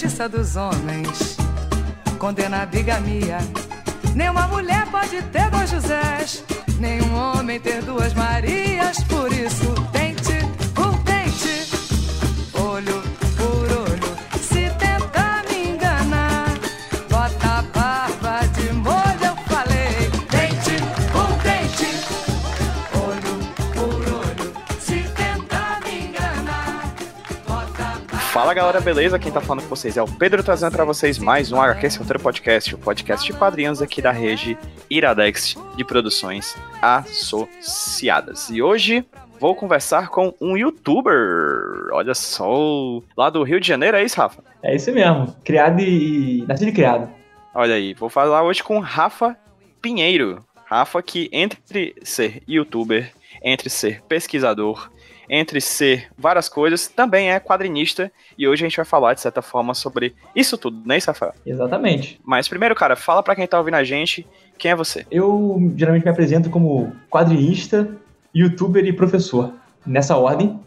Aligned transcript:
justiça 0.00 0.26
dos 0.30 0.56
homens 0.56 1.36
condena 2.18 2.62
a 2.62 2.66
bigamia. 2.66 3.36
Nenhuma 4.14 4.48
mulher 4.48 4.86
pode 4.86 5.20
ter 5.24 5.50
dois 5.50 5.68
Josés, 5.68 6.42
nenhum 6.78 7.14
homem 7.14 7.60
ter 7.60 7.82
duas 7.82 8.14
Marias. 8.14 9.04
Por 9.04 9.30
isso, 9.30 9.74
tente 9.92 9.99
Fala 28.40 28.54
galera, 28.54 28.80
beleza? 28.80 29.18
Quem 29.18 29.30
tá 29.30 29.38
falando 29.38 29.64
com 29.64 29.68
vocês 29.68 29.98
é 29.98 30.02
o 30.02 30.08
Pedro 30.08 30.42
trazendo 30.42 30.72
pra 30.72 30.82
vocês 30.82 31.18
mais 31.18 31.52
um 31.52 31.60
HQ 31.60 31.90
Solteiro 31.90 32.20
Podcast, 32.20 32.74
o 32.74 32.78
podcast 32.78 33.26
de 33.26 33.38
quadrinhos 33.38 33.82
aqui 33.82 34.00
da 34.00 34.12
rede 34.12 34.56
Iradex 34.88 35.58
de 35.76 35.84
produções 35.84 36.56
associadas. 36.80 38.48
E 38.48 38.62
hoje 38.62 39.04
vou 39.38 39.54
conversar 39.54 40.08
com 40.08 40.32
um 40.40 40.56
youtuber, 40.56 41.90
olha 41.92 42.14
só, 42.14 43.02
lá 43.14 43.28
do 43.28 43.42
Rio 43.42 43.60
de 43.60 43.68
Janeiro, 43.68 43.98
é 43.98 44.04
isso, 44.04 44.18
Rafa? 44.18 44.42
É 44.62 44.74
isso 44.74 44.90
mesmo. 44.90 45.36
Criado 45.44 45.78
e. 45.82 46.42
Nascido 46.48 46.68
e 46.68 46.72
criado. 46.72 47.10
Olha 47.54 47.74
aí, 47.74 47.92
vou 47.92 48.08
falar 48.08 48.42
hoje 48.42 48.64
com 48.64 48.78
Rafa 48.78 49.36
Pinheiro. 49.82 50.42
Rafa 50.64 51.02
que 51.02 51.28
entre 51.30 51.94
ser 52.02 52.42
youtuber, 52.48 53.12
entre 53.44 53.68
ser 53.68 54.00
pesquisador, 54.08 54.90
entre 55.32 55.60
ser 55.60 56.08
várias 56.18 56.48
coisas, 56.48 56.88
também 56.88 57.30
é 57.30 57.38
quadrinista 57.38 58.10
e 58.36 58.48
hoje 58.48 58.64
a 58.64 58.68
gente 58.68 58.76
vai 58.76 58.84
falar 58.84 59.14
de 59.14 59.20
certa 59.20 59.40
forma 59.40 59.74
sobre 59.74 60.12
isso 60.34 60.58
tudo, 60.58 60.92
é 60.92 60.98
isso, 60.98 61.06
Rafael? 61.06 61.32
Exatamente. 61.46 62.20
Mas 62.24 62.48
primeiro, 62.48 62.74
cara, 62.74 62.96
fala 62.96 63.22
pra 63.22 63.36
quem 63.36 63.46
tá 63.46 63.56
ouvindo 63.56 63.74
a 63.76 63.84
gente, 63.84 64.26
quem 64.58 64.72
é 64.72 64.74
você? 64.74 65.06
Eu 65.08 65.72
geralmente 65.76 66.02
me 66.04 66.10
apresento 66.10 66.50
como 66.50 66.92
quadrinista, 67.08 67.96
youtuber 68.34 68.84
e 68.84 68.92
professor. 68.92 69.54
Nessa 69.86 70.16
ordem, 70.16 70.58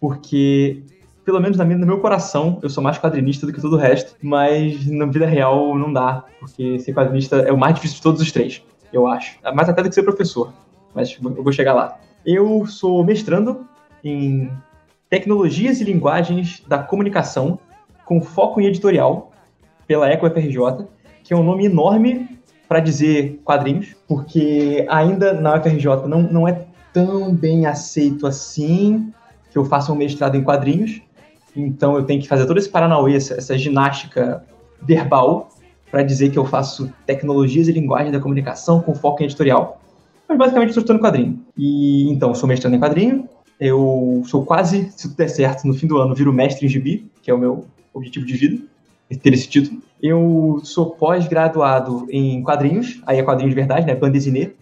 porque, 0.00 0.82
pelo 1.24 1.40
menos 1.40 1.56
na 1.56 1.64
minha- 1.64 1.78
no 1.78 1.86
meu 1.86 2.00
coração, 2.00 2.58
eu 2.62 2.68
sou 2.68 2.82
mais 2.82 2.98
quadrinista 2.98 3.46
do 3.46 3.52
que 3.52 3.60
todo 3.60 3.74
o 3.74 3.78
resto, 3.78 4.16
mas 4.20 4.86
na 4.86 5.06
vida 5.06 5.24
real 5.26 5.78
não 5.78 5.92
dá, 5.92 6.24
porque 6.40 6.78
ser 6.80 6.92
quadrinista 6.92 7.36
é 7.36 7.52
o 7.52 7.56
mais 7.58 7.74
difícil 7.76 7.96
de 7.98 8.02
todos 8.02 8.20
os 8.20 8.32
três, 8.32 8.60
eu 8.92 9.06
acho. 9.06 9.38
Mais 9.54 9.68
até 9.68 9.82
do 9.82 9.88
que 9.88 9.94
ser 9.94 10.02
professor, 10.02 10.52
mas 10.94 11.16
eu 11.22 11.42
vou 11.44 11.52
chegar 11.52 11.74
lá. 11.74 11.96
Eu 12.26 12.66
sou 12.66 13.04
mestrando 13.04 13.66
em 14.04 14.50
Tecnologias 15.08 15.80
e 15.80 15.84
Linguagens 15.84 16.62
da 16.68 16.78
Comunicação, 16.78 17.58
com 18.04 18.20
foco 18.20 18.60
em 18.60 18.66
editorial, 18.66 19.32
pela 19.86 20.08
Eco 20.08 20.28
FRJ, 20.28 20.86
que 21.24 21.34
é 21.34 21.36
um 21.36 21.42
nome 21.42 21.66
enorme 21.66 22.38
para 22.68 22.78
dizer 22.78 23.40
quadrinhos, 23.44 23.96
porque 24.06 24.86
ainda 24.88 25.32
na 25.32 25.56
UFRJ 25.56 26.06
não, 26.06 26.22
não 26.22 26.46
é 26.46 26.64
tão 26.92 27.34
bem 27.34 27.66
aceito 27.66 28.26
assim 28.26 29.12
que 29.50 29.58
eu 29.58 29.64
faça 29.64 29.92
um 29.92 29.96
mestrado 29.96 30.36
em 30.36 30.44
quadrinhos. 30.44 31.02
Então 31.56 31.96
eu 31.96 32.04
tenho 32.04 32.20
que 32.22 32.28
fazer 32.28 32.46
todo 32.46 32.58
esse 32.58 32.68
paranauê, 32.68 33.16
essa, 33.16 33.34
essa 33.34 33.58
ginástica 33.58 34.44
verbal 34.80 35.48
para 35.90 36.04
dizer 36.04 36.30
que 36.30 36.38
eu 36.38 36.44
faço 36.44 36.92
tecnologias 37.04 37.66
e 37.66 37.72
linguagem 37.72 38.12
da 38.12 38.20
comunicação 38.20 38.80
com 38.80 38.94
foco 38.94 39.22
em 39.22 39.26
editorial. 39.26 39.80
Mas 40.28 40.38
basicamente 40.38 40.68
eu 40.68 40.70
estou 40.70 40.82
estudando 40.82 41.02
quadrinho. 41.02 41.44
E 41.56 42.08
então, 42.08 42.32
sou 42.34 42.48
mestrando 42.48 42.76
em 42.76 42.80
quadrinho. 42.80 43.28
Eu 43.60 44.22
sou 44.26 44.44
quase, 44.46 44.90
se 44.90 45.02
tudo 45.02 45.16
der 45.16 45.28
certo, 45.28 45.66
no 45.66 45.74
fim 45.74 45.86
do 45.86 45.98
ano, 45.98 46.14
viro 46.14 46.32
mestre 46.32 46.64
em 46.64 46.68
gibi, 46.68 47.10
que 47.22 47.30
é 47.30 47.34
o 47.34 47.38
meu 47.38 47.66
objetivo 47.92 48.24
de 48.24 48.34
vida, 48.34 48.62
ter 49.22 49.34
esse 49.34 49.48
título. 49.48 49.82
Eu 50.02 50.60
sou 50.64 50.92
pós-graduado 50.92 52.06
em 52.10 52.42
quadrinhos, 52.42 53.02
aí 53.06 53.18
é 53.18 53.22
quadrinhos 53.22 53.50
de 53.50 53.60
verdade, 53.60 53.86
né? 53.86 53.94
Bande 53.94 54.14
dessinée, 54.14 54.54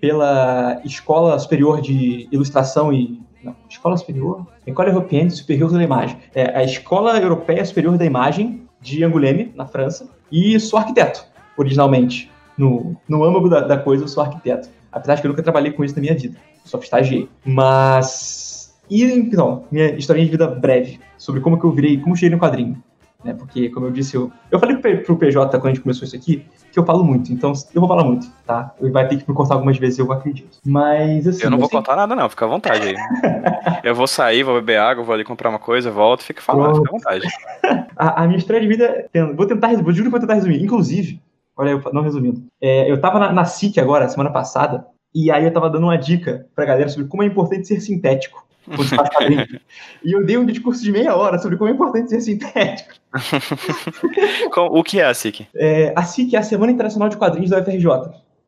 pela 0.00 0.80
Escola 0.84 1.38
Superior 1.38 1.80
de 1.80 2.28
Ilustração 2.32 2.92
e. 2.92 3.20
Não, 3.44 3.54
Escola 3.68 3.96
Superior? 3.96 4.44
École 4.66 4.88
Européenne 4.88 5.30
Supérieure 5.30 5.72
de 5.72 5.78
l'Image. 5.78 6.16
É 6.34 6.58
a 6.58 6.64
Escola 6.64 7.20
Europeia 7.20 7.64
Superior 7.64 7.96
da 7.96 8.04
Imagem 8.04 8.62
de 8.80 9.04
Angoulême, 9.04 9.52
na 9.54 9.66
França. 9.66 10.08
E 10.30 10.58
sou 10.58 10.78
arquiteto, 10.78 11.24
originalmente. 11.56 12.30
No, 12.58 12.96
no 13.08 13.24
âmago 13.24 13.48
da, 13.48 13.60
da 13.60 13.76
coisa, 13.78 14.04
eu 14.04 14.08
sou 14.08 14.22
arquiteto. 14.22 14.68
Apesar 14.90 15.14
de 15.14 15.20
que 15.20 15.26
eu 15.26 15.30
nunca 15.30 15.42
trabalhei 15.42 15.72
com 15.72 15.84
isso 15.84 15.94
na 15.94 16.00
minha 16.02 16.14
vida. 16.14 16.36
Só 16.64 16.78
estagiei. 16.78 17.28
Mas. 17.44 18.74
E 18.90 19.04
então, 19.04 19.64
minha 19.70 19.94
historinha 19.94 20.26
de 20.26 20.32
vida 20.32 20.46
breve 20.46 21.00
sobre 21.16 21.40
como 21.40 21.58
que 21.58 21.64
eu 21.64 21.72
virei, 21.72 21.98
como 21.98 22.12
eu 22.12 22.16
cheguei 22.16 22.34
no 22.34 22.40
quadrinho 22.40 22.82
né? 23.24 23.34
Porque, 23.34 23.68
como 23.70 23.86
eu 23.86 23.90
disse, 23.90 24.16
eu, 24.16 24.30
eu 24.50 24.58
falei 24.58 24.76
pro, 24.76 25.16
PJ 25.16 25.50
quando 25.58 25.66
a 25.66 25.74
gente 25.74 25.82
começou 25.82 26.04
isso 26.04 26.16
aqui, 26.16 26.44
que 26.70 26.78
eu 26.78 26.84
falo 26.84 27.04
muito, 27.04 27.32
então 27.32 27.52
eu 27.74 27.80
vou 27.80 27.88
falar 27.88 28.04
muito, 28.04 28.26
tá? 28.46 28.74
Vai 28.80 29.06
ter 29.06 29.18
que 29.18 29.28
me 29.28 29.34
cortar 29.34 29.54
algumas 29.54 29.78
vezes, 29.78 29.98
eu 29.98 30.10
acredito. 30.10 30.58
Mas, 30.64 31.26
assim... 31.26 31.44
Eu 31.44 31.50
não 31.50 31.58
vou 31.58 31.68
sempre- 31.68 31.78
contar 31.78 31.96
nada 31.96 32.14
não, 32.16 32.28
fica 32.28 32.44
à 32.44 32.48
vontade 32.48 32.88
aí. 32.88 32.96
eu 33.84 33.94
vou 33.94 34.06
sair, 34.06 34.42
vou 34.42 34.54
beber 34.54 34.78
água, 34.78 35.04
vou 35.04 35.14
ali 35.14 35.24
comprar 35.24 35.48
uma 35.48 35.58
coisa, 35.58 35.90
volto, 35.90 36.22
fica 36.22 36.42
falando, 36.42 36.76
fica 36.76 36.88
à 36.88 36.92
vontade. 36.92 37.28
A, 37.94 38.22
a 38.22 38.26
minha 38.26 38.38
história 38.38 38.60
de 38.60 38.66
vida, 38.66 39.08
vou 39.36 39.46
tentar 39.46 39.68
resumir, 39.68 39.92
juro 39.92 40.06
que 40.06 40.10
vou 40.10 40.20
tentar 40.20 40.34
resumir. 40.34 40.60
Inclusive, 40.60 41.20
olha, 41.56 41.70
eu 41.70 41.82
não 41.92 42.02
resumindo, 42.02 42.42
é, 42.60 42.90
eu 42.90 43.00
tava 43.00 43.18
na, 43.18 43.32
na 43.32 43.44
SIC 43.44 43.78
agora, 43.78 44.08
semana 44.08 44.30
passada, 44.30 44.86
e 45.14 45.30
aí 45.30 45.44
eu 45.44 45.52
tava 45.52 45.68
dando 45.68 45.84
uma 45.84 45.96
dica 45.96 46.46
pra 46.54 46.64
galera 46.64 46.88
sobre 46.88 47.08
como 47.08 47.22
é 47.22 47.26
importante 47.26 47.68
ser 47.68 47.80
sintético. 47.80 48.46
quadrinho. 48.66 49.46
e 50.04 50.12
eu 50.12 50.24
dei 50.24 50.38
um 50.38 50.46
discurso 50.46 50.82
de 50.82 50.92
meia 50.92 51.14
hora 51.14 51.38
sobre 51.38 51.56
como 51.56 51.70
é 51.70 51.72
importante 51.72 52.10
ser 52.10 52.20
sintético. 52.20 52.94
O 54.56 54.82
que 54.82 55.00
é 55.00 55.04
a 55.04 55.12
SIC? 55.12 55.46
É, 55.54 55.92
a 55.94 56.02
SIC 56.02 56.34
é 56.34 56.38
a 56.38 56.42
Semana 56.42 56.72
Internacional 56.72 57.08
de 57.08 57.16
Quadrinhos 57.16 57.50
da 57.50 57.60
UFRJ, 57.60 57.86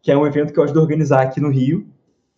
que 0.03 0.11
é 0.11 0.17
um 0.17 0.27
evento 0.27 0.53
que 0.53 0.59
eu 0.59 0.65
ajudo 0.65 0.81
a 0.81 0.83
organizar 0.83 1.23
aqui 1.23 1.41
no 1.41 1.51
Rio, 1.51 1.87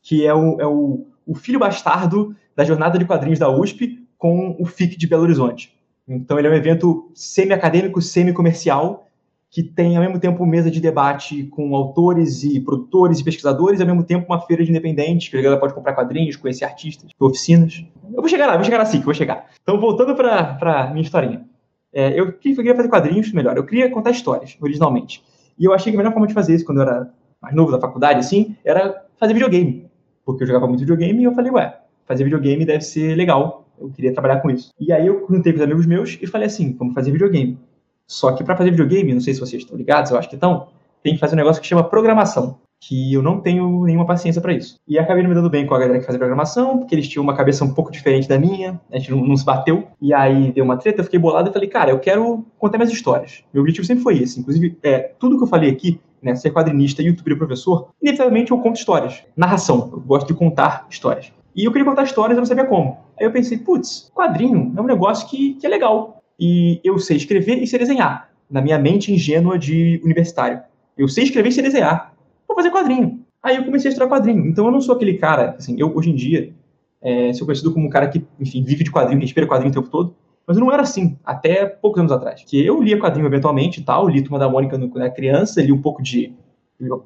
que 0.03 0.27
é 0.27 0.35
o, 0.35 0.61
é 0.61 0.67
o, 0.67 1.07
o 1.27 1.35
filho 1.35 1.59
bastardo 1.59 2.35
da 2.55 2.65
jornada 2.65 2.99
de 2.99 3.05
quadrinhos 3.05 3.39
da 3.39 3.51
USP 3.51 4.07
com 4.17 4.57
o 4.59 4.65
FIC 4.65 4.97
de 4.97 5.07
Belo 5.07 5.23
Horizonte. 5.23 5.77
Então 6.09 6.39
ele 6.39 6.49
é 6.49 6.51
um 6.51 6.55
evento 6.55 7.11
semi-acadêmico, 7.15 8.01
semi-comercial, 8.01 9.06
que 9.51 9.63
tem 9.63 9.97
ao 9.97 10.03
mesmo 10.03 10.19
tempo 10.19 10.45
mesa 10.45 10.71
de 10.71 10.81
debate 10.81 11.45
com 11.45 11.75
autores 11.75 12.43
e 12.43 12.61
produtores 12.61 13.21
e 13.21 13.25
pesquisadores, 13.25 13.81
e 13.81 13.83
ao 13.83 13.89
mesmo 13.89 14.03
tempo 14.03 14.27
uma 14.29 14.41
feira 14.41 14.65
de 14.65 14.71
independentes, 14.71 15.29
que 15.29 15.37
a 15.37 15.43
galera 15.43 15.61
pode 15.61 15.75
comprar 15.75 15.95
quadrinhos, 15.95 16.37
conhecer 16.37 16.65
artistas, 16.65 17.11
oficinas. 17.19 17.85
Eu 18.13 18.21
vou 18.21 18.29
chegar 18.29 18.47
lá, 18.47 18.57
vou 18.57 18.65
chegar 18.65 18.79
na 18.79 18.85
SIC, 18.85 19.05
vou 19.05 19.15
chegar. 19.15 19.47
Então 19.63 19.81
voltando 19.81 20.15
para 20.15 20.91
minha 20.93 21.03
historinha. 21.03 21.47
É, 21.93 22.19
eu 22.19 22.33
queria 22.33 22.75
fazer 22.77 22.89
quadrinhos 22.89 23.33
melhor, 23.33 23.57
eu 23.57 23.65
queria 23.65 23.91
contar 23.91 24.11
histórias, 24.11 24.57
originalmente. 24.61 25.23
E 25.59 25.65
eu 25.65 25.73
achei 25.73 25.91
que 25.91 25.97
a 25.97 25.99
melhor 25.99 26.13
forma 26.13 26.27
de 26.27 26.35
fazer 26.35 26.55
isso, 26.55 26.65
quando 26.65 26.79
eu 26.79 26.83
era 26.83 27.11
mais 27.41 27.55
novo 27.55 27.73
da 27.73 27.81
faculdade, 27.81 28.19
assim, 28.21 28.55
era 28.65 29.05
fazer 29.19 29.33
videogame. 29.33 29.87
Porque 30.25 30.43
eu 30.43 30.47
jogava 30.47 30.67
muito 30.67 30.81
videogame 30.81 31.23
e 31.23 31.25
eu 31.25 31.33
falei, 31.33 31.51
ué, 31.53 31.79
fazer 32.05 32.25
videogame 32.25 32.67
deve 32.67 32.83
ser 32.83 33.15
legal. 33.15 33.67
Eu 33.79 33.91
queria 33.91 34.13
trabalhar 34.13 34.41
com 34.41 34.51
isso. 34.51 34.71
E 34.79 34.93
aí 34.93 35.07
eu 35.07 35.27
juntei 35.31 35.53
com 35.53 35.59
os 35.59 35.65
amigos 35.65 35.87
meus 35.87 36.19
e 36.21 36.27
falei 36.27 36.47
assim, 36.47 36.75
vamos 36.79 36.95
fazer 36.95 37.13
videogame. 37.13 37.59
Só 38.07 38.33
que 38.33 38.45
para 38.45 38.57
fazer 38.57 38.71
videogame, 38.71 39.13
não 39.13 39.21
sei 39.21 39.35
se 39.35 39.41
vocês 39.41 39.63
estão 39.63 39.77
ligados, 39.77 40.11
eu 40.11 40.19
acho 40.19 40.29
que 40.29 40.37
estão, 40.37 40.69
tem 41.03 41.15
que 41.15 41.21
fazer 41.21 41.35
um 41.35 41.39
negócio 41.39 41.61
que 41.61 41.69
chama 41.69 41.85
programação. 41.85 42.59
Que 42.79 43.15
eu 43.15 43.23
não 43.23 43.41
tenho 43.41 43.85
nenhuma 43.85 44.07
paciência 44.07 44.41
para 44.41 44.53
isso. 44.53 44.79
E 44.87 44.99
acabei 44.99 45.23
não 45.23 45.31
me 45.31 45.35
dando 45.35 45.49
bem 45.49 45.67
com 45.67 45.75
a 45.75 45.79
galera 45.79 45.99
que 45.99 46.05
fazia 46.05 46.19
programação, 46.19 46.79
porque 46.79 46.95
eles 46.95 47.09
tinham 47.09 47.23
uma 47.23 47.35
cabeça 47.35 47.65
um 47.65 47.73
pouco 47.73 47.91
diferente 47.91 48.29
da 48.29 48.39
minha, 48.39 48.79
a 48.93 48.99
gente 48.99 49.11
não, 49.11 49.25
não 49.25 49.37
se 49.37 49.45
bateu. 49.45 49.89
E 50.01 50.13
aí 50.13 50.53
deu 50.53 50.63
uma 50.63 50.77
treta, 50.77 51.01
eu 51.01 51.05
fiquei 51.05 51.19
bolado 51.19 51.49
e 51.49 51.53
falei, 51.53 51.69
cara, 51.69 51.91
eu 51.91 51.99
quero 51.99 52.45
contar 52.59 52.77
minhas 52.77 52.93
histórias. 52.93 53.43
Meu 53.53 53.63
objetivo 53.63 53.87
sempre 53.87 54.05
foi 54.05 54.19
esse. 54.19 54.39
Inclusive, 54.39 54.79
é, 54.83 54.99
tudo 55.19 55.39
que 55.39 55.43
eu 55.43 55.49
falei 55.49 55.71
aqui, 55.71 55.99
né, 56.23 56.35
ser 56.35 56.51
quadrinista, 56.51 57.03
youtuber 57.03 57.33
e 57.33 57.39
professor, 57.39 57.89
inevitavelmente 58.01 58.53
eu 58.53 58.59
conto 58.59 58.77
histórias. 58.77 59.23
Narração, 59.35 59.89
eu 59.93 60.01
gosto 60.01 60.27
de 60.27 60.35
contar 60.35 60.87
histórias. 60.91 61.33
E 61.57 61.65
eu 61.65 61.73
queria 61.73 61.87
contar 61.87 62.03
histórias, 62.03 62.37
eu 62.37 62.43
não 62.43 62.47
sabia 62.47 62.67
como. 62.67 62.99
Aí 63.19 63.25
eu 63.27 63.33
pensei, 63.33 63.57
putz, 63.57 64.13
quadrinho 64.15 64.75
é 64.77 64.81
um 64.81 64.85
negócio 64.85 65.27
que, 65.27 65.55
que 65.55 65.67
é 65.67 65.71
legal. 65.71 66.16
E 66.39 66.81
eu 66.85 66.99
sei 66.99 67.17
escrever 67.17 67.63
e 67.63 67.67
sei 67.67 67.79
desenhar. 67.79 68.31
Na 68.51 68.61
minha 68.61 68.79
mente 68.79 69.13
ingênua 69.13 69.59
de 69.59 70.01
universitário. 70.05 70.61
Eu 70.97 71.09
sei 71.09 71.25
escrever 71.25 71.49
e 71.49 71.53
sei 71.53 71.63
desenhar. 71.63 72.15
Vou 72.47 72.57
fazer 72.57 72.71
quadrinho. 72.71 73.21
Aí 73.43 73.57
eu 73.57 73.65
comecei 73.65 73.89
a 73.89 73.93
estudar 73.93 74.09
quadrinho. 74.09 74.47
Então 74.47 74.67
eu 74.67 74.73
não 74.73 74.81
sou 74.81 74.95
aquele 74.95 75.15
cara, 75.15 75.55
assim, 75.59 75.77
eu 75.79 75.95
hoje 75.95 76.11
em 76.11 76.15
dia 76.15 76.53
é, 77.01 77.33
sou 77.33 77.47
conhecido 77.47 77.73
como 77.73 77.87
um 77.87 77.91
cara 77.91 78.09
que, 78.09 78.25
enfim, 78.41 78.63
vive 78.63 78.83
de 78.83 78.91
quadrinho, 78.91 79.21
respira 79.21 79.47
quadrinho 79.47 79.71
o 79.71 79.75
tempo 79.75 79.89
todo. 79.89 80.15
Mas 80.47 80.57
eu 80.57 80.65
não 80.65 80.73
era 80.73 80.83
assim, 80.83 81.19
até 81.25 81.67
poucos 81.67 82.01
anos 82.01 82.13
atrás. 82.13 82.43
Que 82.45 82.65
eu 82.65 82.83
lia 82.83 82.99
quadrinho 82.99 83.27
eventualmente 83.27 83.81
e 83.81 83.85
tal, 83.85 84.09
li 84.09 84.23
Turma 84.23 84.39
da 84.39 84.49
Mônica 84.49 84.79
quando 84.79 85.01
era 85.01 85.11
criança, 85.11 85.61
li 85.61 85.73
um 85.73 85.81
pouco 85.81 86.03
de, 86.03 86.33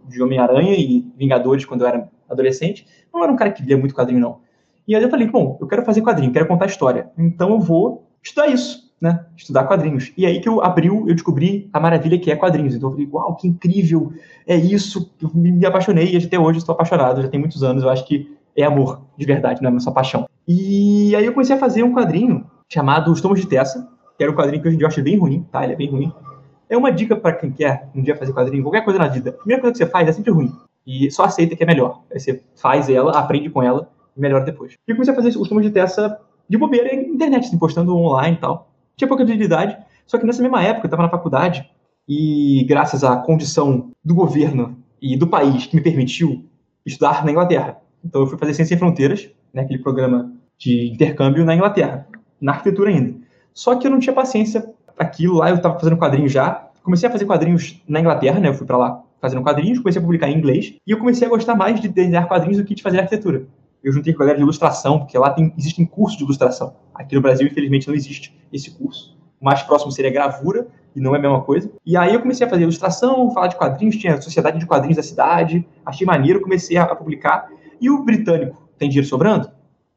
de 0.08 0.22
Homem-Aranha 0.22 0.74
e 0.74 1.06
Vingadores 1.16 1.64
quando 1.64 1.82
eu 1.82 1.86
era 1.86 2.08
adolescente. 2.28 2.86
Não 3.12 3.22
era 3.22 3.32
um 3.32 3.36
cara 3.36 3.50
que 3.50 3.62
lia 3.62 3.76
muito 3.76 3.94
quadrinho, 3.94 4.20
não. 4.20 4.38
E 4.86 4.94
aí 4.94 5.02
eu 5.02 5.08
falei, 5.08 5.26
bom, 5.26 5.56
eu 5.60 5.66
quero 5.66 5.84
fazer 5.84 6.02
quadrinho, 6.02 6.32
quero 6.32 6.46
contar 6.46 6.66
história. 6.66 7.10
Então 7.16 7.50
eu 7.50 7.60
vou 7.60 8.06
estudar 8.22 8.48
isso, 8.48 8.89
né? 9.00 9.24
Estudar 9.36 9.64
quadrinhos. 9.64 10.12
E 10.16 10.26
aí 10.26 10.40
que 10.40 10.48
eu 10.48 10.62
abriu, 10.62 11.06
eu 11.08 11.14
descobri 11.14 11.70
a 11.72 11.80
maravilha 11.80 12.18
que 12.18 12.30
é 12.30 12.36
quadrinhos. 12.36 12.74
Então 12.74 12.90
eu 12.90 12.92
falei, 12.92 13.08
uau, 13.10 13.34
que 13.36 13.48
incrível, 13.48 14.12
é 14.46 14.54
isso. 14.54 15.10
Eu 15.20 15.30
me 15.34 15.64
apaixonei 15.64 16.12
e 16.12 16.16
até 16.16 16.38
hoje 16.38 16.58
estou 16.58 16.74
apaixonado, 16.74 17.22
já 17.22 17.28
tem 17.28 17.40
muitos 17.40 17.62
anos. 17.62 17.82
Eu 17.82 17.88
acho 17.88 18.06
que 18.06 18.36
é 18.56 18.64
amor, 18.64 19.00
de 19.16 19.24
verdade, 19.24 19.62
não 19.62 19.74
é 19.74 19.80
só 19.80 19.90
paixão. 19.90 20.28
E 20.46 21.14
aí 21.16 21.24
eu 21.24 21.32
comecei 21.32 21.56
a 21.56 21.58
fazer 21.58 21.82
um 21.82 21.94
quadrinho 21.94 22.44
chamado 22.68 23.10
Os 23.10 23.20
Tomos 23.20 23.40
de 23.40 23.46
Tessa, 23.46 23.88
que 24.18 24.22
era 24.22 24.30
o 24.30 24.36
quadrinho 24.36 24.60
que 24.60 24.68
hoje 24.68 24.74
em 24.74 24.78
dia 24.78 24.84
eu 24.84 24.88
acho 24.88 25.02
bem 25.02 25.18
ruim, 25.18 25.46
tá? 25.50 25.64
Ele 25.64 25.72
é 25.72 25.76
bem 25.76 25.90
ruim. 25.90 26.12
É 26.68 26.76
uma 26.76 26.92
dica 26.92 27.16
para 27.16 27.32
quem 27.32 27.50
quer 27.50 27.88
um 27.94 28.02
dia 28.02 28.14
fazer 28.16 28.32
quadrinho, 28.32 28.62
qualquer 28.62 28.84
coisa 28.84 28.98
na 28.98 29.08
vida. 29.08 29.30
A 29.30 29.32
primeira 29.32 29.60
coisa 29.60 29.72
que 29.72 29.78
você 29.78 29.90
faz 29.90 30.08
é 30.08 30.12
sempre 30.12 30.30
ruim. 30.30 30.52
E 30.86 31.10
só 31.10 31.24
aceita 31.24 31.56
que 31.56 31.62
é 31.62 31.66
melhor. 31.66 32.02
Aí 32.12 32.20
você 32.20 32.42
faz 32.54 32.88
ela, 32.88 33.18
aprende 33.18 33.50
com 33.50 33.62
ela 33.62 33.88
e 34.16 34.20
melhora 34.20 34.44
depois. 34.44 34.74
E 34.74 34.90
eu 34.90 34.94
comecei 34.94 35.12
a 35.12 35.16
fazer 35.16 35.30
isso, 35.30 35.38
costumo 35.38 35.60
de 35.60 35.70
ter 35.70 35.80
essa 35.80 36.20
de 36.48 36.58
bobeira 36.58 36.94
na 36.94 37.02
internet, 37.02 37.46
assim, 37.46 37.58
postando 37.58 37.96
online 37.96 38.36
e 38.36 38.40
tal. 38.40 38.69
Tinha 39.00 39.08
pouca 39.08 39.24
visibilidade, 39.24 39.78
só 40.06 40.18
que 40.18 40.26
nessa 40.26 40.42
mesma 40.42 40.62
época 40.62 40.84
eu 40.84 40.88
estava 40.88 41.04
na 41.04 41.08
faculdade 41.08 41.66
e 42.06 42.66
graças 42.68 43.02
à 43.02 43.16
condição 43.16 43.92
do 44.04 44.14
governo 44.14 44.76
e 45.00 45.16
do 45.16 45.26
país 45.26 45.64
que 45.64 45.74
me 45.74 45.80
permitiu 45.80 46.44
estudar 46.84 47.24
na 47.24 47.30
Inglaterra. 47.30 47.78
Então 48.04 48.20
eu 48.20 48.26
fui 48.26 48.36
fazer 48.36 48.52
Ciência 48.52 48.76
Sem 48.76 48.78
Fronteiras, 48.78 49.30
né, 49.54 49.62
aquele 49.62 49.78
programa 49.78 50.30
de 50.58 50.90
intercâmbio 50.92 51.46
na 51.46 51.54
Inglaterra, 51.54 52.06
na 52.38 52.52
arquitetura 52.52 52.90
ainda. 52.90 53.14
Só 53.54 53.74
que 53.74 53.86
eu 53.86 53.90
não 53.90 54.00
tinha 54.00 54.12
paciência 54.12 54.70
para 54.94 55.06
aquilo 55.06 55.36
lá, 55.36 55.48
eu 55.48 55.56
estava 55.56 55.80
fazendo 55.80 55.96
quadrinhos 55.96 56.30
já. 56.30 56.68
Comecei 56.82 57.08
a 57.08 57.12
fazer 57.12 57.24
quadrinhos 57.24 57.80
na 57.88 58.00
Inglaterra, 58.00 58.38
né? 58.38 58.50
Eu 58.50 58.54
fui 58.54 58.66
para 58.66 58.76
lá 58.76 59.02
fazendo 59.18 59.42
quadrinhos, 59.42 59.78
comecei 59.78 59.98
a 59.98 60.04
publicar 60.04 60.28
em 60.28 60.36
inglês 60.36 60.74
e 60.86 60.90
eu 60.90 60.98
comecei 60.98 61.26
a 61.26 61.30
gostar 61.30 61.54
mais 61.54 61.80
de 61.80 61.88
desenhar 61.88 62.28
quadrinhos 62.28 62.58
do 62.58 62.64
que 62.64 62.74
de 62.74 62.82
fazer 62.82 62.98
arquitetura. 62.98 63.46
Eu 63.82 63.92
juntei 63.92 64.12
com 64.12 64.22
a 64.22 64.26
galera 64.26 64.38
de 64.38 64.42
ilustração, 64.42 64.98
porque 64.98 65.16
lá 65.16 65.30
tem, 65.30 65.52
existem 65.56 65.86
cursos 65.86 66.18
de 66.18 66.24
ilustração. 66.24 66.74
Aqui 66.94 67.14
no 67.14 67.22
Brasil, 67.22 67.46
infelizmente, 67.46 67.88
não 67.88 67.94
existe 67.94 68.36
esse 68.52 68.70
curso. 68.70 69.16
O 69.40 69.44
mais 69.44 69.62
próximo 69.62 69.90
seria 69.90 70.10
gravura, 70.10 70.68
e 70.94 71.00
não 71.00 71.14
é 71.14 71.18
a 71.18 71.22
mesma 71.22 71.40
coisa. 71.42 71.70
E 71.84 71.96
aí 71.96 72.12
eu 72.14 72.20
comecei 72.20 72.46
a 72.46 72.50
fazer 72.50 72.62
ilustração, 72.62 73.30
falar 73.30 73.46
de 73.46 73.56
quadrinhos, 73.56 73.96
tinha 73.96 74.14
a 74.14 74.20
Sociedade 74.20 74.58
de 74.58 74.66
Quadrinhos 74.66 74.96
da 74.96 75.02
cidade, 75.02 75.66
achei 75.84 76.06
maneiro, 76.06 76.40
comecei 76.40 76.76
a, 76.76 76.84
a 76.84 76.96
publicar. 76.96 77.48
E 77.80 77.88
o 77.88 78.04
britânico, 78.04 78.68
tem 78.78 78.88
dinheiro 78.88 79.08
sobrando? 79.08 79.50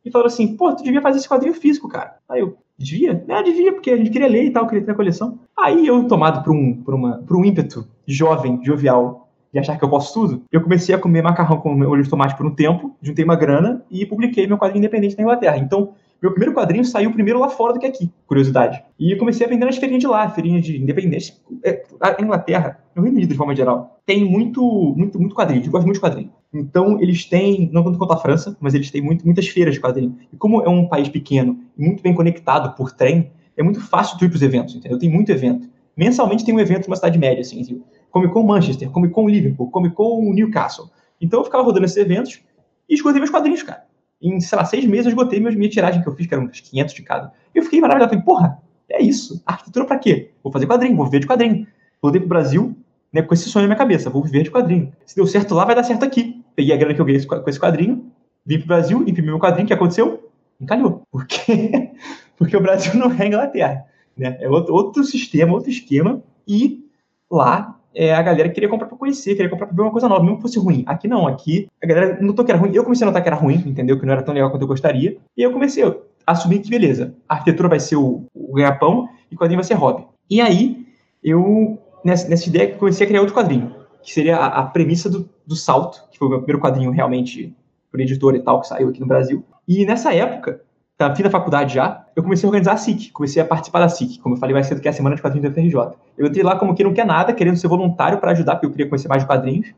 E 0.06 0.12
falou 0.12 0.27
assim, 0.27 0.56
pô, 0.56 0.74
tu 0.75 0.83
devia 0.83 1.01
fazer 1.01 1.18
esse 1.18 1.29
quadrinho 1.29 1.53
físico, 1.53 1.88
cara. 1.88 2.18
Aí 2.29 2.41
eu, 2.41 2.57
devia? 2.77 3.24
É, 3.27 3.44
devia, 3.44 3.74
porque 3.74 3.91
a 3.91 3.97
gente 3.97 4.09
queria 4.09 4.27
ler 4.27 4.44
e 4.44 4.51
tal, 4.51 4.68
queria 4.68 4.83
ter 4.83 4.91
a 4.91 4.95
coleção. 4.95 5.39
Aí 5.57 5.88
eu, 5.88 6.07
tomado 6.07 6.44
por 6.44 6.53
um, 6.53 6.81
por 6.83 6.94
uma, 6.94 7.18
por 7.19 7.38
um 7.38 7.45
ímpeto 7.45 7.88
jovem, 8.06 8.59
jovial, 8.63 9.22
de 9.53 9.59
achar 9.59 9.77
que 9.77 9.85
eu 9.85 9.89
posso 9.89 10.13
tudo, 10.13 10.44
eu 10.51 10.61
comecei 10.61 10.95
a 10.95 10.97
comer 10.97 11.21
macarrão 11.21 11.57
com 11.57 11.75
molho 11.75 12.01
de 12.01 12.09
tomate 12.09 12.35
por 12.35 12.45
um 12.45 12.55
tempo, 12.55 12.95
juntei 13.01 13.23
uma 13.23 13.35
grana 13.35 13.83
e 13.91 14.05
publiquei 14.05 14.47
meu 14.47 14.57
quadrinho 14.57 14.79
independente 14.79 15.15
na 15.15 15.23
Inglaterra. 15.23 15.57
Então, 15.57 15.94
meu 16.19 16.31
primeiro 16.31 16.55
quadrinho 16.55 16.85
saiu 16.85 17.11
primeiro 17.11 17.39
lá 17.39 17.50
fora 17.50 17.73
do 17.73 17.79
que 17.79 17.85
aqui, 17.85 18.09
curiosidade. 18.25 18.81
E 18.97 19.15
comecei 19.17 19.45
a 19.45 19.50
vender 19.50 19.65
nas 19.65 19.77
feirinhas 19.77 20.01
de 20.01 20.07
lá, 20.07 20.27
feirinhas 20.29 20.63
de 20.63 20.81
independência. 20.81 21.35
É, 21.63 21.83
a 22.00 22.21
Inglaterra, 22.21 22.79
no 22.95 23.03
Reino 23.03 23.17
Unido 23.17 23.29
de 23.29 23.35
forma 23.35 23.53
geral, 23.53 24.00
tem 24.05 24.23
muito, 24.23 24.61
muito, 24.97 25.19
muito 25.19 25.35
quadrinho. 25.35 25.63
Eu 25.65 25.69
gosto 25.69 25.83
muito 25.83 25.97
de 25.97 26.01
quadrinho. 26.01 26.31
Então, 26.53 27.00
eles 27.01 27.25
têm, 27.25 27.69
não 27.73 27.83
tanto 27.83 27.97
quanto 27.97 28.13
a 28.13 28.17
França, 28.17 28.55
mas 28.59 28.73
eles 28.73 28.89
têm 28.89 29.01
muito, 29.01 29.25
muitas 29.25 29.47
feiras 29.50 29.73
de 29.73 29.81
quadrinho. 29.81 30.15
E 30.31 30.38
como 30.38 30.61
é 30.61 30.69
um 30.69 30.88
país 30.88 31.09
pequeno 31.09 31.59
e 31.77 31.85
muito 31.85 32.01
bem 32.01 32.13
conectado 32.13 32.73
por 32.75 32.91
trem, 32.91 33.29
é 33.57 33.61
muito 33.61 33.81
fácil 33.81 34.17
tu 34.17 34.25
ir 34.25 34.29
para 34.29 34.38
os 34.38 34.41
eventos, 34.41 34.75
entendeu? 34.75 34.97
Tem 34.97 35.09
muito 35.09 35.29
evento. 35.29 35.67
Mensalmente 35.95 36.45
tem 36.45 36.55
um 36.55 36.59
evento 36.59 36.87
numa 36.87 36.95
cidade 36.95 37.17
média, 37.17 37.41
assim, 37.41 37.61
assim 37.61 37.83
Comic 38.09 38.33
Con 38.33 38.43
Manchester, 38.43 38.89
Comic 38.89 39.13
Con 39.13 39.27
Liverpool, 39.27 39.69
Comic 39.69 39.95
Con 39.95 40.33
Newcastle. 40.33 40.89
Então 41.21 41.39
eu 41.39 41.45
ficava 41.45 41.63
rodando 41.63 41.85
esses 41.85 41.97
eventos 41.97 42.41
e 42.89 42.93
escutei 42.95 43.19
meus 43.19 43.31
quadrinhos, 43.31 43.63
cara 43.63 43.83
em, 44.23 44.39
sei 44.39 44.57
lá, 44.57 44.63
seis 44.63 44.85
meses 44.85 45.05
eu 45.05 45.09
esgotei 45.09 45.39
minha, 45.39 45.51
minha 45.51 45.69
tiragem 45.69 46.01
que 46.01 46.07
eu 46.07 46.13
fiz, 46.15 46.25
que 46.25 46.33
eram 46.33 46.45
uns 46.45 46.61
500 46.61 46.93
de 46.93 47.01
cada. 47.01 47.33
E 47.53 47.57
eu 47.57 47.63
fiquei 47.63 47.81
maravilhado. 47.81 48.11
Falei, 48.11 48.23
porra, 48.23 48.57
é 48.89 49.03
isso. 49.03 49.43
Arquitetura 49.45 49.85
pra 49.85 49.99
quê? 49.99 50.31
Vou 50.41 50.51
fazer 50.51 50.65
quadrinho, 50.65 50.95
vou 50.95 51.05
viver 51.05 51.19
de 51.19 51.27
quadrinho. 51.27 51.67
Voltei 52.01 52.21
pro 52.21 52.29
Brasil, 52.29 52.73
né, 53.11 53.21
com 53.21 53.33
esse 53.33 53.49
sonho 53.49 53.63
na 53.63 53.67
minha 53.67 53.77
cabeça, 53.77 54.09
vou 54.09 54.23
viver 54.23 54.43
de 54.43 54.51
quadrinho. 54.51 54.93
Se 55.05 55.15
deu 55.15 55.27
certo 55.27 55.53
lá, 55.53 55.65
vai 55.65 55.75
dar 55.75 55.83
certo 55.83 56.05
aqui. 56.05 56.41
Peguei 56.55 56.73
a 56.73 56.77
grana 56.77 56.93
que 56.93 57.01
eu 57.01 57.05
ganhei 57.05 57.23
com 57.25 57.49
esse 57.49 57.59
quadrinho, 57.59 58.05
vim 58.45 58.59
pro 58.59 58.67
Brasil, 58.67 59.01
imprimi 59.01 59.27
meu 59.27 59.39
quadrinho, 59.39 59.65
o 59.65 59.67
que 59.67 59.73
aconteceu? 59.73 60.29
Encalhou. 60.59 61.03
Por 61.11 61.25
quê? 61.25 61.91
Porque 62.37 62.55
o 62.55 62.61
Brasil 62.61 62.95
não 62.95 63.11
é 63.11 63.27
Inglaterra. 63.27 63.85
Né? 64.18 64.38
É 64.39 64.50
outro, 64.50 64.74
outro 64.74 65.04
sistema, 65.04 65.54
outro 65.54 65.69
esquema. 65.69 66.21
E 66.48 66.86
lá 67.30 67.80
é, 67.95 68.13
a 68.13 68.21
galera 68.21 68.50
queria 68.50 68.69
comprar 68.69 68.88
pra 68.88 68.98
conhecer, 68.98 69.36
queria 69.36 69.50
comprar 69.50 69.68
pra 69.68 69.75
ver 69.75 69.81
uma 69.81 69.92
coisa 69.92 70.10
nova, 70.10 70.24
mesmo 70.24 70.38
que 70.38 70.42
fosse 70.42 70.60
ruim. 70.60 70.83
Aqui 70.88 71.07
não, 71.07 71.27
aqui 71.27 71.68
a 71.81 71.86
galera 71.86 72.21
notou 72.21 72.44
que 72.44 72.51
era 72.51 72.60
ruim. 72.60 72.71
Eu 72.74 72.83
comecei 72.83 73.06
a 73.06 73.07
notar 73.07 73.21
que 73.21 73.30
era 73.30 73.36
ruim, 73.36 73.63
entendeu? 73.65 74.00
Que 74.00 74.06
não 74.06 74.13
era 74.13 74.24
tão 74.24 74.33
legal 74.33 74.50
quanto 74.50 74.63
eu 74.63 74.68
gostaria. 74.68 75.18
E 75.38 75.44
eu 75.44 75.51
comecei 75.51 75.83
a 75.83 75.95
assumir 76.25 76.60
que, 76.60 76.69
beleza, 76.69 77.15
a 77.27 77.36
arquitetura 77.36 77.69
vai 77.69 77.80
ser 77.80 77.95
o, 77.95 78.25
o 78.33 78.54
ganha-pão 78.54 79.07
e 79.31 79.36
o 79.36 79.38
quadrinho 79.38 79.60
vai 79.60 79.65
ser 79.65 79.75
hobby. 79.75 80.06
E 80.30 80.42
aí, 80.42 80.86
eu, 81.24 81.77
nessa, 82.04 82.27
nessa 82.27 82.50
ideia, 82.50 82.75
comecei 82.75 83.06
a 83.06 83.07
criar 83.07 83.21
outro 83.21 83.36
quadrinho, 83.36 83.75
que 84.01 84.12
seria 84.12 84.38
a, 84.38 84.60
a 84.60 84.63
premissa 84.63 85.10
do, 85.10 85.30
do 85.45 85.56
Salto, 85.56 86.04
que 86.12 86.18
foi 86.18 86.27
o 86.27 86.31
meu 86.31 86.39
primeiro 86.39 86.62
quadrinho 86.62 86.92
realmente 86.92 87.56
por 87.92 88.00
editor 88.00 88.33
e 88.36 88.39
tal, 88.39 88.60
que 88.60 88.68
saiu 88.68 88.89
aqui 88.89 89.00
no 89.00 89.06
Brasil. 89.06 89.44
E 89.68 89.86
nessa 89.86 90.13
época, 90.13 90.62
tá, 91.09 91.15
fim 91.15 91.23
da 91.23 91.29
faculdade 91.29 91.73
já, 91.73 92.05
eu 92.15 92.23
comecei 92.23 92.45
a 92.45 92.50
organizar 92.50 92.73
a 92.73 92.77
SIC, 92.77 93.11
comecei 93.11 93.41
a 93.41 93.45
participar 93.45 93.79
da 93.79 93.89
SIC, 93.89 94.19
como 94.19 94.35
eu 94.35 94.39
falei 94.39 94.53
mais 94.53 94.67
cedo 94.67 94.81
que 94.81 94.88
é 94.88 94.91
a 94.91 94.94
Semana 94.94 95.15
de 95.15 95.21
Quadrinhos 95.21 95.50
da 95.50 95.53
FRJ. 95.53 95.97
Eu 96.17 96.27
entrei 96.27 96.44
lá 96.44 96.55
como 96.55 96.75
quem 96.75 96.85
não 96.85 96.94
quer 96.94 97.05
nada, 97.05 97.33
querendo 97.33 97.57
ser 97.57 97.67
voluntário 97.67 98.17
para 98.17 98.31
ajudar, 98.31 98.55
porque 98.55 98.67
eu 98.67 98.71
queria 98.71 98.88
conhecer 98.88 99.07
mais 99.07 99.23
de 99.23 99.27
quadrinhos, 99.27 99.73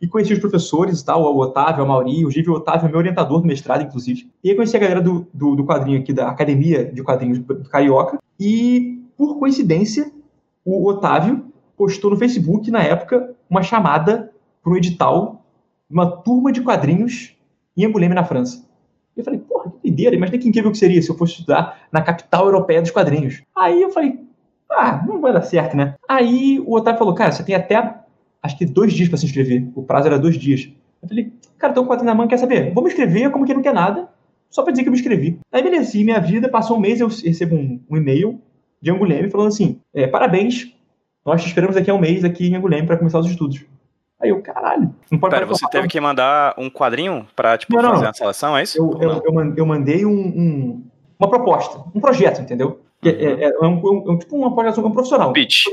e 0.00 0.06
conheci 0.06 0.32
os 0.32 0.38
professores 0.38 1.00
e 1.00 1.04
tal, 1.04 1.22
o 1.22 1.38
Otávio, 1.38 1.84
o 1.84 1.88
Mauri, 1.88 2.24
o 2.24 2.30
Gívio 2.30 2.52
Otávio 2.54 2.88
meu 2.88 2.98
orientador 2.98 3.40
do 3.40 3.46
mestrado, 3.46 3.82
inclusive. 3.82 4.30
E 4.44 4.50
aí 4.50 4.54
conheci 4.54 4.76
a 4.76 4.80
galera 4.80 5.00
do, 5.00 5.26
do, 5.34 5.56
do 5.56 5.64
quadrinho 5.64 6.00
aqui, 6.00 6.12
da 6.12 6.28
Academia 6.28 6.84
de 6.84 7.02
Quadrinhos 7.02 7.38
do 7.38 7.68
Carioca, 7.68 8.18
e, 8.38 9.02
por 9.16 9.38
coincidência, 9.38 10.12
o 10.64 10.86
Otávio 10.88 11.46
postou 11.76 12.10
no 12.10 12.16
Facebook, 12.16 12.70
na 12.70 12.82
época, 12.82 13.34
uma 13.50 13.62
chamada 13.62 14.30
para 14.62 14.72
um 14.72 14.76
edital, 14.76 15.44
uma 15.90 16.06
turma 16.06 16.52
de 16.52 16.60
quadrinhos 16.60 17.36
em 17.76 17.84
Angoulême, 17.84 18.14
na 18.14 18.24
França. 18.24 18.64
Eu 19.16 19.24
falei, 19.24 19.40
porra, 19.40 19.67
doideira, 19.98 20.14
imagina 20.14 20.38
que 20.38 20.48
incrível 20.48 20.70
que 20.70 20.78
seria 20.78 21.02
se 21.02 21.10
eu 21.10 21.16
fosse 21.16 21.32
estudar 21.32 21.88
na 21.92 22.00
capital 22.00 22.46
europeia 22.46 22.80
dos 22.80 22.92
quadrinhos. 22.92 23.42
Aí 23.56 23.82
eu 23.82 23.90
falei, 23.90 24.20
ah, 24.70 25.04
não 25.06 25.20
vai 25.20 25.32
dar 25.32 25.42
certo, 25.42 25.76
né? 25.76 25.96
Aí 26.08 26.62
o 26.64 26.74
Otávio 26.74 26.98
falou, 26.98 27.14
cara, 27.14 27.32
você 27.32 27.42
tem 27.42 27.54
até, 27.54 27.94
acho 28.42 28.56
que 28.56 28.64
dois 28.64 28.92
dias 28.92 29.08
para 29.08 29.18
se 29.18 29.26
inscrever. 29.26 29.68
O 29.74 29.82
prazo 29.82 30.06
era 30.06 30.18
dois 30.18 30.38
dias. 30.38 30.70
Eu 31.02 31.08
falei, 31.08 31.32
cara, 31.58 31.72
tô 31.72 31.82
com 31.82 31.88
quadrinho 31.88 32.10
na 32.10 32.14
mão, 32.14 32.28
quer 32.28 32.38
saber? 32.38 32.72
Vou 32.72 32.82
me 32.82 32.90
inscrever 32.90 33.30
como 33.30 33.44
que 33.44 33.54
não 33.54 33.62
quer 33.62 33.74
nada, 33.74 34.08
só 34.48 34.62
pra 34.62 34.70
dizer 34.70 34.84
que 34.84 34.88
eu 34.88 34.92
me 34.92 34.98
inscrevi. 34.98 35.38
Aí 35.52 35.62
beleza, 35.62 35.98
e 35.98 36.04
minha 36.04 36.20
vida, 36.20 36.48
passou 36.48 36.76
um 36.76 36.80
mês, 36.80 37.00
eu 37.00 37.08
recebo 37.08 37.56
um, 37.56 37.80
um 37.90 37.96
e-mail 37.96 38.40
de 38.80 38.90
Anguleme 38.90 39.30
falando 39.30 39.48
assim, 39.48 39.80
é, 39.92 40.06
parabéns, 40.06 40.72
nós 41.24 41.42
te 41.42 41.48
esperamos 41.48 41.76
aqui 41.76 41.90
há 41.90 41.94
um 41.94 41.98
mês 41.98 42.24
aqui 42.24 42.46
em 42.46 42.54
Anguleme 42.54 42.86
para 42.86 42.96
começar 42.96 43.18
os 43.18 43.28
estudos. 43.28 43.64
Aí 44.20 44.30
eu, 44.30 44.42
caralho. 44.42 44.92
Não 45.10 45.18
pode 45.18 45.34
Pera, 45.34 45.46
você 45.46 45.64
teve 45.70 45.86
que 45.86 46.00
mandar 46.00 46.54
um 46.58 46.68
quadrinho 46.68 47.26
pra, 47.36 47.56
tipo, 47.56 47.76
não, 47.76 47.90
fazer 47.90 48.02
não. 48.02 48.10
a 48.10 48.14
seleção, 48.14 48.56
é 48.56 48.62
isso? 48.64 48.78
Eu, 48.78 49.22
eu, 49.24 49.54
eu, 49.56 49.66
mandei 49.66 50.04
um, 50.04 50.10
um, 50.10 50.84
uma 51.18 51.28
proposta, 51.28 51.84
um 51.94 52.00
projeto, 52.00 52.40
entendeu? 52.40 52.80
É, 53.04 53.10
é, 53.10 53.44
é, 53.44 53.44
é, 53.44 53.66
um, 53.66 54.14
é, 54.14 54.18
tipo 54.18 54.36
uma 54.36 54.52
projeção 54.52 54.84
um 54.84 54.90
profissional. 54.90 55.30
Um 55.30 55.32
pitch. 55.32 55.66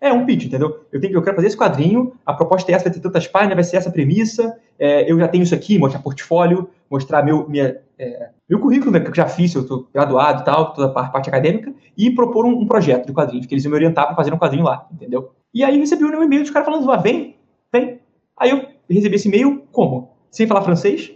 É, 0.00 0.12
um 0.12 0.26
pitch, 0.26 0.46
entendeu? 0.46 0.84
Eu, 0.90 1.00
tenho, 1.00 1.14
eu 1.14 1.22
quero 1.22 1.36
fazer 1.36 1.46
esse 1.46 1.56
quadrinho, 1.56 2.12
a 2.26 2.34
proposta 2.34 2.72
é 2.72 2.74
essa, 2.74 2.84
vai 2.84 2.92
ter 2.92 2.98
tantas 2.98 3.28
páginas, 3.28 3.54
vai 3.54 3.62
ser 3.62 3.76
essa 3.76 3.90
premissa, 3.90 4.58
é, 4.76 5.08
eu 5.08 5.16
já 5.16 5.28
tenho 5.28 5.44
isso 5.44 5.54
aqui, 5.54 5.78
mostrar 5.78 6.00
portfólio, 6.00 6.68
mostrar 6.90 7.22
meu, 7.22 7.48
minha, 7.48 7.78
é, 7.96 8.30
meu 8.50 8.58
currículo, 8.58 8.90
né, 8.90 8.98
que 8.98 9.08
eu 9.08 9.14
já 9.14 9.28
fiz, 9.28 9.54
eu 9.54 9.62
estou 9.62 9.86
graduado 9.94 10.42
e 10.42 10.44
tal, 10.44 10.72
toda 10.72 10.88
a 10.88 11.04
parte 11.08 11.28
acadêmica, 11.28 11.72
e 11.96 12.10
propor 12.10 12.44
um, 12.44 12.50
um 12.50 12.66
projeto 12.66 13.06
de 13.06 13.12
quadrinho, 13.12 13.46
que 13.46 13.54
eles 13.54 13.64
iam 13.64 13.70
me 13.70 13.76
orientar 13.76 14.06
para 14.06 14.16
fazer 14.16 14.34
um 14.34 14.38
quadrinho 14.38 14.64
lá, 14.64 14.88
entendeu? 14.92 15.30
E 15.54 15.62
aí 15.62 15.78
recebi 15.78 16.02
um 16.02 16.22
e-mail 16.22 16.42
dos 16.42 16.50
caras 16.50 16.66
falando, 16.66 16.90
ah, 16.90 16.96
vem, 16.96 17.36
vem. 17.72 18.00
Aí 18.36 18.50
eu 18.50 18.66
recebi 18.88 19.16
esse 19.16 19.28
e-mail 19.28 19.64
como? 19.72 20.10
Sem 20.30 20.46
falar 20.46 20.62
francês, 20.62 21.12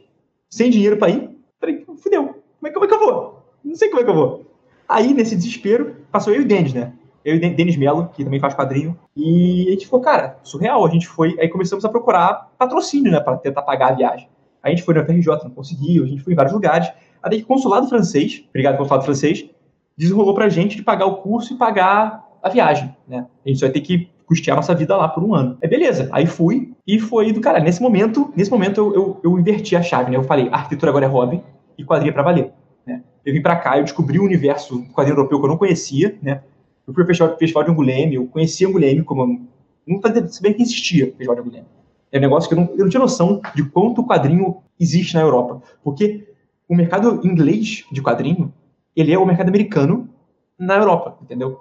sem 0.51 0.71
dinheiro 0.71 0.97
para 0.97 1.11
ir. 1.11 1.31
Falei, 1.61 1.85
fudeu, 2.03 2.43
como 2.59 2.69
é, 2.69 2.71
como 2.71 2.85
é 2.85 2.89
que 2.89 2.95
eu 2.95 3.01
vou? 3.01 3.43
Não 3.65 3.75
sei 3.75 3.89
como 3.89 4.01
é 4.01 4.05
que 4.05 4.11
eu 4.11 4.15
vou. 4.15 4.47
Aí, 4.89 5.13
nesse 5.13 5.35
desespero, 5.35 5.97
passou 6.13 6.33
eu 6.33 6.43
e 6.43 6.45
o 6.45 6.49
Denis, 6.49 6.73
né? 6.73 6.93
Eu 7.25 7.35
e 7.35 7.39
o 7.39 7.57
Denis 7.57 7.77
Mello, 7.77 8.09
que 8.15 8.25
também 8.25 8.39
faz 8.39 8.55
quadrinho. 8.55 8.97
E 9.17 9.67
a 9.69 9.71
gente 9.73 9.89
falou, 9.89 10.05
cara, 10.05 10.39
surreal. 10.45 10.87
A 10.87 10.91
gente 10.91 11.09
foi. 11.09 11.37
Aí 11.41 11.49
começamos 11.49 11.85
a 11.85 11.89
procurar 11.89 12.53
patrocínio, 12.57 13.11
né? 13.11 13.19
Pra 13.19 13.37
tentar 13.37 13.63
pagar 13.63 13.89
a 13.89 13.95
viagem. 13.97 14.29
A 14.63 14.71
gente 14.71 14.85
foi 14.85 14.95
na 14.95 15.05
FRJ, 15.05 15.27
não 15.43 15.51
conseguiu. 15.51 16.05
A 16.05 16.07
gente 16.07 16.23
foi 16.23 16.33
em 16.33 16.37
vários 16.37 16.55
lugares. 16.55 16.89
Até 17.21 17.37
que 17.37 17.43
o 17.43 17.47
consulado 17.47 17.89
francês, 17.89 18.45
obrigado 18.49 18.77
consulado 18.77 19.05
francês, 19.05 19.49
desenrolou 19.97 20.35
pra 20.35 20.49
gente 20.49 20.77
de 20.77 20.85
pagar 20.85 21.07
o 21.07 21.17
curso 21.17 21.53
e 21.53 21.57
pagar 21.57 22.25
a 22.41 22.49
viagem, 22.49 22.95
né? 23.09 23.27
A 23.45 23.49
gente 23.49 23.59
só 23.59 23.67
vai 23.67 23.73
ter 23.73 23.81
que 23.81 24.09
custear 24.27 24.57
nossa 24.57 24.75
vida 24.75 24.97
lá 24.97 25.09
por 25.09 25.23
um 25.23 25.35
ano. 25.35 25.57
É 25.61 25.69
beleza. 25.69 26.09
Aí 26.13 26.27
fui 26.27 26.75
e 26.87 26.99
foi 26.99 27.33
do 27.33 27.41
cara. 27.41 27.61
Nesse 27.61 27.81
momento, 27.81 28.33
nesse 28.37 28.51
momento 28.51 28.79
eu, 28.79 28.95
eu, 28.95 29.21
eu 29.25 29.39
inverti 29.39 29.77
a 29.77 29.83
chave, 29.83 30.11
né? 30.11 30.17
Eu 30.17 30.25
falei, 30.25 30.49
arquitetura 30.51 30.91
agora 30.91 31.07
é 31.07 31.09
hobby 31.09 31.41
e 31.79 31.85
quadrilha 31.85 32.13
para 32.13 32.23
valer. 32.23 32.53
Né? 32.85 33.03
Eu 33.25 33.33
vim 33.33 33.41
para 33.41 33.57
cá, 33.57 33.79
eu 33.79 33.85
descobri 33.85 34.19
o 34.19 34.25
universo 34.25 34.85
quadrinho 34.93 35.17
europeu 35.17 35.39
que 35.39 35.45
eu 35.45 35.49
não 35.49 35.57
conhecia, 35.57 36.19
né? 36.21 36.43
Eu 36.87 36.93
fui 36.93 37.03
ao 37.03 37.07
festival, 37.07 37.37
festival 37.39 37.65
de 37.65 37.71
Angoulême, 37.71 38.15
eu 38.15 38.27
conheci 38.27 38.65
Angoulême 38.65 39.03
como... 39.03 39.47
Não 39.87 40.01
fazia 40.01 40.27
bem 40.41 40.53
que 40.53 40.63
existia 40.63 41.05
o 41.05 41.09
festival 41.09 41.35
de 41.37 41.41
Angoulême. 41.43 41.67
É 42.13 42.19
um 42.19 42.21
negócio 42.21 42.49
que 42.49 42.55
eu 42.55 42.59
não, 42.59 42.71
eu 42.73 42.85
não 42.85 42.89
tinha 42.89 43.01
noção 43.01 43.41
de 43.55 43.65
quanto 43.65 44.05
quadrinho 44.05 44.59
existe 44.79 45.15
na 45.15 45.21
Europa. 45.21 45.63
Porque 45.83 46.29
o 46.69 46.75
mercado 46.75 47.21
inglês 47.25 47.85
de 47.91 48.03
quadrinho, 48.03 48.53
ele 48.95 49.13
é 49.13 49.19
o 49.19 49.27
mercado 49.27 49.49
americano 49.49 50.09
na 50.59 50.77
Europa, 50.77 51.19
entendeu? 51.23 51.59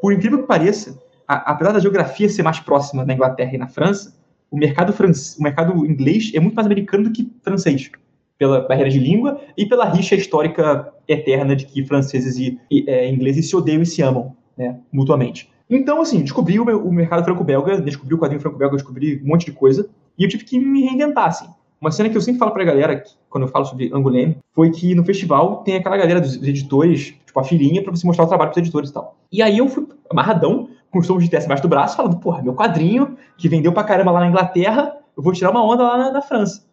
Por 0.00 0.12
incrível 0.12 0.40
que 0.40 0.46
pareça, 0.46 0.98
apesar 1.28 1.72
da 1.72 1.78
geografia 1.78 2.28
ser 2.28 2.42
mais 2.42 2.58
próxima 2.58 3.04
na 3.04 3.14
Inglaterra 3.14 3.54
e 3.54 3.58
na 3.58 3.68
França, 3.68 4.16
o 4.50 4.56
mercado, 4.56 4.92
o 4.92 5.42
mercado 5.42 5.86
inglês 5.86 6.32
é 6.34 6.40
muito 6.40 6.54
mais 6.54 6.66
americano 6.66 7.04
do 7.04 7.12
que 7.12 7.30
francês 7.42 7.90
pela 8.38 8.66
barreira 8.66 8.88
de 8.88 8.98
língua 8.98 9.40
e 9.56 9.66
pela 9.66 9.84
rixa 9.84 10.14
histórica 10.14 10.92
eterna 11.06 11.54
de 11.54 11.66
que 11.66 11.84
franceses 11.84 12.38
e, 12.38 12.58
e 12.70 12.88
é, 12.88 13.10
ingleses 13.10 13.48
se 13.48 13.56
odeiam 13.56 13.82
e 13.82 13.86
se 13.86 14.00
amam. 14.00 14.36
né, 14.58 14.76
mutuamente. 14.92 15.48
Então, 15.70 16.00
assim, 16.00 16.22
descobri 16.22 16.58
o, 16.58 16.64
meu, 16.64 16.84
o 16.84 16.92
mercado 16.92 17.24
franco-belga, 17.24 17.80
descobri 17.80 18.14
o 18.14 18.18
quadrinho 18.18 18.40
franco-belga, 18.40 18.76
descobri 18.76 19.22
um 19.22 19.28
monte 19.28 19.46
de 19.46 19.52
coisa, 19.52 19.88
e 20.18 20.24
eu 20.24 20.28
tive 20.28 20.44
que 20.44 20.58
me 20.58 20.82
reinventar, 20.82 21.26
assim. 21.26 21.46
Uma 21.80 21.92
cena 21.92 22.08
que 22.08 22.16
eu 22.16 22.20
sempre 22.20 22.40
falo 22.40 22.50
pra 22.50 22.64
galera, 22.64 23.04
quando 23.30 23.44
eu 23.44 23.48
falo 23.48 23.64
sobre 23.64 23.88
Anguleme, 23.94 24.36
foi 24.52 24.70
que 24.70 24.94
no 24.96 25.04
festival 25.04 25.58
tem 25.58 25.76
aquela 25.76 25.96
galera 25.96 26.20
dos 26.20 26.42
editores, 26.42 27.14
tipo 27.24 27.38
a 27.38 27.44
filhinha, 27.44 27.82
pra 27.82 27.92
você 27.92 28.04
mostrar 28.04 28.24
o 28.24 28.28
trabalho 28.28 28.50
pros 28.50 28.60
editores 28.60 28.90
e 28.90 28.92
tal. 28.92 29.16
E 29.30 29.40
aí 29.40 29.58
eu 29.58 29.68
fui 29.68 29.86
amarradão, 30.10 30.67
com 30.90 30.98
os 30.98 31.06
tomos 31.06 31.24
de 31.24 31.30
teste 31.30 31.46
embaixo 31.46 31.62
do 31.62 31.68
braço, 31.68 31.96
falando, 31.96 32.18
porra, 32.18 32.42
meu 32.42 32.54
quadrinho, 32.54 33.16
que 33.36 33.48
vendeu 33.48 33.72
pra 33.72 33.84
caramba 33.84 34.10
lá 34.10 34.20
na 34.20 34.28
Inglaterra, 34.28 34.96
eu 35.16 35.22
vou 35.22 35.32
tirar 35.32 35.50
uma 35.50 35.64
onda 35.64 35.82
lá 35.82 35.98
na, 35.98 36.12
na 36.12 36.22
França. 36.22 36.66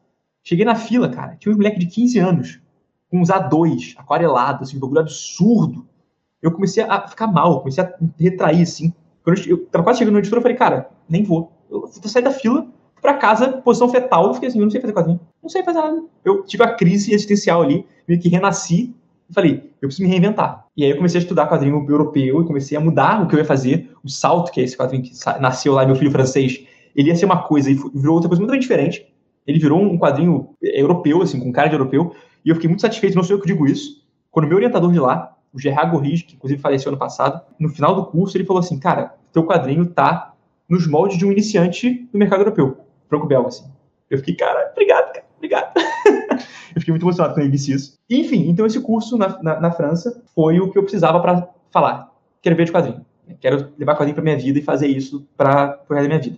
Cheguei 0.43 0.63
na 0.63 0.75
fila, 0.75 1.09
cara, 1.09 1.35
tinha 1.35 1.53
um 1.53 1.57
moleque 1.57 1.79
de 1.79 1.87
15 1.87 2.19
anos, 2.19 2.59
com 3.09 3.19
uns 3.19 3.29
A2, 3.29 3.95
aquarelado, 3.97 4.63
assim, 4.63 4.77
um 4.77 4.79
bagulho 4.79 5.01
absurdo. 5.01 5.87
Eu 6.41 6.51
comecei 6.51 6.83
a 6.83 7.07
ficar 7.07 7.27
mal, 7.27 7.59
comecei 7.59 7.83
a 7.83 7.93
retrair, 8.19 8.61
assim. 8.61 8.93
Quando 9.23 9.39
eu, 9.39 9.57
eu 9.57 9.65
tava 9.65 9.83
quase 9.83 9.99
chegando 9.99 10.13
no 10.13 10.19
editor, 10.19 10.37
eu 10.37 10.41
falei, 10.43 10.57
cara, 10.57 10.89
nem 11.09 11.23
vou. 11.23 11.51
Eu 11.69 11.81
vou 11.81 11.89
sair 11.89 12.21
da 12.21 12.31
fila, 12.31 12.67
para 13.01 13.15
casa, 13.15 13.49
posição 13.49 13.89
fetal, 13.89 14.27
eu 14.27 14.33
fiquei 14.33 14.49
assim, 14.49 14.59
eu 14.59 14.63
não 14.63 14.71
sei 14.71 14.81
fazer 14.81 14.93
quadrinho. 14.93 15.19
Não 15.41 15.49
sei 15.49 15.63
fazer 15.63 15.79
nada. 15.79 16.03
Eu 16.23 16.43
tive 16.43 16.63
a 16.63 16.73
crise 16.73 17.13
existencial 17.13 17.61
ali, 17.61 17.85
meio 18.07 18.19
que 18.19 18.29
renasci, 18.29 18.95
e 19.29 19.33
falei, 19.33 19.71
eu 19.81 19.87
preciso 19.87 20.03
me 20.03 20.09
reinventar. 20.09 20.65
E 20.75 20.83
aí 20.83 20.91
eu 20.91 20.97
comecei 20.97 21.19
a 21.19 21.23
estudar 21.23 21.47
quadrinho 21.47 21.85
europeu 21.87 22.41
e 22.41 22.45
comecei 22.45 22.77
a 22.77 22.81
mudar 22.81 23.21
o 23.21 23.27
que 23.27 23.35
eu 23.35 23.39
ia 23.39 23.45
fazer. 23.45 23.91
O 24.05 24.09
salto, 24.09 24.51
que 24.51 24.61
é 24.61 24.63
esse 24.63 24.77
quadrinho 24.77 25.03
que 25.03 25.11
nasceu 25.39 25.73
lá, 25.73 25.85
meu 25.85 25.95
filho 25.95 26.11
francês, 26.11 26.63
ele 26.95 27.09
ia 27.09 27.15
ser 27.15 27.25
uma 27.25 27.43
coisa 27.43 27.69
e 27.71 27.73
virou 27.73 28.13
outra 28.13 28.29
coisa 28.29 28.41
muito 28.41 28.57
diferente. 28.59 29.05
Ele 29.47 29.59
virou 29.59 29.81
um 29.81 29.97
quadrinho 29.97 30.49
europeu, 30.61 31.21
assim, 31.21 31.39
com 31.39 31.51
cara 31.51 31.67
de 31.67 31.75
europeu, 31.75 32.15
e 32.43 32.49
eu 32.49 32.55
fiquei 32.55 32.69
muito 32.69 32.81
satisfeito, 32.81 33.15
não 33.15 33.23
sei 33.23 33.35
eu 33.35 33.41
que 33.41 33.47
digo 33.47 33.65
isso, 33.65 34.03
quando 34.31 34.47
meu 34.47 34.57
orientador 34.57 34.91
de 34.91 34.99
lá, 34.99 35.35
o 35.53 35.59
Gerard 35.59 35.91
Gorris, 35.91 36.21
que 36.21 36.35
inclusive 36.35 36.61
faleceu 36.61 36.89
ano 36.89 36.97
passado, 36.97 37.41
no 37.59 37.69
final 37.69 37.95
do 37.95 38.05
curso 38.05 38.37
ele 38.37 38.45
falou 38.45 38.59
assim, 38.59 38.79
cara, 38.79 39.15
teu 39.33 39.43
quadrinho 39.45 39.85
tá 39.85 40.33
nos 40.69 40.87
moldes 40.87 41.17
de 41.17 41.25
um 41.25 41.31
iniciante 41.31 42.07
no 42.13 42.19
mercado 42.19 42.41
europeu 42.41 42.85
franco-belga, 43.07 43.47
assim. 43.47 43.65
Eu 44.09 44.17
fiquei, 44.19 44.35
cara, 44.35 44.69
obrigado, 44.71 45.13
cara, 45.13 45.25
obrigado. 45.37 45.73
eu 46.75 46.79
fiquei 46.79 46.91
muito 46.91 47.03
emocionado 47.03 47.33
quando 47.33 47.43
ele 47.43 47.51
disse 47.51 47.71
isso. 47.71 47.97
Enfim, 48.09 48.49
então 48.49 48.65
esse 48.65 48.79
curso 48.79 49.17
na, 49.17 49.41
na, 49.41 49.59
na 49.59 49.71
França 49.71 50.23
foi 50.33 50.59
o 50.59 50.71
que 50.71 50.77
eu 50.77 50.83
precisava 50.83 51.19
para 51.19 51.47
falar. 51.71 52.11
Quero 52.41 52.55
ver 52.55 52.65
de 52.65 52.71
quadrinho. 52.71 53.05
Quero 53.39 53.69
levar 53.77 53.95
quadrinho 53.95 54.15
para 54.15 54.23
minha 54.23 54.37
vida 54.37 54.59
e 54.59 54.61
fazer 54.61 54.87
isso 54.87 55.27
para 55.35 55.79
o 55.89 55.93
resto 55.93 56.03
da 56.03 56.15
minha 56.15 56.19
vida. 56.19 56.37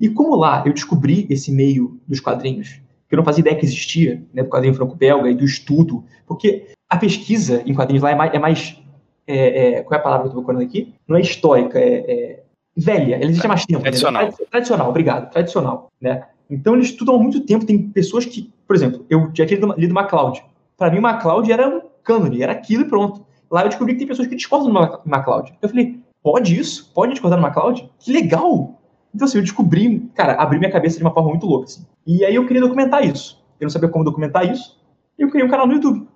E 0.00 0.08
como 0.08 0.36
lá 0.36 0.62
eu 0.66 0.72
descobri 0.72 1.26
esse 1.30 1.50
meio 1.50 2.00
dos 2.06 2.20
quadrinhos, 2.20 2.80
que 3.08 3.14
eu 3.14 3.16
não 3.16 3.24
fazia 3.24 3.40
ideia 3.40 3.56
que 3.56 3.64
existia, 3.64 4.22
né, 4.32 4.42
do 4.42 4.48
quadrinho 4.48 4.74
franco-belga 4.74 5.30
e 5.30 5.34
do 5.34 5.44
estudo, 5.44 6.04
porque 6.26 6.66
a 6.88 6.96
pesquisa 6.96 7.62
em 7.64 7.74
quadrinhos 7.74 8.02
lá 8.02 8.10
é 8.10 8.14
mais. 8.14 8.34
É 8.34 8.38
mais 8.38 8.82
é, 9.28 9.78
é, 9.78 9.82
qual 9.82 9.98
é 9.98 10.00
a 10.00 10.04
palavra 10.04 10.22
que 10.22 10.28
eu 10.28 10.38
estou 10.38 10.44
procurando 10.44 10.68
aqui? 10.68 10.94
Não 11.08 11.16
é 11.16 11.20
histórica, 11.20 11.80
é, 11.80 11.94
é 12.08 12.42
velha, 12.76 13.16
ela 13.16 13.24
existe 13.24 13.44
há 13.44 13.48
mais 13.48 13.66
tempo. 13.66 13.80
Tradicional. 13.80 14.32
Tradicional, 14.50 14.88
obrigado, 14.88 15.30
tradicional, 15.30 15.90
né? 16.00 16.22
Então 16.48 16.74
eles 16.74 16.90
estudam 16.90 17.16
há 17.16 17.18
muito 17.18 17.40
tempo, 17.40 17.64
tem 17.64 17.88
pessoas 17.88 18.24
que, 18.24 18.52
por 18.66 18.76
exemplo, 18.76 19.04
eu 19.10 19.30
já 19.34 19.44
tinha 19.44 19.58
lido, 19.58 19.74
lido 19.76 19.94
MacLeod. 19.94 20.44
Para 20.76 20.90
mim, 20.90 21.00
MacLeod 21.00 21.50
era 21.50 21.68
um 21.68 21.80
cânone, 22.04 22.42
era 22.42 22.52
aquilo 22.52 22.82
e 22.84 22.88
pronto. 22.88 23.26
Lá 23.50 23.62
eu 23.62 23.68
descobri 23.68 23.94
que 23.94 23.98
tem 24.00 24.06
pessoas 24.06 24.28
que 24.28 24.36
discordam 24.36 24.68
do 24.72 25.00
MacLeod. 25.04 25.54
Eu 25.60 25.68
falei, 25.68 25.98
pode 26.26 26.58
isso? 26.58 26.90
Pode 26.92 27.12
discordar 27.12 27.38
do 27.38 27.42
MacLeod? 27.42 27.88
Que 28.00 28.12
legal! 28.12 28.82
Então, 29.14 29.28
assim, 29.28 29.38
eu 29.38 29.44
descobri, 29.44 30.10
cara, 30.12 30.32
abri 30.32 30.58
minha 30.58 30.72
cabeça 30.72 30.98
de 30.98 31.04
uma 31.04 31.14
forma 31.14 31.30
muito 31.30 31.46
louca, 31.46 31.66
assim. 31.66 31.86
E 32.04 32.24
aí 32.24 32.34
eu 32.34 32.44
queria 32.44 32.60
documentar 32.60 33.06
isso. 33.06 33.40
Eu 33.60 33.66
não 33.66 33.70
sabia 33.70 33.88
como 33.88 34.04
documentar 34.04 34.44
isso. 34.50 34.76
Eu 35.16 35.30
criei 35.30 35.46
um 35.46 35.48
canal 35.48 35.68
no 35.68 35.74
YouTube, 35.74 36.08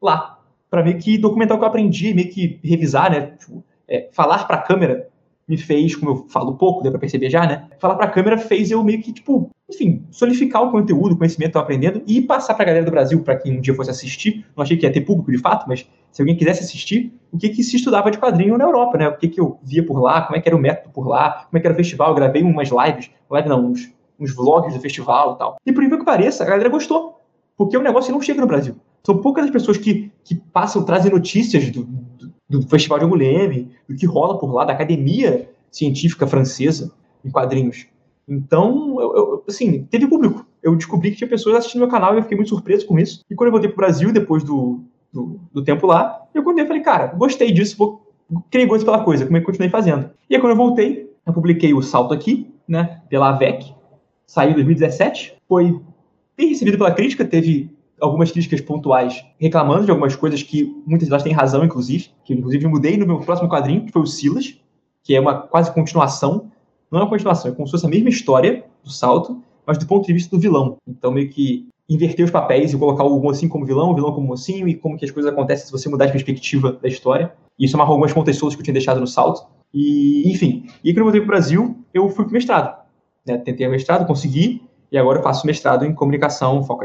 lá, 0.00 0.38
para 0.70 0.82
meio 0.82 0.96
que 0.98 1.18
documentar 1.18 1.54
o 1.54 1.60
que 1.60 1.64
eu 1.66 1.68
aprendi, 1.68 2.14
meio 2.14 2.30
que 2.30 2.58
revisar, 2.64 3.10
né? 3.10 3.32
Tipo, 3.38 3.62
é, 3.86 4.08
falar 4.10 4.46
para 4.46 4.56
a 4.56 4.62
câmera 4.62 5.10
me 5.48 5.56
fez, 5.56 5.96
como 5.96 6.10
eu 6.10 6.26
falo 6.28 6.54
pouco, 6.54 6.82
deu 6.82 6.92
pra 6.92 7.00
perceber 7.00 7.30
já, 7.30 7.46
né? 7.46 7.66
Falar 7.78 7.94
pra 7.94 8.08
câmera 8.08 8.36
fez 8.36 8.70
eu 8.70 8.84
meio 8.84 9.00
que, 9.00 9.12
tipo, 9.12 9.50
enfim, 9.70 10.04
solidificar 10.10 10.62
o 10.62 10.70
conteúdo, 10.70 11.12
o 11.14 11.16
conhecimento 11.16 11.52
que 11.52 11.56
eu 11.56 11.62
aprendendo 11.62 12.02
e 12.06 12.20
passar 12.20 12.54
pra 12.54 12.64
galera 12.64 12.84
do 12.84 12.90
Brasil, 12.90 13.22
para 13.22 13.36
quem 13.36 13.56
um 13.56 13.60
dia 13.60 13.74
fosse 13.74 13.90
assistir. 13.90 14.44
Não 14.56 14.62
achei 14.62 14.76
que 14.76 14.84
ia 14.84 14.92
ter 14.92 15.00
público 15.00 15.30
de 15.30 15.38
fato, 15.38 15.66
mas 15.66 15.88
se 16.10 16.20
alguém 16.20 16.36
quisesse 16.36 16.62
assistir, 16.62 17.12
o 17.32 17.38
que 17.38 17.48
que 17.48 17.62
se 17.62 17.76
estudava 17.76 18.10
de 18.10 18.18
quadrinho 18.18 18.58
na 18.58 18.64
Europa, 18.64 18.98
né? 18.98 19.08
O 19.08 19.16
que 19.16 19.28
que 19.28 19.40
eu 19.40 19.58
via 19.62 19.84
por 19.84 19.98
lá, 20.00 20.22
como 20.22 20.36
é 20.36 20.40
que 20.40 20.48
era 20.48 20.56
o 20.56 20.60
método 20.60 20.90
por 20.92 21.06
lá, 21.08 21.46
como 21.48 21.58
é 21.58 21.60
que 21.60 21.66
era 21.66 21.74
o 21.74 21.76
festival. 21.76 22.10
Eu 22.10 22.14
gravei 22.14 22.42
umas 22.42 22.68
lives, 22.68 23.10
live 23.30 23.48
não, 23.48 23.66
uns, 23.66 23.92
uns 24.18 24.34
vlogs 24.34 24.74
do 24.74 24.80
festival 24.80 25.34
e 25.34 25.38
tal. 25.38 25.56
E 25.64 25.72
por 25.72 25.82
incrível 25.82 25.98
que 25.98 26.04
pareça, 26.04 26.44
a 26.44 26.46
galera 26.46 26.68
gostou. 26.68 27.20
Porque 27.56 27.76
o 27.76 27.82
negócio 27.82 28.12
não 28.12 28.20
chega 28.20 28.40
no 28.40 28.46
Brasil. 28.46 28.76
São 29.04 29.18
poucas 29.18 29.44
as 29.44 29.50
pessoas 29.50 29.78
que, 29.78 30.12
que 30.22 30.34
passam, 30.34 30.84
trazem 30.84 31.10
notícias 31.10 31.70
do, 31.70 31.88
do 32.48 32.62
Festival 32.62 32.98
de 32.98 33.04
Angoulême, 33.04 33.70
do 33.88 33.94
que 33.94 34.06
rola 34.06 34.38
por 34.38 34.52
lá, 34.52 34.64
da 34.64 34.72
academia 34.72 35.50
científica 35.70 36.26
francesa 36.26 36.92
em 37.24 37.30
quadrinhos. 37.30 37.86
Então, 38.26 39.00
eu, 39.00 39.16
eu, 39.16 39.44
assim, 39.48 39.84
teve 39.84 40.06
público. 40.06 40.46
Eu 40.62 40.76
descobri 40.76 41.10
que 41.10 41.16
tinha 41.16 41.28
pessoas 41.28 41.56
assistindo 41.56 41.80
meu 41.80 41.88
canal 41.88 42.14
e 42.14 42.18
eu 42.18 42.22
fiquei 42.22 42.36
muito 42.36 42.50
surpreso 42.50 42.86
com 42.86 42.98
isso. 42.98 43.24
E 43.30 43.34
quando 43.34 43.48
eu 43.48 43.52
voltei 43.52 43.70
pro 43.70 43.78
Brasil, 43.78 44.12
depois 44.12 44.42
do, 44.42 44.80
do, 45.12 45.40
do 45.52 45.62
tempo 45.62 45.86
lá, 45.86 46.22
eu 46.34 46.42
contei, 46.42 46.66
falei, 46.66 46.82
cara, 46.82 47.06
gostei 47.06 47.50
disso, 47.52 47.76
vou, 47.76 48.02
criei 48.50 48.66
gosto 48.66 48.84
pela 48.84 49.02
coisa, 49.02 49.24
como 49.24 49.36
é 49.36 49.40
que 49.40 49.46
continuei 49.46 49.70
fazendo. 49.70 50.10
E 50.28 50.34
aí, 50.34 50.40
quando 50.40 50.52
eu 50.52 50.56
voltei, 50.56 51.10
eu 51.26 51.32
publiquei 51.32 51.72
o 51.72 51.82
Salto 51.82 52.12
Aqui, 52.12 52.50
né, 52.66 53.00
pela 53.08 53.30
AVEC, 53.30 53.74
saiu 54.26 54.50
em 54.50 54.54
2017, 54.54 55.36
foi 55.48 55.80
bem 56.36 56.48
recebido 56.48 56.76
pela 56.76 56.92
crítica, 56.92 57.24
teve 57.24 57.70
algumas 58.00 58.30
críticas 58.30 58.60
pontuais 58.60 59.24
reclamando 59.38 59.84
de 59.84 59.90
algumas 59.90 60.14
coisas 60.16 60.42
que 60.42 60.74
muitas 60.86 61.08
delas 61.08 61.22
têm 61.22 61.32
razão, 61.32 61.64
inclusive, 61.64 62.10
que 62.24 62.34
inclusive 62.34 62.64
eu 62.64 62.70
mudei 62.70 62.96
no 62.96 63.06
meu 63.06 63.20
próximo 63.20 63.48
quadrinho, 63.48 63.84
que 63.84 63.92
foi 63.92 64.02
o 64.02 64.06
Silas, 64.06 64.58
que 65.02 65.14
é 65.14 65.20
uma 65.20 65.34
quase 65.34 65.72
continuação, 65.72 66.50
não 66.90 67.00
é 67.00 67.02
uma 67.02 67.10
continuação, 67.10 67.50
é 67.50 67.54
como 67.54 67.66
se 67.66 67.72
fosse 67.72 67.86
a 67.86 67.88
mesma 67.88 68.08
história 68.08 68.64
do 68.82 68.90
salto, 68.90 69.42
mas 69.66 69.78
do 69.78 69.86
ponto 69.86 70.06
de 70.06 70.12
vista 70.12 70.34
do 70.34 70.40
vilão. 70.40 70.78
Então, 70.86 71.10
meio 71.10 71.28
que 71.28 71.68
inverter 71.88 72.24
os 72.24 72.30
papéis 72.30 72.72
e 72.72 72.78
colocar 72.78 73.04
o 73.04 73.18
mocinho 73.18 73.50
como 73.50 73.64
vilão, 73.64 73.90
o 73.90 73.94
vilão 73.94 74.12
como 74.12 74.26
mocinho, 74.26 74.68
e 74.68 74.74
como 74.74 74.96
que 74.96 75.04
as 75.04 75.10
coisas 75.10 75.32
acontecem 75.32 75.66
se 75.66 75.72
você 75.72 75.88
mudar 75.88 76.06
de 76.06 76.12
perspectiva 76.12 76.72
da 76.72 76.88
história. 76.88 77.32
E 77.58 77.64
isso 77.64 77.76
amarrou 77.76 77.92
algumas 77.92 78.12
pontas 78.12 78.36
soltas 78.36 78.56
que 78.56 78.60
eu 78.60 78.64
tinha 78.64 78.74
deixado 78.74 79.00
no 79.00 79.06
salto. 79.06 79.46
E, 79.72 80.30
enfim, 80.30 80.66
e 80.84 80.92
quando 80.92 80.98
eu 80.98 81.04
voltei 81.04 81.20
para 81.20 81.26
o 81.26 81.28
Brasil, 81.28 81.76
eu 81.92 82.08
fui 82.10 82.24
para 82.24 82.30
o 82.30 82.34
mestrado. 82.34 82.78
Né? 83.26 83.38
Tentei 83.38 83.66
o 83.66 83.70
mestrado, 83.70 84.06
consegui, 84.06 84.62
e 84.90 84.98
agora 84.98 85.18
eu 85.18 85.22
faço 85.22 85.46
mestrado 85.46 85.84
em 85.84 85.94
comunicação, 85.94 86.62
foco 86.64 86.84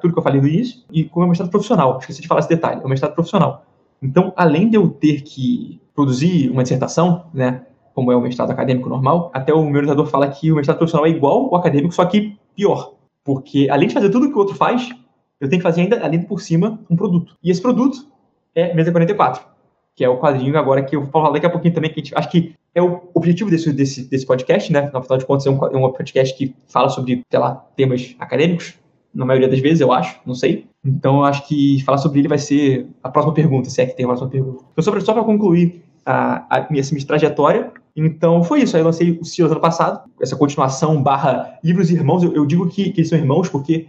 tudo 0.00 0.12
que 0.12 0.18
eu 0.18 0.22
falei 0.22 0.40
no 0.40 0.48
início, 0.48 0.82
e 0.90 1.04
como 1.04 1.24
é 1.24 1.26
um 1.26 1.28
mestrado 1.30 1.50
profissional, 1.50 1.98
esqueci 1.98 2.22
de 2.22 2.28
falar 2.28 2.40
esse 2.40 2.48
detalhe, 2.48 2.80
é 2.82 2.86
um 2.86 2.88
mestrado 2.88 3.14
profissional. 3.14 3.64
Então, 4.02 4.32
além 4.36 4.68
de 4.68 4.76
eu 4.76 4.88
ter 4.88 5.22
que 5.22 5.80
produzir 5.94 6.50
uma 6.50 6.62
dissertação, 6.62 7.26
né, 7.32 7.62
como 7.94 8.12
é 8.12 8.16
o 8.16 8.20
mestrado 8.20 8.50
acadêmico 8.50 8.88
normal, 8.88 9.30
até 9.32 9.54
o 9.54 9.62
meu 9.64 9.76
orientador 9.76 10.06
fala 10.06 10.28
que 10.28 10.52
o 10.52 10.56
mestrado 10.56 10.76
profissional 10.76 11.06
é 11.06 11.10
igual 11.10 11.46
ao 11.46 11.56
acadêmico, 11.56 11.94
só 11.94 12.04
que 12.04 12.36
pior. 12.54 12.94
Porque, 13.24 13.68
além 13.70 13.88
de 13.88 13.94
fazer 13.94 14.10
tudo 14.10 14.28
que 14.28 14.34
o 14.34 14.38
outro 14.38 14.54
faz, 14.54 14.90
eu 15.40 15.48
tenho 15.48 15.60
que 15.60 15.66
fazer 15.68 15.82
ainda, 15.82 16.04
além 16.04 16.22
por 16.22 16.40
cima, 16.40 16.78
um 16.90 16.96
produto. 16.96 17.36
E 17.42 17.50
esse 17.50 17.60
produto 17.62 18.06
é 18.54 18.74
Mesa 18.74 18.92
44, 18.92 19.42
que 19.96 20.04
é 20.04 20.08
o 20.08 20.18
quadrinho 20.18 20.56
agora 20.58 20.82
que 20.82 20.94
eu 20.94 21.02
vou 21.02 21.10
falar 21.10 21.30
daqui 21.30 21.46
a 21.46 21.50
pouquinho 21.50 21.74
também, 21.74 21.90
que 21.90 22.00
gente, 22.00 22.14
acho 22.14 22.30
que 22.30 22.54
é 22.74 22.82
o 22.82 23.08
objetivo 23.14 23.50
desse, 23.50 23.72
desse, 23.72 24.04
desse 24.08 24.26
podcast, 24.26 24.70
né? 24.70 24.90
Afinal 24.92 25.18
de 25.18 25.24
contas, 25.24 25.46
é 25.46 25.50
um, 25.50 25.66
é 25.66 25.76
um 25.76 25.90
podcast 25.90 26.36
que 26.36 26.54
fala 26.68 26.90
sobre, 26.90 27.22
sei 27.30 27.40
lá, 27.40 27.54
temas 27.74 28.14
acadêmicos, 28.18 28.74
na 29.14 29.24
maioria 29.24 29.48
das 29.48 29.58
vezes, 29.58 29.80
eu 29.80 29.90
acho, 29.90 30.20
não 30.26 30.34
sei. 30.34 30.66
Então, 30.84 31.16
eu 31.16 31.24
acho 31.24 31.48
que 31.48 31.82
falar 31.84 31.96
sobre 31.96 32.18
ele 32.18 32.28
vai 32.28 32.36
ser 32.36 32.86
a 33.02 33.08
próxima 33.08 33.32
pergunta, 33.32 33.70
se 33.70 33.80
é 33.80 33.86
que 33.86 33.96
tem 33.96 34.04
uma 34.04 34.12
próxima 34.12 34.30
pergunta. 34.30 34.62
Então, 34.72 35.00
só 35.00 35.14
para 35.14 35.24
concluir 35.24 35.82
a, 36.04 36.44
a 36.50 36.70
minha, 36.70 36.82
minha 36.92 37.06
trajetória, 37.06 37.72
então 37.96 38.44
foi 38.44 38.60
isso. 38.60 38.76
Aí 38.76 38.82
eu 38.82 38.86
lancei 38.86 39.18
o 39.18 39.24
Silas 39.24 39.50
ano 39.50 39.60
passado, 39.60 40.02
essa 40.20 40.36
continuação 40.36 41.02
barra 41.02 41.58
livros 41.64 41.90
irmãos. 41.90 42.22
Eu, 42.22 42.34
eu 42.34 42.44
digo 42.44 42.68
que, 42.68 42.90
que, 42.90 43.00
eles 43.00 43.08
são 43.08 43.18
irmãos 43.18 43.48
porque 43.48 43.86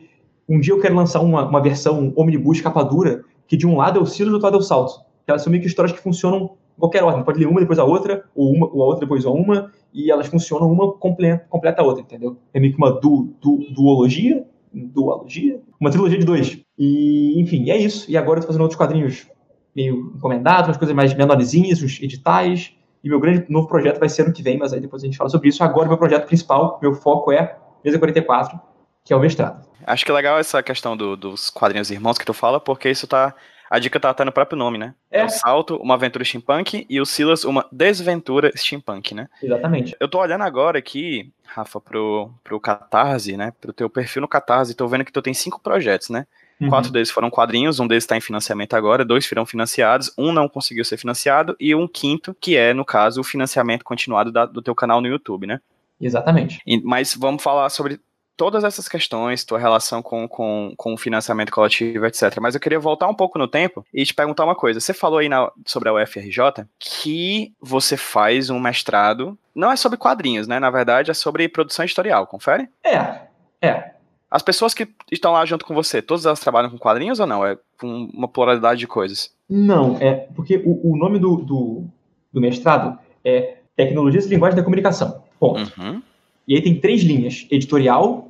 um 0.47 0.61
dia 0.61 0.73
eu 0.73 0.79
quero 0.79 0.95
lançar 0.95 1.19
uma, 1.19 1.45
uma 1.45 1.61
versão 1.61 2.13
omnibus 2.15 2.61
capa 2.61 2.83
dura, 2.83 3.21
que 3.47 3.57
de 3.57 3.67
um 3.67 3.75
lado 3.75 3.99
é 3.99 4.01
o 4.01 4.05
Silas 4.05 4.27
e 4.27 4.31
do 4.31 4.33
outro 4.35 4.45
lado 4.45 4.57
é 4.57 4.59
o 4.59 4.63
Salto. 4.63 5.01
Elas 5.27 5.41
são 5.41 5.51
meio 5.51 5.61
que 5.61 5.67
histórias 5.67 5.95
que 5.95 6.01
funcionam 6.01 6.57
em 6.77 6.79
qualquer 6.79 7.03
ordem. 7.03 7.23
Pode 7.23 7.39
ler 7.39 7.47
uma 7.47 7.59
depois 7.59 7.79
a 7.79 7.83
outra, 7.83 8.23
ou, 8.35 8.51
uma, 8.51 8.67
ou 8.67 8.83
a 8.83 8.85
outra 8.85 9.01
depois 9.01 9.25
a 9.25 9.29
uma, 9.29 9.71
e 9.93 10.11
elas 10.11 10.27
funcionam 10.27 10.71
uma 10.71 10.93
completa, 10.93 11.45
completa 11.49 11.81
a 11.81 11.85
outra, 11.85 12.01
entendeu? 12.01 12.37
É 12.53 12.59
meio 12.59 12.73
que 12.73 12.77
uma 12.77 12.91
du, 12.91 13.33
du, 13.41 13.67
duologia, 13.73 14.45
duologia, 14.73 15.59
uma 15.79 15.89
trilogia 15.89 16.19
de 16.19 16.25
dois. 16.25 16.59
E, 16.77 17.39
enfim, 17.41 17.69
é 17.69 17.77
isso. 17.77 18.09
E 18.09 18.17
agora 18.17 18.39
eu 18.39 18.41
tô 18.41 18.47
fazendo 18.47 18.61
outros 18.61 18.77
quadrinhos 18.77 19.27
meio 19.75 20.13
encomendados, 20.15 20.69
umas 20.69 20.77
coisas 20.77 20.95
mais 20.95 21.13
menorzinhas, 21.13 21.81
os 21.81 22.01
editais. 22.01 22.73
E 23.03 23.09
meu 23.09 23.19
grande 23.19 23.45
novo 23.47 23.67
projeto 23.67 23.99
vai 23.99 24.09
ser 24.09 24.23
ano 24.23 24.33
que 24.33 24.41
vem, 24.41 24.57
mas 24.57 24.73
aí 24.73 24.79
depois 24.79 25.03
a 25.03 25.05
gente 25.05 25.17
fala 25.17 25.29
sobre 25.29 25.49
isso. 25.49 25.63
Agora, 25.63 25.87
meu 25.87 25.97
projeto 25.97 26.25
principal, 26.25 26.79
meu 26.81 26.93
foco 26.93 27.31
é 27.31 27.57
Mesa 27.85 27.99
44, 27.99 28.59
que 29.05 29.13
é 29.13 29.15
o 29.15 29.19
mestrado. 29.19 29.65
Acho 29.85 30.03
que 30.03 30.11
é 30.11 30.13
legal 30.13 30.37
essa 30.37 30.61
questão 30.63 30.97
do, 30.97 31.15
dos 31.15 31.49
quadrinhos 31.49 31.91
irmãos 31.91 32.17
que 32.17 32.25
tu 32.25 32.33
fala, 32.33 32.59
porque 32.59 32.89
isso 32.89 33.07
tá. 33.07 33.33
A 33.69 33.79
dica 33.79 33.99
tá 33.99 34.23
no 34.23 34.31
próprio 34.31 34.57
nome, 34.57 34.77
né? 34.77 34.93
É. 35.11 35.25
O 35.25 35.29
Salto, 35.29 35.75
uma 35.77 35.95
aventura 35.95 36.23
steampunk, 36.23 36.85
e 36.89 37.01
o 37.01 37.05
Silas, 37.05 37.43
uma 37.43 37.67
desventura 37.71 38.51
steampunk, 38.55 39.13
né? 39.13 39.27
Exatamente. 39.41 39.95
Eu 39.99 40.07
tô 40.07 40.19
olhando 40.19 40.43
agora 40.43 40.79
aqui, 40.79 41.31
Rafa, 41.45 41.79
pro, 41.79 42.31
pro 42.43 42.59
Catarse, 42.59 43.35
né? 43.35 43.53
Pro 43.59 43.73
teu 43.73 43.89
perfil 43.89 44.21
no 44.21 44.27
Catarse, 44.27 44.75
tô 44.75 44.87
vendo 44.87 45.05
que 45.05 45.11
tu 45.11 45.21
tem 45.21 45.33
cinco 45.33 45.59
projetos, 45.59 46.09
né? 46.09 46.25
Uhum. 46.59 46.69
Quatro 46.69 46.91
deles 46.91 47.11
foram 47.11 47.29
quadrinhos, 47.29 47.79
um 47.79 47.87
deles 47.87 48.03
está 48.03 48.17
em 48.17 48.21
financiamento 48.21 48.73
agora, 48.73 49.05
dois 49.05 49.25
foram 49.27 49.45
financiados, 49.45 50.11
um 50.17 50.31
não 50.31 50.49
conseguiu 50.49 50.83
ser 50.83 50.97
financiado 50.97 51.55
e 51.59 51.75
um 51.75 51.87
quinto, 51.87 52.35
que 52.39 52.57
é, 52.57 52.73
no 52.73 52.83
caso, 52.83 53.21
o 53.21 53.23
financiamento 53.23 53.83
continuado 53.83 54.31
da, 54.31 54.45
do 54.45 54.61
teu 54.61 54.73
canal 54.73 54.99
no 54.99 55.07
YouTube, 55.07 55.45
né? 55.45 55.59
Exatamente. 55.99 56.59
E, 56.65 56.81
mas 56.81 57.15
vamos 57.15 57.43
falar 57.43 57.69
sobre 57.69 57.99
todas 58.37 58.63
essas 58.63 58.87
questões, 58.87 59.43
tua 59.43 59.57
relação 59.57 60.01
com, 60.01 60.27
com, 60.27 60.73
com 60.77 60.93
o 60.93 60.97
financiamento 60.97 61.51
coletivo, 61.51 62.05
etc. 62.05 62.37
Mas 62.39 62.53
eu 62.53 62.61
queria 62.61 62.79
voltar 62.79 63.07
um 63.07 63.15
pouco 63.15 63.39
no 63.39 63.47
tempo 63.47 63.83
e 63.91 64.05
te 64.05 64.13
perguntar 64.13 64.45
uma 64.45 64.55
coisa. 64.55 64.79
Você 64.79 64.93
falou 64.93 65.17
aí 65.17 65.27
na, 65.27 65.51
sobre 65.65 65.89
a 65.89 65.93
UFRJ 65.93 66.65
que 66.79 67.51
você 67.59 67.97
faz 67.97 68.51
um 68.51 68.59
mestrado, 68.59 69.37
não 69.55 69.71
é 69.71 69.75
sobre 69.75 69.97
quadrinhos, 69.97 70.47
né? 70.47 70.59
Na 70.59 70.69
verdade, 70.69 71.09
é 71.09 71.13
sobre 71.15 71.49
produção 71.49 71.83
editorial, 71.83 72.27
confere? 72.27 72.69
É, 72.85 73.21
é. 73.61 73.91
As 74.29 74.41
pessoas 74.41 74.73
que 74.73 74.87
estão 75.11 75.31
lá 75.31 75.45
junto 75.45 75.65
com 75.65 75.73
você, 75.73 76.01
todas 76.01 76.25
elas 76.25 76.39
trabalham 76.39 76.69
com 76.69 76.77
quadrinhos 76.77 77.19
ou 77.19 77.25
não? 77.25 77.45
É 77.45 77.57
com 77.79 78.09
uma 78.13 78.27
pluralidade 78.27 78.79
de 78.79 78.87
coisas? 78.87 79.31
Não, 79.49 79.97
é 79.99 80.27
porque 80.35 80.61
o, 80.65 80.91
o 80.91 80.97
nome 80.97 81.17
do, 81.17 81.37
do, 81.37 81.85
do, 82.31 82.41
mestrado 82.41 82.99
é 83.23 83.57
Tecnologias 83.75 84.25
e 84.25 84.29
Linguagem 84.29 84.57
da 84.57 84.63
Comunicação. 84.63 85.23
Ponto. 85.39 85.71
Uhum. 85.79 86.01
E 86.47 86.55
aí 86.55 86.61
tem 86.61 86.79
três 86.79 87.01
linhas: 87.03 87.47
editorial, 87.49 88.26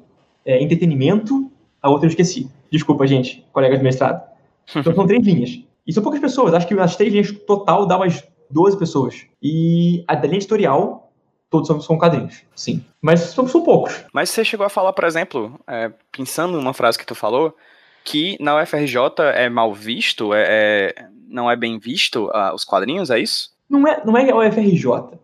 é, 0.48 0.64
entretenimento, 0.64 1.52
a 1.82 1.90
outra 1.90 2.08
eu 2.08 2.10
esqueci. 2.10 2.50
Desculpa, 2.72 3.06
gente, 3.06 3.46
colegas 3.52 3.78
do 3.78 3.84
mestrado. 3.84 4.26
Então 4.76 4.94
são 4.94 5.08
três 5.08 5.26
linhas. 5.26 5.62
E 5.86 5.94
são 5.94 6.04
poucas 6.04 6.20
pessoas, 6.20 6.54
acho 6.54 6.68
que 6.68 6.74
as 6.74 6.98
três 6.98 7.14
linhas 7.14 7.32
total 7.32 7.86
dá 7.86 7.96
umas 7.96 8.22
12 8.52 8.78
pessoas. 8.78 9.26
E 9.42 10.04
a 10.06 10.16
linha 10.16 10.36
editorial, 10.36 11.10
todos 11.50 11.68
são, 11.68 11.80
são 11.80 11.98
quadrinhos, 11.98 12.44
sim. 12.54 12.84
Mas 13.02 13.22
são, 13.22 13.48
são 13.48 13.64
poucos. 13.64 14.04
Mas 14.12 14.30
você 14.30 14.44
chegou 14.44 14.66
a 14.66 14.70
falar, 14.70 14.92
por 14.92 15.06
exemplo, 15.06 15.58
é, 15.66 15.90
pensando 16.12 16.58
numa 16.58 16.74
frase 16.74 16.98
que 16.98 17.06
tu 17.06 17.16
falou, 17.16 17.56
que 18.04 18.36
na 18.42 18.62
UFRJ 18.62 18.98
é 19.34 19.48
mal 19.48 19.74
visto, 19.74 20.34
é, 20.34 20.44
é 20.98 21.08
não 21.30 21.50
é 21.50 21.56
bem 21.56 21.80
visto 21.80 22.26
uh, 22.26 22.54
os 22.54 22.66
quadrinhos, 22.66 23.10
é 23.10 23.20
isso? 23.20 23.52
Não 23.70 23.88
é, 23.88 24.04
não 24.06 24.18
é 24.18 24.30
a 24.30 24.36
UFRJ. 24.36 25.18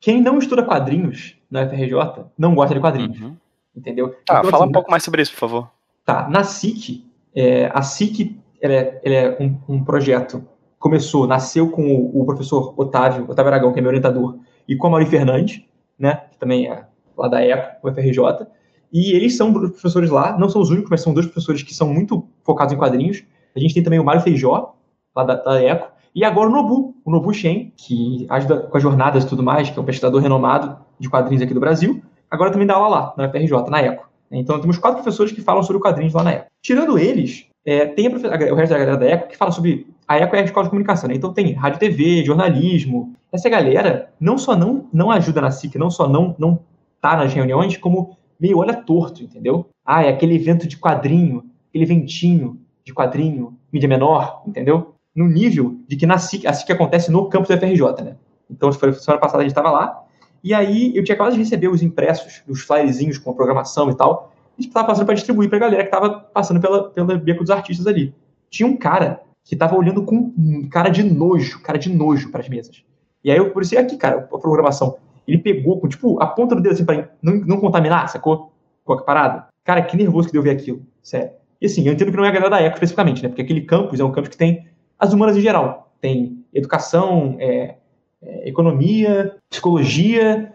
Quem 0.00 0.20
não 0.20 0.38
estuda 0.38 0.64
quadrinhos 0.64 1.36
na 1.50 1.62
UFRJ 1.62 2.24
não 2.36 2.54
gosta 2.54 2.74
de 2.74 2.80
quadrinhos. 2.80 3.20
Uhum. 3.20 3.36
Entendeu? 3.74 4.14
Tá, 4.26 4.38
então, 4.38 4.50
fala 4.50 4.64
assim, 4.64 4.70
um 4.70 4.72
pouco 4.72 4.90
mais 4.90 5.02
sobre 5.02 5.22
isso, 5.22 5.32
por 5.32 5.38
favor. 5.38 5.70
Tá, 6.04 6.28
na 6.28 6.42
SIC, 6.42 7.04
é, 7.34 7.70
a 7.72 7.82
SIC 7.82 8.38
ela 8.60 8.74
é, 8.74 9.00
ela 9.02 9.14
é 9.14 9.38
um, 9.40 9.58
um, 9.68 9.84
projeto, 9.84 10.44
começou, 10.78 11.26
nasceu 11.26 11.70
com 11.70 11.82
o, 11.82 12.20
o, 12.20 12.26
professor 12.26 12.74
Otávio, 12.76 13.24
Otávio 13.28 13.52
Aragão, 13.52 13.72
que 13.72 13.78
é 13.78 13.82
meu 13.82 13.90
orientador, 13.90 14.38
e 14.68 14.76
com 14.76 14.86
a 14.86 14.90
Mauri 14.90 15.06
Fernandes, 15.06 15.62
né, 15.98 16.22
que 16.30 16.38
também 16.38 16.68
é 16.68 16.84
lá 17.16 17.28
da 17.28 17.44
ECO, 17.44 17.88
UFRJ, 17.88 18.46
e 18.92 19.12
eles 19.12 19.36
são 19.36 19.52
professores 19.52 20.10
lá, 20.10 20.36
não 20.36 20.48
são 20.48 20.60
os 20.60 20.70
únicos, 20.70 20.90
mas 20.90 21.00
são 21.00 21.14
dois 21.14 21.26
professores 21.26 21.62
que 21.62 21.74
são 21.74 21.88
muito 21.88 22.26
focados 22.42 22.74
em 22.74 22.76
quadrinhos. 22.76 23.22
A 23.54 23.60
gente 23.60 23.72
tem 23.72 23.82
também 23.82 24.00
o 24.00 24.04
Mário 24.04 24.20
Feijó, 24.20 24.74
lá 25.14 25.24
da, 25.24 25.36
da 25.36 25.62
ECO, 25.62 25.88
e 26.14 26.24
agora 26.24 26.48
o 26.48 26.52
Nobu, 26.52 26.96
o 27.04 27.10
Nobu 27.10 27.32
Shen, 27.32 27.72
que 27.76 28.26
ajuda 28.28 28.62
com 28.62 28.76
as 28.76 28.82
jornadas 28.82 29.24
e 29.24 29.28
tudo 29.28 29.44
mais, 29.44 29.70
que 29.70 29.78
é 29.78 29.82
um 29.82 29.84
pesquisador 29.84 30.20
renomado 30.20 30.76
de 30.98 31.08
quadrinhos 31.08 31.42
aqui 31.42 31.54
do 31.54 31.60
Brasil, 31.60 32.02
agora 32.30 32.50
também 32.50 32.66
dá 32.66 32.74
aula 32.74 32.88
lá, 32.88 33.14
na 33.16 33.26
UFRJ, 33.26 33.70
na 33.70 33.82
ECO. 33.82 34.08
Então 34.30 34.60
temos 34.60 34.78
quatro 34.78 35.02
professores 35.02 35.32
que 35.32 35.42
falam 35.42 35.62
sobre 35.62 35.82
quadrinhos 35.82 36.14
lá 36.14 36.22
na 36.22 36.32
ECO. 36.32 36.46
Tirando 36.62 36.98
eles, 36.98 37.46
é, 37.64 37.86
tem 37.86 38.06
a, 38.06 38.10
o 38.52 38.54
resto 38.54 38.72
da 38.72 38.78
galera 38.78 38.96
da 38.96 39.06
ECO 39.06 39.28
que 39.28 39.36
fala 39.36 39.50
sobre. 39.50 39.86
A 40.06 40.18
ECO 40.18 40.36
é 40.36 40.40
a 40.40 40.44
escola 40.44 40.64
de 40.64 40.70
comunicação, 40.70 41.08
né? 41.08 41.14
Então 41.14 41.32
tem 41.32 41.52
rádio 41.52 41.78
TV, 41.78 42.24
jornalismo. 42.24 43.14
Essa 43.32 43.48
galera 43.48 44.10
não 44.18 44.38
só 44.38 44.56
não, 44.56 44.88
não 44.92 45.10
ajuda 45.10 45.40
na 45.40 45.50
SIC, 45.50 45.76
não 45.76 45.90
só 45.90 46.08
não, 46.08 46.34
não 46.38 46.60
tá 47.00 47.16
nas 47.16 47.32
reuniões, 47.32 47.76
como 47.76 48.16
meio 48.38 48.58
olha 48.58 48.74
torto, 48.74 49.22
entendeu? 49.22 49.66
Ah, 49.84 50.02
é 50.02 50.08
aquele 50.08 50.34
evento 50.34 50.66
de 50.66 50.76
quadrinho, 50.76 51.44
aquele 51.68 51.84
eventinho 51.84 52.58
de 52.84 52.92
quadrinho, 52.92 53.56
mídia 53.72 53.88
menor, 53.88 54.42
entendeu? 54.46 54.94
No 55.14 55.28
nível 55.28 55.76
de 55.86 55.96
que 55.96 56.06
na 56.06 56.18
SIC, 56.18 56.46
a 56.46 56.52
SIC 56.52 56.70
acontece 56.70 57.10
no 57.10 57.28
campus 57.28 57.48
da 57.48 57.58
FRJ, 57.58 58.02
né? 58.02 58.16
Então, 58.50 58.72
semana 58.72 59.20
passada 59.20 59.38
a 59.38 59.42
gente 59.42 59.52
estava 59.52 59.70
lá, 59.70 60.02
e 60.42 60.54
aí 60.54 60.96
eu 60.96 61.04
tinha 61.04 61.14
acabado 61.14 61.34
de 61.34 61.38
receber 61.38 61.68
os 61.68 61.82
impressos, 61.82 62.42
os 62.48 62.62
flyerzinhos 62.62 63.18
com 63.18 63.30
a 63.30 63.34
programação 63.34 63.90
e 63.90 63.96
tal. 63.96 64.32
E 64.58 64.66
estava 64.66 64.86
passando 64.86 65.06
para 65.06 65.14
distribuir 65.14 65.48
para 65.48 65.58
a 65.58 65.60
galera 65.60 65.82
que 65.82 65.94
estava 65.94 66.20
passando 66.20 66.60
pela, 66.60 66.90
pela 66.90 67.16
beco 67.16 67.40
dos 67.40 67.50
artistas 67.50 67.86
ali. 67.86 68.14
Tinha 68.48 68.68
um 68.68 68.76
cara 68.76 69.22
que 69.44 69.54
estava 69.54 69.76
olhando 69.76 70.02
com 70.04 70.32
cara 70.70 70.88
de 70.88 71.02
nojo, 71.02 71.60
cara 71.62 71.78
de 71.78 71.90
nojo 71.90 72.30
para 72.30 72.40
as 72.40 72.48
mesas. 72.48 72.84
E 73.22 73.30
aí 73.30 73.36
eu 73.36 73.52
isso 73.60 73.78
aqui, 73.78 73.96
cara, 73.96 74.28
a 74.32 74.38
programação. 74.38 74.96
Ele 75.26 75.38
pegou 75.38 75.78
com, 75.80 75.88
tipo, 75.88 76.20
a 76.20 76.26
ponta 76.26 76.54
do 76.54 76.62
dedo 76.62 76.72
assim 76.72 76.84
para 76.84 77.10
não, 77.22 77.34
não 77.34 77.60
contaminar, 77.60 78.08
sacou? 78.08 78.52
Com 78.84 78.94
a 78.94 79.02
parada. 79.02 79.46
Cara, 79.64 79.82
que 79.82 79.96
nervoso 79.96 80.28
que 80.28 80.32
deu 80.32 80.42
ver 80.42 80.50
aquilo. 80.50 80.82
Sério. 81.02 81.30
E 81.60 81.66
assim, 81.66 81.86
eu 81.86 81.92
entendo 81.92 82.10
que 82.10 82.16
não 82.16 82.24
é 82.24 82.28
a 82.28 82.32
galera 82.32 82.50
da 82.50 82.60
Eco 82.60 82.76
especificamente, 82.76 83.22
né? 83.22 83.28
Porque 83.28 83.42
aquele 83.42 83.60
campus 83.60 84.00
é 84.00 84.04
um 84.04 84.10
campus 84.10 84.30
que 84.30 84.36
tem 84.36 84.66
as 84.98 85.12
humanas 85.12 85.36
em 85.36 85.40
geral. 85.40 85.92
Tem 86.00 86.42
educação, 86.52 87.36
é, 87.38 87.76
é, 88.22 88.48
economia, 88.48 89.36
psicologia, 89.48 90.52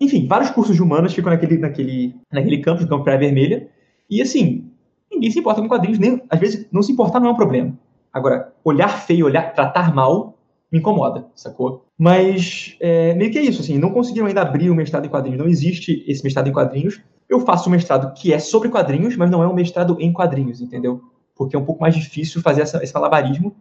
enfim, 0.00 0.26
vários 0.26 0.50
cursos 0.50 0.74
de 0.74 0.82
humanas 0.82 1.14
ficam 1.14 1.30
naquele, 1.32 1.58
naquele, 1.58 2.14
naquele 2.30 2.58
campus, 2.58 2.82
no 2.82 2.88
campo 2.88 3.04
Praia 3.04 3.18
Vermelha. 3.18 3.68
E 4.10 4.20
assim, 4.20 4.70
ninguém 5.10 5.30
se 5.30 5.38
importa 5.38 5.60
com 5.60 5.68
quadrinhos, 5.68 5.98
nem, 5.98 6.22
às 6.28 6.38
vezes 6.38 6.66
não 6.72 6.82
se 6.82 6.92
importar 6.92 7.20
não 7.20 7.28
é 7.28 7.32
um 7.32 7.36
problema. 7.36 7.76
Agora, 8.12 8.52
olhar 8.64 8.88
feio, 8.88 9.26
olhar, 9.26 9.52
tratar 9.54 9.94
mal, 9.94 10.38
me 10.70 10.78
incomoda, 10.78 11.26
sacou? 11.34 11.84
Mas 11.96 12.76
é, 12.80 13.14
meio 13.14 13.30
que 13.30 13.38
é 13.38 13.42
isso, 13.42 13.60
assim, 13.60 13.78
não 13.78 13.90
conseguiram 13.90 14.26
ainda 14.26 14.42
abrir 14.42 14.70
o 14.70 14.74
mestrado 14.74 15.06
em 15.06 15.08
quadrinhos, 15.08 15.38
não 15.38 15.48
existe 15.48 16.04
esse 16.06 16.22
mestrado 16.22 16.48
em 16.48 16.52
quadrinhos. 16.52 17.00
Eu 17.28 17.40
faço 17.40 17.68
um 17.68 17.72
mestrado 17.72 18.12
que 18.14 18.32
é 18.32 18.38
sobre 18.38 18.68
quadrinhos, 18.68 19.16
mas 19.16 19.30
não 19.30 19.42
é 19.42 19.48
um 19.48 19.54
mestrado 19.54 19.96
em 20.00 20.12
quadrinhos, 20.12 20.60
entendeu? 20.60 21.00
Porque 21.34 21.56
é 21.56 21.58
um 21.58 21.64
pouco 21.64 21.80
mais 21.80 21.94
difícil 21.94 22.42
fazer 22.42 22.62
essa, 22.62 22.82
esse 22.82 22.92
malabarismo, 22.92 23.54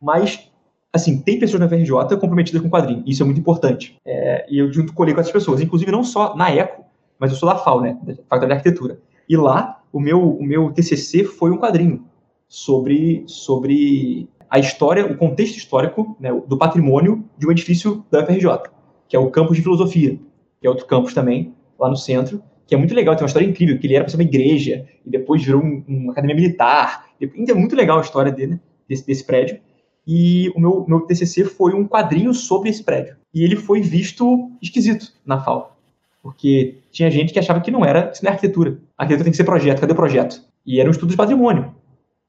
mas 0.00 0.50
assim, 0.96 1.18
tem 1.20 1.38
pessoas 1.38 1.60
na 1.60 1.68
FRJ 1.68 2.16
comprometidas 2.18 2.60
com 2.60 2.70
quadrinho. 2.70 3.02
Isso 3.06 3.22
é 3.22 3.26
muito 3.26 3.40
importante. 3.40 3.96
É, 4.04 4.46
e 4.48 4.58
eu 4.58 4.72
junto 4.72 4.92
colhei 4.92 5.14
com 5.14 5.20
essas 5.20 5.32
pessoas, 5.32 5.60
inclusive 5.60 5.90
não 5.90 6.02
só 6.02 6.34
na 6.36 6.54
ECO, 6.54 6.84
mas 7.18 7.30
eu 7.30 7.36
sou 7.36 7.48
da 7.48 7.56
FAO, 7.56 7.80
né, 7.80 7.98
da 8.02 8.14
Faculdade 8.14 8.46
de 8.46 8.52
Arquitetura. 8.52 8.98
E 9.28 9.36
lá, 9.36 9.82
o 9.92 10.00
meu, 10.00 10.20
o 10.22 10.44
meu 10.44 10.70
TCC 10.72 11.24
foi 11.24 11.50
um 11.50 11.58
quadrinho 11.58 12.04
sobre, 12.48 13.24
sobre 13.26 14.28
a 14.48 14.58
história, 14.58 15.06
o 15.06 15.16
contexto 15.16 15.56
histórico 15.56 16.16
né, 16.20 16.30
do 16.46 16.56
patrimônio 16.56 17.24
de 17.36 17.46
um 17.46 17.50
edifício 17.50 18.04
da 18.10 18.24
FRJ, 18.24 18.70
que 19.08 19.16
é 19.16 19.18
o 19.18 19.30
campus 19.30 19.56
de 19.56 19.62
filosofia, 19.62 20.18
que 20.60 20.66
é 20.66 20.70
outro 20.70 20.86
campus 20.86 21.14
também, 21.14 21.54
lá 21.78 21.88
no 21.88 21.96
centro, 21.96 22.42
que 22.66 22.74
é 22.74 22.78
muito 22.78 22.94
legal, 22.94 23.14
tem 23.14 23.22
uma 23.22 23.28
história 23.28 23.46
incrível, 23.46 23.78
que 23.78 23.86
ele 23.86 23.94
era 23.94 24.04
para 24.04 24.10
ser 24.10 24.16
uma 24.16 24.24
igreja, 24.24 24.86
e 25.04 25.10
depois 25.10 25.42
virou 25.44 25.62
um, 25.62 25.84
uma 25.86 26.12
academia 26.12 26.34
militar. 26.34 27.06
É 27.20 27.54
muito 27.54 27.76
legal 27.76 27.98
a 27.98 28.02
história 28.02 28.32
dele, 28.32 28.60
desse, 28.88 29.06
desse 29.06 29.24
prédio 29.24 29.60
e 30.06 30.52
o 30.54 30.60
meu, 30.60 30.84
meu 30.86 31.00
TCC 31.00 31.44
foi 31.44 31.74
um 31.74 31.86
quadrinho 31.86 32.32
sobre 32.32 32.70
esse 32.70 32.82
prédio. 32.82 33.16
E 33.34 33.42
ele 33.42 33.56
foi 33.56 33.80
visto 33.80 34.50
esquisito 34.62 35.12
na 35.24 35.40
FAO, 35.40 35.76
porque 36.22 36.78
tinha 36.92 37.10
gente 37.10 37.32
que 37.32 37.38
achava 37.38 37.60
que 37.60 37.70
não 37.70 37.84
era, 37.84 38.10
isso 38.12 38.24
não 38.24 38.30
é 38.30 38.34
arquitetura. 38.34 38.78
A 38.96 39.02
arquitetura 39.02 39.24
tem 39.24 39.30
que 39.32 39.36
ser 39.36 39.44
projeto, 39.44 39.80
cadê 39.80 39.92
o 39.92 39.96
projeto? 39.96 40.42
E 40.64 40.80
era 40.80 40.88
um 40.88 40.92
estudo 40.92 41.10
de 41.10 41.16
patrimônio, 41.16 41.74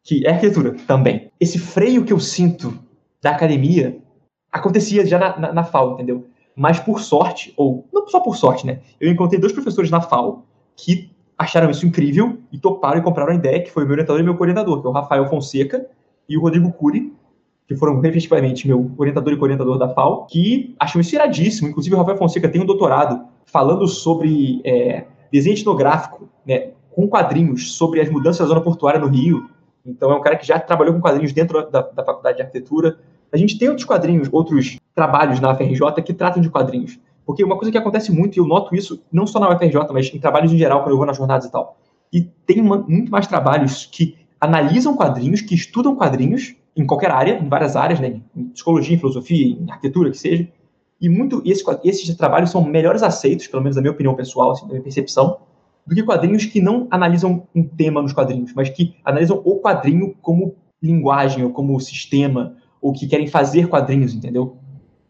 que 0.03 0.25
é 0.25 0.31
arquitetura 0.31 0.75
também. 0.87 1.29
Esse 1.39 1.59
freio 1.59 2.03
que 2.03 2.11
eu 2.11 2.19
sinto 2.19 2.77
da 3.21 3.31
academia 3.31 3.97
acontecia 4.51 5.05
já 5.05 5.19
na, 5.19 5.39
na, 5.39 5.53
na 5.53 5.63
FAO, 5.63 5.93
entendeu? 5.93 6.25
Mas 6.55 6.79
por 6.79 6.99
sorte, 6.99 7.53
ou 7.55 7.87
não 7.93 8.07
só 8.07 8.19
por 8.19 8.35
sorte, 8.35 8.65
né? 8.65 8.79
Eu 8.99 9.11
encontrei 9.11 9.39
dois 9.39 9.53
professores 9.53 9.91
na 9.91 10.01
FAO 10.01 10.43
que 10.75 11.11
acharam 11.37 11.69
isso 11.69 11.85
incrível 11.85 12.39
e 12.51 12.57
toparam 12.57 12.99
e 12.99 13.03
compraram 13.03 13.31
a 13.31 13.35
ideia, 13.35 13.61
que 13.61 13.71
foi 13.71 13.83
o 13.83 13.85
meu 13.85 13.93
orientador 13.93 14.19
e 14.19 14.23
meu 14.23 14.35
coordenador, 14.35 14.81
que 14.81 14.87
é 14.87 14.89
o 14.89 14.93
Rafael 14.93 15.29
Fonseca 15.29 15.85
e 16.27 16.35
o 16.35 16.41
Rodrigo 16.41 16.71
Cury, 16.73 17.13
que 17.67 17.75
foram 17.75 17.99
respectivamente 17.99 18.65
meu 18.65 18.89
orientador 18.97 19.33
e 19.33 19.37
coordenador 19.37 19.77
da 19.77 19.89
FAO, 19.89 20.25
que 20.25 20.73
acham 20.79 21.01
isso 21.01 21.13
iradíssimo. 21.15 21.67
Inclusive, 21.67 21.93
o 21.93 21.97
Rafael 21.97 22.17
Fonseca 22.17 22.47
tem 22.47 22.61
um 22.61 22.65
doutorado 22.65 23.25
falando 23.45 23.85
sobre 23.87 24.61
é, 24.63 25.05
desenho 25.31 25.55
etnográfico, 25.55 26.29
né, 26.45 26.69
com 26.89 27.07
quadrinhos, 27.07 27.73
sobre 27.73 27.99
as 27.99 28.09
mudanças 28.09 28.39
da 28.39 28.45
zona 28.45 28.61
portuária 28.61 28.99
no 28.99 29.07
Rio. 29.07 29.49
Então, 29.85 30.11
é 30.11 30.15
um 30.15 30.21
cara 30.21 30.37
que 30.37 30.47
já 30.47 30.57
trabalhou 30.59 30.93
com 30.93 31.01
quadrinhos 31.01 31.33
dentro 31.33 31.69
da, 31.69 31.81
da 31.81 32.05
faculdade 32.05 32.37
de 32.37 32.43
arquitetura. 32.43 32.97
A 33.33 33.37
gente 33.37 33.59
tem 33.59 33.67
outros 33.67 33.85
quadrinhos, 33.85 34.29
outros 34.31 34.77
trabalhos 34.95 35.41
na 35.41 35.51
UFRJ 35.51 36.01
que 36.05 36.13
tratam 36.13 36.41
de 36.41 36.49
quadrinhos. 36.49 36.97
Porque 37.25 37.43
uma 37.43 37.57
coisa 37.57 37.69
que 37.69 37.77
acontece 37.77 38.11
muito, 38.13 38.37
e 38.37 38.39
eu 38.39 38.47
noto 38.47 38.73
isso 38.73 39.03
não 39.11 39.27
só 39.27 39.39
na 39.39 39.49
UFRJ, 39.49 39.91
mas 39.91 40.13
em 40.13 40.19
trabalhos 40.19 40.53
em 40.53 40.57
geral, 40.57 40.83
quando 40.83 40.91
eu 40.91 40.97
vou 40.97 41.05
nas 41.05 41.17
jornadas 41.17 41.45
e 41.45 41.51
tal, 41.51 41.77
e 42.11 42.21
tem 42.21 42.61
uma, 42.61 42.77
muito 42.77 43.11
mais 43.11 43.27
trabalhos 43.27 43.85
que 43.85 44.15
analisam 44.39 44.95
quadrinhos, 44.95 45.41
que 45.41 45.53
estudam 45.53 45.93
quadrinhos, 45.93 46.55
em 46.77 46.85
qualquer 46.85 47.11
área, 47.11 47.39
em 47.39 47.49
várias 47.49 47.75
áreas, 47.75 47.99
né, 47.99 48.21
em 48.35 48.45
psicologia, 48.49 48.95
em 48.95 48.99
filosofia, 48.99 49.57
em 49.59 49.69
arquitetura, 49.69 50.11
que 50.11 50.17
seja. 50.17 50.47
E 50.99 51.09
muito 51.09 51.41
esse, 51.45 51.63
esses 51.83 52.15
trabalhos 52.15 52.49
são 52.49 52.63
melhores 52.63 53.03
aceitos, 53.03 53.47
pelo 53.47 53.61
menos 53.61 53.75
na 53.75 53.81
minha 53.81 53.91
opinião 53.91 54.15
pessoal, 54.15 54.51
assim, 54.51 54.65
na 54.65 54.71
minha 54.71 54.83
percepção, 54.83 55.39
do 55.85 55.95
que 55.95 56.03
quadrinhos 56.03 56.45
que 56.45 56.61
não 56.61 56.87
analisam 56.91 57.47
um 57.55 57.63
tema 57.63 58.01
nos 58.01 58.13
quadrinhos, 58.13 58.53
mas 58.53 58.69
que 58.69 58.95
analisam 59.03 59.41
o 59.43 59.59
quadrinho 59.59 60.15
como 60.21 60.55
linguagem 60.81 61.43
ou 61.43 61.51
como 61.51 61.79
sistema, 61.79 62.55
ou 62.81 62.93
que 62.93 63.07
querem 63.07 63.27
fazer 63.27 63.67
quadrinhos, 63.67 64.13
entendeu? 64.13 64.57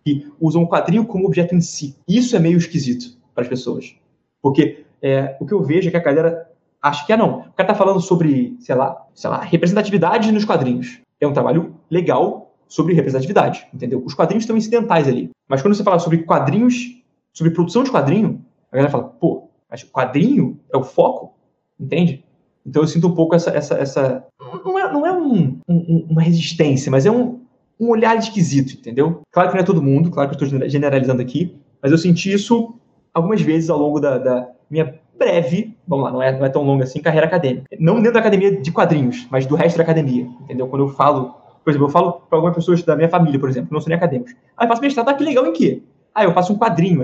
Que 0.06 0.28
usam 0.40 0.64
o 0.64 0.68
quadrinho 0.68 1.06
como 1.06 1.26
objeto 1.26 1.56
em 1.56 1.62
si. 1.62 1.96
Isso 2.08 2.36
é 2.36 2.40
meio 2.40 2.58
esquisito 2.58 3.18
para 3.34 3.44
as 3.44 3.50
pessoas. 3.50 3.96
Porque 4.42 4.86
é, 5.02 5.36
o 5.40 5.46
que 5.46 5.54
eu 5.54 5.62
vejo 5.64 5.90
é 5.90 5.92
que 5.92 5.98
a 5.98 6.02
galera 6.02 6.48
Acho 6.82 7.06
que 7.06 7.14
é 7.14 7.18
não. 7.18 7.40
O 7.40 7.54
cara 7.54 7.70
tá 7.70 7.76
falando 7.76 8.00
sobre, 8.00 8.56
sei 8.60 8.76
lá, 8.76 9.06
sei 9.14 9.30
lá, 9.30 9.42
representatividade 9.42 10.32
nos 10.32 10.46
quadrinhos. 10.46 11.00
É 11.20 11.28
um 11.28 11.34
trabalho 11.34 11.76
legal 11.90 12.56
sobre 12.68 12.94
representatividade, 12.94 13.68
entendeu? 13.74 14.04
Os 14.06 14.14
quadrinhos 14.14 14.44
estão 14.44 14.58
incidentais 14.58 15.08
ali. 15.08 15.30
Mas 15.48 15.62
quando 15.62 15.76
você 15.76 15.84
fala 15.84 16.00
sobre 16.00 16.20
quadrinhos, 16.20 17.02
sobre 17.34 17.54
produção 17.54 17.84
de 17.84 17.92
quadrinho, 17.92 18.44
a 18.72 18.76
galera 18.76 18.92
fala, 18.92 19.06
pô, 19.06 19.50
mas 19.70 19.84
quadrinho 19.84 20.60
é 20.72 20.78
o 20.78 20.84
foco, 20.84 21.34
entende? 21.80 22.24
Então 22.66 22.84
eu 22.84 22.88
sinto 22.88 23.08
um 23.08 23.16
pouco 23.16 23.36
essa. 23.36 23.50
essa, 23.52 23.76
essa 23.76 24.26
não 24.66 24.78
é, 24.78 24.92
não 24.92 25.06
é 25.06 25.12
um, 25.14 25.60
um, 25.68 26.08
uma 26.10 26.22
resistência, 26.22 26.92
mas 26.92 27.06
é 27.06 27.12
um, 27.12 27.40
um 27.80 27.90
olhar 27.90 28.18
esquisito, 28.18 28.74
entendeu? 28.74 29.22
Claro 29.32 29.50
que 29.50 29.56
não 29.56 29.62
é 29.62 29.66
todo 29.66 29.82
mundo, 29.82 30.12
claro 30.12 30.30
que 30.30 30.36
eu 30.36 30.48
estou 30.48 30.70
generalizando 30.70 31.22
aqui, 31.22 31.56
mas 31.82 31.92
eu 31.92 31.98
senti 31.98 32.32
isso 32.32 32.76
algumas 33.14 33.42
vezes 33.42 33.70
ao 33.70 33.80
longo 33.80 34.00
da, 34.00 34.18
da 34.18 34.50
minha 34.70 35.00
breve, 35.18 35.78
vamos 35.88 36.06
lá, 36.06 36.12
não 36.12 36.22
é, 36.22 36.38
não 36.38 36.46
é 36.46 36.50
tão 36.50 36.64
longa 36.64 36.84
assim, 36.84 37.02
carreira 37.02 37.28
acadêmica. 37.28 37.68
Não 37.80 37.96
dentro 37.96 38.14
da 38.14 38.20
academia 38.20 38.56
de 38.56 38.72
quadrinhos, 38.72 39.28
mas 39.30 39.46
do 39.46 39.56
resto 39.56 39.78
da 39.78 39.84
academia, 39.84 40.24
entendeu? 40.42 40.68
Quando 40.68 40.86
eu 40.86 40.90
falo, 40.90 41.36
por 41.64 41.72
exemplo, 41.72 41.88
eu 41.88 41.92
falo 41.92 42.14
para 42.14 42.38
algumas 42.38 42.56
pessoas 42.56 42.84
da 42.84 42.96
minha 42.96 43.10
família, 43.10 43.40
por 43.40 43.50
exemplo, 43.50 43.68
que 43.70 43.74
não 43.74 43.82
são 43.82 43.90
nem 43.90 43.98
acadêmicos. 43.98 44.34
Ah, 44.56 44.66
eu 44.66 44.70
faço 44.70 44.82
mestrado, 44.82 45.10
ah, 45.10 45.14
que 45.14 45.24
legal 45.24 45.46
em 45.46 45.54
quê? 45.54 45.84
Ah, 46.14 46.24
eu 46.24 46.34
faço 46.34 46.54
um 46.54 46.58
quadrinho. 46.58 47.04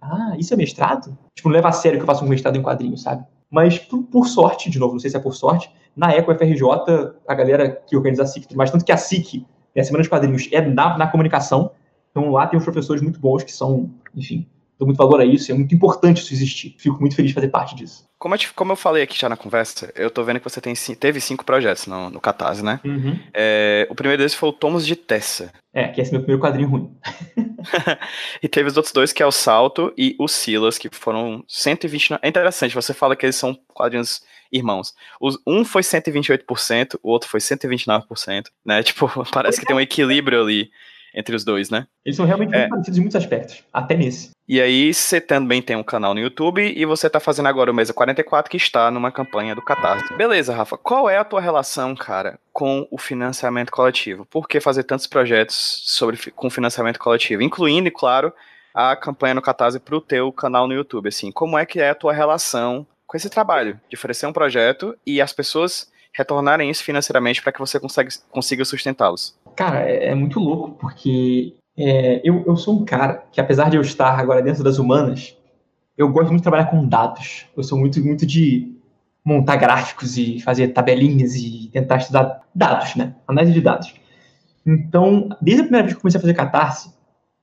Ah, 0.00 0.34
isso 0.38 0.54
é 0.54 0.56
mestrado? 0.56 1.16
Tipo, 1.34 1.48
não 1.48 1.56
leva 1.56 1.68
a 1.68 1.72
sério 1.72 1.98
que 1.98 2.02
eu 2.02 2.06
faço 2.06 2.24
um 2.24 2.28
mestrado 2.28 2.56
em 2.56 2.62
quadrinho, 2.62 2.96
sabe? 2.96 3.24
Mas, 3.50 3.78
por, 3.78 4.02
por, 4.04 4.26
sorte, 4.26 4.70
de 4.70 4.78
novo, 4.78 4.92
não 4.92 5.00
sei 5.00 5.10
se 5.10 5.16
é 5.16 5.20
por 5.20 5.34
sorte, 5.34 5.70
na 5.96 6.12
Eco 6.12 6.34
FRJ, 6.34 6.62
a 7.26 7.34
galera 7.34 7.70
que 7.70 7.96
organiza 7.96 8.22
a 8.22 8.26
SIC, 8.26 8.54
mas 8.54 8.70
tanto 8.70 8.84
que 8.84 8.92
a 8.92 8.96
SIC, 8.96 9.44
né, 9.74 9.82
a 9.82 9.84
Semana 9.84 10.02
de 10.02 10.10
Quadrinhos, 10.10 10.48
é 10.52 10.60
na, 10.60 10.96
na 10.98 11.06
comunicação, 11.06 11.70
então 12.10 12.30
lá 12.30 12.46
tem 12.46 12.58
uns 12.58 12.64
professores 12.64 13.02
muito 13.02 13.18
bons 13.18 13.42
que 13.42 13.52
são, 13.52 13.90
enfim, 14.14 14.46
dou 14.78 14.86
muito 14.86 14.96
valor 14.96 15.20
a 15.20 15.24
isso, 15.24 15.50
é 15.50 15.54
muito 15.54 15.74
importante 15.74 16.22
isso 16.22 16.32
existir. 16.32 16.76
Fico 16.78 17.00
muito 17.00 17.16
feliz 17.16 17.30
de 17.30 17.34
fazer 17.34 17.48
parte 17.48 17.74
disso. 17.74 18.06
Como 18.18 18.34
eu, 18.34 18.38
te, 18.38 18.52
como 18.52 18.72
eu 18.72 18.76
falei 18.76 19.02
aqui 19.02 19.18
já 19.18 19.28
na 19.28 19.36
conversa, 19.36 19.92
eu 19.94 20.10
tô 20.10 20.24
vendo 20.24 20.40
que 20.40 20.48
você 20.48 20.60
tem, 20.60 20.74
teve 20.74 21.20
cinco 21.20 21.44
projetos 21.44 21.86
no, 21.86 22.10
no 22.10 22.20
Catarse, 22.20 22.64
né? 22.64 22.80
Uhum. 22.84 23.18
É, 23.32 23.86
o 23.90 23.94
primeiro 23.94 24.18
deles 24.18 24.34
foi 24.34 24.48
o 24.48 24.52
Tomos 24.52 24.86
de 24.86 24.96
Tessa. 24.96 25.52
É, 25.72 25.88
que 25.88 26.00
é 26.00 26.02
esse 26.02 26.12
meu 26.12 26.20
primeiro 26.20 26.42
quadrinho 26.42 26.68
ruim. 26.68 26.90
e 28.42 28.48
teve 28.48 28.68
os 28.68 28.76
outros 28.76 28.92
dois, 28.92 29.12
que 29.12 29.22
é 29.22 29.26
o 29.26 29.32
Salto 29.32 29.92
e 29.96 30.16
o 30.18 30.26
Silas, 30.26 30.78
que 30.78 30.88
foram 30.92 31.44
120. 31.46 32.18
É 32.22 32.28
interessante, 32.28 32.74
você 32.74 32.92
fala 32.92 33.14
que 33.14 33.24
eles 33.24 33.36
são 33.36 33.56
quadrinhos 33.72 34.20
irmãos. 34.50 34.94
Os, 35.20 35.38
um 35.46 35.64
foi 35.64 35.82
128%, 35.82 36.98
o 37.02 37.10
outro 37.10 37.28
foi 37.28 37.40
129%, 37.40 38.46
né? 38.64 38.82
Tipo, 38.88 39.08
parece 39.30 39.60
que 39.60 39.66
tem 39.66 39.76
um 39.76 39.80
equilíbrio 39.80 40.42
ali 40.42 40.70
entre 41.18 41.34
os 41.34 41.44
dois, 41.44 41.68
né? 41.68 41.86
Eles 42.04 42.16
são 42.16 42.24
realmente 42.24 42.54
é. 42.54 42.58
muito 42.58 42.70
parecidos 42.70 42.98
em 42.98 43.00
muitos 43.00 43.16
aspectos, 43.16 43.64
até 43.72 43.96
nesse. 43.96 44.30
E 44.48 44.60
aí 44.60 44.94
você 44.94 45.20
também 45.20 45.60
tem 45.60 45.76
um 45.76 45.82
canal 45.82 46.14
no 46.14 46.20
YouTube 46.20 46.62
e 46.62 46.84
você 46.86 47.10
tá 47.10 47.18
fazendo 47.18 47.48
agora 47.48 47.70
o 47.70 47.74
Mesa 47.74 47.92
44 47.92 48.48
que 48.48 48.56
está 48.56 48.90
numa 48.90 49.10
campanha 49.10 49.54
do 49.54 49.60
Catarse. 49.60 50.14
Beleza, 50.14 50.54
Rafa, 50.54 50.78
qual 50.78 51.10
é 51.10 51.18
a 51.18 51.24
tua 51.24 51.40
relação, 51.40 51.94
cara, 51.94 52.38
com 52.52 52.86
o 52.90 52.96
financiamento 52.96 53.70
coletivo? 53.70 54.24
Por 54.26 54.48
que 54.48 54.60
fazer 54.60 54.84
tantos 54.84 55.08
projetos 55.08 55.82
sobre, 55.84 56.30
com 56.30 56.48
financiamento 56.48 56.98
coletivo? 56.98 57.42
Incluindo, 57.42 57.90
claro, 57.90 58.32
a 58.72 58.94
campanha 58.94 59.34
no 59.34 59.42
Catarse 59.42 59.80
pro 59.80 60.00
teu 60.00 60.32
canal 60.32 60.68
no 60.68 60.74
YouTube, 60.74 61.08
assim. 61.08 61.32
Como 61.32 61.58
é 61.58 61.66
que 61.66 61.80
é 61.80 61.90
a 61.90 61.94
tua 61.94 62.12
relação 62.12 62.86
com 63.06 63.16
esse 63.16 63.28
trabalho 63.28 63.78
de 63.90 63.96
oferecer 63.96 64.26
um 64.26 64.32
projeto 64.32 64.96
e 65.04 65.20
as 65.20 65.32
pessoas 65.32 65.90
retornarem 66.12 66.70
isso 66.70 66.82
financeiramente 66.82 67.42
para 67.42 67.52
que 67.52 67.58
você 67.58 67.78
consiga, 67.78 68.10
consiga 68.30 68.64
sustentá-los? 68.64 69.36
Cara, 69.58 69.90
é, 69.90 70.10
é 70.10 70.14
muito 70.14 70.38
louco, 70.38 70.70
porque 70.78 71.56
é, 71.76 72.20
eu, 72.22 72.44
eu 72.46 72.56
sou 72.56 72.80
um 72.80 72.84
cara 72.84 73.24
que, 73.32 73.40
apesar 73.40 73.68
de 73.68 73.76
eu 73.76 73.82
estar 73.82 74.16
agora 74.16 74.40
dentro 74.40 74.62
das 74.62 74.78
humanas, 74.78 75.36
eu 75.96 76.08
gosto 76.12 76.28
muito 76.28 76.38
de 76.38 76.42
trabalhar 76.44 76.66
com 76.66 76.86
dados. 76.86 77.44
Eu 77.56 77.64
sou 77.64 77.76
muito, 77.76 78.00
muito 78.00 78.24
de 78.24 78.72
montar 79.24 79.56
gráficos 79.56 80.16
e 80.16 80.38
fazer 80.38 80.68
tabelinhas 80.68 81.34
e 81.34 81.68
tentar 81.72 81.96
estudar 81.96 82.46
dados, 82.54 82.94
né? 82.94 83.16
Análise 83.26 83.52
de 83.52 83.60
dados. 83.60 83.92
Então, 84.64 85.28
desde 85.42 85.62
a 85.62 85.64
primeira 85.64 85.86
vez 85.86 85.94
que 85.94 85.98
eu 85.98 86.02
comecei 86.02 86.18
a 86.18 86.22
fazer 86.22 86.34
catarse, 86.34 86.94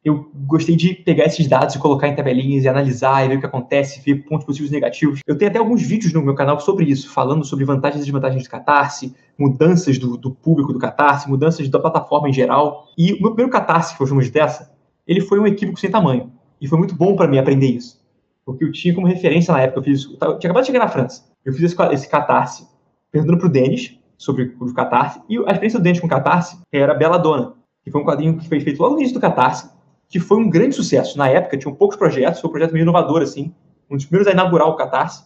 eu 0.06 0.30
gostei 0.46 0.76
de 0.76 0.94
pegar 0.94 1.26
esses 1.26 1.48
dados 1.48 1.74
e 1.74 1.80
colocar 1.80 2.08
em 2.08 2.16
tabelinhas 2.16 2.64
e 2.64 2.70
analisar 2.70 3.26
e 3.26 3.30
ver 3.30 3.38
o 3.38 3.40
que 3.40 3.48
acontece, 3.48 4.00
ver 4.06 4.24
pontos 4.24 4.46
positivos 4.46 4.72
e 4.72 4.76
negativos. 4.76 5.20
Eu 5.26 5.36
tenho 5.36 5.50
até 5.50 5.58
alguns 5.58 5.82
vídeos 5.82 6.14
no 6.14 6.22
meu 6.22 6.36
canal 6.36 6.60
sobre 6.60 6.86
isso, 6.86 7.10
falando 7.10 7.44
sobre 7.44 7.66
vantagens 7.66 8.04
e 8.04 8.06
desvantagens 8.06 8.44
do 8.44 8.50
Catarse, 8.50 9.16
mudanças 9.36 9.98
do, 9.98 10.16
do 10.16 10.30
público 10.30 10.72
do 10.72 10.78
Catarse, 10.78 11.28
mudanças 11.28 11.68
da 11.68 11.80
plataforma 11.80 12.30
em 12.30 12.34
geral. 12.34 12.88
E 12.96 13.14
o 13.14 13.20
meu 13.20 13.32
primeiro 13.32 13.52
Catarse, 13.52 13.94
que 13.94 13.98
foi 13.98 14.06
o 14.06 14.08
Jumos 14.08 14.30
dessa, 14.30 14.72
ele 15.08 15.22
foi 15.22 15.40
um 15.40 15.48
equívoco 15.48 15.80
sem 15.80 15.90
tamanho. 15.90 16.32
E 16.62 16.68
foi 16.68 16.78
muito 16.78 16.94
bom 16.94 17.16
para 17.16 17.28
mim 17.28 17.40
aprender 17.40 17.68
isso. 17.68 18.00
Porque 18.46 18.64
eu 18.64 18.72
tinha 18.72 18.94
como 18.94 19.08
referência 19.08 19.52
na 19.52 19.62
época, 19.62 19.80
eu 19.80 19.84
fiz 19.84 20.06
eu 20.06 20.38
tinha 20.38 20.52
acabado 20.52 20.62
de 20.62 20.68
chegar 20.68 20.80
na 20.80 20.88
França. 20.88 21.24
Eu 21.44 21.52
fiz 21.52 21.64
esse, 21.64 21.82
esse 21.92 22.08
Catarse 22.08 22.68
perguntando 23.12 23.40
pro 23.40 23.50
Denis 23.50 23.98
sobre 24.18 24.56
o 24.60 24.74
Catarse, 24.74 25.20
e 25.28 25.38
a 25.40 25.52
experiência 25.52 25.80
do 25.80 25.84
Denis 25.84 26.00
com 26.00 26.06
o 26.06 26.10
Catarse 26.10 26.60
era 26.72 26.94
Bela 26.94 27.18
Dona, 27.18 27.54
que 27.84 27.90
foi 27.90 28.02
um 28.02 28.06
quadrinho 28.06 28.38
que 28.38 28.48
foi 28.48 28.60
feito 28.60 28.80
logo 28.80 28.94
no 28.94 29.00
início 29.00 29.16
do 29.16 29.22
Catarse, 29.22 29.70
que 30.10 30.20
foi 30.20 30.38
um 30.38 30.50
grande 30.50 30.76
sucesso. 30.76 31.18
Na 31.18 31.28
época, 31.28 31.58
tinham 31.58 31.74
poucos 31.74 31.98
projetos, 31.98 32.40
foi 32.40 32.50
um 32.50 32.52
projeto 32.52 32.74
meio 32.74 32.84
inovador, 32.84 33.22
assim, 33.22 33.54
um 33.90 33.96
dos 33.96 34.06
primeiros 34.06 34.28
a 34.28 34.32
inaugurar 34.32 34.68
o 34.68 34.76
Catarse. 34.76 35.24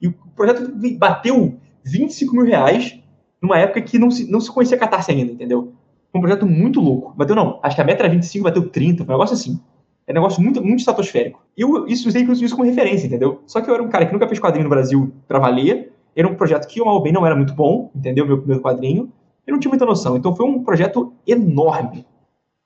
E 0.00 0.08
o 0.08 0.12
projeto 0.34 0.72
bateu 0.98 1.58
25 1.84 2.34
mil 2.34 2.44
reais 2.44 2.98
numa 3.40 3.58
época 3.58 3.80
que 3.82 3.98
não 3.98 4.10
se, 4.10 4.30
não 4.30 4.40
se 4.40 4.50
conhecia 4.50 4.76
Catarse 4.76 5.10
ainda, 5.10 5.32
entendeu? 5.32 5.72
Foi 6.10 6.18
um 6.18 6.22
projeto 6.22 6.46
muito 6.46 6.80
louco. 6.80 7.14
Bateu, 7.16 7.34
não, 7.34 7.58
acho 7.62 7.74
que 7.74 7.82
a 7.82 7.84
meta 7.84 8.02
era 8.02 8.12
25, 8.12 8.44
bateu 8.44 8.68
30, 8.68 9.04
foi 9.04 9.14
um 9.14 9.18
negócio 9.18 9.34
assim. 9.34 9.60
É 10.06 10.12
um 10.12 10.14
negócio 10.14 10.42
muito, 10.42 10.62
muito 10.62 10.80
estratosférico. 10.80 11.42
E 11.56 11.62
eu 11.62 11.86
isso, 11.86 12.08
usei 12.08 12.22
isso 12.22 12.54
como 12.54 12.68
referência, 12.68 13.06
entendeu? 13.06 13.42
Só 13.46 13.60
que 13.60 13.70
eu 13.70 13.74
era 13.74 13.82
um 13.82 13.88
cara 13.88 14.04
que 14.04 14.12
nunca 14.12 14.26
fez 14.26 14.38
quadrinho 14.38 14.64
no 14.64 14.70
Brasil 14.70 15.12
pra 15.26 15.38
valer. 15.38 15.92
Era 16.14 16.28
um 16.28 16.34
projeto 16.34 16.66
que, 16.66 16.84
mal 16.84 17.00
bem, 17.02 17.12
não 17.12 17.24
era 17.24 17.34
muito 17.34 17.54
bom, 17.54 17.90
entendeu? 17.94 18.26
Meu 18.26 18.38
primeiro 18.38 18.62
quadrinho. 18.62 19.10
Eu 19.46 19.52
não 19.52 19.60
tinha 19.60 19.70
muita 19.70 19.86
noção. 19.86 20.16
Então 20.16 20.34
foi 20.36 20.44
um 20.44 20.62
projeto 20.62 21.14
enorme. 21.26 22.04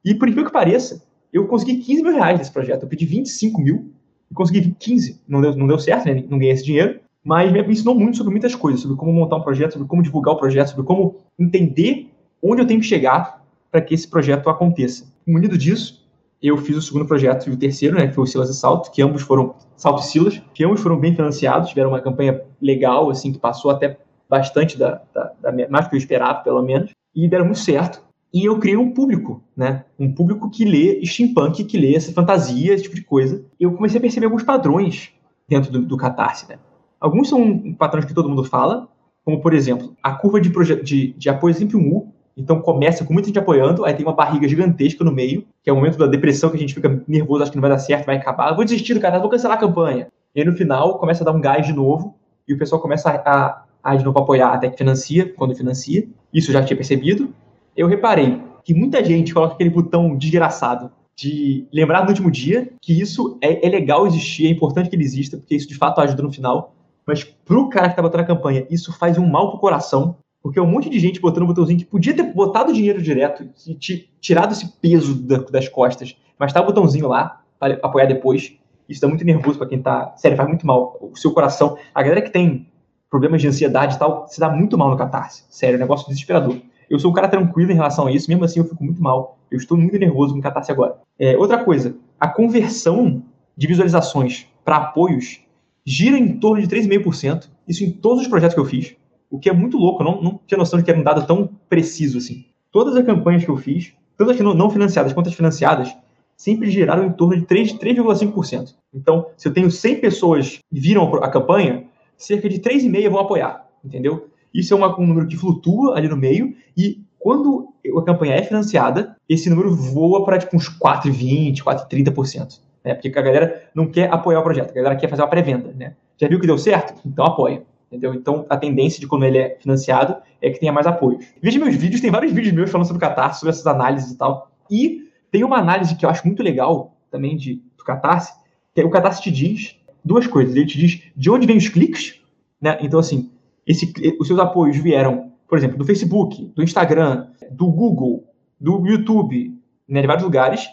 E 0.04 0.14
por 0.14 0.28
incrível 0.28 0.46
que 0.46 0.52
pareça, 0.52 1.05
eu 1.36 1.46
consegui 1.46 1.76
15 1.76 2.02
mil 2.02 2.12
reais 2.12 2.38
nesse 2.38 2.52
projeto. 2.52 2.82
Eu 2.82 2.88
pedi 2.88 3.04
25 3.04 3.60
mil 3.60 3.92
e 4.30 4.34
consegui 4.34 4.74
15. 4.78 5.20
Não 5.28 5.40
deu, 5.40 5.56
não 5.56 5.66
deu 5.66 5.78
certo, 5.78 6.06
né? 6.06 6.24
Não 6.28 6.38
ganhei 6.38 6.52
esse 6.52 6.64
dinheiro. 6.64 7.00
Mas 7.22 7.52
me 7.52 7.60
ensinou 7.60 7.94
muito 7.94 8.16
sobre 8.16 8.30
muitas 8.30 8.54
coisas, 8.54 8.80
sobre 8.80 8.96
como 8.96 9.12
montar 9.12 9.36
um 9.36 9.42
projeto, 9.42 9.72
sobre 9.72 9.88
como 9.88 10.02
divulgar 10.02 10.34
o 10.34 10.38
projeto, 10.38 10.68
sobre 10.68 10.84
como 10.84 11.16
entender 11.38 12.10
onde 12.42 12.62
eu 12.62 12.66
tenho 12.66 12.80
que 12.80 12.86
chegar 12.86 13.44
para 13.70 13.80
que 13.80 13.94
esse 13.94 14.08
projeto 14.08 14.48
aconteça. 14.48 15.12
Unido 15.26 15.58
disso, 15.58 16.06
eu 16.40 16.56
fiz 16.56 16.76
o 16.76 16.82
segundo 16.82 17.04
projeto 17.04 17.48
e 17.48 17.52
o 17.52 17.56
terceiro, 17.56 17.96
né, 17.96 18.06
que 18.06 18.14
foi 18.14 18.24
o 18.24 18.26
Silas 18.26 18.48
e 18.48 18.54
Salto, 18.54 18.92
que 18.92 19.02
ambos 19.02 19.22
foram 19.22 19.54
Salto 19.76 20.02
e 20.02 20.06
Silas, 20.06 20.40
que 20.54 20.64
ambos 20.64 20.80
foram 20.80 20.98
bem 20.98 21.14
financiados, 21.14 21.70
tiveram 21.70 21.90
uma 21.90 22.00
campanha 22.00 22.42
legal, 22.62 23.10
assim, 23.10 23.32
que 23.32 23.38
passou 23.38 23.70
até 23.70 23.98
bastante 24.28 24.78
da, 24.78 25.02
da, 25.12 25.32
da 25.40 25.68
mais 25.68 25.86
do 25.86 25.90
que 25.90 25.96
eu 25.96 25.98
esperava, 25.98 26.40
pelo 26.40 26.62
menos, 26.62 26.90
e 27.14 27.28
deram 27.28 27.46
muito 27.46 27.60
certo. 27.60 28.02
E 28.32 28.44
eu 28.44 28.58
criei 28.58 28.76
um 28.76 28.92
público, 28.92 29.42
né? 29.56 29.84
Um 29.98 30.12
público 30.12 30.50
que 30.50 30.64
lê 30.64 31.04
steampunk, 31.04 31.64
que 31.64 31.78
lê 31.78 31.94
essa 31.94 32.12
fantasia, 32.12 32.74
esse 32.74 32.84
tipo 32.84 32.96
de 32.96 33.02
coisa. 33.02 33.44
E 33.58 33.64
eu 33.64 33.72
comecei 33.72 33.98
a 33.98 34.00
perceber 34.00 34.26
alguns 34.26 34.42
padrões 34.42 35.12
dentro 35.48 35.70
do, 35.70 35.82
do 35.82 35.96
Catarse, 35.96 36.48
né? 36.48 36.58
Alguns 37.00 37.28
são 37.28 37.74
padrões 37.74 38.04
que 38.04 38.14
todo 38.14 38.28
mundo 38.28 38.44
fala, 38.44 38.88
como, 39.24 39.40
por 39.40 39.54
exemplo, 39.54 39.94
a 40.02 40.12
curva 40.12 40.40
de, 40.40 40.50
de, 40.82 41.12
de 41.12 41.28
apoio 41.28 41.52
é 41.52 41.54
sempre 41.54 41.76
um 41.76 41.96
U, 41.96 42.12
então 42.36 42.60
começa 42.60 43.04
com 43.04 43.12
muita 43.12 43.28
gente 43.28 43.38
apoiando, 43.38 43.84
aí 43.84 43.94
tem 43.94 44.04
uma 44.04 44.14
barriga 44.14 44.46
gigantesca 44.46 45.02
no 45.04 45.12
meio, 45.12 45.46
que 45.62 45.70
é 45.70 45.72
o 45.72 45.76
momento 45.76 45.98
da 45.98 46.06
depressão 46.06 46.50
que 46.50 46.56
a 46.56 46.60
gente 46.60 46.74
fica 46.74 47.02
nervoso, 47.08 47.42
acho 47.42 47.50
que 47.50 47.56
não 47.56 47.62
vai 47.62 47.70
dar 47.70 47.78
certo, 47.78 48.06
vai 48.06 48.16
acabar. 48.16 48.54
vou 48.54 48.64
desistir 48.64 48.94
do 48.94 49.00
Catarse, 49.00 49.22
vou 49.22 49.30
cancelar 49.30 49.56
a 49.56 49.60
campanha. 49.60 50.08
E 50.34 50.40
aí 50.40 50.46
no 50.46 50.52
final 50.52 50.98
começa 50.98 51.22
a 51.22 51.26
dar 51.26 51.32
um 51.32 51.40
gás 51.40 51.66
de 51.66 51.72
novo, 51.72 52.14
e 52.46 52.54
o 52.54 52.58
pessoal 52.58 52.80
começa 52.80 53.10
a, 53.10 53.14
a, 53.14 53.64
a 53.82 53.96
de 53.96 54.04
novo 54.04 54.18
apoiar 54.18 54.52
até 54.52 54.68
que 54.68 54.76
financia, 54.76 55.32
quando 55.34 55.54
financia. 55.54 56.06
Isso 56.32 56.50
eu 56.50 56.52
já 56.52 56.62
tinha 56.62 56.76
percebido 56.76 57.34
eu 57.76 57.86
reparei 57.86 58.40
que 58.64 58.74
muita 58.74 59.04
gente 59.04 59.32
coloca 59.32 59.54
aquele 59.54 59.70
botão 59.70 60.16
desgraçado 60.16 60.90
de 61.16 61.66
lembrar 61.72 62.02
no 62.02 62.08
último 62.08 62.30
dia 62.30 62.72
que 62.80 63.00
isso 63.00 63.38
é, 63.40 63.66
é, 63.66 63.70
legal 63.70 64.06
existir, 64.06 64.46
é 64.46 64.50
importante 64.50 64.90
que 64.90 64.96
ele 64.96 65.04
exista, 65.04 65.36
porque 65.36 65.54
isso 65.54 65.68
de 65.68 65.74
fato 65.74 66.00
ajuda 66.00 66.22
no 66.22 66.32
final. 66.32 66.74
Mas 67.06 67.22
pro 67.22 67.68
cara 67.68 67.88
que 67.88 67.96
tá 67.96 68.02
botando 68.02 68.20
a 68.22 68.24
campanha, 68.24 68.66
isso 68.70 68.92
faz 68.92 69.16
um 69.16 69.26
mal 69.26 69.50
pro 69.50 69.60
coração, 69.60 70.16
porque 70.42 70.58
é 70.58 70.62
um 70.62 70.66
monte 70.66 70.90
de 70.90 70.98
gente 70.98 71.20
botando 71.20 71.44
o 71.44 71.46
botãozinho 71.46 71.78
que 71.78 71.84
podia 71.84 72.14
ter 72.14 72.22
botado 72.22 72.72
dinheiro 72.72 73.00
direto 73.00 73.48
e 73.66 73.74
tirado 74.20 74.52
esse 74.52 74.68
peso 74.80 75.14
das 75.50 75.68
costas, 75.68 76.16
mas 76.38 76.52
tá 76.52 76.60
o 76.60 76.66
botãozinho 76.66 77.08
lá 77.08 77.42
para 77.58 77.74
apoiar 77.82 78.06
depois. 78.06 78.56
Isso 78.88 79.00
dá 79.00 79.08
muito 79.08 79.24
nervoso 79.24 79.58
para 79.58 79.68
quem 79.68 79.80
tá. 79.80 80.12
Sério, 80.16 80.36
faz 80.36 80.48
muito 80.48 80.66
mal. 80.66 80.96
O 81.00 81.16
seu 81.16 81.32
coração. 81.32 81.76
A 81.94 82.02
galera 82.02 82.22
que 82.22 82.30
tem 82.30 82.68
problemas 83.10 83.40
de 83.40 83.48
ansiedade 83.48 83.96
e 83.96 83.98
tal, 83.98 84.26
se 84.28 84.38
dá 84.38 84.48
muito 84.48 84.76
mal 84.76 84.90
no 84.90 84.96
catarse. 84.96 85.44
Sério, 85.48 85.74
é 85.74 85.78
um 85.78 85.80
negócio 85.80 86.06
desesperador. 86.08 86.56
Eu 86.88 86.98
sou 86.98 87.10
um 87.10 87.14
cara 87.14 87.28
tranquilo 87.28 87.70
em 87.72 87.74
relação 87.74 88.06
a 88.06 88.12
isso, 88.12 88.28
mesmo 88.28 88.44
assim 88.44 88.60
eu 88.60 88.64
fico 88.64 88.82
muito 88.82 89.02
mal. 89.02 89.38
Eu 89.50 89.58
estou 89.58 89.76
muito 89.76 89.98
nervoso 89.98 90.34
com 90.34 90.40
Catarse 90.40 90.70
agora. 90.70 90.96
É, 91.18 91.36
outra 91.36 91.62
coisa, 91.64 91.96
a 92.18 92.28
conversão 92.28 93.22
de 93.56 93.66
visualizações 93.66 94.46
para 94.64 94.76
apoios 94.76 95.40
gira 95.84 96.18
em 96.18 96.38
torno 96.38 96.60
de 96.60 96.68
3,5%. 96.68 97.48
Isso 97.66 97.84
em 97.84 97.90
todos 97.90 98.22
os 98.22 98.28
projetos 98.28 98.54
que 98.54 98.60
eu 98.60 98.64
fiz. 98.64 98.96
O 99.30 99.38
que 99.38 99.48
é 99.48 99.52
muito 99.52 99.76
louco, 99.76 100.02
eu 100.02 100.04
não, 100.04 100.22
não 100.22 100.40
tinha 100.46 100.58
noção 100.58 100.78
de 100.78 100.84
que 100.84 100.90
era 100.90 100.98
um 100.98 101.02
dado 101.02 101.26
tão 101.26 101.50
preciso 101.68 102.18
assim. 102.18 102.44
Todas 102.70 102.96
as 102.96 103.04
campanhas 103.04 103.44
que 103.44 103.50
eu 103.50 103.56
fiz, 103.56 103.92
tanto 104.16 104.30
as 104.30 104.38
não 104.38 104.70
financiadas 104.70 105.12
quanto 105.12 105.28
as 105.28 105.34
financiadas, 105.34 105.96
sempre 106.36 106.70
geraram 106.70 107.06
em 107.06 107.12
torno 107.12 107.36
de 107.36 107.46
3,5%. 107.46 108.74
Então, 108.92 109.26
se 109.36 109.48
eu 109.48 109.52
tenho 109.52 109.70
100 109.70 110.00
pessoas 110.00 110.58
que 110.70 110.80
viram 110.80 111.14
a 111.16 111.28
campanha, 111.28 111.84
cerca 112.16 112.48
de 112.48 112.58
3,5 112.60 113.10
vão 113.10 113.20
apoiar, 113.20 113.66
entendeu? 113.84 114.28
Isso 114.56 114.72
é 114.72 114.76
uma, 114.76 114.98
um 114.98 115.06
número 115.06 115.26
que 115.26 115.36
flutua 115.36 115.96
ali 115.96 116.08
no 116.08 116.16
meio 116.16 116.54
e 116.76 117.04
quando 117.18 117.68
a 117.98 118.02
campanha 118.02 118.34
é 118.34 118.42
financiada, 118.42 119.16
esse 119.28 119.50
número 119.50 119.74
voa 119.74 120.24
para 120.24 120.38
tipo, 120.38 120.56
uns 120.56 120.68
4,20%, 120.68 121.62
4,30%. 121.62 122.60
Né? 122.84 122.94
Porque 122.94 123.08
a 123.08 123.22
galera 123.22 123.68
não 123.74 123.86
quer 123.86 124.12
apoiar 124.12 124.40
o 124.40 124.42
projeto, 124.42 124.70
a 124.70 124.74
galera 124.74 124.96
quer 124.96 125.08
fazer 125.08 125.22
uma 125.22 125.28
pré-venda. 125.28 125.74
Né? 125.76 125.94
Já 126.16 126.28
viu 126.28 126.40
que 126.40 126.46
deu 126.46 126.56
certo? 126.56 126.94
Então 127.04 127.26
apoia. 127.26 127.62
Entendeu? 127.90 128.14
Então 128.14 128.46
a 128.48 128.56
tendência 128.56 128.98
de 128.98 129.06
quando 129.06 129.24
ele 129.24 129.38
é 129.38 129.56
financiado 129.60 130.16
é 130.40 130.50
que 130.50 130.58
tenha 130.58 130.72
mais 130.72 130.86
apoio. 130.86 131.18
Veja 131.42 131.58
meus 131.58 131.74
vídeos, 131.74 132.00
tem 132.00 132.10
vários 132.10 132.32
vídeos 132.32 132.54
meus 132.54 132.70
falando 132.70 132.86
sobre 132.86 133.04
o 133.04 133.08
Catarse, 133.08 133.40
sobre 133.40 133.50
essas 133.50 133.66
análises 133.66 134.12
e 134.12 134.16
tal. 134.16 134.50
E 134.70 135.08
tem 135.30 135.44
uma 135.44 135.58
análise 135.58 135.94
que 135.94 136.04
eu 136.04 136.10
acho 136.10 136.26
muito 136.26 136.42
legal 136.42 136.96
também 137.10 137.36
de, 137.36 137.62
do 137.76 137.84
Catarse, 137.84 138.32
que 138.74 138.80
é 138.80 138.84
o 138.84 138.90
Catarse 138.90 139.22
te 139.22 139.30
diz 139.30 139.76
duas 140.04 140.26
coisas. 140.26 140.54
Ele 140.54 140.66
te 140.66 140.78
diz 140.78 141.02
de 141.16 141.30
onde 141.30 141.46
vêm 141.46 141.56
os 141.56 141.68
cliques, 141.68 142.20
né? 142.60 142.78
Então, 142.80 142.98
assim, 142.98 143.30
esse, 143.66 143.92
os 144.20 144.26
seus 144.26 144.38
apoios 144.38 144.76
vieram, 144.76 145.32
por 145.48 145.58
exemplo, 145.58 145.76
do 145.76 145.84
Facebook, 145.84 146.52
do 146.54 146.62
Instagram, 146.62 147.26
do 147.50 147.66
Google, 147.66 148.24
do 148.60 148.86
YouTube, 148.86 149.58
né, 149.88 150.00
de 150.00 150.06
vários 150.06 150.24
lugares. 150.24 150.68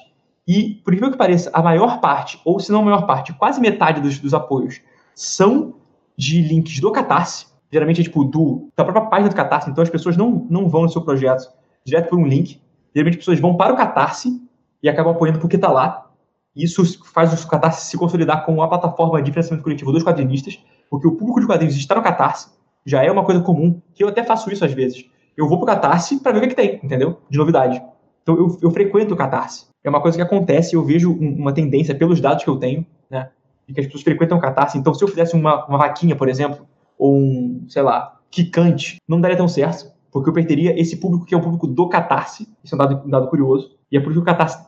E, 0.48 0.82
por 0.84 0.94
incrível 0.94 1.12
que 1.12 1.18
pareça, 1.18 1.50
a 1.54 1.62
maior 1.62 2.00
parte, 2.00 2.40
ou 2.46 2.60
se 2.60 2.72
não 2.72 2.82
a 2.82 2.86
maior 2.86 3.06
parte, 3.08 3.34
quase 3.34 3.60
metade 3.60 4.02
dos, 4.02 4.20
dos 4.20 4.34
apoios 4.34 4.82
são 5.16 5.76
de 6.18 6.42
links 6.42 6.80
do 6.80 6.92
Catarse. 6.92 7.48
Geralmente 7.72 8.02
é 8.02 8.04
tipo 8.04 8.24
do, 8.24 8.70
da 8.76 8.84
própria 8.84 9.06
página 9.08 9.30
do 9.30 9.36
Catarse. 9.36 9.70
Então 9.70 9.82
as 9.82 9.90
pessoas 9.90 10.16
não, 10.16 10.46
não 10.50 10.70
vão 10.70 10.84
no 10.84 10.90
seu 10.90 11.02
projeto 11.02 11.52
direto 11.84 12.10
por 12.10 12.20
um 12.20 12.28
link. 12.28 12.62
Geralmente 12.94 13.16
as 13.16 13.20
pessoas 13.20 13.40
vão 13.40 13.56
para 13.56 13.74
o 13.74 13.78
Catarse 13.78 14.42
e 14.82 14.90
acabam 14.90 15.14
apoiando 15.14 15.40
porque 15.40 15.56
está 15.56 15.72
lá. 15.72 16.12
Isso 16.56 16.84
faz 17.06 17.44
o 17.44 17.48
Catarse 17.48 17.90
se 17.90 17.98
consolidar 17.98 18.46
como 18.46 18.62
a 18.62 18.68
plataforma 18.68 19.22
de 19.22 19.32
financiamento 19.32 19.64
coletivo 19.64 19.92
dos 19.92 20.04
quadrinistas, 20.04 20.60
porque 20.88 21.08
o 21.08 21.14
público 21.14 21.40
de 21.40 21.48
quadrinhos 21.48 21.76
está 21.76 21.96
no 21.96 22.04
Catarse 22.04 22.50
já 22.86 23.04
é 23.04 23.12
uma 23.12 23.24
coisa 23.24 23.42
comum, 23.42 23.82
que 23.94 24.04
eu 24.04 24.08
até 24.08 24.24
faço 24.24 24.52
isso 24.52 24.66
às 24.66 24.74
vezes. 24.74 25.06
Eu 25.36 25.48
vou 25.48 25.58
pro 25.58 25.68
Catarse 25.68 26.20
para 26.20 26.32
ver 26.34 26.38
o 26.38 26.42
que, 26.42 26.46
é 26.46 26.50
que, 26.50 26.56
tem, 26.56 26.80
entendeu? 26.84 27.22
De 27.30 27.38
novidade. 27.38 27.82
Então 28.22 28.36
eu, 28.38 28.58
eu 28.62 28.72
frequento 28.72 29.14
o 29.14 29.18
Catarse. 29.18 29.68
É 29.84 29.90
uma 29.90 30.02
coisa 30.02 30.18
que 30.18 30.22
acontece, 30.22 30.76
eu 30.76 30.84
vejo 30.84 31.12
uma 31.12 31.54
tendência 31.54 31.94
pelos 31.94 32.22
dados 32.22 32.44
que 32.44 32.50
eu 32.50 32.58
tenho, 32.58 32.86
né? 33.10 33.30
E 33.68 33.74
que 33.74 33.80
as 33.80 33.86
pessoas 33.86 34.04
frequentam 34.04 34.38
o 34.38 34.42
Catarse. 34.42 34.78
Então 34.78 34.94
se 34.94 35.04
eu 35.04 35.08
fizesse 35.08 35.36
uma, 35.36 35.66
uma 35.66 35.78
vaquinha, 35.78 36.16
por 36.16 36.30
exemplo, 36.30 36.66
ou 36.98 37.18
um, 37.18 37.66
sei 37.68 37.82
lá, 37.82 38.20
quicante, 38.30 38.98
não 39.08 39.20
daria 39.20 39.38
tão 39.38 39.48
certo, 39.48 39.92
porque 40.12 40.30
eu 40.30 40.34
perderia 40.34 40.80
esse 40.80 40.98
público 40.98 41.26
que 41.26 41.34
é 41.34 41.38
o 41.38 41.42
público 41.42 41.68
do 41.68 41.90
Catarse. 41.90 42.48
Isso 42.64 42.76
é 42.76 42.76
um 42.76 42.80
dado, 42.80 43.08
um 43.08 43.10
dado 43.10 43.28
curioso. 43.28 43.76
E 43.92 43.98
é 43.98 44.00
por 44.00 44.12
isso 44.12 44.20
que 44.20 44.24
o 44.24 44.26
Catarse 44.26 44.68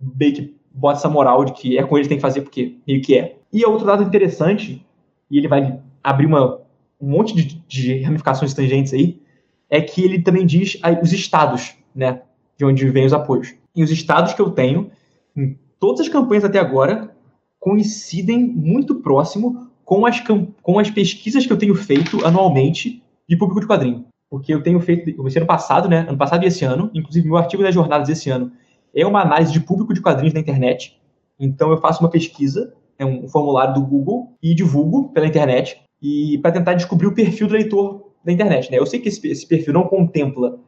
meio 0.00 0.34
que 0.34 0.56
bota 0.72 0.98
essa 0.98 1.08
moral 1.08 1.44
de 1.44 1.52
que 1.52 1.78
é 1.78 1.82
com 1.82 1.96
ele 1.96 2.04
que 2.04 2.08
tem 2.10 2.18
que 2.18 2.22
fazer, 2.22 2.42
porque 2.42 2.76
meio 2.86 3.00
que 3.02 3.16
é. 3.16 3.36
E 3.52 3.64
outro 3.64 3.86
dado 3.86 4.02
interessante, 4.02 4.86
e 5.30 5.38
ele 5.38 5.48
vai 5.48 5.80
abrir 6.02 6.26
uma 6.26 6.59
um 7.00 7.08
monte 7.08 7.34
de, 7.34 7.62
de 7.66 8.02
ramificações 8.02 8.54
tangentes 8.54 8.92
aí, 8.92 9.20
é 9.68 9.80
que 9.80 10.02
ele 10.02 10.20
também 10.20 10.44
diz 10.44 10.78
os 11.02 11.12
estados, 11.12 11.74
né, 11.94 12.22
de 12.58 12.64
onde 12.64 12.88
vêm 12.90 13.06
os 13.06 13.12
apoios. 13.12 13.54
E 13.74 13.82
os 13.82 13.90
estados 13.90 14.34
que 14.34 14.42
eu 14.42 14.50
tenho, 14.50 14.90
em 15.36 15.56
todas 15.78 16.00
as 16.00 16.08
campanhas 16.08 16.44
até 16.44 16.58
agora, 16.58 17.14
coincidem 17.58 18.44
muito 18.44 18.96
próximo 18.96 19.68
com 19.84 20.04
as, 20.06 20.20
com 20.62 20.78
as 20.78 20.90
pesquisas 20.90 21.46
que 21.46 21.52
eu 21.52 21.58
tenho 21.58 21.74
feito 21.74 22.24
anualmente 22.26 23.02
de 23.28 23.36
público 23.36 23.60
de 23.60 23.66
quadrinho. 23.66 24.04
Porque 24.28 24.52
eu 24.54 24.62
tenho 24.62 24.80
feito, 24.80 25.12
comecei 25.14 25.40
ano 25.40 25.46
passado, 25.46 25.88
né, 25.88 26.06
ano 26.08 26.18
passado 26.18 26.44
e 26.44 26.46
esse 26.46 26.64
ano, 26.64 26.90
inclusive 26.94 27.26
meu 27.26 27.36
artigo 27.36 27.62
das 27.62 27.74
jornadas 27.74 28.08
esse 28.08 28.30
ano 28.30 28.52
é 28.94 29.06
uma 29.06 29.22
análise 29.22 29.52
de 29.52 29.60
público 29.60 29.94
de 29.94 30.00
quadrinhos 30.00 30.34
na 30.34 30.40
internet. 30.40 30.98
Então 31.38 31.70
eu 31.70 31.78
faço 31.78 32.00
uma 32.00 32.10
pesquisa, 32.10 32.74
é 32.98 33.04
um 33.04 33.28
formulário 33.28 33.74
do 33.74 33.82
Google 33.82 34.36
e 34.42 34.54
divulgo 34.54 35.08
pela 35.10 35.26
internet 35.26 35.80
e 36.02 36.38
para 36.38 36.52
tentar 36.52 36.74
descobrir 36.74 37.06
o 37.06 37.14
perfil 37.14 37.46
do 37.46 37.54
leitor 37.54 38.10
da 38.24 38.32
internet. 38.32 38.70
Né? 38.70 38.78
Eu 38.78 38.86
sei 38.86 39.00
que 39.00 39.08
esse, 39.08 39.26
esse, 39.28 39.46
perfil 39.46 39.72
não 39.72 39.84
contempla 39.84 40.58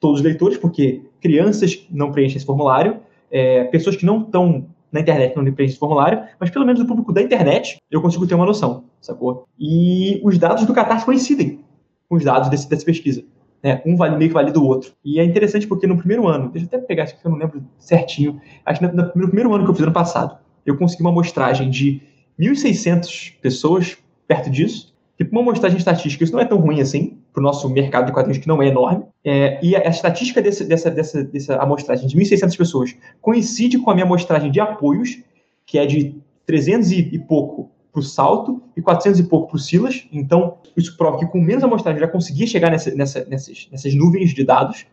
todos 0.00 0.20
os 0.20 0.24
leitores, 0.24 0.56
porque 0.56 1.02
crianças 1.20 1.86
não 1.90 2.12
preenchem 2.12 2.36
esse 2.36 2.46
formulário, 2.46 3.00
é, 3.30 3.64
pessoas 3.64 3.96
que 3.96 4.06
não 4.06 4.22
estão 4.22 4.66
na 4.90 5.00
internet 5.00 5.36
não 5.36 5.42
preenchem 5.44 5.66
esse 5.66 5.78
formulário, 5.78 6.22
mas 6.40 6.50
pelo 6.50 6.64
menos 6.64 6.80
o 6.80 6.86
público 6.86 7.12
da 7.12 7.20
internet 7.20 7.78
eu 7.90 8.00
consigo 8.00 8.26
ter 8.26 8.34
uma 8.34 8.46
noção, 8.46 8.84
sacou? 9.00 9.46
E 9.58 10.20
os 10.24 10.38
dados 10.38 10.64
do 10.64 10.72
Catarse 10.72 11.04
coincidem 11.04 11.60
com 12.08 12.16
os 12.16 12.24
dados 12.24 12.48
desse, 12.48 12.68
dessa 12.68 12.84
pesquisa. 12.84 13.22
Né? 13.62 13.82
Um 13.84 13.96
vale 13.96 14.16
meio 14.16 14.30
que 14.30 14.34
vale 14.34 14.52
do 14.52 14.64
outro. 14.64 14.92
E 15.04 15.18
é 15.18 15.24
interessante 15.24 15.66
porque 15.66 15.86
no 15.86 15.98
primeiro 15.98 16.26
ano, 16.26 16.48
deixa 16.50 16.66
eu 16.66 16.68
até 16.68 16.78
pegar 16.78 17.04
isso 17.04 17.20
que 17.20 17.26
eu 17.26 17.30
não 17.30 17.38
lembro 17.38 17.62
certinho, 17.76 18.40
acho 18.64 18.80
que 18.80 18.86
no, 18.86 18.92
no 19.14 19.26
primeiro 19.26 19.52
ano 19.52 19.64
que 19.64 19.70
eu 19.70 19.74
fiz 19.74 19.82
ano 19.82 19.92
passado, 19.92 20.38
eu 20.64 20.76
consegui 20.76 21.02
uma 21.02 21.10
amostragem 21.10 21.68
de 21.68 22.00
1.600 22.38 23.34
pessoas 23.40 23.98
perto 24.28 24.50
disso. 24.50 24.94
E 25.18 25.24
para 25.24 25.32
uma 25.32 25.40
amostragem 25.40 25.78
estatística, 25.78 26.22
isso 26.22 26.32
não 26.32 26.40
é 26.40 26.44
tão 26.44 26.58
ruim 26.58 26.80
assim, 26.80 27.18
para 27.32 27.40
o 27.40 27.42
nosso 27.42 27.68
mercado 27.68 28.06
de 28.06 28.12
quadrinhos, 28.12 28.38
que 28.38 28.46
não 28.46 28.62
é 28.62 28.68
enorme. 28.68 29.04
É, 29.24 29.58
e 29.60 29.74
a, 29.74 29.80
a 29.80 29.90
estatística 29.90 30.40
desse, 30.40 30.64
dessa, 30.64 30.90
dessa, 30.90 31.24
dessa 31.24 31.56
amostragem 31.56 32.06
de 32.06 32.16
1.600 32.16 32.56
pessoas 32.56 32.96
coincide 33.20 33.78
com 33.78 33.90
a 33.90 33.94
minha 33.94 34.06
amostragem 34.06 34.52
de 34.52 34.60
apoios, 34.60 35.18
que 35.66 35.76
é 35.76 35.86
de 35.86 36.14
300 36.46 36.92
e, 36.92 36.98
e 37.14 37.18
pouco 37.18 37.70
para 37.92 38.00
o 38.00 38.02
Salto 38.02 38.62
e 38.76 38.82
400 38.82 39.18
e 39.18 39.24
pouco 39.24 39.48
para 39.48 39.56
o 39.56 39.58
Silas. 39.58 40.06
Então, 40.12 40.58
isso 40.76 40.96
prova 40.96 41.18
que 41.18 41.26
com 41.26 41.40
menos 41.40 41.64
amostragem 41.64 42.00
eu 42.00 42.06
já 42.06 42.12
conseguia 42.12 42.46
chegar 42.46 42.70
nessa, 42.70 42.94
nessa, 42.94 43.24
nessas, 43.24 43.68
nessas 43.72 43.94
nuvens 43.94 44.32
de 44.32 44.44
dados. 44.44 44.86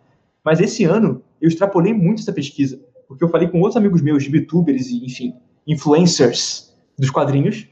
Mas 0.43 0.59
esse 0.59 0.83
ano, 0.85 1.21
eu 1.39 1.47
extrapolei 1.47 1.93
muito 1.93 2.21
essa 2.21 2.33
pesquisa, 2.33 2.79
porque 3.07 3.23
eu 3.23 3.29
falei 3.29 3.47
com 3.47 3.59
outros 3.59 3.77
amigos 3.77 4.01
meus, 4.01 4.23
de 4.23 4.35
youtubers 4.35 4.87
e, 4.87 5.05
enfim, 5.05 5.35
influencers 5.67 6.73
dos 6.97 7.09
quadrinhos, 7.09 7.67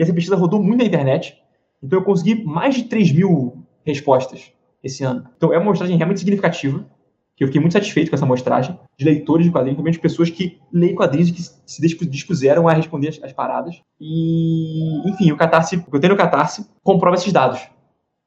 e 0.00 0.02
essa 0.02 0.14
pesquisa 0.14 0.34
rodou 0.34 0.62
muito 0.62 0.78
na 0.78 0.86
internet. 0.86 1.36
Então 1.82 1.98
eu 1.98 2.04
consegui 2.04 2.42
mais 2.42 2.74
de 2.74 2.84
3 2.84 3.12
mil 3.12 3.62
respostas 3.84 4.50
esse 4.82 5.04
ano. 5.04 5.26
Então 5.36 5.52
é 5.52 5.58
uma 5.58 5.64
amostragem 5.64 5.94
realmente 5.94 6.20
significativa, 6.20 6.86
que 7.36 7.44
eu 7.44 7.48
fiquei 7.48 7.60
muito 7.60 7.74
satisfeito 7.74 8.08
com 8.08 8.16
essa 8.16 8.24
amostragem, 8.24 8.80
de 8.98 9.04
leitores 9.04 9.44
de 9.44 9.52
quadrinhos, 9.52 9.76
também 9.76 9.92
de 9.92 9.98
pessoas 9.98 10.30
que 10.30 10.58
leem 10.72 10.94
quadrinhos 10.94 11.28
e 11.28 11.32
que 11.32 11.42
se 11.42 12.06
dispuseram 12.06 12.66
a 12.66 12.72
responder 12.72 13.08
as, 13.08 13.22
as 13.22 13.32
paradas. 13.34 13.78
E, 14.00 15.06
enfim, 15.06 15.32
o 15.32 15.36
Catarse, 15.36 15.76
o 15.76 15.90
que 15.90 15.96
eu 15.96 16.00
tenho 16.00 16.14
no 16.14 16.18
Catarse, 16.18 16.66
comprova 16.82 17.16
esses 17.16 17.30
dados. 17.30 17.60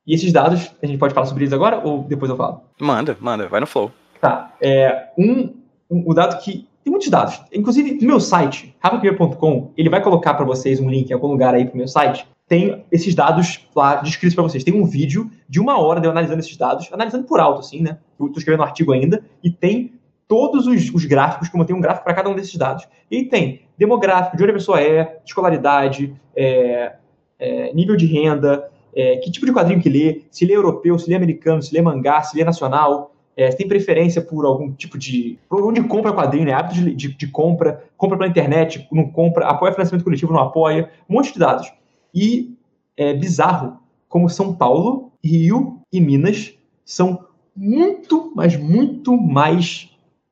E 0.05 0.13
esses 0.13 0.31
dados, 0.31 0.75
a 0.81 0.85
gente 0.85 0.99
pode 0.99 1.15
falar 1.15 1.25
sobre 1.25 1.43
eles 1.43 1.53
agora 1.53 1.79
ou 1.79 2.03
depois 2.03 2.29
eu 2.29 2.37
falo? 2.37 2.61
Manda, 2.79 3.17
manda, 3.19 3.47
vai 3.47 3.59
no 3.59 3.65
flow. 3.65 3.91
Tá. 4.21 4.53
É, 4.61 5.09
um, 5.17 5.55
um, 5.89 6.03
o 6.05 6.13
dado 6.13 6.39
que 6.43 6.67
tem 6.83 6.91
muitos 6.91 7.09
dados. 7.09 7.41
Inclusive, 7.53 7.93
no 8.01 8.07
meu 8.07 8.19
site, 8.19 8.75
rafaprimeiro.com, 8.79 9.71
ele 9.77 9.89
vai 9.89 10.01
colocar 10.03 10.33
para 10.33 10.45
vocês 10.45 10.79
um 10.79 10.89
link 10.89 11.09
em 11.09 11.13
algum 11.13 11.27
lugar 11.27 11.55
aí 11.55 11.65
pro 11.65 11.77
meu 11.77 11.87
site. 11.87 12.27
Tem 12.47 12.83
esses 12.91 13.15
dados 13.15 13.65
lá 13.73 13.95
descritos 13.95 14.35
para 14.35 14.43
vocês. 14.43 14.63
Tem 14.63 14.73
um 14.73 14.85
vídeo 14.85 15.31
de 15.47 15.61
uma 15.61 15.79
hora 15.79 16.01
de 16.01 16.07
eu 16.07 16.11
analisando 16.11 16.39
esses 16.39 16.57
dados, 16.57 16.89
analisando 16.91 17.25
por 17.25 17.39
alto, 17.39 17.61
assim, 17.61 17.81
né? 17.81 17.97
Eu 18.19 18.29
tô 18.29 18.37
escrevendo 18.37 18.61
um 18.61 18.65
artigo 18.65 18.91
ainda, 18.91 19.23
e 19.41 19.49
tem 19.49 19.93
todos 20.27 20.67
os, 20.67 20.93
os 20.93 21.05
gráficos, 21.05 21.47
como 21.47 21.63
tem 21.63 21.75
um 21.75 21.81
gráfico 21.81 22.03
para 22.03 22.13
cada 22.13 22.29
um 22.29 22.35
desses 22.35 22.55
dados. 22.55 22.85
E 23.09 23.23
tem 23.25 23.61
demográfico, 23.77 24.35
de 24.35 24.43
onde 24.43 24.51
a 24.51 24.55
pessoa 24.55 24.81
é, 24.81 25.21
escolaridade, 25.25 26.13
é, 26.35 26.93
é, 27.39 27.73
nível 27.73 27.95
de 27.95 28.05
renda, 28.05 28.69
é, 28.95 29.17
que 29.17 29.31
tipo 29.31 29.45
de 29.45 29.53
quadrinho 29.53 29.81
que 29.81 29.89
lê, 29.89 30.23
se 30.29 30.45
lê 30.45 30.55
europeu, 30.55 30.97
se 30.99 31.09
lê 31.09 31.15
americano, 31.15 31.61
se 31.61 31.73
lê 31.73 31.81
mangá, 31.81 32.21
se 32.21 32.37
lê 32.37 32.43
nacional, 32.43 33.12
é, 33.35 33.49
tem 33.49 33.67
preferência 33.67 34.21
por 34.21 34.45
algum 34.45 34.71
tipo 34.71 34.97
de. 34.97 35.39
Por 35.49 35.65
onde 35.65 35.81
compra 35.83 36.13
quadrinho, 36.13 36.45
né? 36.45 36.53
Hábito 36.53 36.75
de, 36.75 36.95
de, 36.95 37.13
de, 37.15 37.27
compra, 37.27 37.83
compra 37.97 38.17
pela 38.17 38.29
internet, 38.29 38.87
não 38.91 39.09
compra, 39.09 39.47
apoia 39.47 39.73
financiamento 39.73 40.03
coletivo, 40.03 40.33
não 40.33 40.39
apoia, 40.39 40.89
um 41.09 41.15
monte 41.15 41.33
de 41.33 41.39
dados. 41.39 41.71
E 42.13 42.55
é 42.95 43.13
bizarro 43.13 43.79
como 44.07 44.29
São 44.29 44.53
Paulo, 44.53 45.11
Rio 45.23 45.79
e 45.91 45.99
Minas 45.99 46.53
são 46.85 47.25
muito, 47.55 48.31
mas 48.35 48.55
muito 48.55 49.17
mais 49.17 49.89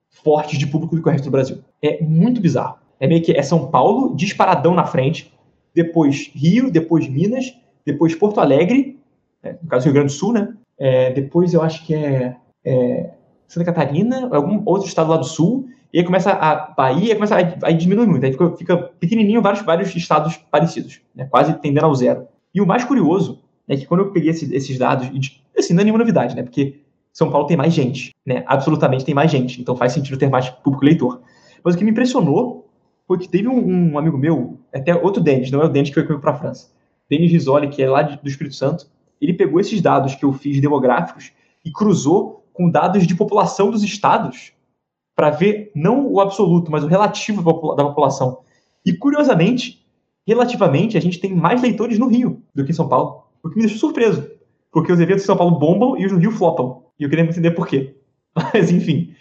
fortes 0.10 0.60
de 0.60 0.68
público 0.68 0.96
do 0.96 1.02
que 1.02 1.10
o 1.10 1.12
resto 1.12 1.26
do 1.26 1.32
Brasil. 1.32 1.64
É 1.82 2.04
muito 2.04 2.40
bizarro. 2.40 2.78
É 3.00 3.08
meio 3.08 3.24
que 3.24 3.32
é 3.32 3.42
São 3.42 3.72
Paulo 3.72 4.16
disparadão 4.16 4.76
na 4.76 4.86
frente, 4.86 5.34
depois 5.74 6.30
Rio, 6.36 6.70
depois 6.70 7.08
Minas, 7.08 7.58
depois 7.84 8.14
Porto 8.14 8.40
Alegre, 8.40 9.00
né? 9.42 9.58
no 9.62 9.68
caso 9.68 9.86
Rio 9.86 9.94
Grande 9.94 10.14
do 10.14 10.18
Sul, 10.18 10.34
né? 10.34 10.54
É, 10.78 11.12
depois 11.12 11.54
eu 11.54 11.62
acho 11.62 11.86
que 11.86 11.96
é 11.96 12.36
é, 12.64 13.12
Santa 13.48 13.66
Catarina, 13.66 14.30
algum 14.32 14.62
outro 14.66 14.88
estado 14.88 15.10
lá 15.10 15.18
do 15.18 15.26
sul, 15.26 15.68
e 15.94 16.00
aí 16.00 16.06
começa 16.06 16.32
a 16.32 16.56
Bahia, 16.56 17.16
começa 17.16 17.36
a, 17.36 17.68
a 17.68 17.72
diminuir 17.72 18.08
muito, 18.08 18.26
aí 18.26 18.32
fica, 18.32 18.56
fica, 18.56 18.78
pequenininho 19.00 19.42
vários, 19.42 19.64
vários 19.64 19.94
estados 19.96 20.38
parecidos, 20.38 21.02
né, 21.14 21.26
quase 21.26 21.54
tendendo 21.56 21.86
ao 21.86 21.94
zero. 21.94 22.28
E 22.54 22.62
o 22.62 22.66
mais 22.66 22.84
curioso 22.86 23.40
é 23.68 23.76
que 23.76 23.86
quando 23.86 24.02
eu 24.02 24.12
peguei 24.12 24.30
esse, 24.30 24.54
esses 24.56 24.78
dados, 24.78 25.10
e, 25.14 25.60
assim, 25.60 25.74
não 25.74 25.82
é 25.82 25.84
nenhuma 25.84 26.00
novidade, 26.00 26.36
né, 26.36 26.44
porque 26.44 26.80
São 27.12 27.30
Paulo 27.30 27.46
tem 27.46 27.58
mais 27.58 27.74
gente, 27.74 28.12
né, 28.26 28.44
absolutamente 28.48 29.04
tem 29.04 29.14
mais 29.14 29.30
gente, 29.30 29.60
então 29.60 29.76
faz 29.76 29.92
sentido 29.92 30.18
ter 30.18 30.30
mais 30.30 30.50
público 30.50 30.86
leitor. 30.86 31.22
Mas 31.64 31.76
o 31.76 31.78
que 31.78 31.84
me 31.84 31.92
impressionou 31.92 32.70
foi 33.06 33.18
que 33.18 33.28
teve 33.28 33.50
um, 33.50 33.92
um 33.92 34.00
amigo 34.00 34.18
meu, 34.18 34.58
até 34.74 34.96
outro 34.96 35.22
Denis, 35.22 35.52
não 35.52 35.62
é 35.62 35.66
o 35.66 35.70
Denis 35.70 35.90
que 35.90 35.96
foi 35.96 36.04
comigo 36.04 36.22
para 36.22 36.32
a 36.32 36.38
França, 36.38 36.70
Denis 37.10 37.30
Risoli, 37.30 37.68
que 37.68 37.84
é 37.84 37.90
lá 37.90 38.02
de, 38.02 38.16
do 38.16 38.30
Espírito 38.30 38.56
Santo, 38.56 38.88
ele 39.22 39.34
pegou 39.34 39.60
esses 39.60 39.82
dados 39.82 40.16
que 40.16 40.24
eu 40.24 40.32
fiz 40.32 40.62
demográficos 40.62 41.34
e 41.66 41.72
cruzou 41.72 42.41
com 42.54 42.70
dados 42.70 43.06
de 43.06 43.16
população 43.16 43.72
dos 43.72 43.84
estados 43.84 44.54
para 45.16 45.30
ver 45.30 45.72
não 45.76 46.08
o 46.08 46.20
absoluto, 46.20 46.72
mas 46.72 46.84
o 46.84 46.88
relativo 46.88 47.42
da 47.76 47.84
população. 47.84 48.40
E 48.86 48.94
curiosamente, 48.94 49.86
relativamente, 50.26 50.98
a 50.98 51.02
gente 51.02 51.20
tem 51.20 51.34
mais 51.34 51.62
leitores 51.62 52.00
no 52.00 52.08
Rio 52.08 52.42
do 52.56 52.64
que 52.64 52.72
em 52.72 52.76
São 52.76 52.88
Paulo. 52.88 53.24
O 53.44 53.50
que 53.50 53.56
me 53.56 53.62
deixou 53.62 53.80
surpreso. 53.80 54.30
Porque 54.72 54.92
os 54.92 55.00
eventos 55.00 55.24
em 55.24 55.26
São 55.26 55.38
Paulo 55.38 55.60
bombam 55.60 55.98
e 55.98 56.06
os 56.06 56.12
no 56.12 56.18
Rio 56.18 56.32
flopam. 56.32 56.84
E 57.00 57.04
eu 57.04 57.10
queria 57.10 57.26
entender 57.26 57.52
por 57.52 57.68
quê. 57.68 57.96
Mas, 58.34 58.72
enfim, 58.72 59.14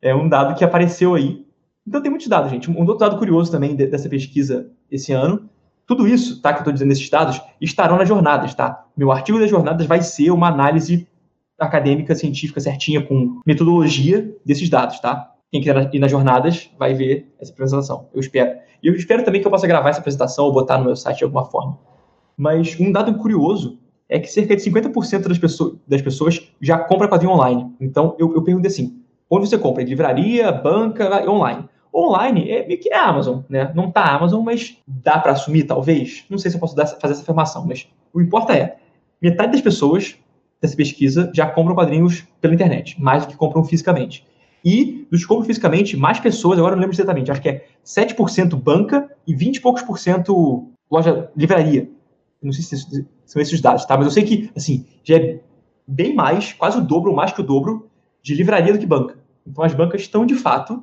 é 0.00 0.14
um 0.14 0.28
dado 0.28 0.54
que 0.54 0.64
apareceu 0.64 1.14
aí. 1.14 1.44
Então 1.86 2.00
tem 2.00 2.10
muitos 2.10 2.28
dados, 2.28 2.50
gente. 2.50 2.70
Um 2.70 2.78
outro 2.80 2.98
dado 2.98 3.18
curioso 3.18 3.50
também 3.50 3.74
dessa 3.74 4.08
pesquisa 4.08 4.70
esse 4.90 5.12
ano. 5.12 5.48
Tudo 5.86 6.06
isso, 6.06 6.40
tá, 6.40 6.52
que 6.52 6.58
eu 6.58 6.60
estou 6.60 6.72
dizendo 6.72 6.88
nesses 6.88 7.10
dados, 7.10 7.40
estarão 7.60 7.96
nas 7.98 8.08
jornadas, 8.08 8.54
tá? 8.54 8.86
Meu 8.96 9.10
artigo 9.10 9.38
das 9.38 9.50
jornadas 9.50 9.84
vai 9.86 10.00
ser 10.00 10.30
uma 10.30 10.48
análise 10.48 11.08
acadêmica, 11.64 12.14
científica 12.14 12.60
certinha, 12.60 13.02
com 13.02 13.40
metodologia 13.46 14.34
desses 14.44 14.68
dados, 14.68 15.00
tá? 15.00 15.32
Quem 15.50 15.60
quiser 15.60 15.90
ir 15.92 15.98
nas 15.98 16.10
jornadas 16.10 16.70
vai 16.78 16.94
ver 16.94 17.32
essa 17.38 17.52
apresentação, 17.52 18.08
eu 18.14 18.20
espero. 18.20 18.58
E 18.82 18.88
eu 18.88 18.94
espero 18.94 19.24
também 19.24 19.40
que 19.40 19.46
eu 19.46 19.50
possa 19.50 19.66
gravar 19.66 19.90
essa 19.90 20.00
apresentação 20.00 20.46
ou 20.46 20.52
botar 20.52 20.78
no 20.78 20.84
meu 20.84 20.96
site 20.96 21.18
de 21.18 21.24
alguma 21.24 21.44
forma. 21.44 21.78
Mas 22.36 22.78
um 22.80 22.90
dado 22.90 23.14
curioso 23.14 23.78
é 24.08 24.18
que 24.18 24.26
cerca 24.26 24.56
de 24.56 24.62
50% 24.62 25.28
das 25.28 25.38
pessoas, 25.38 25.74
das 25.86 26.02
pessoas 26.02 26.40
já 26.60 26.78
compra 26.78 27.08
quadrinho 27.08 27.32
online. 27.32 27.70
Então, 27.80 28.16
eu, 28.18 28.34
eu 28.34 28.42
pergunto 28.42 28.66
assim, 28.66 29.00
onde 29.30 29.48
você 29.48 29.58
compra? 29.58 29.82
Livraria, 29.82 30.50
banca, 30.50 31.30
online? 31.30 31.68
Online 31.94 32.50
é 32.50 32.66
meio 32.66 32.80
que 32.80 32.92
é 32.92 32.96
Amazon, 32.96 33.40
né? 33.48 33.70
Não 33.74 33.90
tá 33.90 34.04
Amazon, 34.04 34.42
mas 34.42 34.78
dá 34.86 35.18
para 35.18 35.32
assumir, 35.32 35.64
talvez. 35.64 36.24
Não 36.30 36.38
sei 36.38 36.50
se 36.50 36.56
eu 36.56 36.60
posso 36.60 36.74
dar, 36.74 36.86
fazer 36.86 37.12
essa 37.12 37.22
afirmação, 37.22 37.66
mas 37.66 37.86
o 38.12 38.20
importa 38.20 38.54
é, 38.54 38.76
metade 39.20 39.52
das 39.52 39.60
pessoas 39.60 40.16
dessa 40.62 40.76
pesquisa 40.76 41.30
já 41.34 41.46
compram 41.46 41.74
quadrinhos 41.74 42.24
pela 42.40 42.54
internet, 42.54 43.00
mais 43.02 43.26
do 43.26 43.30
que 43.30 43.36
compram 43.36 43.64
fisicamente. 43.64 44.24
E 44.64 45.06
dos 45.10 45.22
que 45.22 45.26
compram 45.26 45.44
fisicamente, 45.44 45.96
mais 45.96 46.20
pessoas, 46.20 46.58
agora 46.58 46.74
eu 46.74 46.76
não 46.76 46.82
lembro 46.82 46.94
exatamente, 46.94 47.30
acho 47.32 47.42
que 47.42 47.48
é 47.48 47.66
7% 47.84 48.54
banca 48.54 49.10
e 49.26 49.34
20 49.34 49.56
e 49.56 49.60
poucos 49.60 49.82
por 49.82 49.98
cento 49.98 50.68
loja, 50.90 51.30
livraria. 51.36 51.90
Não 52.40 52.52
sei 52.52 52.62
se 52.62 53.06
são 53.24 53.42
esses 53.42 53.60
dados, 53.60 53.84
tá? 53.84 53.96
Mas 53.96 54.06
eu 54.06 54.12
sei 54.12 54.22
que, 54.24 54.50
assim, 54.54 54.86
já 55.02 55.16
é 55.16 55.40
bem 55.86 56.14
mais, 56.14 56.52
quase 56.52 56.78
o 56.78 56.80
dobro, 56.80 57.14
mais 57.14 57.32
que 57.32 57.40
o 57.40 57.44
dobro, 57.44 57.88
de 58.22 58.34
livraria 58.34 58.72
do 58.72 58.78
que 58.78 58.86
banca. 58.86 59.16
Então 59.46 59.64
as 59.64 59.74
bancas 59.74 60.02
estão, 60.02 60.24
de 60.24 60.34
fato, 60.34 60.82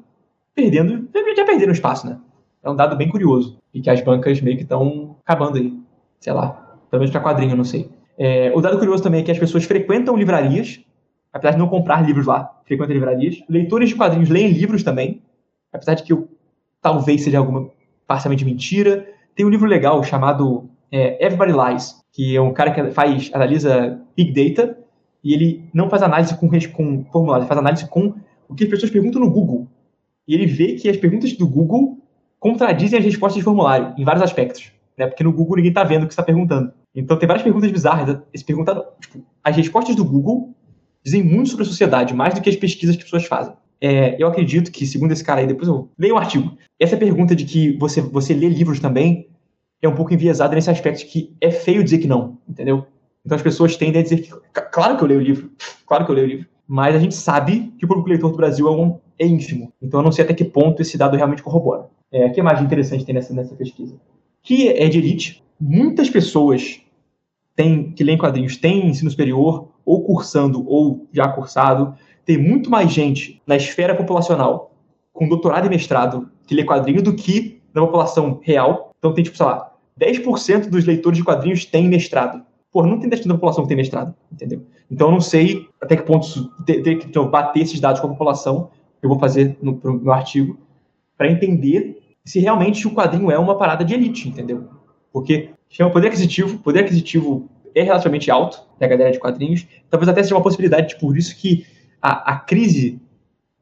perdendo, 0.53 1.07
já 1.35 1.45
perderam 1.45 1.71
espaço, 1.71 2.05
né? 2.05 2.17
É 2.61 2.69
um 2.69 2.75
dado 2.75 2.97
bem 2.97 3.07
curioso. 3.07 3.57
E 3.73 3.81
que 3.81 3.89
as 3.89 4.01
bancas 4.01 4.41
meio 4.41 4.57
que 4.57 4.63
estão 4.63 5.15
acabando 5.25 5.57
aí. 5.57 5.73
Sei 6.19 6.33
lá, 6.33 6.77
pelo 6.89 6.99
menos 7.01 7.11
para 7.11 7.21
quadrinho, 7.21 7.55
não 7.55 7.63
sei. 7.63 7.89
É, 8.19 8.51
o 8.53 8.59
dado 8.59 8.77
curioso 8.77 9.01
também 9.01 9.21
é 9.21 9.23
que 9.23 9.31
as 9.31 9.39
pessoas 9.39 9.63
frequentam 9.63 10.17
livrarias, 10.17 10.81
apesar 11.31 11.53
de 11.53 11.57
não 11.57 11.69
comprar 11.69 12.05
livros 12.05 12.25
lá, 12.25 12.59
frequentam 12.65 12.93
livrarias. 12.93 13.41
Leitores 13.47 13.87
de 13.87 13.95
quadrinhos 13.95 14.27
leem 14.27 14.51
livros 14.51 14.83
também, 14.83 15.21
apesar 15.71 15.93
de 15.93 16.03
que 16.03 16.11
eu, 16.11 16.27
talvez 16.81 17.23
seja 17.23 17.37
alguma 17.37 17.69
parcialmente 18.05 18.43
mentira. 18.43 19.07
Tem 19.33 19.45
um 19.45 19.49
livro 19.49 19.65
legal 19.65 20.03
chamado 20.03 20.69
é, 20.91 21.25
Everybody 21.25 21.53
Lies, 21.53 21.95
que 22.11 22.35
é 22.35 22.41
um 22.41 22.51
cara 22.51 22.71
que 22.71 22.91
faz, 22.91 23.31
analisa 23.33 24.01
Big 24.17 24.33
Data, 24.33 24.77
e 25.23 25.33
ele 25.33 25.63
não 25.73 25.89
faz 25.89 26.03
análise 26.03 26.35
com, 26.35 26.49
com 26.49 27.05
formulários, 27.05 27.45
ele 27.45 27.47
faz 27.47 27.59
análise 27.59 27.87
com 27.87 28.15
o 28.49 28.53
que 28.53 28.65
as 28.65 28.69
pessoas 28.69 28.91
perguntam 28.91 29.21
no 29.21 29.31
Google. 29.31 29.65
E 30.27 30.33
ele 30.33 30.45
vê 30.45 30.73
que 30.73 30.89
as 30.89 30.97
perguntas 30.97 31.31
do 31.37 31.47
Google 31.47 31.97
contradizem 32.37 32.99
as 32.99 33.05
respostas 33.05 33.37
de 33.37 33.43
formulário, 33.43 33.93
em 33.97 34.03
vários 34.03 34.23
aspectos. 34.23 34.73
Né? 34.97 35.07
Porque 35.07 35.23
no 35.23 35.31
Google 35.31 35.55
ninguém 35.55 35.71
está 35.71 35.83
vendo 35.85 36.03
o 36.03 36.07
que 36.07 36.13
está 36.13 36.23
perguntando. 36.23 36.73
Então 36.93 37.17
tem 37.17 37.27
várias 37.27 37.43
perguntas 37.43 37.71
bizarras. 37.71 38.19
Esse 38.33 38.43
perguntado, 38.43 38.83
tipo, 38.99 39.23
as 39.43 39.55
respostas 39.55 39.95
do 39.95 40.05
Google 40.05 40.55
dizem 41.03 41.23
muito 41.23 41.49
sobre 41.49 41.63
a 41.63 41.67
sociedade, 41.67 42.13
mais 42.13 42.33
do 42.33 42.41
que 42.41 42.49
as 42.49 42.55
pesquisas 42.55 42.95
que 42.95 43.03
as 43.03 43.05
pessoas 43.05 43.25
fazem. 43.25 43.53
É, 43.81 44.21
eu 44.21 44.27
acredito 44.27 44.71
que, 44.71 44.85
segundo 44.85 45.11
esse 45.11 45.23
cara 45.23 45.39
aí, 45.39 45.47
depois 45.47 45.67
eu 45.67 45.89
leio 45.97 46.15
um 46.15 46.17
artigo. 46.17 46.57
Essa 46.79 46.97
pergunta 46.97 47.35
de 47.35 47.45
que 47.45 47.77
você, 47.77 48.01
você 48.01 48.33
lê 48.33 48.49
livros 48.49 48.79
também 48.79 49.27
é 49.81 49.87
um 49.87 49.95
pouco 49.95 50.13
enviesada 50.13 50.55
nesse 50.55 50.69
aspecto 50.69 51.05
que 51.05 51.33
é 51.39 51.49
feio 51.49 51.83
dizer 51.83 51.99
que 51.99 52.07
não, 52.07 52.37
entendeu? 52.47 52.85
Então 53.25 53.35
as 53.35 53.41
pessoas 53.41 53.77
tendem 53.77 54.01
a 54.01 54.03
dizer 54.03 54.17
que, 54.17 54.29
claro 54.71 54.97
que 54.97 55.03
eu 55.03 55.07
leio 55.07 55.19
o 55.19 55.23
livro, 55.23 55.51
claro 55.85 56.05
que 56.05 56.11
eu 56.11 56.15
leio 56.15 56.27
o 56.27 56.29
livro, 56.29 56.47
mas 56.67 56.95
a 56.95 56.99
gente 56.99 57.15
sabe 57.15 57.73
que 57.77 57.85
o 57.85 57.87
público 57.87 58.09
leitor 58.09 58.31
do 58.31 58.37
Brasil 58.37 58.67
é, 58.67 58.71
um, 58.71 58.99
é 59.17 59.25
ínfimo. 59.25 59.71
Então 59.81 60.01
eu 60.01 60.03
não 60.03 60.11
sei 60.11 60.25
até 60.25 60.33
que 60.33 60.43
ponto 60.43 60.81
esse 60.81 60.97
dado 60.97 61.15
realmente 61.15 61.41
corrobora. 61.41 61.87
É, 62.11 62.25
o 62.25 62.31
que 62.33 62.41
mais 62.41 62.61
interessante 62.61 63.05
tem 63.05 63.15
nessa, 63.15 63.33
nessa 63.33 63.55
pesquisa? 63.55 63.95
Que 64.43 64.69
é 64.69 64.89
de 64.89 64.97
elite, 64.97 65.43
muitas 65.59 66.09
pessoas 66.09 66.81
têm, 67.55 67.91
que 67.91 68.03
leem 68.03 68.17
quadrinhos 68.17 68.57
têm 68.57 68.87
ensino 68.87 69.11
superior, 69.11 69.69
ou 69.85 70.03
cursando, 70.03 70.67
ou 70.67 71.07
já 71.11 71.27
cursado. 71.27 71.95
Tem 72.23 72.37
muito 72.37 72.69
mais 72.69 72.91
gente 72.91 73.41
na 73.45 73.55
esfera 73.55 73.95
populacional 73.95 74.71
com 75.11 75.27
doutorado 75.27 75.65
e 75.65 75.69
mestrado 75.69 76.29
que 76.47 76.55
lê 76.55 76.63
quadrinho 76.63 77.01
do 77.01 77.15
que 77.15 77.59
na 77.73 77.81
população 77.81 78.39
real. 78.41 78.91
Então 78.99 79.13
tem, 79.13 79.23
tipo, 79.23 79.35
sei 79.35 79.45
lá, 79.45 79.73
10% 79.99 80.69
dos 80.69 80.85
leitores 80.85 81.17
de 81.17 81.23
quadrinhos 81.23 81.65
têm 81.65 81.89
mestrado. 81.89 82.43
Pô, 82.71 82.85
não 82.85 82.99
tem 82.99 83.09
10% 83.09 83.27
da 83.27 83.33
população 83.33 83.63
que 83.63 83.67
tem 83.69 83.77
mestrado, 83.77 84.13
entendeu? 84.31 84.61
Então 84.89 85.07
eu 85.07 85.11
não 85.11 85.21
sei 85.21 85.67
até 85.81 85.95
que 85.95 86.03
ponto 86.03 86.49
ter, 86.65 86.81
que 86.81 87.07
então, 87.07 87.27
bater 87.29 87.63
esses 87.63 87.79
dados 87.79 87.99
com 87.99 88.07
a 88.07 88.11
população, 88.11 88.69
eu 89.01 89.09
vou 89.09 89.19
fazer 89.19 89.57
no 89.61 89.79
meu 89.83 90.13
artigo, 90.13 90.57
para 91.17 91.31
entender 91.31 91.99
se 92.23 92.39
realmente 92.39 92.87
o 92.87 92.93
quadrinho 92.93 93.31
é 93.31 93.39
uma 93.39 93.57
parada 93.57 93.83
de 93.83 93.93
elite, 93.93 94.29
entendeu? 94.29 94.69
Porque 95.11 95.51
chama 95.69 95.91
poder 95.91 96.07
aquisitivo, 96.07 96.59
poder 96.59 96.81
aquisitivo 96.81 97.49
é 97.75 97.83
relativamente 97.83 98.29
alto 98.31 98.61
da 98.79 98.87
galera 98.87 99.11
de 99.11 99.19
quadrinhos. 99.19 99.65
Talvez 99.89 100.09
até 100.09 100.23
seja 100.23 100.35
uma 100.35 100.43
possibilidade, 100.43 100.97
por 100.99 101.17
isso 101.17 101.35
que 101.35 101.65
a, 102.01 102.33
a 102.33 102.35
crise 102.37 102.99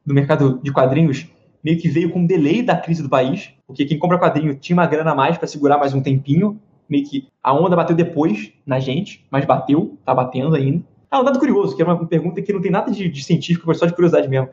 do 0.06 0.14
mercado 0.14 0.60
de 0.64 0.72
quadrinhos 0.72 1.28
meio 1.64 1.78
que 1.80 1.90
veio 1.90 2.10
com 2.12 2.20
um 2.20 2.26
delay 2.26 2.62
da 2.62 2.78
crise 2.78 3.04
do 3.04 3.10
país, 3.10 3.52
porque 3.66 3.86
quem 3.86 4.00
compra 4.00 4.18
quadrinho 4.20 4.56
tinha 4.56 4.76
uma 4.76 4.86
grana 4.86 5.12
a 5.12 5.16
mais 5.16 5.38
para 5.38 5.48
segurar 5.48 5.78
mais 5.78 5.94
um 5.94 6.02
tempinho, 6.02 6.60
meio 6.88 7.06
que 7.06 7.28
a 7.44 7.54
onda 7.54 7.76
bateu 7.76 7.96
depois 7.96 8.54
na 8.66 8.80
gente, 8.80 9.26
mas 9.30 9.44
bateu, 9.44 9.98
tá 10.06 10.14
batendo 10.14 10.56
ainda. 10.56 10.84
Ah, 11.10 11.20
um 11.20 11.24
dado 11.24 11.40
curioso, 11.40 11.76
que 11.76 11.82
é 11.82 11.86
uma 11.86 12.06
pergunta 12.06 12.42
que 12.42 12.54
não 12.54 12.62
tem 12.62 12.72
nada 12.72 12.92
de, 12.92 13.10
de 13.10 13.24
científico, 13.24 13.66
foi 13.66 13.76
só 13.76 13.86
de 13.86 13.94
curiosidade 13.94 14.28
mesmo. 14.30 14.50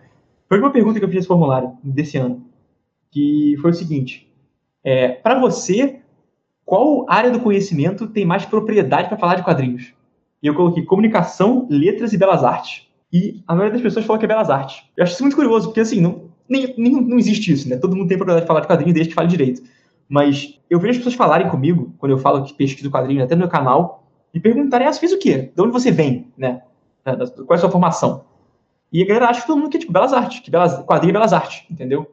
Foi 0.48 0.58
uma 0.58 0.70
pergunta 0.70 0.98
que 0.98 1.04
eu 1.04 1.08
fiz 1.08 1.16
nesse 1.16 1.28
formulário 1.28 1.72
desse 1.82 2.16
ano, 2.16 2.44
que 3.10 3.56
foi 3.60 3.70
o 3.70 3.74
seguinte: 3.74 4.28
é, 4.82 5.08
para 5.08 5.38
você, 5.38 6.00
qual 6.64 7.04
área 7.08 7.30
do 7.30 7.40
conhecimento 7.40 8.06
tem 8.06 8.24
mais 8.24 8.44
propriedade 8.44 9.08
para 9.08 9.18
falar 9.18 9.34
de 9.34 9.42
quadrinhos? 9.42 9.92
E 10.42 10.46
eu 10.46 10.54
coloquei 10.54 10.82
comunicação, 10.84 11.66
letras 11.70 12.12
e 12.12 12.18
belas 12.18 12.42
artes. 12.42 12.86
E 13.12 13.42
a 13.46 13.54
maioria 13.54 13.74
das 13.74 13.82
pessoas 13.82 14.04
falou 14.04 14.18
que 14.18 14.24
é 14.24 14.28
belas 14.28 14.50
artes. 14.50 14.82
Eu 14.96 15.04
acho 15.04 15.12
isso 15.12 15.22
muito 15.22 15.36
curioso, 15.36 15.68
porque 15.68 15.80
assim, 15.80 16.00
não, 16.00 16.30
nem, 16.48 16.74
nem, 16.76 16.92
não 16.92 17.18
existe 17.18 17.52
isso, 17.52 17.68
né? 17.68 17.76
Todo 17.76 17.94
mundo 17.94 18.08
tem 18.08 18.16
propriedade 18.16 18.44
de 18.44 18.48
falar 18.48 18.60
de 18.60 18.66
quadrinho 18.66 18.94
desde 18.94 19.10
que 19.10 19.14
fale 19.14 19.28
direito. 19.28 19.62
Mas 20.08 20.58
eu 20.68 20.78
vejo 20.78 20.92
as 20.92 20.96
pessoas 20.98 21.14
falarem 21.14 21.48
comigo, 21.48 21.94
quando 21.98 22.12
eu 22.12 22.18
falo 22.18 22.42
que 22.44 22.54
pesquiso 22.54 22.90
quadrinho, 22.90 23.22
até 23.22 23.34
no 23.34 23.40
meu 23.40 23.48
canal, 23.48 24.04
e 24.32 24.40
perguntarem, 24.40 24.86
ah, 24.86 24.92
você 24.92 25.00
fez 25.00 25.12
o 25.12 25.18
quê? 25.18 25.52
De 25.54 25.62
onde 25.62 25.72
você 25.72 25.90
vem, 25.90 26.32
né? 26.36 26.62
Qual 27.04 27.48
é 27.50 27.54
a 27.54 27.58
sua 27.58 27.70
formação? 27.70 28.24
E 28.92 29.02
a 29.02 29.06
galera 29.06 29.28
acha 29.28 29.42
que 29.42 29.46
todo 29.46 29.58
mundo 29.58 29.70
quer, 29.70 29.78
tipo, 29.78 29.92
belas 29.92 30.12
artes, 30.12 30.40
que 30.40 30.50
belas, 30.50 30.82
quadrinho 30.84 31.10
é 31.10 31.12
belas 31.12 31.32
artes, 31.32 31.64
entendeu? 31.70 32.10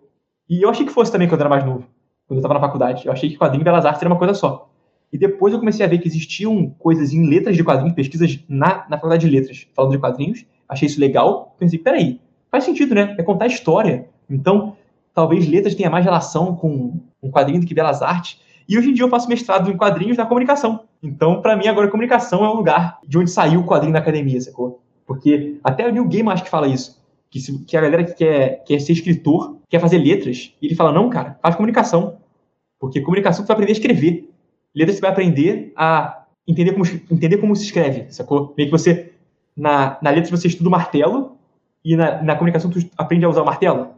E 0.50 0.62
eu 0.62 0.70
achei 0.70 0.86
que 0.86 0.92
fosse 0.92 1.12
também 1.12 1.28
quando 1.28 1.42
eu 1.42 1.48
era 1.48 1.50
mais 1.50 1.66
novo 1.66 1.86
quando 2.32 2.38
eu 2.38 2.40
estava 2.40 2.54
na 2.54 2.60
faculdade. 2.62 3.06
Eu 3.06 3.12
achei 3.12 3.30
que 3.30 3.38
quadrinho 3.38 3.62
e 3.62 3.66
belas 3.66 3.86
artes 3.86 4.02
era 4.02 4.10
uma 4.10 4.18
coisa 4.18 4.34
só. 4.34 4.70
E 5.12 5.18
depois 5.18 5.54
eu 5.54 5.60
comecei 5.60 5.86
a 5.86 5.90
ver 5.90 5.98
que 5.98 6.08
existiam 6.08 6.74
coisas 6.80 7.12
em 7.12 7.28
letras 7.28 7.58
de 7.58 7.64
quadrinhos, 7.64 7.94
pesquisas 7.94 8.40
na, 8.48 8.86
na 8.90 8.96
faculdade 8.96 9.28
de 9.28 9.36
letras, 9.36 9.68
falando 9.74 9.92
de 9.92 9.98
quadrinhos. 9.98 10.46
Achei 10.68 10.88
isso 10.88 11.00
legal. 11.00 11.54
Pensei, 11.60 11.78
peraí, 11.78 12.22
faz 12.50 12.64
sentido, 12.64 12.96
né? 12.96 13.16
É 13.20 13.24
contar 13.24 13.48
história. 13.48 14.08
Então, 14.30 14.78
talvez 15.14 15.46
letras 15.46 15.76
tenha 15.76 15.90
mais 15.90 16.06
relação 16.06 16.56
com 16.56 17.02
um 17.22 17.30
quadrinho 17.30 17.60
do 17.60 17.66
que 17.66 17.74
belas 17.74 18.02
artes. 18.02 18.40
E 18.68 18.78
hoje 18.78 18.92
em 18.92 18.94
dia 18.94 19.04
eu 19.04 19.10
faço 19.10 19.28
mestrado 19.28 19.70
em 19.70 19.76
quadrinhos 19.76 20.16
na 20.16 20.26
comunicação. 20.26 20.86
Então, 21.04 21.42
para 21.42 21.58
mim, 21.58 21.68
agora 21.68 21.88
a 21.88 21.92
comunicação 21.92 22.46
é 22.46 22.48
o 22.48 22.54
lugar 22.54 23.00
de 23.06 23.18
onde 23.18 23.30
saiu 23.30 23.60
o 23.60 23.66
quadrinho 23.66 23.92
na 23.92 24.00
academia, 24.00 24.40
sacou? 24.40 24.82
Porque 25.06 25.58
até 25.62 25.86
o 25.86 25.92
New 25.92 26.08
Game 26.08 26.30
acho 26.30 26.46
que 26.46 26.50
fala 26.50 26.70
isso. 26.70 27.02
Que, 27.30 27.42
se, 27.42 27.66
que 27.66 27.76
a 27.76 27.82
galera 27.82 28.06
que 28.06 28.14
quer, 28.14 28.64
quer 28.64 28.80
ser 28.80 28.94
escritor, 28.94 29.58
quer 29.72 29.80
fazer 29.80 29.98
letras, 29.98 30.54
e 30.62 30.68
ele 30.68 30.76
fala, 30.76 30.92
não, 30.92 31.10
cara, 31.10 31.40
faz 31.42 31.56
comunicação. 31.56 32.18
Porque 32.82 33.00
comunicação 33.00 33.46
você 33.46 33.48
vai 33.48 33.54
aprender 33.54 33.72
a 33.72 33.78
escrever. 33.78 34.30
Letras 34.76 34.96
você 34.96 35.02
vai 35.02 35.12
aprender 35.12 35.72
a 35.76 36.26
entender 36.48 36.74
como, 36.74 36.86
entender 37.12 37.38
como 37.38 37.56
se 37.56 37.64
escreve, 37.66 38.12
sacou? 38.12 38.56
Meio 38.58 38.70
que 38.70 38.78
você, 38.78 39.14
na, 39.56 40.00
na 40.02 40.10
letra 40.10 40.36
você 40.36 40.48
estuda 40.48 40.68
o 40.68 40.72
martelo 40.72 41.38
e 41.86 41.96
na, 41.96 42.24
na 42.24 42.36
comunicação 42.36 42.72
tu 42.72 42.80
aprende 42.98 43.24
a 43.24 43.30
usar 43.30 43.44
o 43.44 43.46
martelo. 43.46 43.90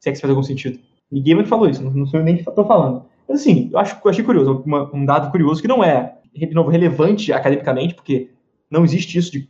Se 0.00 0.08
é 0.08 0.12
que 0.12 0.16
isso 0.16 0.22
faz 0.22 0.30
algum 0.30 0.42
sentido. 0.42 0.80
Ninguém 1.10 1.36
me 1.36 1.44
falou 1.44 1.68
isso, 1.68 1.82
não, 1.82 1.92
não 1.92 2.06
sou 2.06 2.18
eu 2.18 2.24
nem 2.24 2.36
que 2.36 2.48
estou 2.48 2.66
falando. 2.66 3.04
Mas 3.28 3.40
assim, 3.40 3.70
eu, 3.72 3.78
acho, 3.78 3.96
eu 4.04 4.10
achei 4.10 4.24
curioso, 4.24 4.64
uma, 4.66 4.90
um 4.92 5.04
dado 5.06 5.30
curioso 5.30 5.62
que 5.62 5.68
não 5.68 5.84
é, 5.84 6.16
de 6.34 6.52
novo, 6.52 6.70
relevante 6.70 7.32
academicamente, 7.32 7.94
porque 7.94 8.30
não 8.68 8.84
existe 8.84 9.16
isso 9.16 9.30
de. 9.30 9.48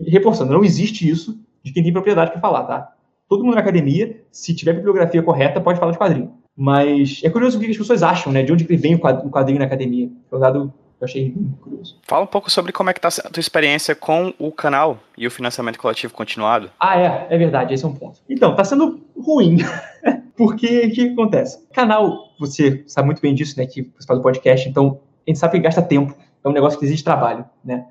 Reforçando, 0.00 0.52
não 0.52 0.64
existe 0.64 1.08
isso 1.08 1.40
de 1.62 1.72
quem 1.72 1.82
tem 1.82 1.92
propriedade 1.92 2.32
para 2.32 2.40
falar, 2.40 2.64
tá? 2.64 2.92
Todo 3.28 3.44
mundo 3.44 3.54
na 3.54 3.60
academia, 3.60 4.20
se 4.30 4.54
tiver 4.54 4.74
bibliografia 4.74 5.22
correta, 5.22 5.60
pode 5.60 5.78
falar 5.78 5.92
de 5.92 5.98
quadrinho. 5.98 6.35
Mas 6.56 7.20
é 7.22 7.28
curioso 7.28 7.58
o 7.58 7.60
que 7.60 7.70
as 7.70 7.76
pessoas 7.76 8.02
acham, 8.02 8.32
né? 8.32 8.42
De 8.42 8.52
onde 8.52 8.64
vem 8.64 8.94
o 8.94 9.30
quadrinho 9.30 9.58
na 9.58 9.66
academia. 9.66 10.10
Foi 10.30 10.38
um 10.38 10.42
dado 10.42 10.74
que 10.98 11.04
eu 11.04 11.06
achei 11.06 11.34
curioso. 11.60 11.98
Fala 12.02 12.24
um 12.24 12.28
pouco 12.28 12.50
sobre 12.50 12.72
como 12.72 12.88
é 12.88 12.94
que 12.94 13.00
tá 13.00 13.08
a 13.08 13.30
tua 13.30 13.40
experiência 13.40 13.94
com 13.94 14.32
o 14.38 14.50
canal 14.50 14.98
e 15.16 15.26
o 15.26 15.30
financiamento 15.30 15.78
coletivo 15.78 16.14
continuado. 16.14 16.70
Ah, 16.80 16.98
é, 16.98 17.26
é 17.28 17.38
verdade, 17.38 17.74
esse 17.74 17.84
é 17.84 17.88
um 17.88 17.92
ponto. 17.92 18.20
Então, 18.28 18.54
tá 18.54 18.64
sendo 18.64 19.00
ruim. 19.16 19.58
Porque 20.36 20.86
o 20.86 20.90
que 20.90 21.08
acontece? 21.10 21.66
Canal, 21.72 22.34
você 22.38 22.84
sabe 22.86 23.06
muito 23.06 23.22
bem 23.22 23.34
disso, 23.34 23.58
né? 23.58 23.66
Que 23.66 23.90
você 23.98 24.06
faz 24.06 24.18
o 24.18 24.22
podcast, 24.22 24.68
então 24.68 25.00
a 25.26 25.30
gente 25.30 25.38
sabe 25.38 25.52
que 25.52 25.60
gasta 25.60 25.82
tempo. 25.82 26.14
É 26.44 26.48
um 26.48 26.52
negócio 26.52 26.78
que 26.78 26.84
exige 26.84 27.02
trabalho, 27.02 27.44
né? 27.64 27.86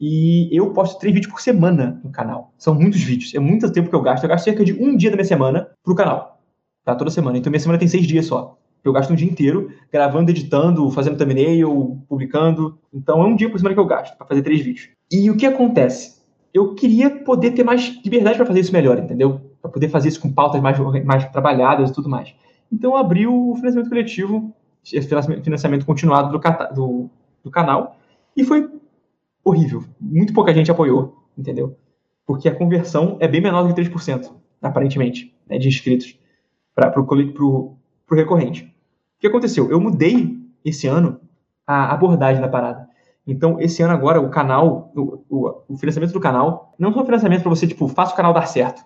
E 0.00 0.48
eu 0.56 0.72
posto 0.72 0.98
três 0.98 1.12
vídeos 1.12 1.32
por 1.32 1.40
semana 1.40 2.00
no 2.04 2.10
canal. 2.10 2.52
São 2.56 2.72
muitos 2.72 3.02
vídeos. 3.02 3.34
É 3.34 3.40
muito 3.40 3.70
tempo 3.72 3.90
que 3.90 3.96
eu 3.96 4.00
gasto. 4.00 4.22
Eu 4.22 4.28
gasto 4.28 4.44
cerca 4.44 4.64
de 4.64 4.72
um 4.72 4.96
dia 4.96 5.10
da 5.10 5.16
minha 5.16 5.24
semana 5.24 5.68
pro 5.82 5.94
canal. 5.94 6.37
Tá? 6.88 6.94
Toda 6.94 7.10
semana. 7.10 7.36
Então 7.36 7.50
minha 7.50 7.60
semana 7.60 7.78
tem 7.78 7.86
seis 7.86 8.06
dias 8.06 8.24
só. 8.24 8.56
Eu 8.82 8.94
gasto 8.94 9.12
um 9.12 9.14
dia 9.14 9.28
inteiro 9.28 9.70
gravando, 9.92 10.30
editando, 10.30 10.90
fazendo 10.90 11.18
thumbnail, 11.18 12.02
publicando. 12.08 12.78
Então 12.90 13.20
é 13.20 13.26
um 13.26 13.36
dia 13.36 13.50
por 13.50 13.58
semana 13.58 13.74
que 13.74 13.80
eu 13.80 13.84
gasto 13.84 14.16
para 14.16 14.26
fazer 14.26 14.40
três 14.40 14.62
vídeos. 14.62 14.88
E 15.12 15.30
o 15.30 15.36
que 15.36 15.44
acontece? 15.44 16.22
Eu 16.54 16.74
queria 16.74 17.10
poder 17.10 17.50
ter 17.50 17.62
mais 17.62 18.00
liberdade 18.02 18.38
para 18.38 18.46
fazer 18.46 18.60
isso 18.60 18.72
melhor, 18.72 18.98
entendeu? 18.98 19.38
Para 19.60 19.70
poder 19.70 19.90
fazer 19.90 20.08
isso 20.08 20.18
com 20.18 20.32
pautas 20.32 20.62
mais, 20.62 20.78
mais 21.04 21.30
trabalhadas 21.30 21.90
e 21.90 21.92
tudo 21.92 22.08
mais. 22.08 22.34
Então 22.72 22.92
eu 22.92 22.96
abri 22.96 23.26
o 23.26 23.54
financiamento 23.56 23.90
coletivo, 23.90 24.50
financiamento 25.42 25.84
continuado 25.84 26.32
do, 26.32 26.40
do, 26.74 27.10
do 27.44 27.50
canal, 27.50 27.98
e 28.34 28.44
foi 28.44 28.66
horrível. 29.44 29.84
Muito 30.00 30.32
pouca 30.32 30.54
gente 30.54 30.70
apoiou, 30.70 31.22
entendeu? 31.36 31.76
Porque 32.26 32.48
a 32.48 32.54
conversão 32.54 33.18
é 33.20 33.28
bem 33.28 33.42
menor 33.42 33.62
do 33.62 33.74
que 33.74 33.82
3%, 33.82 34.32
aparentemente, 34.62 35.36
né, 35.46 35.58
de 35.58 35.68
inscritos 35.68 36.16
para 36.78 37.00
o 37.00 37.76
recorrente. 38.12 38.64
O 38.64 39.20
que 39.20 39.26
aconteceu? 39.26 39.70
Eu 39.70 39.80
mudei 39.80 40.38
esse 40.64 40.86
ano 40.86 41.20
a 41.66 41.92
abordagem 41.92 42.40
da 42.40 42.48
parada. 42.48 42.88
Então, 43.26 43.60
esse 43.60 43.82
ano 43.82 43.92
agora, 43.92 44.20
o 44.20 44.30
canal, 44.30 44.90
o, 44.96 45.22
o, 45.28 45.62
o 45.68 45.76
financiamento 45.76 46.12
do 46.12 46.20
canal, 46.20 46.74
não 46.78 46.90
é 46.90 46.96
um 46.96 47.04
financiamento 47.04 47.42
para 47.42 47.50
você, 47.50 47.66
tipo, 47.66 47.86
faça 47.88 48.14
o 48.14 48.16
canal 48.16 48.32
dar 48.32 48.46
certo. 48.46 48.82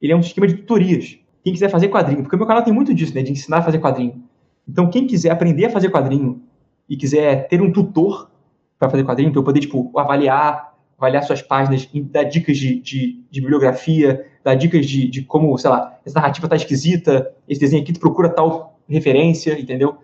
Ele 0.00 0.12
é 0.12 0.16
um 0.16 0.20
esquema 0.20 0.48
de 0.48 0.54
tutorias. 0.54 1.18
Quem 1.44 1.52
quiser 1.52 1.68
fazer 1.68 1.88
quadrinho, 1.88 2.22
porque 2.22 2.34
o 2.34 2.38
meu 2.38 2.46
canal 2.48 2.64
tem 2.64 2.72
muito 2.72 2.92
disso, 2.92 3.14
né, 3.14 3.22
de 3.22 3.30
ensinar 3.30 3.58
a 3.58 3.62
fazer 3.62 3.78
quadrinho. 3.78 4.24
Então, 4.66 4.90
quem 4.90 5.06
quiser 5.06 5.30
aprender 5.30 5.66
a 5.66 5.70
fazer 5.70 5.90
quadrinho 5.90 6.42
e 6.88 6.96
quiser 6.96 7.46
ter 7.46 7.62
um 7.62 7.70
tutor 7.70 8.30
para 8.78 8.90
fazer 8.90 9.04
quadrinho, 9.04 9.30
para 9.30 9.38
eu 9.38 9.44
poder, 9.44 9.60
tipo, 9.60 9.96
avaliar, 9.96 10.73
avaliar 11.04 11.22
suas 11.22 11.42
páginas, 11.42 11.88
dar 11.94 12.24
dicas 12.24 12.56
de, 12.56 12.80
de, 12.80 13.20
de 13.30 13.40
bibliografia, 13.40 14.26
dar 14.42 14.54
dicas 14.54 14.86
de, 14.86 15.08
de, 15.08 15.22
como, 15.22 15.56
sei 15.58 15.70
lá, 15.70 15.98
essa 16.04 16.18
narrativa 16.18 16.48
tá 16.48 16.56
esquisita, 16.56 17.32
esse 17.48 17.60
desenho 17.60 17.82
aqui 17.82 17.92
tu 17.92 18.00
procura 18.00 18.28
tal 18.28 18.78
referência, 18.88 19.58
entendeu? 19.58 19.96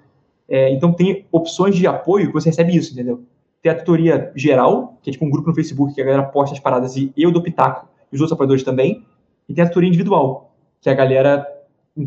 É, 0.49 0.71
então 0.73 0.93
tem 0.93 1.27
opções 1.31 1.77
de 1.77 1.87
apoio 1.87 2.27
que 2.27 2.33
você 2.33 2.51
recebe 2.51 2.77
isso, 2.77 2.93
entendeu? 2.93 3.25
Tem 3.63 3.73
a 3.73 3.75
tutoria 3.75 4.33
geral, 4.35 4.99
que 5.03 5.11
é 5.11 5.13
tipo 5.13 5.25
um 5.25 5.31
grupo 5.31 5.49
no 5.49 5.55
Facebook 5.55 5.95
que 5.95 6.01
a 6.01 6.05
galera 6.05 6.25
posta 6.25 6.55
as 6.55 6.61
paradas 6.61 6.97
e 6.97 7.13
eu 7.17 7.31
dou 7.31 7.43
pitaco, 7.43 7.89
e 8.11 8.15
os 8.15 8.21
outros 8.21 8.33
apoiadores 8.33 8.63
também. 8.63 9.05
E 9.49 9.55
tem 9.55 9.65
a 9.65 9.67
tutoria 9.67 9.89
individual, 9.89 10.55
que 10.81 10.89
a 10.89 10.95
galera 10.95 11.47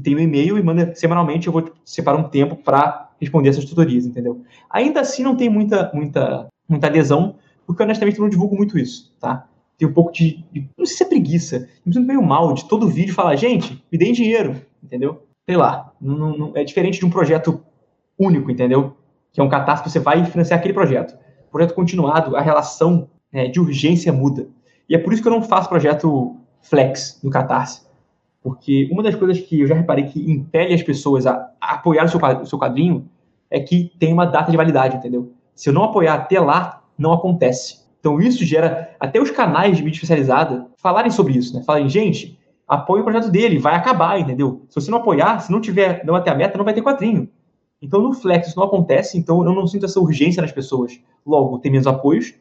tem 0.02 0.16
um 0.16 0.20
e-mail 0.20 0.58
e 0.58 0.64
manda 0.64 0.94
semanalmente, 0.96 1.48
eu 1.48 1.54
vou 1.54 1.72
separar 1.86 2.18
um 2.18 2.30
tempo 2.30 2.56
para 2.56 3.12
responder 3.20 3.50
essas 3.50 3.66
tutorias, 3.66 4.06
entendeu? 4.06 4.42
Ainda 4.70 5.02
assim 5.02 5.24
não 5.24 5.36
tem 5.36 5.50
muita, 5.50 5.92
muita 5.94 6.48
muita 6.68 6.88
adesão, 6.88 7.36
porque 7.66 7.84
honestamente 7.84 8.18
eu 8.18 8.24
não 8.24 8.30
divulgo 8.30 8.56
muito 8.56 8.78
isso, 8.78 9.14
tá? 9.20 9.48
Tem 9.78 9.88
um 9.88 9.94
pouco 9.94 10.12
de, 10.12 10.44
de 10.52 10.70
não 10.78 10.86
sei 10.86 10.98
se 10.98 11.04
é 11.04 11.08
preguiça, 11.08 11.70
me 11.86 11.94
sinto 11.94 12.06
meio 12.06 12.22
mal 12.22 12.54
de 12.54 12.66
todo 12.66 12.88
vídeo 12.88 13.14
falar, 13.14 13.36
gente, 13.36 13.84
me 13.92 13.98
deem 13.98 14.14
dinheiro, 14.14 14.56
entendeu? 14.84 15.24
Sei 15.46 15.58
lá, 15.58 15.92
não, 16.00 16.38
não, 16.38 16.52
é 16.56 16.64
diferente 16.64 17.00
de 17.00 17.06
um 17.06 17.10
projeto 17.10 17.62
único, 18.18 18.50
entendeu? 18.52 18.96
Que 19.32 19.42
é 19.42 19.44
um 19.44 19.50
catástrofe, 19.50 19.92
você 19.92 20.00
vai 20.00 20.24
financiar 20.26 20.60
aquele 20.60 20.74
projeto. 20.74 21.18
Projeto 21.52 21.74
continuado, 21.74 22.36
a 22.36 22.42
relação 22.42 23.10
né, 23.32 23.48
de 23.48 23.60
urgência 23.60 24.14
muda. 24.14 24.48
E 24.88 24.96
é 24.96 24.98
por 24.98 25.12
isso 25.12 25.22
que 25.22 25.28
eu 25.28 25.34
não 25.34 25.42
faço 25.42 25.70
projeto 25.70 26.38
flex 26.62 27.20
no 27.24 27.30
Catarse. 27.30 27.82
Porque 28.42 28.90
uma 28.92 29.02
das 29.02 29.16
coisas 29.16 29.40
que 29.40 29.62
eu 29.62 29.68
já 29.68 29.76
reparei 29.76 30.06
que 30.06 30.20
impele 30.30 30.74
as 30.74 30.84
pessoas 30.84 31.26
a, 31.26 31.50
a 31.60 31.76
apoiar 31.76 32.06
o 32.06 32.10
seu, 32.10 32.20
o 32.20 32.46
seu 32.46 32.60
quadrinho 32.60 33.10
é 33.50 33.60
que 33.60 33.92
tem 33.98 34.12
uma 34.12 34.26
data 34.26 34.52
de 34.52 34.58
validade, 34.58 34.98
entendeu? 34.98 35.32
Se 35.56 35.70
eu 35.70 35.74
não 35.74 35.84
apoiar 35.84 36.16
até 36.16 36.40
lá, 36.40 36.83
não 36.98 37.14
acontece. 37.14 37.84
Então 38.00 38.20
isso 38.20 38.44
gera 38.46 38.96
até 39.00 39.22
os 39.22 39.32
canais 39.32 39.78
de 39.78 39.84
mídia 39.84 39.98
especializada 39.98 40.68
falarem 40.78 41.12
sobre 41.12 41.38
isso, 41.38 41.56
né? 41.56 41.64
Falarem, 41.64 41.88
gente, 41.88 42.38
apoie 42.68 43.02
o 43.02 43.04
projeto 43.04 43.30
dele, 43.30 43.60
vai 43.60 43.76
acabar, 43.76 44.20
entendeu? 44.20 44.66
Se 44.70 44.76
você 44.76 44.92
não 44.92 44.98
apoiar, 44.98 45.40
se 45.40 45.52
não 45.52 45.62
tiver, 45.62 46.04
não 46.06 46.16
até 46.16 46.32
a 46.32 46.36
meta, 46.36 46.58
não 46.58 46.66
vai 46.66 46.74
ter 46.74 46.82
quadrinho. 46.82 47.30
Então 47.82 48.02
no 48.02 48.14
Flex 48.14 48.48
isso 48.48 48.58
não 48.58 48.66
acontece, 48.66 49.18
então 49.18 49.44
eu 49.44 49.54
não 49.54 49.68
sinto 49.68 49.86
essa 49.86 50.00
urgência 50.00 50.42
nas 50.42 50.52
pessoas. 50.52 51.00
Logo, 51.26 51.60
tem 51.60 51.72
menos 51.72 51.88
apoios. 51.88 52.34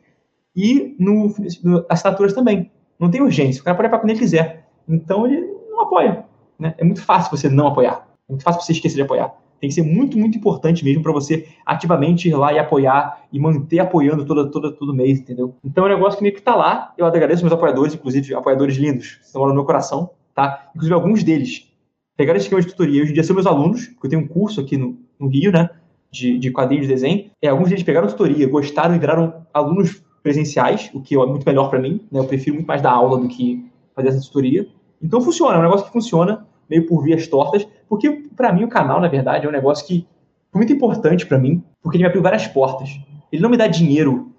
E 0.55 0.95
no, 0.99 1.35
no 1.63 1.85
assinaturas 1.89 2.33
também. 2.33 2.71
Não 2.99 3.11
tem 3.11 3.21
urgência. 3.21 3.61
O 3.61 3.65
cara 3.65 3.77
pode 3.77 3.87
apoiar 3.87 4.01
quando 4.01 4.11
ele 4.11 4.19
quiser. 4.19 4.69
Então 4.89 5.27
ele 5.27 5.41
não 5.71 5.81
apoia. 5.81 6.25
Né? 6.59 6.75
É 6.79 6.85
muito 6.85 7.03
fácil 7.03 7.37
você 7.37 7.49
não 7.49 7.67
apoiar. 7.67 8.07
É 8.29 8.33
muito 8.33 8.45
fácil 8.45 8.61
você 8.61 8.73
esquecer 8.73 8.97
de 8.97 9.03
apoiar. 9.03 9.35
Tem 9.63 9.69
que 9.69 9.77
ser 9.77 9.85
muito, 9.85 10.19
muito 10.19 10.37
importante 10.37 10.85
mesmo 10.85 11.05
para 11.05 11.13
você 11.13 11.47
ativamente 11.65 12.29
ir 12.29 12.35
lá 12.35 12.53
e 12.53 12.59
apoiar 12.59 13.23
e 13.33 13.39
manter 13.39 13.79
apoiando 13.79 14.25
toda, 14.25 14.51
toda, 14.51 14.73
todo 14.73 14.93
mês, 14.93 15.21
entendeu? 15.21 15.55
Então 15.65 15.87
é 15.87 15.87
um 15.87 15.95
negócio 15.95 16.19
que 16.19 16.23
meio 16.25 16.35
que 16.35 16.43
tá 16.43 16.57
lá. 16.57 16.93
Eu 16.99 17.07
agradeço 17.07 17.43
meus 17.45 17.53
apoiadores, 17.53 17.95
inclusive 17.95 18.35
apoiadores 18.35 18.75
lindos, 18.75 19.15
que 19.15 19.25
estão 19.25 19.47
no 19.47 19.55
meu 19.55 19.65
coração, 19.65 20.11
tá? 20.35 20.69
Inclusive 20.75 20.93
alguns 20.93 21.23
deles 21.23 21.73
pegaram 22.17 22.39
esse 22.39 22.47
esquema 22.47 22.61
de 22.61 22.67
tutoria. 22.67 23.03
Hoje 23.03 23.13
em 23.13 23.15
dia 23.15 23.23
são 23.23 23.37
meus 23.37 23.47
alunos, 23.47 23.87
porque 23.87 24.09
eu 24.09 24.11
tenho 24.11 24.23
um 24.23 24.27
curso 24.27 24.61
aqui 24.61 24.77
no, 24.77 24.99
no 25.17 25.29
Rio, 25.29 25.53
né? 25.53 25.71
De, 26.11 26.41
de 26.41 26.51
quadrinhos 26.51 26.89
de 26.89 26.93
desenho. 26.93 27.31
É, 27.41 27.47
alguns 27.47 27.69
deles 27.69 27.85
pegaram 27.85 28.09
tutoria, 28.09 28.49
gostaram 28.49 28.97
e 28.97 28.99
viraram 28.99 29.47
alunos 29.55 30.03
presenciais, 30.25 30.91
o 30.93 31.01
que 31.01 31.15
é 31.15 31.25
muito 31.25 31.47
melhor 31.47 31.71
para 31.71 31.79
mim, 31.79 32.01
né? 32.11 32.19
Eu 32.19 32.25
prefiro 32.25 32.57
muito 32.57 32.67
mais 32.67 32.83
dar 32.83 32.91
aula 32.91 33.17
do 33.17 33.29
que 33.29 33.65
fazer 33.95 34.09
essa 34.09 34.23
tutoria. 34.23 34.67
Então 35.01 35.21
funciona, 35.21 35.55
é 35.55 35.59
um 35.61 35.63
negócio 35.63 35.87
que 35.87 35.93
funciona 35.93 36.45
meio 36.73 36.87
por 36.87 37.05
vias 37.05 37.27
tortas, 37.27 37.69
porque 37.87 38.11
para 38.35 38.51
mim 38.51 38.65
o 38.65 38.69
canal, 38.69 38.99
na 38.99 39.09
verdade, 39.09 39.45
é 39.45 39.49
um 39.49 39.53
negócio 39.53 39.87
que 39.87 40.07
foi 40.51 40.59
muito 40.59 40.73
importante 40.73 41.27
para 41.27 41.39
mim, 41.39 41.63
porque 41.83 41.99
ele 41.99 42.05
me 42.05 42.09
abriu 42.09 42.23
várias 42.23 42.47
portas. 42.47 42.99
Ele 43.31 43.43
não 43.43 43.51
me 43.51 43.59
dá 43.59 43.67
dinheiro 43.67 44.33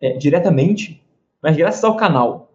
é, 0.00 0.12
diretamente, 0.18 1.02
mas 1.42 1.56
graças 1.56 1.82
ao 1.82 1.96
canal 1.96 2.52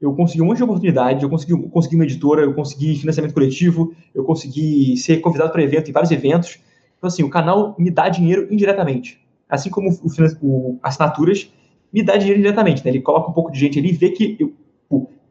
eu 0.00 0.14
consegui 0.14 0.42
um 0.42 0.46
monte 0.46 0.58
de 0.58 0.62
oportunidades, 0.62 1.22
eu 1.24 1.28
consegui, 1.28 1.60
consegui 1.70 1.96
uma 1.96 2.04
editora, 2.04 2.42
eu 2.42 2.54
consegui 2.54 2.94
financiamento 2.94 3.34
coletivo, 3.34 3.92
eu 4.14 4.22
consegui 4.22 4.96
ser 4.96 5.16
convidado 5.18 5.50
para 5.50 5.60
evento 5.60 5.90
em 5.90 5.92
vários 5.92 6.12
eventos. 6.12 6.60
Então, 6.96 7.08
assim, 7.08 7.24
o 7.24 7.30
canal 7.30 7.74
me 7.76 7.90
dá 7.90 8.08
dinheiro 8.08 8.46
indiretamente. 8.48 9.20
Assim 9.48 9.70
como 9.70 9.90
o, 9.90 10.36
o 10.42 10.78
assinaturas 10.84 11.52
me 11.92 12.02
dá 12.04 12.16
dinheiro 12.16 12.38
indiretamente. 12.38 12.84
Né? 12.84 12.92
Ele 12.92 13.00
coloca 13.00 13.28
um 13.28 13.32
pouco 13.32 13.50
de 13.50 13.58
gente 13.58 13.76
ali 13.76 13.88
e 13.88 13.92
vê 13.92 14.10
que 14.10 14.36
eu, 14.38 14.54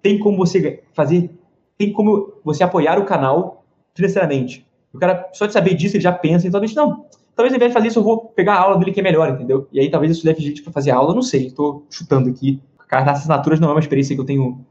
tem 0.01 0.19
como 0.19 0.37
você 0.37 0.83
fazer 0.93 1.29
tem 1.77 1.93
como 1.93 2.33
você 2.43 2.63
apoiar 2.63 2.99
o 2.99 3.05
canal 3.05 3.63
financeiramente. 3.93 4.65
O 4.93 4.97
cara, 4.97 5.29
só 5.33 5.45
de 5.45 5.53
saber 5.53 5.75
disso, 5.75 5.95
ele 5.95 6.03
já 6.03 6.11
pensa, 6.11 6.47
então, 6.47 6.59
talvez, 6.59 6.73
não, 6.73 7.05
talvez 7.35 7.53
ao 7.53 7.57
invés 7.57 7.71
de 7.71 7.73
fazer 7.73 7.87
isso, 7.89 7.99
eu 7.99 8.03
vou 8.03 8.25
pegar 8.29 8.55
a 8.55 8.61
aula 8.61 8.77
dele 8.77 8.91
que 8.91 8.99
é 8.99 9.03
melhor, 9.03 9.29
entendeu? 9.29 9.67
E 9.71 9.79
aí 9.79 9.89
talvez 9.91 10.11
isso 10.17 10.25
leve 10.25 10.41
gente 10.41 10.63
para 10.63 10.73
fazer 10.73 10.91
aula, 10.91 11.13
não 11.13 11.21
sei, 11.21 11.47
estou 11.47 11.85
chutando 11.89 12.29
aqui. 12.29 12.59
Cartas 12.87 13.19
assinaturas 13.19 13.59
não 13.59 13.69
é 13.69 13.71
uma 13.71 13.79
experiência 13.79 14.15
que 14.15 14.21
eu 14.21 14.25
tenho. 14.25 14.65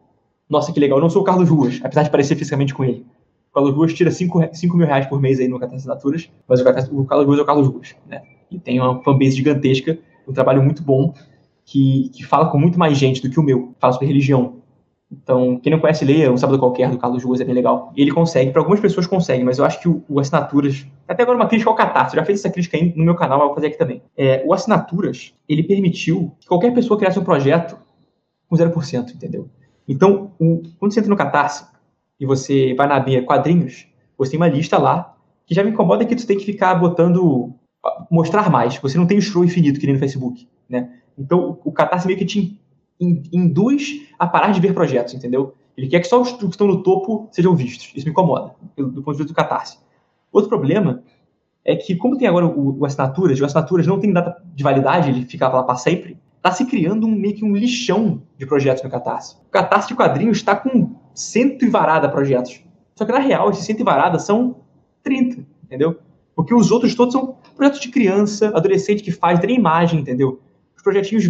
Nossa, 0.48 0.72
que 0.72 0.80
legal. 0.80 0.98
Eu 0.98 1.02
não 1.02 1.10
sou 1.10 1.22
o 1.22 1.24
Carlos 1.24 1.48
Ruas, 1.48 1.80
apesar 1.84 2.02
de 2.02 2.10
parecer 2.10 2.34
fisicamente 2.34 2.74
com 2.74 2.82
ele. 2.82 3.04
O 3.50 3.54
Carlos 3.54 3.74
Ruas 3.74 3.92
tira 3.92 4.10
5 4.10 4.38
mil 4.74 4.86
reais 4.86 5.06
por 5.06 5.20
mês 5.20 5.38
aí 5.38 5.48
no 5.48 5.58
Cartas 5.58 5.80
Assinaturas, 5.80 6.30
mas 6.48 6.60
o, 6.60 7.04
Carlos 7.04 7.26
Ruas 7.26 7.38
é 7.38 7.42
o 7.42 7.44
Carlos 7.44 7.68
Ruas, 7.68 7.94
né? 8.06 8.22
E 8.50 8.58
tem 8.58 8.80
uma 8.80 9.02
fanbase 9.02 9.32
gigantesca, 9.32 9.98
um 10.26 10.32
trabalho 10.32 10.62
muito 10.62 10.82
bom, 10.82 11.12
que, 11.64 12.08
que 12.10 12.24
fala 12.24 12.48
com 12.48 12.58
muito 12.58 12.78
mais 12.78 12.96
gente 12.96 13.20
do 13.20 13.28
que 13.28 13.38
o 13.38 13.42
meu. 13.42 13.74
Fala 13.78 13.92
sobre 13.92 14.06
religião, 14.06 14.62
então, 15.10 15.58
quem 15.60 15.70
não 15.70 15.78
conhece, 15.78 16.04
leia 16.04 16.32
Um 16.32 16.36
Sábado 16.36 16.58
Qualquer, 16.58 16.90
do 16.90 16.98
Carlos 16.98 17.22
Ruas, 17.22 17.40
é 17.40 17.44
bem 17.44 17.54
legal. 17.54 17.92
Ele 17.96 18.10
consegue, 18.10 18.50
para 18.50 18.60
algumas 18.60 18.80
pessoas 18.80 19.06
consegue, 19.06 19.44
mas 19.44 19.58
eu 19.58 19.64
acho 19.64 19.80
que 19.80 19.88
o, 19.88 20.02
o 20.08 20.18
Assinaturas, 20.18 20.84
até 21.06 21.22
agora 21.22 21.38
uma 21.38 21.46
crítica 21.46 21.70
ao 21.70 21.76
Catarse, 21.76 22.16
eu 22.16 22.20
já 22.20 22.26
fiz 22.26 22.40
essa 22.40 22.50
crítica 22.50 22.76
aí 22.76 22.92
no 22.96 23.04
meu 23.04 23.14
canal, 23.14 23.38
mas 23.38 23.46
vou 23.46 23.54
fazer 23.54 23.68
aqui 23.68 23.78
também. 23.78 24.02
É, 24.16 24.42
o 24.44 24.52
Assinaturas, 24.52 25.32
ele 25.48 25.62
permitiu 25.62 26.34
que 26.40 26.48
qualquer 26.48 26.74
pessoa 26.74 26.98
criasse 26.98 27.18
um 27.18 27.24
projeto 27.24 27.78
com 28.48 28.56
0%, 28.56 29.14
entendeu? 29.14 29.48
Então, 29.88 30.32
o, 30.40 30.62
quando 30.78 30.92
você 30.92 30.98
entra 30.98 31.10
no 31.10 31.16
Catarse 31.16 31.66
e 32.18 32.26
você 32.26 32.74
vai 32.74 32.88
na 32.88 32.96
abinha 32.96 33.22
quadrinhos, 33.22 33.86
você 34.18 34.32
tem 34.32 34.40
uma 34.40 34.48
lista 34.48 34.76
lá 34.76 35.14
que 35.46 35.54
já 35.54 35.62
me 35.62 35.70
incomoda 35.70 36.04
que 36.04 36.16
tu 36.16 36.26
tem 36.26 36.36
que 36.36 36.44
ficar 36.44 36.74
botando 36.74 37.54
mostrar 38.10 38.50
mais. 38.50 38.76
Você 38.78 38.98
não 38.98 39.06
tem 39.06 39.18
o 39.18 39.22
show 39.22 39.44
infinito 39.44 39.78
que 39.78 39.86
nem 39.86 39.94
no 39.94 40.00
Facebook, 40.00 40.48
né? 40.68 40.90
Então, 41.16 41.58
o 41.64 41.70
Catarse 41.70 42.06
meio 42.06 42.18
que 42.18 42.24
te 42.24 42.60
induz 43.00 44.08
a 44.18 44.26
parar 44.26 44.52
de 44.52 44.60
ver 44.60 44.72
projetos, 44.72 45.14
entendeu? 45.14 45.54
Ele 45.76 45.88
quer 45.88 46.00
que 46.00 46.06
só 46.06 46.20
os 46.20 46.32
que 46.32 46.44
estão 46.46 46.66
no 46.66 46.82
topo 46.82 47.28
sejam 47.30 47.54
vistos. 47.54 47.92
Isso 47.94 48.06
me 48.06 48.12
incomoda, 48.12 48.54
do 48.76 49.02
ponto 49.02 49.12
de 49.12 49.18
vista 49.18 49.32
do 49.32 49.34
catarse. 49.34 49.78
Outro 50.32 50.48
problema 50.48 51.02
é 51.64 51.76
que, 51.76 51.96
como 51.96 52.16
tem 52.16 52.26
agora 52.26 52.46
o, 52.46 52.78
o 52.78 52.86
assinaturas, 52.86 53.38
e 53.38 53.42
o 53.42 53.44
assinaturas 53.44 53.86
não 53.86 53.98
tem 53.98 54.12
data 54.12 54.42
de 54.54 54.64
validade, 54.64 55.10
ele 55.10 55.26
fica 55.26 55.48
lá 55.48 55.62
para 55.62 55.76
sempre, 55.76 56.18
está 56.36 56.52
se 56.52 56.64
criando 56.64 57.06
um, 57.06 57.10
meio 57.10 57.34
que 57.34 57.44
um 57.44 57.54
lixão 57.54 58.22
de 58.38 58.46
projetos 58.46 58.82
no 58.82 58.90
Catarse. 58.90 59.36
O 59.48 59.50
Catarse 59.50 59.88
de 59.88 59.94
quadrinhos 59.94 60.38
está 60.38 60.54
com 60.54 60.94
cento 61.12 61.64
e 61.64 61.68
varada 61.68 62.08
projetos. 62.08 62.62
Só 62.94 63.04
que, 63.04 63.12
na 63.12 63.18
real, 63.18 63.50
esses 63.50 63.64
cento 63.64 63.80
e 63.80 63.84
varada 63.84 64.18
são 64.18 64.56
30, 65.02 65.44
entendeu? 65.64 65.98
Porque 66.34 66.54
os 66.54 66.70
outros 66.70 66.94
todos 66.94 67.12
são 67.12 67.36
projetos 67.56 67.80
de 67.80 67.88
criança, 67.88 68.48
adolescente 68.54 69.02
que 69.02 69.10
faz, 69.10 69.40
tem 69.40 69.56
imagem, 69.56 70.00
entendeu? 70.00 70.40
Os 70.76 70.82
projetinhos 70.82 71.24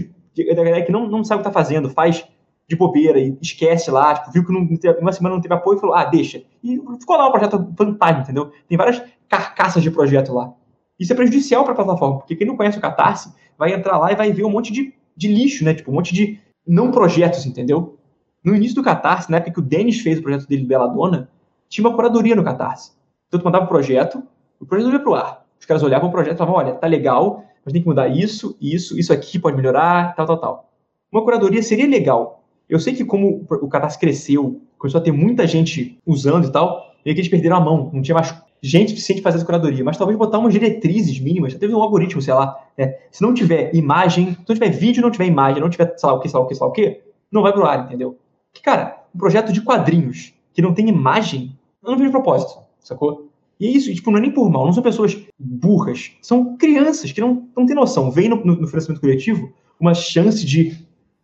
da 0.44 0.62
galera 0.62 0.84
que 0.84 0.92
não, 0.92 1.08
não 1.08 1.24
sabe 1.24 1.40
o 1.40 1.42
que 1.42 1.48
está 1.48 1.58
fazendo, 1.58 1.90
faz 1.90 2.26
de 2.68 2.76
bobeira 2.76 3.18
e 3.18 3.36
esquece 3.40 3.90
lá, 3.90 4.14
tipo, 4.14 4.32
viu 4.32 4.44
que 4.44 4.52
não, 4.52 4.68
uma 5.00 5.12
semana 5.12 5.36
não 5.36 5.40
teve 5.40 5.54
apoio 5.54 5.78
e 5.78 5.80
falou, 5.80 5.94
ah, 5.94 6.04
deixa. 6.04 6.42
E 6.62 6.80
ficou 6.98 7.16
lá 7.16 7.28
um 7.28 7.30
projeto 7.30 7.72
fantasma, 7.76 8.22
entendeu? 8.22 8.50
Tem 8.68 8.76
várias 8.76 9.02
carcaças 9.28 9.82
de 9.82 9.90
projeto 9.90 10.34
lá. 10.34 10.52
Isso 10.98 11.12
é 11.12 11.16
prejudicial 11.16 11.62
para 11.62 11.72
a 11.72 11.76
plataforma, 11.76 12.18
porque 12.18 12.34
quem 12.34 12.46
não 12.46 12.56
conhece 12.56 12.78
o 12.78 12.80
Catarse 12.80 13.32
vai 13.56 13.72
entrar 13.72 13.98
lá 13.98 14.10
e 14.10 14.16
vai 14.16 14.32
ver 14.32 14.44
um 14.44 14.50
monte 14.50 14.72
de, 14.72 14.92
de 15.16 15.28
lixo, 15.28 15.64
né? 15.64 15.74
Tipo, 15.74 15.90
um 15.90 15.94
monte 15.94 16.12
de 16.12 16.40
não 16.66 16.90
projetos, 16.90 17.46
entendeu? 17.46 17.98
No 18.42 18.54
início 18.54 18.74
do 18.74 18.82
Catarse, 18.82 19.30
na 19.30 19.36
época 19.36 19.52
que 19.52 19.58
o 19.60 19.62
Denis 19.62 20.00
fez 20.00 20.18
o 20.18 20.22
projeto 20.22 20.48
dele, 20.48 20.66
Dona, 20.66 21.28
tinha 21.68 21.86
uma 21.86 21.94
curadoria 21.94 22.34
no 22.34 22.44
Catarse. 22.44 22.92
Então 23.28 23.40
tu 23.40 23.44
mandava 23.44 23.64
o 23.64 23.66
um 23.66 23.70
projeto, 23.70 24.22
o 24.60 24.66
projeto 24.66 24.92
ia 24.92 25.00
pro 25.00 25.14
ar. 25.14 25.44
Os 25.58 25.66
caras 25.66 25.82
olhavam 25.82 26.08
o 26.08 26.12
projeto 26.12 26.34
e 26.34 26.38
falavam, 26.38 26.60
olha, 26.60 26.74
tá 26.74 26.86
legal, 26.86 27.44
mas 27.66 27.72
tem 27.72 27.82
que 27.82 27.88
mudar 27.88 28.06
isso, 28.06 28.56
isso, 28.60 28.96
isso 28.96 29.12
aqui 29.12 29.40
pode 29.40 29.56
melhorar, 29.56 30.14
tal, 30.14 30.24
tal, 30.24 30.38
tal. 30.38 30.72
Uma 31.10 31.22
curadoria 31.22 31.60
seria 31.64 31.88
legal. 31.88 32.44
Eu 32.68 32.78
sei 32.78 32.94
que 32.94 33.04
como 33.04 33.44
o 33.50 33.68
Catarse 33.68 33.98
cresceu, 33.98 34.60
começou 34.78 35.00
a 35.00 35.02
ter 35.02 35.10
muita 35.10 35.48
gente 35.48 35.98
usando 36.06 36.46
e 36.46 36.52
tal, 36.52 36.94
e 37.04 37.12
que 37.12 37.20
eles 37.20 37.28
perderam 37.28 37.56
a 37.56 37.60
mão, 37.60 37.90
não 37.92 38.02
tinha 38.02 38.14
mais 38.14 38.40
gente 38.62 38.90
suficiente 38.90 39.20
para 39.20 39.32
fazer 39.32 39.38
essa 39.38 39.46
curadoria, 39.46 39.82
mas 39.82 39.96
talvez 39.96 40.16
botar 40.16 40.38
umas 40.38 40.52
diretrizes 40.52 41.18
mínimas, 41.18 41.54
teve 41.54 41.74
um 41.74 41.82
algoritmo, 41.82 42.22
sei 42.22 42.34
lá, 42.34 42.56
né? 42.78 42.94
se 43.10 43.20
não 43.20 43.34
tiver 43.34 43.74
imagem, 43.74 44.34
se 44.34 44.44
não 44.48 44.54
tiver 44.54 44.70
vídeo, 44.70 45.02
não 45.02 45.10
tiver 45.10 45.26
imagem, 45.26 45.60
não 45.60 45.68
tiver 45.68 45.92
sei 45.96 46.08
lá 46.08 46.14
o 46.14 46.20
que, 46.20 46.28
sei 46.28 46.38
lá 46.38 46.44
o 46.44 46.48
que, 46.48 46.54
sei 46.54 46.64
lá 46.64 46.70
o 46.70 46.72
que, 46.72 47.00
não 47.32 47.42
vai 47.42 47.52
pro 47.52 47.66
ar, 47.66 47.84
entendeu? 47.84 48.16
Que, 48.52 48.62
cara, 48.62 49.02
um 49.12 49.18
projeto 49.18 49.52
de 49.52 49.60
quadrinhos 49.60 50.34
que 50.54 50.62
não 50.62 50.72
tem 50.72 50.88
imagem, 50.88 51.58
eu 51.82 51.90
não 51.90 51.98
vejo 51.98 52.12
propósito, 52.12 52.60
sacou? 52.78 53.25
E 53.58 53.66
é 53.66 53.70
isso, 53.70 53.92
tipo, 53.94 54.10
não 54.10 54.18
é 54.18 54.22
nem 54.22 54.30
por 54.30 54.50
mal, 54.50 54.66
não 54.66 54.72
são 54.72 54.82
pessoas 54.82 55.16
burras, 55.38 56.12
são 56.20 56.56
crianças 56.56 57.10
que 57.10 57.20
não, 57.20 57.48
não 57.56 57.64
têm 57.64 57.74
noção. 57.74 58.10
Vem 58.10 58.28
no, 58.28 58.36
no, 58.44 58.56
no 58.56 58.66
financiamento 58.66 59.00
coletivo 59.00 59.52
uma 59.80 59.94
chance 59.94 60.44
de, 60.44 60.76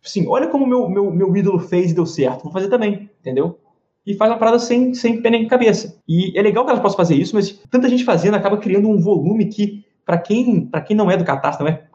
assim, 0.03 0.27
olha 0.27 0.47
como 0.47 0.65
meu, 0.65 0.89
meu, 0.89 1.11
meu 1.11 1.35
ídolo 1.35 1.59
fez 1.59 1.91
e 1.91 1.95
deu 1.95 2.05
certo, 2.05 2.43
vou 2.43 2.51
fazer 2.51 2.69
também, 2.69 3.09
entendeu? 3.19 3.59
E 4.05 4.15
faz 4.15 4.31
uma 4.31 4.37
parada 4.37 4.59
sem, 4.59 4.93
sem 4.93 5.21
pena 5.21 5.37
em 5.37 5.47
cabeça. 5.47 5.97
E 6.07 6.37
é 6.37 6.41
legal 6.41 6.65
que 6.65 6.71
elas 6.71 6.81
possam 6.81 6.97
fazer 6.97 7.15
isso, 7.15 7.35
mas 7.35 7.51
tanta 7.69 7.87
gente 7.87 8.03
fazendo 8.03 8.35
acaba 8.35 8.57
criando 8.57 8.89
um 8.89 8.99
volume 8.99 9.45
que, 9.45 9.85
para 10.05 10.17
quem, 10.17 10.69
quem 10.85 10.95
não 10.95 11.09
é 11.09 11.15
do 11.15 11.23
Catarse, 11.23 11.59
não 11.59 11.67
é 11.67 11.85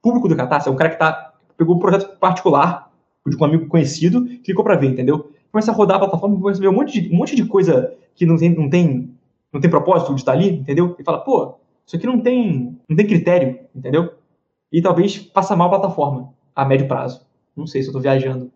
público 0.00 0.28
do 0.28 0.36
Catarse, 0.36 0.68
é 0.68 0.72
um 0.72 0.76
cara 0.76 0.90
que 0.90 0.98
tá, 0.98 1.34
pegou 1.56 1.76
um 1.76 1.78
projeto 1.78 2.16
particular 2.18 2.90
de 3.26 3.36
um 3.36 3.44
amigo 3.44 3.66
conhecido, 3.66 4.24
clicou 4.42 4.64
para 4.64 4.76
ver, 4.76 4.90
entendeu? 4.90 5.30
Começa 5.52 5.70
a 5.70 5.74
rodar 5.74 5.96
a 5.96 6.00
plataforma, 6.00 6.38
começa 6.40 6.60
a 6.60 6.62
ver 6.62 6.68
um 6.68 6.72
monte 6.72 7.00
de, 7.00 7.12
um 7.12 7.16
monte 7.18 7.36
de 7.36 7.44
coisa 7.44 7.92
que 8.14 8.24
não 8.24 8.36
tem, 8.36 8.54
não 8.54 8.70
tem 8.70 9.10
não 9.52 9.60
tem 9.60 9.70
propósito 9.70 10.14
de 10.14 10.20
estar 10.20 10.32
ali, 10.32 10.48
entendeu? 10.50 10.96
E 10.98 11.04
fala, 11.04 11.18
pô, 11.18 11.58
isso 11.86 11.96
aqui 11.96 12.06
não 12.06 12.20
tem, 12.20 12.78
não 12.88 12.96
tem 12.96 13.06
critério, 13.06 13.60
entendeu? 13.74 14.14
E 14.70 14.82
talvez 14.82 15.18
passa 15.18 15.56
mal 15.56 15.68
a 15.68 15.78
plataforma 15.78 16.32
a 16.54 16.64
médio 16.64 16.88
prazo. 16.88 17.26
Não 17.56 17.66
sei 17.66 17.82
se 17.82 17.88
eu 17.88 17.90
estou 17.90 18.02
viajando, 18.02 18.52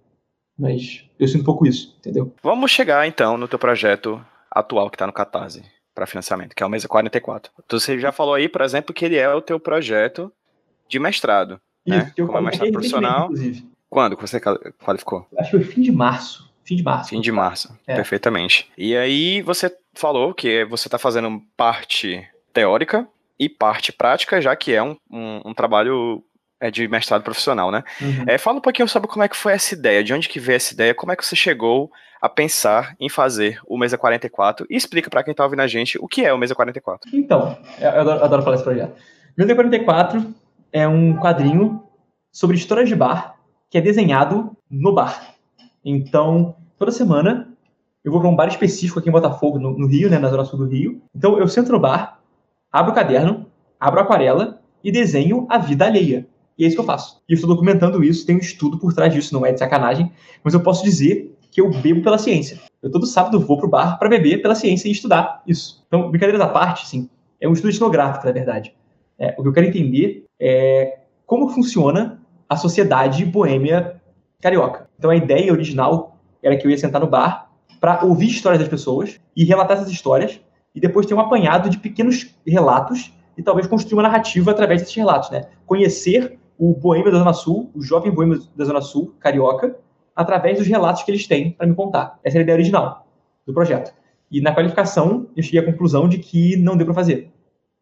mas 0.58 1.08
eu 1.18 1.26
sinto 1.26 1.42
um 1.42 1.44
pouco 1.44 1.66
isso, 1.66 1.96
entendeu? 1.98 2.32
Vamos 2.42 2.70
chegar 2.70 3.06
então 3.06 3.36
no 3.36 3.48
teu 3.48 3.58
projeto 3.58 4.24
atual 4.50 4.90
que 4.90 4.96
está 4.96 5.06
no 5.06 5.12
Catarse 5.12 5.62
para 5.94 6.06
financiamento, 6.06 6.54
que 6.54 6.62
é 6.62 6.66
o 6.66 6.70
Mesa 6.70 6.88
44. 6.88 7.52
Você 7.70 7.98
já 7.98 8.12
falou 8.12 8.34
aí, 8.34 8.48
por 8.48 8.62
exemplo, 8.62 8.94
que 8.94 9.04
ele 9.04 9.16
é 9.16 9.32
o 9.32 9.40
teu 9.40 9.58
projeto 9.58 10.32
de 10.88 10.98
mestrado, 10.98 11.60
isso, 11.86 11.98
né? 11.98 12.12
que 12.14 12.20
eu 12.20 12.26
Como 12.26 12.38
é 12.38 12.42
mestrado 12.42 12.72
profissional. 12.72 13.24
Inclusive. 13.24 13.66
Quando 13.88 14.16
que 14.16 14.22
você 14.22 14.40
qualificou? 14.40 15.26
Acho 15.38 15.50
que 15.50 15.56
foi 15.58 15.74
fim 15.74 15.82
de 15.82 15.92
março. 15.92 16.51
Fim 16.64 16.76
de 16.76 16.82
março. 16.82 17.10
Fim 17.10 17.20
de 17.20 17.32
março, 17.32 17.78
é. 17.86 17.94
perfeitamente. 17.94 18.70
E 18.76 18.96
aí 18.96 19.42
você 19.42 19.74
falou 19.94 20.32
que 20.32 20.64
você 20.64 20.88
está 20.88 20.98
fazendo 20.98 21.40
parte 21.56 22.26
teórica 22.52 23.06
e 23.38 23.48
parte 23.48 23.92
prática, 23.92 24.40
já 24.40 24.54
que 24.54 24.72
é 24.72 24.82
um, 24.82 24.96
um, 25.10 25.40
um 25.46 25.54
trabalho 25.54 26.22
é, 26.60 26.70
de 26.70 26.86
mestrado 26.86 27.22
profissional, 27.22 27.72
né? 27.72 27.82
Uhum. 28.00 28.24
É, 28.26 28.38
fala 28.38 28.58
um 28.58 28.62
pouquinho 28.62 28.86
sobre 28.86 29.08
como 29.08 29.24
é 29.24 29.28
que 29.28 29.36
foi 29.36 29.52
essa 29.52 29.74
ideia, 29.74 30.04
de 30.04 30.14
onde 30.14 30.28
que 30.28 30.38
veio 30.38 30.56
essa 30.56 30.72
ideia, 30.72 30.94
como 30.94 31.10
é 31.10 31.16
que 31.16 31.26
você 31.26 31.34
chegou 31.34 31.90
a 32.20 32.28
pensar 32.28 32.94
em 33.00 33.08
fazer 33.08 33.60
o 33.66 33.76
Mesa 33.76 33.98
44 33.98 34.64
e 34.70 34.76
explica 34.76 35.10
para 35.10 35.24
quem 35.24 35.32
está 35.32 35.42
ouvindo 35.42 35.60
a 35.60 35.66
gente 35.66 35.98
o 36.00 36.06
que 36.06 36.24
é 36.24 36.32
o 36.32 36.38
Mesa 36.38 36.54
44. 36.54 37.10
Então, 37.12 37.58
eu 37.80 37.88
adoro, 37.88 38.24
adoro 38.24 38.42
falar 38.42 38.54
esse 38.54 38.64
projeto. 38.64 38.94
Mesa 39.36 39.54
44 39.56 40.32
é 40.72 40.86
um 40.86 41.16
quadrinho 41.16 41.82
sobre 42.30 42.56
histórias 42.56 42.88
de 42.88 42.94
bar 42.94 43.34
que 43.68 43.78
é 43.78 43.80
desenhado 43.80 44.56
no 44.70 44.94
bar. 44.94 45.31
Então, 45.84 46.56
toda 46.78 46.90
semana 46.90 47.48
eu 48.04 48.10
vou 48.10 48.20
para 48.20 48.30
um 48.30 48.36
bar 48.36 48.48
específico 48.48 48.98
aqui 48.98 49.08
em 49.08 49.12
Botafogo, 49.12 49.58
no, 49.58 49.76
no, 49.76 49.86
Rio, 49.86 50.10
né, 50.10 50.18
na 50.18 50.28
zona 50.28 50.44
sul 50.44 50.58
do 50.58 50.66
Rio. 50.66 51.00
Então, 51.14 51.38
eu 51.38 51.46
sento 51.46 51.70
no 51.72 51.78
bar, 51.78 52.20
abro 52.70 52.92
o 52.92 52.94
caderno, 52.94 53.46
abro 53.78 54.00
a 54.00 54.02
aquarela 54.02 54.60
e 54.82 54.90
desenho 54.90 55.46
a 55.48 55.58
vida 55.58 55.86
alheia. 55.86 56.26
E 56.58 56.64
é 56.64 56.66
isso 56.66 56.76
que 56.76 56.80
eu 56.80 56.86
faço. 56.86 57.20
E 57.28 57.32
eu 57.32 57.34
estou 57.34 57.48
documentando 57.48 58.02
isso, 58.02 58.26
tem 58.26 58.36
um 58.36 58.40
estudo 58.40 58.78
por 58.78 58.92
trás 58.92 59.12
disso, 59.12 59.32
não 59.32 59.46
é 59.46 59.52
de 59.52 59.58
sacanagem, 59.58 60.12
mas 60.42 60.54
eu 60.54 60.60
posso 60.60 60.84
dizer 60.84 61.36
que 61.50 61.60
eu 61.60 61.70
bebo 61.70 62.02
pela 62.02 62.18
ciência. 62.18 62.58
Eu 62.82 62.90
todo 62.90 63.06
sábado 63.06 63.38
vou 63.38 63.58
pro 63.58 63.68
bar 63.68 63.98
para 63.98 64.08
beber 64.08 64.42
pela 64.42 64.54
ciência 64.54 64.88
e 64.88 64.92
estudar 64.92 65.42
isso. 65.46 65.84
Então, 65.86 66.10
brincadeiras 66.10 66.40
à 66.40 66.48
parte, 66.48 66.86
sim, 66.86 67.08
é 67.40 67.48
um 67.48 67.52
estudo 67.52 67.70
etnográfico, 67.70 68.26
na 68.26 68.32
verdade. 68.32 68.74
É, 69.18 69.34
o 69.38 69.42
que 69.42 69.48
eu 69.48 69.52
quero 69.52 69.66
entender 69.66 70.24
é 70.40 71.00
como 71.26 71.48
funciona 71.48 72.20
a 72.48 72.56
sociedade 72.56 73.24
boêmia 73.24 74.00
carioca. 74.40 74.88
Então, 75.02 75.10
a 75.10 75.16
ideia 75.16 75.52
original 75.52 76.16
era 76.40 76.56
que 76.56 76.64
eu 76.64 76.70
ia 76.70 76.78
sentar 76.78 77.00
no 77.00 77.08
bar 77.08 77.50
para 77.80 78.04
ouvir 78.04 78.28
histórias 78.28 78.60
das 78.60 78.68
pessoas 78.68 79.20
e 79.36 79.42
relatar 79.42 79.76
essas 79.76 79.90
histórias 79.90 80.40
e 80.72 80.78
depois 80.78 81.06
ter 81.06 81.12
um 81.12 81.18
apanhado 81.18 81.68
de 81.68 81.76
pequenos 81.76 82.36
relatos 82.46 83.12
e 83.36 83.42
talvez 83.42 83.66
construir 83.66 83.96
uma 83.96 84.04
narrativa 84.04 84.52
através 84.52 84.80
desses 84.80 84.94
relatos, 84.94 85.28
né? 85.30 85.48
Conhecer 85.66 86.38
o 86.56 86.72
boêmio 86.72 87.10
da 87.10 87.18
Zona 87.18 87.32
Sul, 87.32 87.68
o 87.74 87.82
jovem 87.82 88.12
boêmio 88.12 88.40
da 88.54 88.64
Zona 88.64 88.80
Sul, 88.80 89.12
carioca, 89.18 89.76
através 90.14 90.58
dos 90.58 90.68
relatos 90.68 91.02
que 91.02 91.10
eles 91.10 91.26
têm 91.26 91.50
para 91.50 91.66
me 91.66 91.74
contar. 91.74 92.20
Essa 92.22 92.36
é 92.36 92.38
a 92.38 92.42
ideia 92.42 92.54
original 92.54 93.04
do 93.44 93.52
projeto. 93.52 93.92
E 94.30 94.40
na 94.40 94.54
qualificação, 94.54 95.26
eu 95.36 95.42
cheguei 95.42 95.58
à 95.58 95.64
conclusão 95.64 96.08
de 96.08 96.18
que 96.18 96.54
não 96.54 96.76
deu 96.76 96.86
para 96.86 96.94
fazer. 96.94 97.32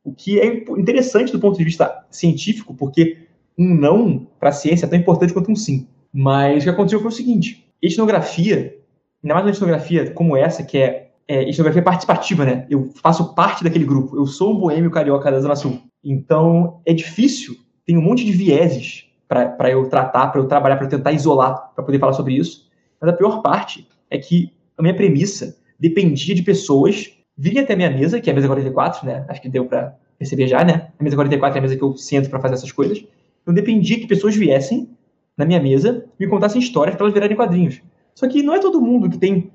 O 0.03 0.15
que 0.15 0.41
é 0.41 0.47
interessante 0.79 1.33
do 1.33 1.39
ponto 1.39 1.59
de 1.59 1.65
vista 1.65 2.03
científico, 2.09 2.75
porque 2.75 3.29
um 3.59 3.75
não 3.75 4.27
para 4.39 4.49
a 4.49 4.53
ciência 4.53 4.87
é 4.87 4.89
tão 4.89 4.99
importante 4.99 5.35
quanto 5.35 5.51
um 5.51 5.55
sim. 5.57 5.87
Mas 6.13 6.63
o 6.63 6.65
que 6.65 6.71
aconteceu 6.71 7.01
foi 7.01 7.09
o 7.09 7.13
seguinte: 7.13 7.67
etnografia 7.83 8.81
ainda 9.23 9.35
mais 9.35 9.45
uma 9.45 9.51
etnografia 9.51 10.11
como 10.11 10.37
essa, 10.37 10.63
que 10.63 10.79
é, 10.79 11.11
é 11.29 11.49
etnografia 11.49 11.83
participativa, 11.83 12.45
né? 12.45 12.67
Eu 12.69 12.91
faço 13.03 13.35
parte 13.35 13.63
daquele 13.63 13.85
grupo, 13.85 14.17
eu 14.17 14.27
sou 14.27 14.53
um 14.53 14.59
boêmio 14.59 14.91
carioca 14.91 15.31
da 15.31 15.41
Zona 15.41 15.57
Sul. 15.57 15.81
Então, 16.03 16.81
é 16.87 16.93
difícil, 16.93 17.55
tem 17.85 17.97
um 17.97 18.03
monte 18.03 18.25
de 18.25 18.33
vieses 18.33 19.07
para 19.29 19.71
eu 19.71 19.89
tratar, 19.89 20.29
para 20.29 20.41
eu 20.41 20.49
trabalhar, 20.49 20.77
para 20.77 20.87
eu 20.87 20.91
tentar 20.91 21.13
isolar, 21.13 21.73
para 21.75 21.85
poder 21.85 22.01
falar 22.01 22.15
sobre 22.15 22.35
isso. 22.35 22.69
Mas 23.01 23.11
a 23.11 23.13
pior 23.13 23.43
parte 23.43 23.87
é 24.11 24.19
que 24.19 24.53
a 24.77 24.83
minha 24.83 24.97
premissa 24.97 25.57
dependia 25.79 26.35
de 26.35 26.43
pessoas 26.43 27.13
virem 27.37 27.63
até 27.63 27.75
a 27.75 27.77
minha 27.77 27.91
mesa, 27.91 28.21
que 28.21 28.29
é 28.29 28.33
a 28.33 28.35
mesa 28.35 28.49
44, 28.49 29.07
né? 29.07 29.25
Acho 29.29 29.41
que 29.41 29.49
deu 29.49 29.67
para 29.67 29.97
perceber 30.19 30.49
já, 30.49 30.65
né? 30.65 30.91
A 30.99 31.03
mesa 31.03 31.17
44 31.17 31.57
é 31.57 31.61
a 31.61 31.63
mesa 31.63 31.77
que 31.77 31.83
eu 31.83 31.97
sento 31.97 32.29
para 32.29 32.41
fazer 32.41 32.55
essas 32.55 32.73
coisas. 32.73 33.05
Então 33.43 33.55
dependia 33.55 33.99
que 33.99 34.07
pessoas 34.07 34.35
viessem 34.35 34.91
na 35.37 35.45
minha 35.45 35.61
mesa 35.61 36.05
me 36.19 36.27
contassem 36.29 36.61
histórias 36.61 36.97
para 36.97 37.05
elas 37.05 37.15
virarem 37.15 37.37
quadrinhos. 37.37 37.83
Só 38.15 38.29
que 38.29 38.43
não 38.43 38.55
é 38.55 38.59
todo 38.59 38.81
mundo 38.81 39.09
que 39.09 39.19
tem 39.19 39.51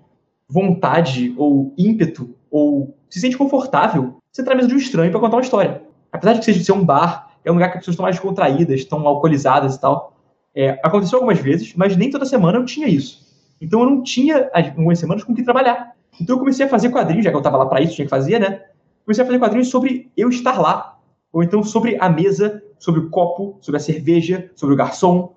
vontade 0.48 1.34
ou 1.38 1.74
ímpeto 1.78 2.36
ou 2.50 2.96
se 3.10 3.20
sente 3.20 3.38
confortável 3.38 4.18
você 4.32 4.42
entrar 4.42 4.54
na 4.54 4.58
mesa 4.58 4.70
de 4.70 4.76
um 4.76 4.78
estranho 4.78 5.12
para 5.12 5.20
contar 5.20 5.38
uma 5.38 5.42
história. 5.42 5.82
Apesar 6.12 6.34
de 6.34 6.40
que 6.40 6.46
seja 6.46 6.64
ser 6.64 6.72
um 6.72 6.84
bar, 6.84 7.32
é 7.44 7.52
um 7.52 7.56
lugar 7.56 7.72
que 7.72 7.78
as 7.78 7.82
pessoas 7.82 7.94
estão 7.94 8.04
mais 8.04 8.20
contraídas, 8.20 8.80
estão 8.80 9.08
alcoolizadas 9.08 9.76
e 9.76 9.82
tal. 9.82 10.18
É, 10.54 10.80
aconteceu 10.84 11.18
algumas 11.18 11.40
vezes, 11.40 11.74
mas 11.76 11.96
nem 11.96 12.10
toda 12.10 12.26
semana 12.26 12.58
eu 12.58 12.66
tinha 12.66 12.88
isso. 12.88 13.26
Então 13.62 13.82
eu 13.82 13.90
não 13.90 14.04
tinha 14.04 14.50
algumas 14.54 15.00
semanas 15.00 15.24
com 15.24 15.34
que 15.34 15.44
trabalhar. 15.44 15.94
Então 16.20 16.36
eu 16.36 16.40
comecei 16.40 16.66
a 16.66 16.70
fazer 16.70 16.90
quadrinhos, 16.90 17.24
já 17.24 17.30
que 17.30 17.36
eu 17.36 17.40
estava 17.40 17.58
lá 17.58 17.66
para 17.66 17.82
isso, 17.82 17.96
tinha 17.96 18.06
que 18.06 18.10
fazer, 18.10 18.40
né? 18.40 18.62
Comecei 19.04 19.24
a 19.24 19.28
fazer 19.28 19.40
quadrinhos 19.40 19.70
sobre 19.70 20.10
eu 20.16 20.30
estar 20.30 20.60
lá. 20.60 20.98
Ou 21.32 21.44
então 21.44 21.62
sobre 21.64 21.98
a 22.00 22.10
mesa, 22.10 22.64
sobre 22.80 23.02
o 23.02 23.10
copo, 23.10 23.58
sobre 23.62 23.78
a 23.78 23.82
cerveja, 23.82 24.50
sobre 24.56 24.74
o 24.74 24.78
garçom. 24.78 25.35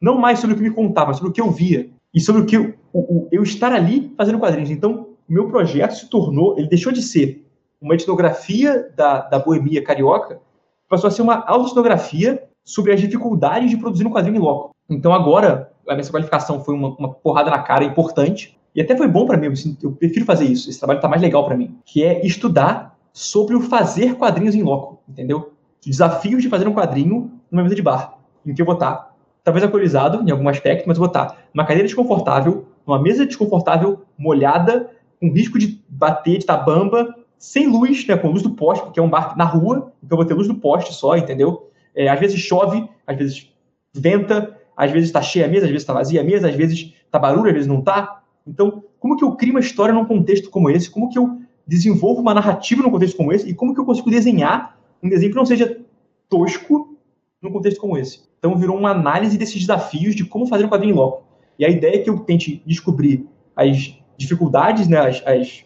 Não 0.00 0.18
mais 0.18 0.38
sobre 0.38 0.54
o 0.54 0.56
que 0.56 0.62
me 0.62 0.74
contava, 0.74 1.08
mas 1.08 1.16
sobre 1.16 1.30
o 1.30 1.32
que 1.34 1.40
eu 1.40 1.50
via 1.50 1.90
e 2.14 2.20
sobre 2.20 2.42
o 2.42 2.46
que 2.46 2.56
o, 2.56 2.74
o, 2.92 3.28
eu 3.30 3.42
estar 3.42 3.72
ali 3.72 4.12
fazendo 4.16 4.38
quadrinhos. 4.38 4.70
Então, 4.70 5.08
o 5.28 5.32
meu 5.32 5.48
projeto 5.48 5.92
se 5.92 6.08
tornou, 6.08 6.58
ele 6.58 6.68
deixou 6.68 6.92
de 6.92 7.02
ser 7.02 7.46
uma 7.80 7.94
etnografia 7.94 8.90
da, 8.96 9.20
da 9.20 9.38
boemia 9.38 9.82
carioca, 9.82 10.40
passou 10.88 11.08
a 11.08 11.10
ser 11.10 11.22
uma 11.22 11.44
autoetnografia 11.46 12.42
sobre 12.64 12.92
as 12.92 13.00
dificuldades 13.00 13.70
de 13.70 13.76
produzir 13.76 14.06
um 14.06 14.10
quadrinho 14.10 14.36
em 14.36 14.40
loco. 14.40 14.74
Então, 14.88 15.12
agora, 15.12 15.72
a 15.88 15.94
minha 15.94 16.10
qualificação 16.10 16.62
foi 16.62 16.74
uma, 16.74 16.88
uma 16.96 17.14
porrada 17.14 17.50
na 17.50 17.60
cara 17.60 17.84
importante, 17.84 18.58
e 18.74 18.80
até 18.80 18.96
foi 18.96 19.08
bom 19.08 19.26
para 19.26 19.36
mim, 19.36 19.46
eu, 19.46 19.52
eu, 19.82 19.92
prefiro 19.92 20.24
fazer 20.24 20.44
isso, 20.44 20.68
esse 20.68 20.78
trabalho 20.78 20.98
está 20.98 21.08
mais 21.08 21.22
legal 21.22 21.44
para 21.44 21.56
mim, 21.56 21.78
que 21.84 22.04
é 22.04 22.24
estudar 22.24 22.96
sobre 23.12 23.56
o 23.56 23.60
fazer 23.60 24.14
quadrinhos 24.14 24.54
em 24.54 24.62
loco, 24.62 25.00
entendeu? 25.08 25.52
Os 25.80 25.86
desafios 25.86 26.42
de 26.42 26.48
fazer 26.48 26.68
um 26.68 26.74
quadrinho 26.74 27.32
numa 27.50 27.62
mesa 27.62 27.74
de 27.74 27.82
bar, 27.82 28.18
em 28.46 28.54
que 28.54 28.62
eu 28.62 28.66
vou 28.66 28.74
estar 28.74 29.09
talvez 29.44 29.64
alcoolizado 29.64 30.26
em 30.26 30.30
algum 30.30 30.48
aspecto, 30.48 30.86
mas 30.86 30.98
vou 30.98 31.06
estar 31.06 31.44
numa 31.52 31.64
cadeira 31.64 31.86
desconfortável, 31.86 32.66
numa 32.86 33.00
mesa 33.00 33.26
desconfortável, 33.26 34.02
molhada, 34.18 34.90
com 35.20 35.30
risco 35.30 35.58
de 35.58 35.82
bater, 35.88 36.32
de 36.32 36.38
estar 36.38 36.56
bamba, 36.58 37.14
sem 37.38 37.66
luz, 37.66 38.06
né, 38.06 38.16
com 38.16 38.28
luz 38.28 38.42
do 38.42 38.50
poste, 38.50 38.84
porque 38.84 39.00
é 39.00 39.02
um 39.02 39.08
bar 39.08 39.36
na 39.36 39.44
rua, 39.44 39.92
então 40.02 40.16
eu 40.16 40.16
vou 40.16 40.24
ter 40.24 40.34
luz 40.34 40.46
do 40.46 40.54
poste 40.54 40.92
só, 40.92 41.16
entendeu? 41.16 41.70
É, 41.94 42.08
às 42.08 42.20
vezes 42.20 42.38
chove, 42.38 42.88
às 43.06 43.16
vezes 43.16 43.50
venta, 43.94 44.56
às 44.76 44.90
vezes 44.90 45.08
está 45.08 45.20
cheia 45.22 45.46
a 45.46 45.48
mesa, 45.48 45.64
às 45.64 45.70
vezes 45.70 45.82
está 45.82 45.92
vazia 45.92 46.20
a 46.20 46.24
mesa, 46.24 46.48
às 46.48 46.54
vezes 46.54 46.94
tá 47.10 47.18
barulho, 47.18 47.48
às 47.48 47.52
vezes 47.52 47.66
não 47.66 47.80
tá. 47.80 48.22
Então, 48.46 48.82
como 48.98 49.16
que 49.16 49.24
eu 49.24 49.32
crio 49.32 49.52
uma 49.52 49.60
história 49.60 49.94
num 49.94 50.04
contexto 50.04 50.50
como 50.50 50.70
esse? 50.70 50.90
Como 50.90 51.08
que 51.08 51.18
eu 51.18 51.38
desenvolvo 51.66 52.20
uma 52.20 52.34
narrativa 52.34 52.82
num 52.82 52.90
contexto 52.90 53.16
como 53.16 53.32
esse? 53.32 53.48
E 53.48 53.54
como 53.54 53.74
que 53.74 53.80
eu 53.80 53.84
consigo 53.84 54.10
desenhar 54.10 54.78
um 55.02 55.08
desenho 55.08 55.30
que 55.32 55.36
não 55.36 55.46
seja 55.46 55.80
tosco 56.28 56.96
num 57.42 57.50
contexto 57.50 57.80
como 57.80 57.96
esse? 57.96 58.22
Então, 58.38 58.56
virou 58.56 58.76
uma 58.76 58.90
análise 58.90 59.36
desses 59.36 59.60
desafios 59.60 60.14
de 60.14 60.24
como 60.24 60.46
fazer 60.46 60.64
um 60.64 60.68
quadrinho 60.68 60.94
em 60.94 60.96
loco. 60.96 61.24
E 61.58 61.64
a 61.64 61.68
ideia 61.68 61.96
é 61.96 61.98
que 61.98 62.08
eu 62.08 62.18
tente 62.20 62.62
descobrir 62.66 63.26
as 63.54 63.94
dificuldades, 64.16 64.88
né, 64.88 64.98
as, 64.98 65.22
as, 65.26 65.64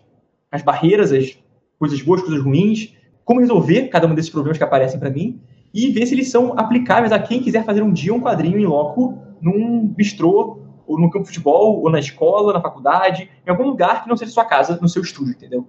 as 0.51 0.63
barreiras, 0.63 1.13
as 1.13 1.39
coisas 1.79 2.01
boas, 2.03 2.21
coisas 2.23 2.43
ruins, 2.43 2.95
como 3.25 3.41
resolver 3.41 3.89
cada 3.89 4.07
um 4.07 4.15
desses 4.15 4.31
problemas 4.31 4.59
que 4.59 4.65
aparecem 4.65 4.99
para 4.99 5.11
mim 5.11 5.41
e 5.73 5.91
ver 5.91 6.07
se 6.07 6.15
eles 6.15 6.29
são 6.29 6.59
aplicáveis 6.59 7.13
a 7.13 7.19
quem 7.19 7.43
quiser 7.43 7.65
fazer 7.65 7.83
um 7.83 7.93
dia 7.93 8.15
um 8.15 8.21
quadrinho 8.21 8.59
em 8.59 8.67
loco 8.67 9.19
num 9.41 9.87
bistrô, 9.87 10.61
ou 10.87 10.99
no 10.99 11.11
campo 11.11 11.25
de 11.25 11.31
futebol, 11.31 11.81
ou 11.83 11.91
na 11.91 11.99
escola, 11.99 12.53
na 12.53 12.61
faculdade, 12.61 13.31
em 13.47 13.51
algum 13.51 13.65
lugar 13.65 14.03
que 14.03 14.09
não 14.09 14.17
seja 14.17 14.31
sua 14.31 14.45
casa, 14.45 14.79
no 14.81 14.89
seu 14.89 15.03
estúdio, 15.03 15.33
entendeu? 15.33 15.67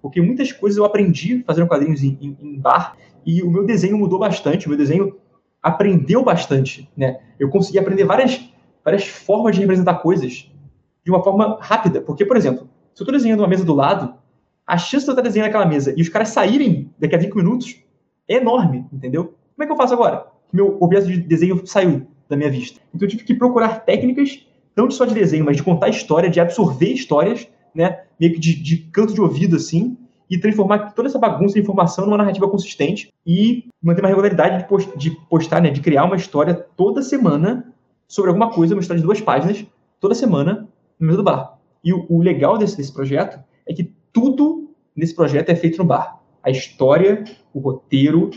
Porque 0.00 0.20
muitas 0.20 0.52
coisas 0.52 0.78
eu 0.78 0.84
aprendi 0.84 1.42
fazendo 1.46 1.66
quadrinhos 1.66 2.02
em, 2.02 2.16
em, 2.20 2.36
em 2.40 2.58
bar 2.58 2.96
e 3.24 3.42
o 3.42 3.50
meu 3.50 3.64
desenho 3.64 3.98
mudou 3.98 4.18
bastante, 4.18 4.66
o 4.66 4.68
meu 4.68 4.78
desenho 4.78 5.16
aprendeu 5.62 6.22
bastante, 6.22 6.90
né? 6.96 7.20
Eu 7.38 7.48
consegui 7.48 7.78
aprender 7.78 8.04
várias, 8.04 8.48
várias 8.84 9.06
formas 9.06 9.54
de 9.54 9.60
representar 9.60 9.94
coisas 9.96 10.50
de 11.04 11.10
uma 11.10 11.22
forma 11.22 11.58
rápida. 11.60 12.00
Porque, 12.00 12.24
por 12.24 12.36
exemplo, 12.36 12.68
se 12.94 13.02
eu 13.02 13.04
estou 13.04 13.12
desenhando 13.12 13.40
uma 13.40 13.48
mesa 13.48 13.64
do 13.64 13.74
lado, 13.74 14.14
a 14.66 14.76
chance 14.76 15.04
de 15.04 15.10
eu 15.10 15.12
estar 15.12 15.22
desenhando 15.22 15.48
aquela 15.48 15.66
mesa 15.66 15.94
e 15.96 16.02
os 16.02 16.08
caras 16.08 16.30
saírem 16.30 16.92
daqui 16.98 17.14
a 17.14 17.20
5 17.20 17.36
minutos 17.36 17.76
é 18.28 18.36
enorme, 18.36 18.86
entendeu? 18.92 19.34
Como 19.54 19.62
é 19.62 19.66
que 19.66 19.72
eu 19.72 19.76
faço 19.76 19.94
agora? 19.94 20.26
Meu 20.52 20.76
objeto 20.80 21.06
de 21.06 21.18
desenho 21.18 21.64
saiu 21.66 22.06
da 22.28 22.36
minha 22.36 22.50
vista. 22.50 22.80
Então 22.92 23.06
eu 23.06 23.10
tive 23.10 23.24
que 23.24 23.34
procurar 23.34 23.84
técnicas, 23.84 24.44
não 24.76 24.90
só 24.90 25.04
de 25.04 25.14
desenho, 25.14 25.44
mas 25.44 25.56
de 25.56 25.62
contar 25.62 25.88
história, 25.88 26.28
de 26.28 26.40
absorver 26.40 26.92
histórias, 26.92 27.48
né? 27.74 28.02
Meio 28.18 28.34
que 28.34 28.40
de, 28.40 28.54
de 28.54 28.78
canto 28.78 29.14
de 29.14 29.20
ouvido, 29.20 29.56
assim, 29.56 29.96
e 30.28 30.38
transformar 30.38 30.92
toda 30.92 31.08
essa 31.08 31.18
bagunça 31.18 31.54
de 31.54 31.60
informação 31.60 32.04
numa 32.04 32.16
narrativa 32.16 32.48
consistente 32.48 33.12
e 33.24 33.68
manter 33.82 34.00
uma 34.00 34.08
regularidade 34.08 34.58
de, 34.58 34.68
post, 34.68 34.96
de 34.98 35.10
postar, 35.28 35.60
né? 35.60 35.70
De 35.70 35.80
criar 35.80 36.04
uma 36.04 36.16
história 36.16 36.54
toda 36.54 37.02
semana 37.02 37.72
sobre 38.08 38.30
alguma 38.30 38.50
coisa, 38.50 38.74
uma 38.74 38.80
história 38.80 39.00
de 39.00 39.06
duas 39.06 39.20
páginas, 39.20 39.64
toda 40.00 40.14
semana, 40.14 40.68
no 40.98 41.06
meio 41.06 41.16
do 41.16 41.22
bar. 41.22 41.58
E 41.82 41.92
o, 41.92 42.06
o 42.08 42.20
legal 42.20 42.58
desse, 42.58 42.76
desse 42.76 42.92
projeto 42.92 43.38
é 43.66 43.72
que 43.72 43.92
tudo 44.12 44.70
nesse 44.94 45.14
projeto 45.14 45.50
é 45.50 45.54
feito 45.54 45.78
no 45.78 45.84
bar. 45.84 46.20
A 46.42 46.50
história, 46.50 47.24
o 47.52 47.60
roteiro, 47.60 48.30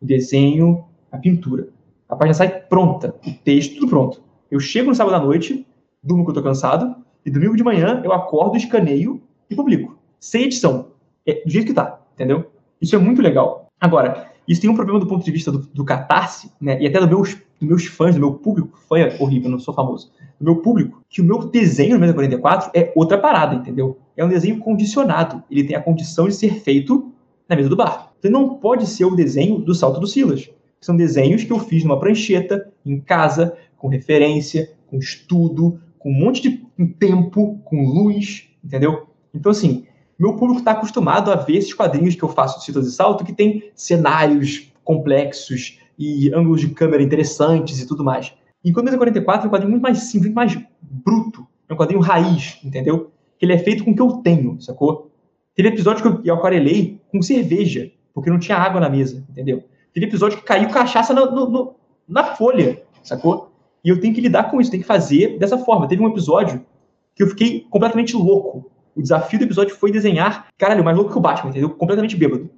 o 0.00 0.04
desenho, 0.04 0.84
a 1.10 1.18
pintura. 1.18 1.68
A 2.08 2.16
página 2.16 2.34
sai 2.34 2.60
pronta, 2.62 3.14
o 3.26 3.32
texto, 3.44 3.74
tudo 3.74 3.88
pronto. 3.88 4.22
Eu 4.50 4.58
chego 4.58 4.88
no 4.88 4.94
sábado 4.94 5.14
à 5.14 5.20
noite, 5.20 5.66
durmo 6.02 6.24
que 6.24 6.30
eu 6.30 6.34
tô 6.34 6.42
cansado, 6.42 6.96
e 7.24 7.30
domingo 7.30 7.56
de 7.56 7.62
manhã 7.62 8.00
eu 8.04 8.12
acordo, 8.12 8.56
escaneio 8.56 9.22
e 9.48 9.54
publico. 9.54 9.96
Sem 10.18 10.44
edição. 10.44 10.88
É 11.26 11.42
do 11.44 11.50
jeito 11.50 11.66
que 11.66 11.74
tá, 11.74 12.00
entendeu? 12.14 12.50
Isso 12.80 12.96
é 12.96 12.98
muito 12.98 13.20
legal. 13.20 13.68
Agora, 13.80 14.30
isso 14.46 14.60
tem 14.60 14.70
um 14.70 14.74
problema 14.74 14.98
do 14.98 15.06
ponto 15.06 15.24
de 15.24 15.30
vista 15.30 15.52
do, 15.52 15.58
do 15.58 15.84
catarse, 15.84 16.50
né? 16.60 16.80
E 16.80 16.86
até 16.86 16.98
do 16.98 17.06
meus, 17.06 17.34
dos 17.34 17.68
meus 17.68 17.86
fãs, 17.86 18.14
do 18.14 18.20
meu 18.20 18.34
público. 18.34 18.78
Fã 18.88 18.98
é 18.98 19.16
horrível, 19.20 19.50
não 19.50 19.58
sou 19.58 19.72
famoso. 19.72 20.10
Do 20.40 20.44
meu 20.44 20.56
público, 20.56 21.02
que 21.08 21.20
o 21.20 21.24
meu 21.24 21.38
desenho 21.46 21.94
no 21.94 22.00
Mesa 22.00 22.14
44 22.14 22.70
é 22.74 22.92
outra 22.96 23.18
parada, 23.18 23.54
entendeu? 23.54 23.98
É 24.16 24.24
um 24.24 24.28
desenho 24.28 24.58
condicionado. 24.58 25.42
Ele 25.50 25.64
tem 25.64 25.76
a 25.76 25.82
condição 25.82 26.26
de 26.26 26.34
ser 26.34 26.54
feito 26.60 27.12
na 27.48 27.56
mesa 27.56 27.68
do 27.68 27.76
bar. 27.76 28.12
Então 28.18 28.30
não 28.30 28.54
pode 28.56 28.86
ser 28.86 29.04
o 29.04 29.14
desenho 29.14 29.58
do 29.58 29.74
salto 29.74 30.00
do 30.00 30.06
Silas. 30.06 30.50
São 30.80 30.96
desenhos 30.96 31.44
que 31.44 31.52
eu 31.52 31.58
fiz 31.58 31.84
numa 31.84 32.00
prancheta, 32.00 32.72
em 32.84 32.98
casa, 33.00 33.56
com 33.76 33.88
referência, 33.88 34.72
com 34.86 34.98
estudo, 34.98 35.78
com 35.98 36.10
um 36.10 36.14
monte 36.14 36.42
de 36.42 36.66
tempo, 36.98 37.60
com 37.64 37.84
luz, 37.84 38.48
entendeu? 38.64 39.06
Então, 39.34 39.52
assim, 39.52 39.84
meu 40.20 40.36
público 40.36 40.58
está 40.58 40.72
acostumado 40.72 41.32
a 41.32 41.36
ver 41.36 41.56
esses 41.56 41.72
quadrinhos 41.72 42.14
que 42.14 42.22
eu 42.22 42.28
faço 42.28 42.58
de 42.58 42.66
Citas 42.66 42.86
e 42.86 42.92
Salto, 42.92 43.24
que 43.24 43.32
tem 43.32 43.70
cenários 43.74 44.70
complexos 44.84 45.78
e 45.98 46.30
ângulos 46.34 46.60
de 46.60 46.68
câmera 46.68 47.02
interessantes 47.02 47.80
e 47.80 47.86
tudo 47.86 48.04
mais. 48.04 48.34
Enquanto 48.62 48.84
Mesa 48.84 48.98
44 48.98 49.46
é 49.46 49.48
um 49.48 49.50
quadrinho 49.50 49.70
muito 49.70 49.82
mais 49.82 49.98
simples, 49.98 50.26
muito 50.26 50.34
mais 50.34 50.58
bruto. 50.82 51.46
É 51.66 51.72
um 51.72 51.76
quadrinho 51.76 52.02
raiz, 52.02 52.58
entendeu? 52.62 53.10
Que 53.38 53.46
ele 53.46 53.54
é 53.54 53.58
feito 53.58 53.82
com 53.82 53.92
o 53.92 53.94
que 53.94 54.02
eu 54.02 54.12
tenho, 54.18 54.60
sacou? 54.60 55.10
Teve 55.54 55.70
episódio 55.70 56.20
que 56.20 56.28
eu 56.28 56.34
aquarelei 56.34 57.00
com 57.10 57.22
cerveja, 57.22 57.90
porque 58.12 58.28
não 58.28 58.38
tinha 58.38 58.58
água 58.58 58.78
na 58.78 58.90
mesa, 58.90 59.24
entendeu? 59.30 59.64
Teve 59.94 60.04
episódio 60.04 60.36
que 60.36 60.44
caiu 60.44 60.68
cachaça 60.68 61.14
no, 61.14 61.30
no, 61.30 61.74
na 62.06 62.24
folha, 62.36 62.82
sacou? 63.02 63.50
E 63.82 63.88
eu 63.88 63.98
tenho 63.98 64.14
que 64.14 64.20
lidar 64.20 64.50
com 64.50 64.60
isso, 64.60 64.70
tenho 64.70 64.82
que 64.82 64.86
fazer 64.86 65.38
dessa 65.38 65.56
forma. 65.56 65.88
Teve 65.88 66.02
um 66.02 66.08
episódio 66.08 66.62
que 67.16 67.22
eu 67.22 67.28
fiquei 67.28 67.66
completamente 67.70 68.14
louco. 68.14 68.70
O 68.94 69.02
desafio 69.02 69.38
do 69.38 69.44
episódio 69.44 69.74
foi 69.74 69.90
desenhar, 69.90 70.48
caralho, 70.58 70.84
mais 70.84 70.96
louco 70.96 71.12
que 71.12 71.18
o 71.18 71.20
Batman, 71.20 71.50
entendeu? 71.50 71.70
Completamente 71.70 72.16
bêbado. 72.16 72.50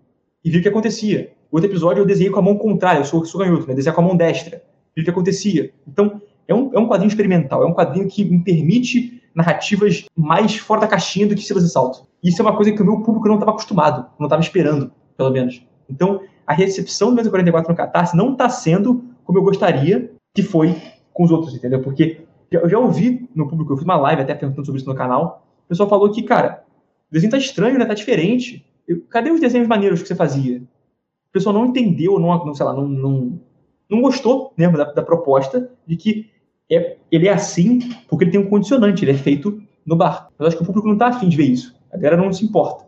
E 0.45 0.51
vi 0.51 0.59
o 0.59 0.62
que 0.62 0.68
acontecia. 0.68 1.33
O 1.51 1.57
outro 1.57 1.70
episódio 1.70 2.01
eu 2.01 2.07
desenhei 2.07 2.33
com 2.33 2.39
a 2.39 2.43
mão 2.43 2.57
contrária, 2.57 3.01
eu 3.01 3.05
sou, 3.05 3.24
sou 3.24 3.41
canhoto, 3.41 3.66
né? 3.66 3.74
Desenhar 3.74 3.95
com 3.95 4.01
a 4.01 4.05
mão 4.05 4.16
destra. 4.16 4.62
Vi 4.97 5.03
o 5.03 5.05
que 5.05 5.11
acontecia. 5.11 5.72
Então, 5.87 6.20
é 6.49 6.55
um, 6.55 6.70
é 6.74 6.78
um 6.78 6.89
quadrinho 6.89 7.09
experimental, 7.09 7.62
é 7.62 7.66
um 7.66 7.74
quadrinho 7.74 8.09
que 8.09 8.24
me 8.24 8.43
permite 8.43 9.22
narrativas 9.35 10.07
mais 10.16 10.57
fora 10.57 10.83
da 10.83 10.87
caixinha 10.87 11.26
do 11.26 11.35
que 11.35 11.43
Silas 11.43 11.64
e 11.64 11.68
Salto. 11.68 12.07
Isso 12.22 12.41
é 12.41 12.45
uma 12.45 12.57
coisa 12.57 12.72
que 12.72 12.83
o 12.83 12.85
meu 12.85 13.01
público 13.01 13.28
não 13.28 13.35
estava 13.35 13.53
acostumado, 13.53 14.07
não 14.18 14.26
estava 14.26 14.43
esperando, 14.43 14.93
pelo 15.16 15.30
menos. 15.30 15.64
Então, 15.89 16.20
a 16.47 16.53
recepção 16.53 17.11
do 17.11 17.16
Mesa 17.16 17.30
44 17.30 17.70
no 17.70 17.76
Catarse 17.76 18.16
não 18.16 18.33
está 18.33 18.49
sendo 18.49 19.05
como 19.24 19.39
eu 19.39 19.43
gostaria 19.43 20.11
que 20.35 20.43
foi 20.43 20.76
com 21.12 21.24
os 21.24 21.30
outros, 21.30 21.55
entendeu? 21.55 21.80
Porque 21.80 22.22
eu 22.51 22.68
já 22.68 22.78
ouvi 22.78 23.28
no 23.35 23.49
público, 23.49 23.72
eu 23.72 23.76
fiz 23.76 23.85
uma 23.85 23.97
live 23.97 24.22
até 24.22 24.35
perguntando 24.35 24.66
sobre 24.66 24.80
isso 24.80 24.89
no 24.89 24.95
canal, 24.95 25.47
pessoal 25.73 25.89
falou 25.89 26.11
que, 26.11 26.23
cara, 26.23 26.64
o 27.11 27.12
desenho 27.12 27.31
tá 27.31 27.39
estranho, 27.39 27.79
né? 27.79 27.85
Tá 27.85 27.95
diferente. 27.95 28.64
Eu, 28.87 29.03
cadê 29.09 29.31
os 29.31 29.41
desenhos 29.41 29.68
maneiros 29.68 30.03
que 30.03 30.09
você 30.09 30.14
fazia? 30.14 30.59
O 30.59 31.33
pessoal 31.33 31.55
não 31.55 31.66
entendeu, 31.66 32.18
não, 32.18 32.45
não 32.45 32.55
sei 32.55 32.66
lá, 32.66 32.73
não, 32.73 32.87
não, 32.87 33.41
não 33.89 34.03
gostou 34.03 34.53
mesmo 34.57 34.77
da, 34.77 34.85
da 34.85 35.03
proposta 35.03 35.70
de 35.87 35.97
que 35.97 36.31
é, 36.70 36.97
ele 37.11 37.29
é 37.29 37.33
assim 37.33 37.81
porque 38.09 38.25
ele 38.25 38.31
tem 38.31 38.41
um 38.41 38.49
condicionante, 38.49 39.05
ele 39.05 39.12
é 39.12 39.16
feito 39.16 39.62
no 39.85 39.97
bar. 39.97 40.29
Eu 40.39 40.47
acho 40.47 40.57
que 40.57 40.62
o 40.62 40.66
público 40.66 40.89
não 40.89 40.99
tá 40.99 41.09
afim 41.09 41.29
de 41.29 41.37
ver 41.37 41.45
isso. 41.45 41.75
A 41.93 41.97
galera 41.97 42.16
não 42.16 42.33
se 42.33 42.45
importa. 42.45 42.87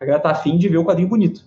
A 0.00 0.04
galera 0.04 0.22
tá 0.22 0.30
afim 0.30 0.56
de 0.56 0.68
ver 0.68 0.78
o 0.78 0.84
quadrinho 0.84 1.08
bonito. 1.08 1.44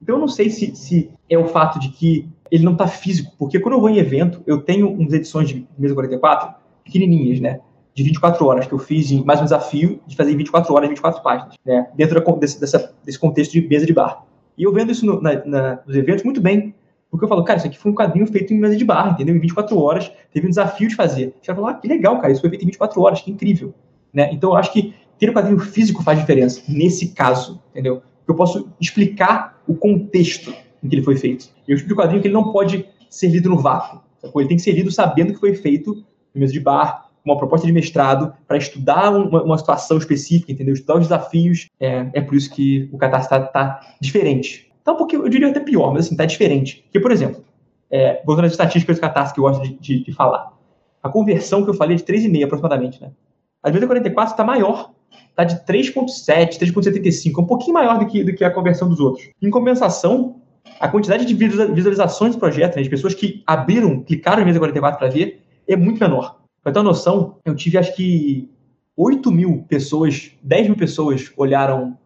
Então 0.00 0.16
eu 0.16 0.20
não 0.20 0.28
sei 0.28 0.50
se, 0.50 0.74
se 0.76 1.10
é 1.28 1.38
o 1.38 1.46
fato 1.46 1.78
de 1.78 1.88
que 1.90 2.28
ele 2.50 2.64
não 2.64 2.76
tá 2.76 2.86
físico, 2.86 3.32
porque 3.38 3.58
quando 3.58 3.74
eu 3.74 3.80
vou 3.80 3.90
em 3.90 3.98
evento, 3.98 4.42
eu 4.46 4.60
tenho 4.62 4.90
umas 4.90 5.12
edições 5.12 5.48
de 5.48 5.66
mesa 5.76 5.94
44 5.94 6.54
pequenininhas, 6.84 7.40
né? 7.40 7.60
De 7.96 8.02
24 8.02 8.44
horas, 8.44 8.66
que 8.66 8.74
eu 8.74 8.78
fiz 8.78 9.10
em, 9.10 9.24
mais 9.24 9.40
um 9.40 9.44
desafio 9.44 9.98
de 10.06 10.14
fazer 10.14 10.30
em 10.30 10.36
24 10.36 10.74
horas, 10.74 10.86
24 10.90 11.22
páginas, 11.22 11.54
né? 11.64 11.88
Dentro 11.94 12.22
da, 12.22 12.32
desse, 12.32 12.60
dessa, 12.60 12.94
desse 13.02 13.18
contexto 13.18 13.52
de 13.52 13.66
mesa 13.66 13.86
de 13.86 13.94
bar. 13.94 14.22
E 14.58 14.64
eu 14.64 14.72
vendo 14.72 14.92
isso 14.92 15.06
no, 15.06 15.18
na, 15.18 15.42
na, 15.46 15.80
nos 15.86 15.96
eventos 15.96 16.22
muito 16.22 16.38
bem, 16.38 16.74
porque 17.10 17.24
eu 17.24 17.28
falo, 17.28 17.42
cara, 17.42 17.56
isso 17.56 17.66
aqui 17.66 17.78
foi 17.78 17.90
um 17.90 17.94
quadrinho 17.94 18.26
feito 18.26 18.52
em 18.52 18.58
mesa 18.58 18.76
de 18.76 18.84
bar, 18.84 19.12
entendeu? 19.12 19.34
Em 19.34 19.38
24 19.38 19.80
horas, 19.80 20.12
teve 20.30 20.46
um 20.46 20.50
desafio 20.50 20.88
de 20.88 20.94
fazer. 20.94 21.34
Você 21.40 21.46
vai 21.46 21.56
falar, 21.56 21.70
ah, 21.70 21.74
que 21.74 21.88
legal, 21.88 22.20
cara, 22.20 22.30
isso 22.30 22.42
foi 22.42 22.50
feito 22.50 22.64
em 22.64 22.66
24 22.66 23.00
horas, 23.00 23.22
que 23.22 23.30
incrível. 23.30 23.72
Né? 24.12 24.28
Então 24.30 24.50
eu 24.50 24.56
acho 24.56 24.74
que 24.74 24.92
ter 25.18 25.30
um 25.30 25.32
quadrinho 25.32 25.58
físico 25.58 26.02
faz 26.02 26.18
diferença, 26.18 26.60
nesse 26.68 27.08
caso, 27.14 27.62
entendeu? 27.70 28.02
Eu 28.28 28.34
posso 28.34 28.68
explicar 28.78 29.58
o 29.66 29.74
contexto 29.74 30.52
em 30.82 30.88
que 30.90 30.96
ele 30.96 31.02
foi 31.02 31.16
feito. 31.16 31.48
Eu 31.66 31.76
explico 31.76 31.98
o 31.98 32.02
quadrinho 32.02 32.20
que 32.20 32.28
ele 32.28 32.34
não 32.34 32.52
pode 32.52 32.86
ser 33.08 33.28
lido 33.28 33.48
no 33.48 33.58
vácuo. 33.58 34.02
Ele 34.34 34.48
tem 34.48 34.56
que 34.58 34.62
ser 34.62 34.72
lido 34.72 34.90
sabendo 34.90 35.32
que 35.32 35.40
foi 35.40 35.54
feito 35.54 35.94
no 36.34 36.40
mesa 36.40 36.52
de 36.52 36.60
bar, 36.60 37.05
uma 37.26 37.36
proposta 37.36 37.66
de 37.66 37.72
mestrado, 37.72 38.32
para 38.46 38.56
estudar 38.56 39.10
uma, 39.10 39.42
uma, 39.42 39.58
situação 39.58 39.98
específica, 39.98 40.52
entendeu? 40.52 40.74
Estudar 40.74 40.94
os 40.94 41.02
desafios. 41.02 41.68
É, 41.80 42.08
é 42.14 42.20
por 42.20 42.36
isso 42.36 42.50
que 42.50 42.88
o 42.92 42.98
Catarse 42.98 43.26
está 43.26 43.40
tá 43.40 43.80
diferente. 44.00 44.70
Tá 44.84 44.92
um 44.92 44.96
pouquinho, 44.96 45.24
eu 45.24 45.28
diria 45.28 45.48
até 45.48 45.60
pior, 45.60 45.92
mas 45.92 46.06
assim, 46.06 46.16
tá 46.16 46.24
diferente. 46.24 46.82
Porque, 46.84 47.00
por 47.00 47.10
exemplo, 47.10 47.44
é, 47.90 48.22
voltando 48.24 48.44
às 48.44 48.52
estatísticas 48.52 48.96
do 48.96 49.00
Catarse 49.00 49.34
que 49.34 49.40
eu 49.40 49.44
gosto 49.44 49.62
de, 49.62 49.74
de, 49.74 50.04
de 50.04 50.12
falar. 50.12 50.52
A 51.02 51.08
conversão 51.08 51.64
que 51.64 51.70
eu 51.70 51.74
falei 51.74 51.96
é 51.96 51.98
de 51.98 52.04
3,5 52.04 52.44
aproximadamente, 52.44 53.00
né? 53.00 53.10
A 53.62 53.70
de 53.70 53.84
44 53.84 54.32
está 54.32 54.44
maior, 54.44 54.92
está 55.30 55.42
de 55.42 55.56
3,7, 55.66 56.58
3,75, 56.58 57.42
um 57.42 57.46
pouquinho 57.46 57.74
maior 57.74 57.98
do 57.98 58.06
que, 58.06 58.22
do 58.22 58.32
que 58.32 58.44
a 58.44 58.50
conversão 58.50 58.88
dos 58.88 59.00
outros. 59.00 59.28
Em 59.42 59.50
compensação, 59.50 60.36
a 60.78 60.88
quantidade 60.88 61.24
de 61.24 61.34
visualizações 61.34 62.34
do 62.34 62.38
projeto, 62.38 62.76
né, 62.76 62.82
de 62.82 62.88
pessoas 62.88 63.14
que 63.14 63.42
abriram, 63.46 64.02
clicaram 64.02 64.42
em 64.42 64.44
mesa 64.44 64.58
44 64.58 64.98
para 64.98 65.08
ver, 65.08 65.42
é 65.66 65.74
muito 65.74 65.98
menor. 65.98 66.38
Para 66.66 66.72
ter 66.72 66.80
uma 66.80 66.86
noção, 66.86 67.36
eu 67.44 67.54
tive 67.54 67.78
acho 67.78 67.94
que 67.94 68.50
8 68.96 69.30
mil 69.30 69.64
pessoas, 69.68 70.32
10 70.42 70.66
mil 70.66 70.76
pessoas 70.76 71.32
olharam 71.36 71.96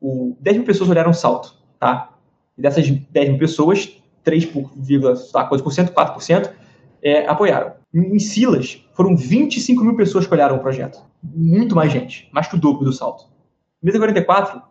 o. 0.00 0.36
10 0.38 0.58
mil 0.58 0.64
pessoas 0.64 0.88
olharam 0.88 1.10
o 1.10 1.12
salto, 1.12 1.56
tá? 1.80 2.14
E 2.56 2.62
dessas 2.62 2.88
10 2.88 3.30
mil 3.30 3.38
pessoas, 3.40 4.00
3,4%, 4.24 5.92
4% 5.92 6.52
é, 7.02 7.26
apoiaram. 7.26 7.72
Em 7.92 8.20
Silas, 8.20 8.86
foram 8.92 9.16
25 9.16 9.82
mil 9.82 9.96
pessoas 9.96 10.28
que 10.28 10.32
olharam 10.32 10.58
o 10.58 10.60
projeto. 10.60 11.02
Muito 11.20 11.74
mais 11.74 11.90
gente, 11.90 12.28
mais 12.30 12.46
que 12.46 12.54
o 12.54 12.60
dobro 12.60 12.84
do 12.84 12.92
salto. 12.92 13.24
Mesa 13.82 13.98
44 13.98 14.62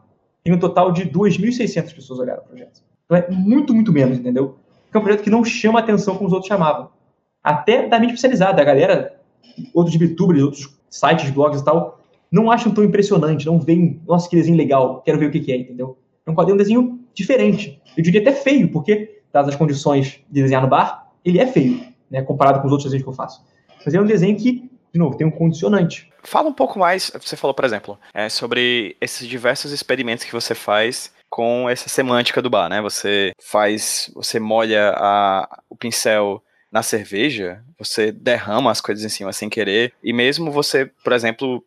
tem 0.42 0.54
um 0.54 0.58
total 0.58 0.90
de 0.94 1.04
2.600 1.04 1.94
pessoas 1.94 2.18
olharam 2.18 2.44
o 2.44 2.46
projeto. 2.46 2.82
Então 3.04 3.18
é 3.18 3.30
muito, 3.30 3.76
muito 3.76 3.92
menos, 3.92 4.18
entendeu? 4.18 4.58
é 4.94 4.98
um 4.98 5.02
projeto 5.02 5.22
que 5.22 5.30
não 5.30 5.44
chama 5.44 5.80
atenção 5.80 6.16
como 6.16 6.28
os 6.28 6.34
outros 6.34 6.48
chamavam. 6.48 6.90
Até 7.44 7.90
da 7.90 8.00
mídia 8.00 8.14
especializada, 8.14 8.62
a 8.62 8.66
galera, 8.66 9.13
outros 9.74 9.96
youtubers, 9.96 10.42
outros 10.42 10.78
sites, 10.90 11.30
blogs 11.30 11.62
e 11.62 11.66
tal, 11.66 12.00
não 12.32 12.50
acham 12.50 12.74
tão 12.74 12.84
impressionante, 12.84 13.46
não 13.46 13.60
veem, 13.60 14.02
nossa, 14.08 14.28
que 14.28 14.36
desenho 14.36 14.58
legal, 14.58 15.02
quero 15.02 15.20
ver 15.20 15.28
o 15.28 15.32
que, 15.32 15.40
que 15.40 15.52
é, 15.52 15.58
entendeu? 15.58 15.98
É 16.26 16.32
um 16.32 16.34
quadrinho 16.34 16.56
um 16.56 16.58
desenho 16.58 17.00
diferente. 17.14 17.82
Eu 17.96 18.04
diria 18.04 18.22
até 18.22 18.32
feio, 18.32 18.72
porque, 18.72 19.22
dadas 19.32 19.50
as 19.50 19.56
condições 19.56 20.20
de 20.30 20.42
desenhar 20.42 20.64
no 20.64 20.68
bar, 20.68 21.12
ele 21.24 21.40
é 21.40 21.46
feio, 21.46 21.80
né, 22.10 22.22
comparado 22.22 22.60
com 22.60 22.66
os 22.66 22.72
outros 22.72 22.86
desenhos 22.86 23.04
que 23.04 23.10
eu 23.10 23.14
faço. 23.14 23.44
Mas 23.86 23.94
é 23.94 24.02
um 24.02 24.06
desenho 24.06 24.36
que, 24.36 24.70
de 24.92 25.00
novo, 25.00 25.16
tem 25.16 25.28
um 25.28 25.32
condicionante. 25.32 26.10
Fala 26.24 26.50
um 26.50 26.54
pouco 26.54 26.80
mais, 26.80 27.12
você 27.22 27.36
falou, 27.36 27.54
por 27.54 27.66
exemplo, 27.66 28.00
é, 28.14 28.30
sobre 28.30 28.96
esses 29.00 29.28
diversos 29.28 29.72
experimentos 29.72 30.24
que 30.24 30.32
você 30.32 30.56
faz 30.56 31.12
com 31.30 31.70
essa 31.70 31.90
semântica 31.90 32.42
do 32.42 32.50
bar, 32.50 32.70
né? 32.70 32.82
Você 32.82 33.32
faz, 33.42 34.12
você 34.16 34.40
molha 34.40 34.94
a, 34.96 35.62
o 35.70 35.76
pincel 35.76 36.42
na 36.74 36.82
cerveja, 36.82 37.64
você 37.78 38.12
derrama 38.12 38.72
as 38.72 38.82
coisas 38.82 39.06
em 39.06 39.10
cima 39.10 39.32
sem 39.32 39.48
querer, 39.48 39.94
e 40.04 40.12
mesmo 40.12 40.52
você, 40.52 40.88
por 41.04 41.14
exemplo, 41.14 41.64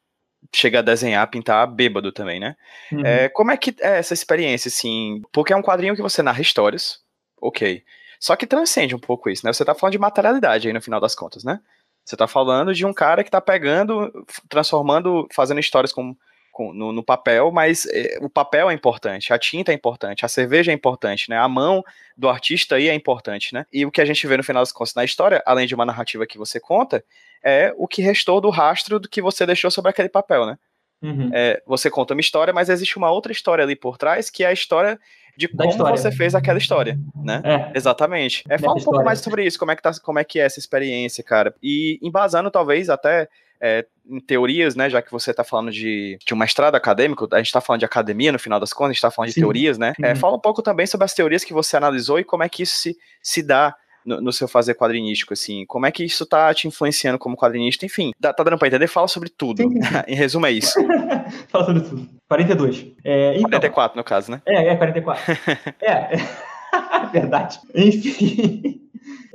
chega 0.52 0.80
a 0.80 0.82
desenhar, 0.82 1.30
pintar 1.30 1.64
bêbado 1.68 2.10
também, 2.10 2.40
né? 2.40 2.56
Uhum. 2.90 3.06
É, 3.06 3.28
como 3.28 3.52
é 3.52 3.56
que 3.56 3.72
é 3.80 3.98
essa 3.98 4.12
experiência, 4.12 4.68
assim? 4.68 5.22
Porque 5.32 5.52
é 5.52 5.56
um 5.56 5.62
quadrinho 5.62 5.94
que 5.94 6.02
você 6.02 6.24
narra 6.24 6.40
histórias, 6.42 6.98
ok. 7.40 7.84
Só 8.18 8.34
que 8.34 8.48
transcende 8.48 8.96
um 8.96 8.98
pouco 8.98 9.30
isso, 9.30 9.46
né? 9.46 9.52
Você 9.52 9.64
tá 9.64 9.76
falando 9.76 9.92
de 9.92 9.98
materialidade 9.98 10.66
aí 10.66 10.74
no 10.74 10.82
final 10.82 11.00
das 11.00 11.14
contas, 11.14 11.44
né? 11.44 11.60
Você 12.04 12.16
tá 12.16 12.26
falando 12.26 12.74
de 12.74 12.84
um 12.84 12.92
cara 12.92 13.22
que 13.22 13.30
tá 13.30 13.40
pegando, 13.40 14.10
transformando, 14.48 15.28
fazendo 15.32 15.60
histórias 15.60 15.92
com, 15.92 16.16
com 16.56 16.72
no, 16.72 16.90
no, 16.90 17.02
papel, 17.02 17.52
mas 17.52 17.84
é, 17.92 18.18
o 18.22 18.30
papel 18.30 18.70
é 18.70 18.72
importante, 18.72 19.30
a 19.30 19.38
tinta 19.38 19.72
é 19.72 19.74
importante, 19.74 20.24
a 20.24 20.28
cerveja 20.28 20.72
é 20.72 20.74
importante, 20.74 21.28
né? 21.28 21.36
A 21.36 21.46
mão 21.46 21.84
do 22.16 22.30
artista 22.30 22.76
aí 22.76 22.88
é 22.88 22.94
importante, 22.94 23.52
né? 23.52 23.66
E 23.70 23.84
o 23.84 23.90
que 23.90 24.00
a 24.00 24.06
gente 24.06 24.26
vê 24.26 24.38
no 24.38 24.42
final 24.42 24.62
das 24.62 24.72
contas 24.72 24.94
na 24.94 25.04
história, 25.04 25.42
além 25.44 25.66
de 25.66 25.74
uma 25.74 25.84
narrativa 25.84 26.26
que 26.26 26.38
você 26.38 26.58
conta, 26.58 27.04
é 27.44 27.74
o 27.76 27.86
que 27.86 28.00
restou 28.00 28.40
do 28.40 28.48
rastro 28.48 28.98
do 28.98 29.06
que 29.06 29.20
você 29.20 29.44
deixou 29.44 29.70
sobre 29.70 29.90
aquele 29.90 30.08
papel, 30.08 30.46
né? 30.46 30.58
Uhum. 31.02 31.30
É, 31.34 31.62
você 31.66 31.90
conta 31.90 32.14
uma 32.14 32.22
história, 32.22 32.54
mas 32.54 32.70
existe 32.70 32.96
uma 32.96 33.10
outra 33.10 33.32
história 33.32 33.62
ali 33.62 33.76
por 33.76 33.98
trás, 33.98 34.30
que 34.30 34.42
é 34.42 34.46
a 34.46 34.52
história 34.52 34.98
de 35.36 35.48
como 35.48 35.68
história. 35.68 35.94
você 35.94 36.10
fez 36.10 36.34
aquela 36.34 36.56
história, 36.56 36.98
né? 37.14 37.42
É. 37.44 37.76
Exatamente. 37.76 38.44
É, 38.48 38.56
fala 38.56 38.78
um 38.78 38.82
pouco 38.82 39.04
mais 39.04 39.18
sobre 39.18 39.44
isso, 39.44 39.58
como 39.58 39.72
é, 39.72 39.76
que 39.76 39.82
tá, 39.82 39.90
como 40.02 40.18
é 40.18 40.24
que 40.24 40.40
é 40.40 40.44
essa 40.46 40.58
experiência, 40.58 41.22
cara. 41.22 41.54
E 41.62 41.98
embasando, 42.02 42.50
talvez, 42.50 42.88
até 42.88 43.28
é, 43.60 43.86
em 44.08 44.20
teorias, 44.20 44.74
né? 44.74 44.88
Já 44.88 45.02
que 45.02 45.10
você 45.10 45.30
está 45.30 45.44
falando 45.44 45.70
de, 45.70 46.18
de 46.24 46.34
um 46.34 46.36
mestrado 46.36 46.74
acadêmico, 46.74 47.28
a 47.32 47.38
gente 47.38 47.46
está 47.46 47.60
falando 47.60 47.80
de 47.80 47.86
academia 47.86 48.32
no 48.32 48.38
final 48.38 48.60
das 48.60 48.72
contas, 48.72 48.90
a 48.90 48.92
gente 48.92 48.98
está 48.98 49.10
falando 49.10 49.28
de 49.28 49.34
Sim. 49.34 49.40
teorias, 49.40 49.78
né? 49.78 49.92
É, 50.02 50.10
uhum. 50.10 50.16
fala 50.16 50.36
um 50.36 50.40
pouco 50.40 50.62
também 50.62 50.86
sobre 50.86 51.04
as 51.04 51.14
teorias 51.14 51.44
que 51.44 51.52
você 51.52 51.76
analisou 51.76 52.18
e 52.18 52.24
como 52.24 52.42
é 52.42 52.48
que 52.48 52.62
isso 52.62 52.76
se, 52.76 52.96
se 53.22 53.42
dá 53.42 53.74
no, 54.04 54.20
no, 54.20 54.32
seu 54.32 54.46
fazer 54.46 54.74
quadrinístico, 54.74 55.32
assim? 55.32 55.66
Como 55.66 55.84
é 55.84 55.90
que 55.90 56.04
isso 56.04 56.24
tá 56.24 56.54
te 56.54 56.68
influenciando 56.68 57.18
como 57.18 57.36
quadrinista? 57.36 57.84
Enfim, 57.84 58.12
tá, 58.20 58.32
tá 58.32 58.44
dando 58.44 58.56
pra 58.56 58.68
entender? 58.68 58.86
Fala 58.86 59.08
sobre 59.08 59.28
tudo. 59.28 59.62
em 60.06 60.14
resumo, 60.14 60.46
é 60.46 60.52
isso. 60.52 60.74
Fala 61.50 61.66
sobre 61.66 61.80
tudo. 61.80 62.08
42. 62.28 62.86
É, 63.04 63.30
então, 63.30 63.42
44, 63.42 63.96
no 63.96 64.04
caso, 64.04 64.30
né? 64.30 64.40
É, 64.46 64.68
é 64.68 64.76
44. 64.76 65.32
é, 65.82 65.90
é. 65.90 66.55
verdade. 67.12 67.60
Enfim. 67.74 68.80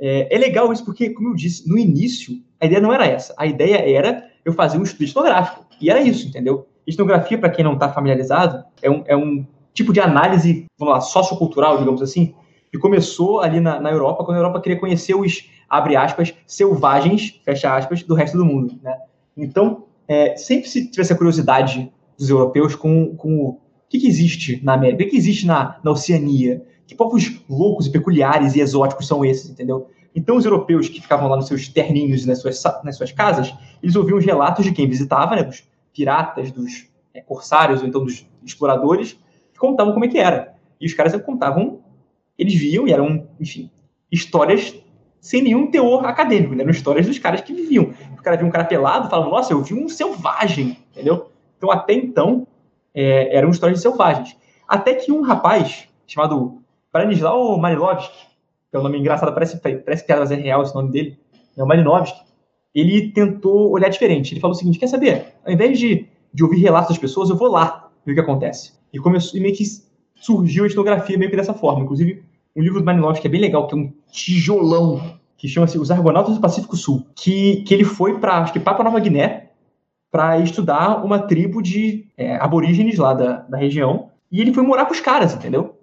É, 0.00 0.34
é, 0.34 0.38
legal 0.38 0.72
isso 0.72 0.84
porque, 0.84 1.10
como 1.10 1.28
eu 1.28 1.34
disse, 1.34 1.68
no 1.68 1.78
início, 1.78 2.34
a 2.60 2.66
ideia 2.66 2.80
não 2.80 2.92
era 2.92 3.06
essa. 3.06 3.34
A 3.38 3.46
ideia 3.46 3.76
era 3.76 4.24
eu 4.44 4.52
fazer 4.52 4.78
um 4.78 4.82
estudo 4.82 5.04
etnográfico. 5.04 5.64
E 5.80 5.90
era 5.90 6.00
isso, 6.00 6.28
entendeu? 6.28 6.66
Etnografia, 6.86 7.38
para 7.38 7.50
quem 7.50 7.64
não 7.64 7.74
está 7.74 7.88
familiarizado, 7.88 8.64
é 8.82 8.90
um, 8.90 9.04
é 9.06 9.16
um 9.16 9.46
tipo 9.72 9.92
de 9.92 10.00
análise, 10.00 10.66
vamos 10.78 10.94
lá, 10.94 11.00
sociocultural, 11.00 11.78
digamos 11.78 12.02
assim, 12.02 12.34
e 12.72 12.78
começou 12.78 13.40
ali 13.40 13.60
na, 13.60 13.80
na 13.80 13.90
Europa, 13.90 14.24
quando 14.24 14.36
a 14.36 14.40
Europa 14.40 14.60
queria 14.60 14.78
conhecer 14.78 15.14
os, 15.14 15.48
abre 15.68 15.94
aspas, 15.94 16.34
selvagens, 16.46 17.40
fecha 17.44 17.76
aspas, 17.76 18.02
do 18.02 18.14
resto 18.14 18.36
do 18.36 18.44
mundo, 18.44 18.78
né? 18.82 18.96
Então, 19.36 19.84
é, 20.08 20.36
sempre 20.36 20.68
se 20.68 20.90
tivesse 20.90 21.12
a 21.12 21.16
curiosidade 21.16 21.92
dos 22.18 22.28
europeus 22.28 22.74
com, 22.74 23.14
com 23.16 23.36
o 23.40 23.60
que, 23.88 23.98
que 23.98 24.06
existe 24.06 24.60
na 24.64 24.74
América, 24.74 25.02
o 25.02 25.04
que, 25.04 25.10
que 25.10 25.16
existe 25.16 25.46
na, 25.46 25.78
na 25.82 25.90
Oceania, 25.90 26.62
que 26.92 26.96
povos 26.96 27.42
loucos 27.48 27.86
e 27.86 27.90
peculiares 27.90 28.54
e 28.54 28.60
exóticos 28.60 29.06
são 29.06 29.24
esses, 29.24 29.50
entendeu? 29.50 29.88
Então, 30.14 30.36
os 30.36 30.44
europeus 30.44 30.88
que 30.88 31.00
ficavam 31.00 31.28
lá 31.28 31.36
nos 31.36 31.46
seus 31.46 31.68
terninhos 31.68 32.26
nas 32.26 32.40
suas, 32.40 32.62
nas 32.84 32.96
suas 32.96 33.12
casas, 33.12 33.52
eles 33.82 33.96
ouviam 33.96 34.18
os 34.18 34.24
relatos 34.24 34.64
de 34.64 34.72
quem 34.72 34.86
visitava, 34.86 35.34
né, 35.34 35.42
dos 35.42 35.64
piratas, 35.92 36.52
dos 36.52 36.86
é, 37.14 37.20
corsários 37.20 37.80
ou 37.80 37.88
então 37.88 38.04
dos 38.04 38.26
exploradores, 38.44 39.18
que 39.52 39.58
contavam 39.58 39.92
como 39.92 40.04
é 40.04 40.08
que 40.08 40.18
era. 40.18 40.54
E 40.80 40.86
os 40.86 40.94
caras 40.94 41.14
contavam 41.22 41.80
eles 42.38 42.54
viam 42.54 42.86
e 42.86 42.92
eram, 42.92 43.28
enfim, 43.40 43.70
histórias 44.10 44.74
sem 45.20 45.42
nenhum 45.42 45.70
teor 45.70 46.04
acadêmico, 46.04 46.54
né? 46.54 46.62
Eram 46.62 46.72
histórias 46.72 47.06
dos 47.06 47.18
caras 47.18 47.40
que 47.40 47.52
viviam. 47.52 47.94
O 48.18 48.22
cara 48.22 48.36
via 48.36 48.46
um 48.46 48.50
cara 48.50 48.64
pelado, 48.64 49.08
falava, 49.08 49.30
nossa, 49.30 49.52
eu 49.52 49.62
vi 49.62 49.74
um 49.74 49.88
selvagem, 49.88 50.78
entendeu? 50.90 51.30
Então, 51.56 51.70
até 51.70 51.92
então, 51.94 52.46
é, 52.92 53.36
eram 53.36 53.50
histórias 53.50 53.78
de 53.78 53.82
selvagens. 53.82 54.36
Até 54.66 54.94
que 54.94 55.12
um 55.12 55.22
rapaz 55.22 55.88
chamado 56.06 56.61
Branislau 56.92 57.58
Marilovski, 57.58 58.26
que 58.70 58.76
é 58.76 58.78
um 58.78 58.82
nome 58.82 58.98
engraçado, 58.98 59.32
parece, 59.32 59.58
parece 59.58 60.04
piada, 60.04 60.20
mas 60.20 60.30
é 60.30 60.36
real 60.36 60.62
esse 60.62 60.74
nome 60.74 60.90
dele, 60.90 61.18
é 61.56 61.62
o 61.62 61.66
Marinovski, 61.66 62.20
ele 62.74 63.10
tentou 63.10 63.70
olhar 63.70 63.88
diferente. 63.88 64.32
Ele 64.32 64.40
falou 64.40 64.54
o 64.54 64.58
seguinte, 64.58 64.78
quer 64.78 64.86
saber? 64.86 65.34
Ao 65.44 65.52
invés 65.52 65.78
de, 65.78 66.06
de 66.32 66.44
ouvir 66.44 66.58
relatos 66.58 66.90
das 66.90 66.98
pessoas, 66.98 67.30
eu 67.30 67.36
vou 67.36 67.48
lá 67.48 67.90
ver 68.04 68.12
o 68.12 68.14
que 68.14 68.20
acontece. 68.20 68.72
E 68.92 68.98
começou, 68.98 69.38
e 69.38 69.42
meio 69.42 69.54
que 69.54 69.64
surgiu 70.16 70.64
a 70.64 70.66
etnografia 70.66 71.18
meio 71.18 71.30
que 71.30 71.36
dessa 71.36 71.54
forma. 71.54 71.82
Inclusive, 71.82 72.22
um 72.54 72.62
livro 72.62 72.80
do 72.80 72.84
Manilovski 72.84 73.22
que 73.22 73.28
é 73.28 73.30
bem 73.30 73.40
legal, 73.40 73.66
que 73.66 73.74
é 73.74 73.78
um 73.78 73.92
tijolão, 74.10 75.18
que 75.36 75.48
chama-se 75.48 75.78
Os 75.78 75.90
Argonautas 75.90 76.34
do 76.34 76.40
Pacífico 76.40 76.76
Sul, 76.76 77.06
que, 77.14 77.62
que 77.62 77.74
ele 77.74 77.84
foi 77.84 78.18
para, 78.18 78.38
acho 78.38 78.52
que 78.52 78.60
Papua 78.60 78.84
Nova 78.84 79.00
Guiné, 79.00 79.50
para 80.10 80.38
estudar 80.38 81.04
uma 81.04 81.18
tribo 81.18 81.62
de 81.62 82.06
é, 82.16 82.36
aborígenes 82.36 82.98
lá 82.98 83.14
da, 83.14 83.38
da 83.38 83.56
região, 83.56 84.10
e 84.30 84.40
ele 84.40 84.52
foi 84.52 84.62
morar 84.62 84.86
com 84.86 84.92
os 84.92 85.00
caras, 85.00 85.34
entendeu? 85.34 85.74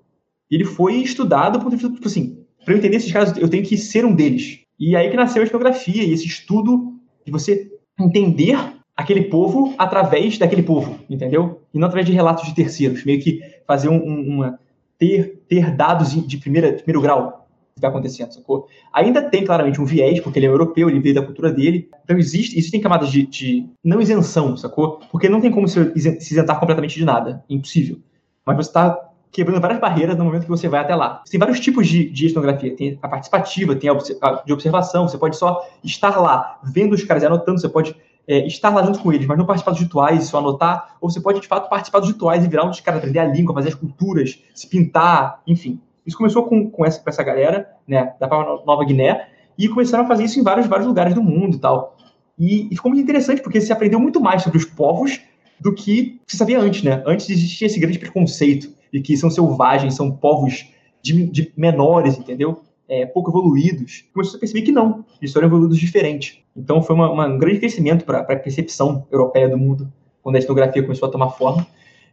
Ele 0.50 0.66
foi 0.66 0.96
estudado 0.96 1.60
vista, 1.70 1.90
tipo 1.90 2.08
assim, 2.08 2.44
para 2.64 2.74
eu 2.74 2.78
entender 2.78 2.98
esses 2.98 3.12
caras, 3.12 3.38
eu 3.38 3.50
tenho 3.50 3.64
que 3.64 3.78
ser 3.78 4.06
um 4.06 4.14
deles. 4.14 4.60
E 4.80 4.96
aí 4.96 5.10
que 5.10 5.18
nasceu 5.18 5.42
a 5.42 5.46
etnografia, 5.46 6.04
e 6.04 6.12
esse 6.12 6.26
estudo 6.26 6.94
de 7.26 7.32
você 7.32 7.72
entender 8.00 8.58
aquele 8.96 9.24
povo 9.24 9.74
através 9.78 10.38
daquele 10.38 10.64
povo, 10.64 11.00
entendeu? 11.10 11.62
E 11.74 11.80
não 11.80 11.88
através 11.88 12.06
de 12.06 12.14
relatos 12.14 12.46
de 12.46 12.56
terceiros, 12.56 13.04
meio 13.06 13.22
que 13.22 13.42
fazer 13.66 13.90
um, 13.90 13.98
uma 13.98 14.60
ter 14.98 15.42
ter 15.48 15.74
dados 15.76 16.12
de 16.28 16.38
primeira 16.38 16.72
de 16.72 16.84
primeiro 16.84 17.02
grau 17.02 17.48
que 17.74 17.80
está 17.80 17.88
acontecendo, 17.88 18.34
sacou? 18.34 18.68
Ainda 18.92 19.22
tem 19.22 19.46
claramente 19.46 19.80
um 19.80 19.86
viés, 19.86 20.20
porque 20.20 20.38
ele 20.38 20.48
é 20.48 20.50
europeu, 20.50 20.90
ele 20.90 21.00
veio 21.00 21.16
da 21.16 21.22
cultura 21.22 21.52
dele. 21.52 21.90
Então 22.04 22.18
existe, 22.18 22.58
existem 22.58 22.82
camadas 22.82 23.10
de, 23.10 23.26
de 23.26 23.70
não 23.82 24.02
isenção, 24.02 24.58
sacou? 24.58 25.00
Porque 25.10 25.30
não 25.30 25.40
tem 25.40 25.50
como 25.50 25.68
se, 25.68 25.92
se 25.98 26.34
isentar 26.34 26.60
completamente 26.60 26.96
de 26.96 27.06
nada, 27.06 27.44
impossível. 27.50 28.00
Mas 28.46 28.58
você 28.58 28.70
está 28.70 29.09
quebrando 29.32 29.62
várias 29.62 29.80
barreiras 29.80 30.18
no 30.18 30.26
momento 30.26 30.44
que 30.44 30.50
você 30.50 30.68
vai 30.68 30.80
até 30.80 30.96
lá. 30.96 31.24
Tem 31.30 31.40
vários 31.40 31.60
tipos 31.60 31.88
de, 31.88 32.10
de 32.10 32.28
etnografia. 32.28 32.76
Tem 32.76 32.98
a 33.02 33.08
participativa, 33.08 33.76
tem 33.76 33.90
a, 33.90 34.44
de 34.46 34.54
observação. 34.54 35.08
Você 35.08 35.18
pode 35.18 35.38
só 35.38 35.66
estar 35.84 36.20
lá, 36.20 36.60
vendo 36.64 36.94
os 36.94 37.04
caras 37.04 37.24
e 37.24 37.26
anotando. 37.26 37.60
Você 37.60 37.70
pode 37.70 37.96
é, 38.30 38.46
estar 38.46 38.70
lá 38.70 38.84
junto 38.84 39.00
com 39.00 39.12
eles, 39.12 39.26
mas 39.26 39.38
não 39.38 39.46
participar 39.46 39.72
dos 39.72 39.80
rituais, 39.80 40.26
só 40.26 40.38
anotar, 40.38 40.96
ou 41.02 41.10
você 41.10 41.20
pode, 41.20 41.42
de 41.42 41.48
fato, 41.48 41.68
participar 41.68 42.00
dos 42.00 42.10
rituais 42.10 42.46
e 42.46 42.48
virar 42.48 42.64
um 42.66 42.70
dos 42.70 42.80
caras, 42.80 43.00
aprender 43.00 43.18
a 43.18 43.26
língua, 43.26 43.56
fazer 43.56 43.70
as 43.70 43.76
culturas, 43.76 44.40
se 44.54 44.68
pintar, 44.68 45.42
enfim. 45.48 45.82
Isso 46.06 46.16
começou 46.16 46.44
com, 46.44 46.70
com, 46.70 46.86
essa, 46.86 47.02
com 47.02 47.10
essa 47.10 47.24
galera, 47.24 47.68
né, 47.88 48.14
da 48.20 48.28
Nova 48.28 48.86
Guiné, 48.86 49.28
e 49.58 49.68
começaram 49.68 50.04
a 50.04 50.08
fazer 50.08 50.26
isso 50.26 50.40
em 50.40 50.44
vários, 50.44 50.68
vários 50.68 50.88
lugares 50.88 51.16
do 51.16 51.24
mundo 51.24 51.56
e 51.56 51.60
tal. 51.60 51.98
E, 52.38 52.68
e 52.72 52.76
ficou 52.76 52.92
muito 52.92 53.04
interessante, 53.04 53.42
porque 53.42 53.60
você 53.60 53.74
aprendeu 53.74 54.00
muito 54.00 54.22
mais 54.22 54.44
sobre 54.44 54.60
os 54.60 54.66
povos 54.66 55.20
do 55.60 55.74
que 55.74 56.22
você 56.26 56.38
sabia 56.38 56.60
antes, 56.60 56.84
né? 56.84 57.04
Antes 57.06 57.30
existia 57.30 57.66
esse 57.66 57.80
grande 57.80 58.00
preconceito 58.00 58.70
de 58.92 59.02
que 59.02 59.16
são 59.18 59.30
selvagens, 59.30 59.96
são 59.96 60.12
povos 60.12 60.68
de, 61.02 61.26
de 61.28 61.54
menores, 61.56 62.18
entendeu? 62.18 62.62
é, 62.90 63.06
pouco 63.06 63.30
evoluídos, 63.30 64.04
começou 64.12 64.38
a 64.38 64.40
perceber 64.40 64.64
que 64.64 64.72
não, 64.72 65.06
eles 65.22 65.32
foram 65.32 65.48
evoluídos 65.48 65.78
diferentes. 65.78 66.40
Então 66.58 66.82
foi 66.82 66.96
uma, 66.96 67.12
uma, 67.12 67.28
um 67.28 67.38
grande 67.38 67.60
crescimento 67.60 68.04
para 68.04 68.22
a 68.22 68.36
percepção 68.36 69.08
europeia 69.12 69.48
do 69.48 69.58
mundo, 69.58 69.94
quando 70.24 70.36
a 70.36 70.40
etnografia 70.40 70.82
começou 70.82 71.08
a 71.08 71.12
tomar 71.12 71.30
forma. 71.30 71.66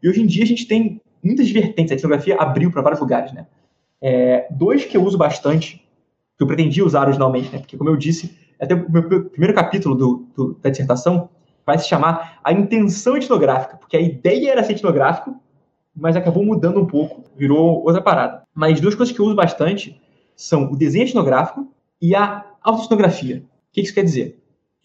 E 0.03 0.09
hoje 0.09 0.21
em 0.21 0.27
dia 0.27 0.45
a 0.45 0.47
gente 0.47 0.67
tem 0.67 1.01
muitas 1.25 1.51
vertentes, 1.51 1.93
a 1.93 1.95
etnografia 1.95 2.37
abriu 2.37 2.71
para 2.71 2.83
vários 2.83 3.01
lugares, 3.01 3.33
né? 3.33 3.47
É, 4.03 4.47
dois 4.51 4.85
que 4.85 4.95
eu 4.95 5.03
uso 5.03 5.17
bastante, 5.17 5.83
que 6.37 6.45
eu 6.45 6.47
pretendia 6.47 6.85
usar 6.85 7.05
originalmente, 7.05 7.51
né? 7.51 7.59
Porque, 7.59 7.79
como 7.79 7.89
eu 7.89 7.97
disse, 7.97 8.37
até 8.61 8.75
o 8.75 8.93
meu 8.93 9.25
primeiro 9.25 9.55
capítulo 9.55 9.95
do, 9.95 10.27
do, 10.37 10.55
da 10.63 10.69
dissertação 10.69 11.31
vai 11.65 11.79
se 11.79 11.89
chamar 11.89 12.39
A 12.45 12.53
Intenção 12.53 13.17
Etnográfica, 13.17 13.79
porque 13.79 13.97
a 13.97 14.01
ideia 14.01 14.51
era 14.51 14.63
ser 14.63 14.75
etnográfico, 14.75 15.35
mas 15.97 16.17
acabou 16.17 16.45
mudando 16.45 16.81
um 16.81 16.87
pouco, 16.87 17.25
virou 17.37 17.83
outra 17.83 18.03
parada. 18.03 18.43
Mas 18.55 18.81
duas 18.81 18.95
coisas 18.95 19.15
que 19.15 19.21
eu 19.21 19.27
uso 19.27 19.35
bastante 19.35 20.01
são 20.37 20.71
o 20.71 20.77
desenho 20.77 21.07
etnográfico 21.07 21.67
e 22.01 22.15
a 22.15 22.45
autoetnografia. 22.63 23.39
O 23.39 23.73
que 23.73 23.81
isso 23.81 23.95
quer 23.95 24.05
dizer? 24.05 24.39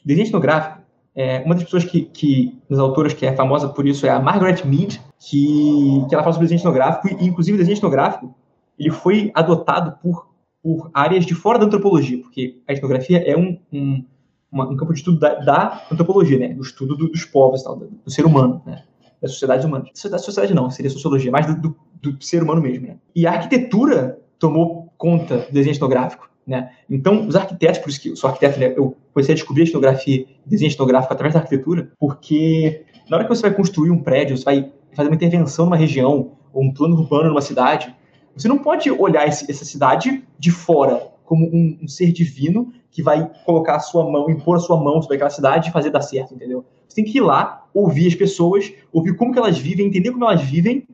Desenho 0.06 0.28
etnográfico, 0.28 0.82
é, 1.14 1.40
uma 1.40 1.56
das 1.56 1.66
pessoas 1.66 1.84
que, 1.84 2.04
que, 2.04 2.58
das 2.70 2.80
autoras 2.80 3.14
que 3.14 3.26
é 3.26 3.36
famosa 3.36 3.68
por 3.68 3.86
isso 3.86 4.06
é 4.06 4.10
a 4.10 4.20
Margaret 4.20 4.64
Mead, 4.66 5.02
que, 5.20 6.06
que 6.08 6.16
ela 6.16 6.24
fala 6.24 6.34
sobre 6.34 6.48
desenho 6.48 6.60
etnográfico, 6.60 7.08
e 7.22 7.28
inclusive 7.28 7.56
o 7.56 7.60
desenho 7.60 7.76
etnográfico 7.76 8.34
ele 8.80 8.90
foi 8.90 9.32
adotado 9.36 9.98
por, 10.02 10.28
por 10.64 10.90
áreas 10.94 11.26
de 11.26 11.36
fora 11.36 11.60
da 11.60 11.66
antropologia, 11.66 12.20
porque 12.20 12.62
a 12.68 12.74
etnografia 12.74 13.20
é 13.30 13.38
um, 13.38 13.60
um 13.72 14.04
uma, 14.52 14.70
um 14.70 14.76
campo 14.76 14.92
de 14.92 15.00
estudo 15.00 15.18
da, 15.18 15.36
da 15.36 15.88
antropologia, 15.90 16.38
né? 16.38 16.50
Do 16.50 16.62
estudo 16.62 16.96
do, 16.96 17.08
dos 17.10 17.24
povos, 17.24 17.64
tal, 17.64 17.78
do, 17.78 17.88
do, 17.88 18.12
ser 18.12 18.26
humano, 18.26 18.62
né? 18.66 18.84
Das 19.22 19.32
sociedades 19.32 19.66
humanas. 19.66 19.90
Da 20.10 20.18
sociedade 20.18 20.54
não, 20.54 20.70
seria 20.70 20.90
sociologia, 20.90 21.32
mas 21.32 21.46
do, 21.56 21.76
do, 22.02 22.24
ser 22.24 22.42
humano 22.42 22.62
mesmo, 22.62 22.88
né? 22.88 22.98
E 23.16 23.28
a 23.28 23.32
arquitetura 23.32 24.20
tomou 24.40 24.92
conta 24.98 25.38
do 25.38 25.54
desenho 25.54 25.74
etnográfico, 25.74 26.30
né? 26.46 26.72
Então, 26.90 27.28
os 27.28 27.36
arquitetos, 27.36 27.80
por 27.80 27.90
isso 27.90 28.02
que 28.02 28.10
eu 28.10 28.16
sou 28.16 28.30
arquiteto, 28.30 28.60
né? 28.60 28.74
eu 28.76 28.98
comecei 29.14 29.34
a 29.34 29.36
descobrir 29.36 29.64
a 29.64 29.66
etnografia 29.66 30.26
desenho 30.46 30.72
etnográfico 30.72 31.14
através 31.14 31.34
da 31.34 31.40
arquitetura, 31.40 31.92
porque 32.00 32.84
na 33.10 33.18
hora 33.18 33.26
que 33.26 33.30
você 33.30 33.42
vai 33.44 33.54
construir 33.54 33.92
um 33.92 34.02
prédio, 34.02 34.38
você 34.38 34.44
vai 34.44 34.72
fazer 34.94 35.10
uma 35.10 35.16
intervenção 35.16 35.66
numa 35.66 35.78
região, 35.78 36.32
ou 36.52 36.64
um 36.64 36.74
plano 36.74 36.96
urbano 36.96 37.30
numa 37.30 37.42
cidade, 37.42 37.96
você 38.36 38.48
não 38.48 38.58
pode 38.58 38.90
olhar 38.90 39.28
esse, 39.28 39.50
essa 39.50 39.66
cidade 39.66 40.24
de 40.40 40.52
fora 40.52 41.11
como 41.32 41.46
um, 41.46 41.80
um, 41.82 41.88
ser 41.88 42.12
divino 42.12 42.74
que 42.92 43.02
vai 43.02 43.32
colocar 43.46 43.78
a 43.78 43.80
sua 43.80 44.04
mão, 44.04 44.30
impor 44.30 44.58
a 44.58 44.60
sua 44.60 44.76
mão 44.76 45.02
sobre 45.02 45.16
aquela 45.16 45.30
cidade 45.30 45.70
e 45.70 45.72
fazer 45.72 45.90
dar 45.90 46.02
certo, 46.02 46.34
entendeu? 46.36 46.66
Você 46.86 46.96
tem 46.96 47.06
que 47.06 47.20
ir 47.20 47.22
lá, 47.22 47.70
ouvir 47.74 48.08
as 48.08 48.16
pessoas, 48.16 48.70
ouvir 48.92 49.16
como 49.16 49.32
que 49.32 49.40
elas 49.40 49.58
vivem, 49.58 49.88
entender 49.88 50.12
como 50.12 50.26
elas 50.26 50.42
vivem, 50.42 50.86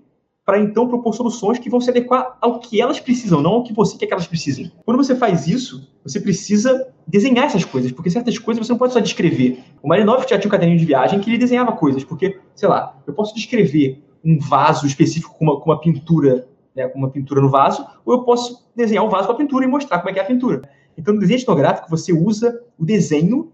para 0.46 0.60
então 0.60 0.88
propor 0.88 1.16
soluções 1.16 1.58
que 1.58 1.72
vão 1.72 1.82
se 1.82 1.90
adequar 1.90 2.38
ao 2.40 2.60
que 2.60 2.80
elas 2.80 3.00
precisam, 3.00 3.42
não 3.42 3.54
ao 3.54 3.64
que 3.64 3.74
você 3.74 3.98
quer 3.98 4.06
que 4.06 4.14
elas 4.14 4.28
precisem. 4.28 4.72
Quando 4.86 4.98
você 4.98 5.16
faz 5.16 5.48
isso, 5.48 5.92
você 6.04 6.20
precisa 6.20 6.88
desenhar 7.08 7.46
essas 7.46 7.66
coisas, 7.66 7.92
porque 7.92 8.12
certas 8.12 8.38
coisas 8.38 8.64
você 8.64 8.72
não 8.72 8.78
pode 8.78 8.94
só 8.94 9.00
descrever. 9.00 9.64
O 9.82 9.88
Marinovich 9.88 10.30
já 10.30 10.38
tinha 10.38 10.50
um 10.50 10.52
caderninho 10.52 10.78
de 10.78 10.86
viagem 10.86 11.20
que 11.20 11.32
ele 11.32 11.40
desenhava 11.40 11.72
coisas, 11.72 12.04
porque, 12.04 12.40
sei 12.54 12.70
lá, 12.70 12.96
eu 13.08 13.14
posso 13.16 13.34
descrever 13.34 14.04
um 14.24 14.38
vaso 14.38 14.86
específico 14.86 15.36
com 15.36 15.46
uma, 15.46 15.60
com 15.60 15.72
uma 15.72 15.82
pintura 15.82 16.48
né, 16.78 16.88
com 16.88 17.00
uma 17.00 17.10
pintura 17.10 17.42
no 17.42 17.50
vaso, 17.50 17.86
ou 18.06 18.14
eu 18.14 18.24
posso 18.24 18.70
desenhar 18.76 19.04
o 19.04 19.10
vaso 19.10 19.28
com 19.28 19.34
a 19.34 19.36
pintura 19.36 19.66
e 19.66 19.68
mostrar 19.68 19.98
como 19.98 20.12
é 20.12 20.14
que 20.14 20.20
é 20.20 20.22
a 20.22 20.26
pintura. 20.26 20.62
Então, 20.96 21.14
no 21.14 21.20
desenho 21.20 21.40
etnográfico, 21.40 21.90
você 21.90 22.14
usa 22.14 22.62
o 22.78 22.86
desenho 22.86 23.52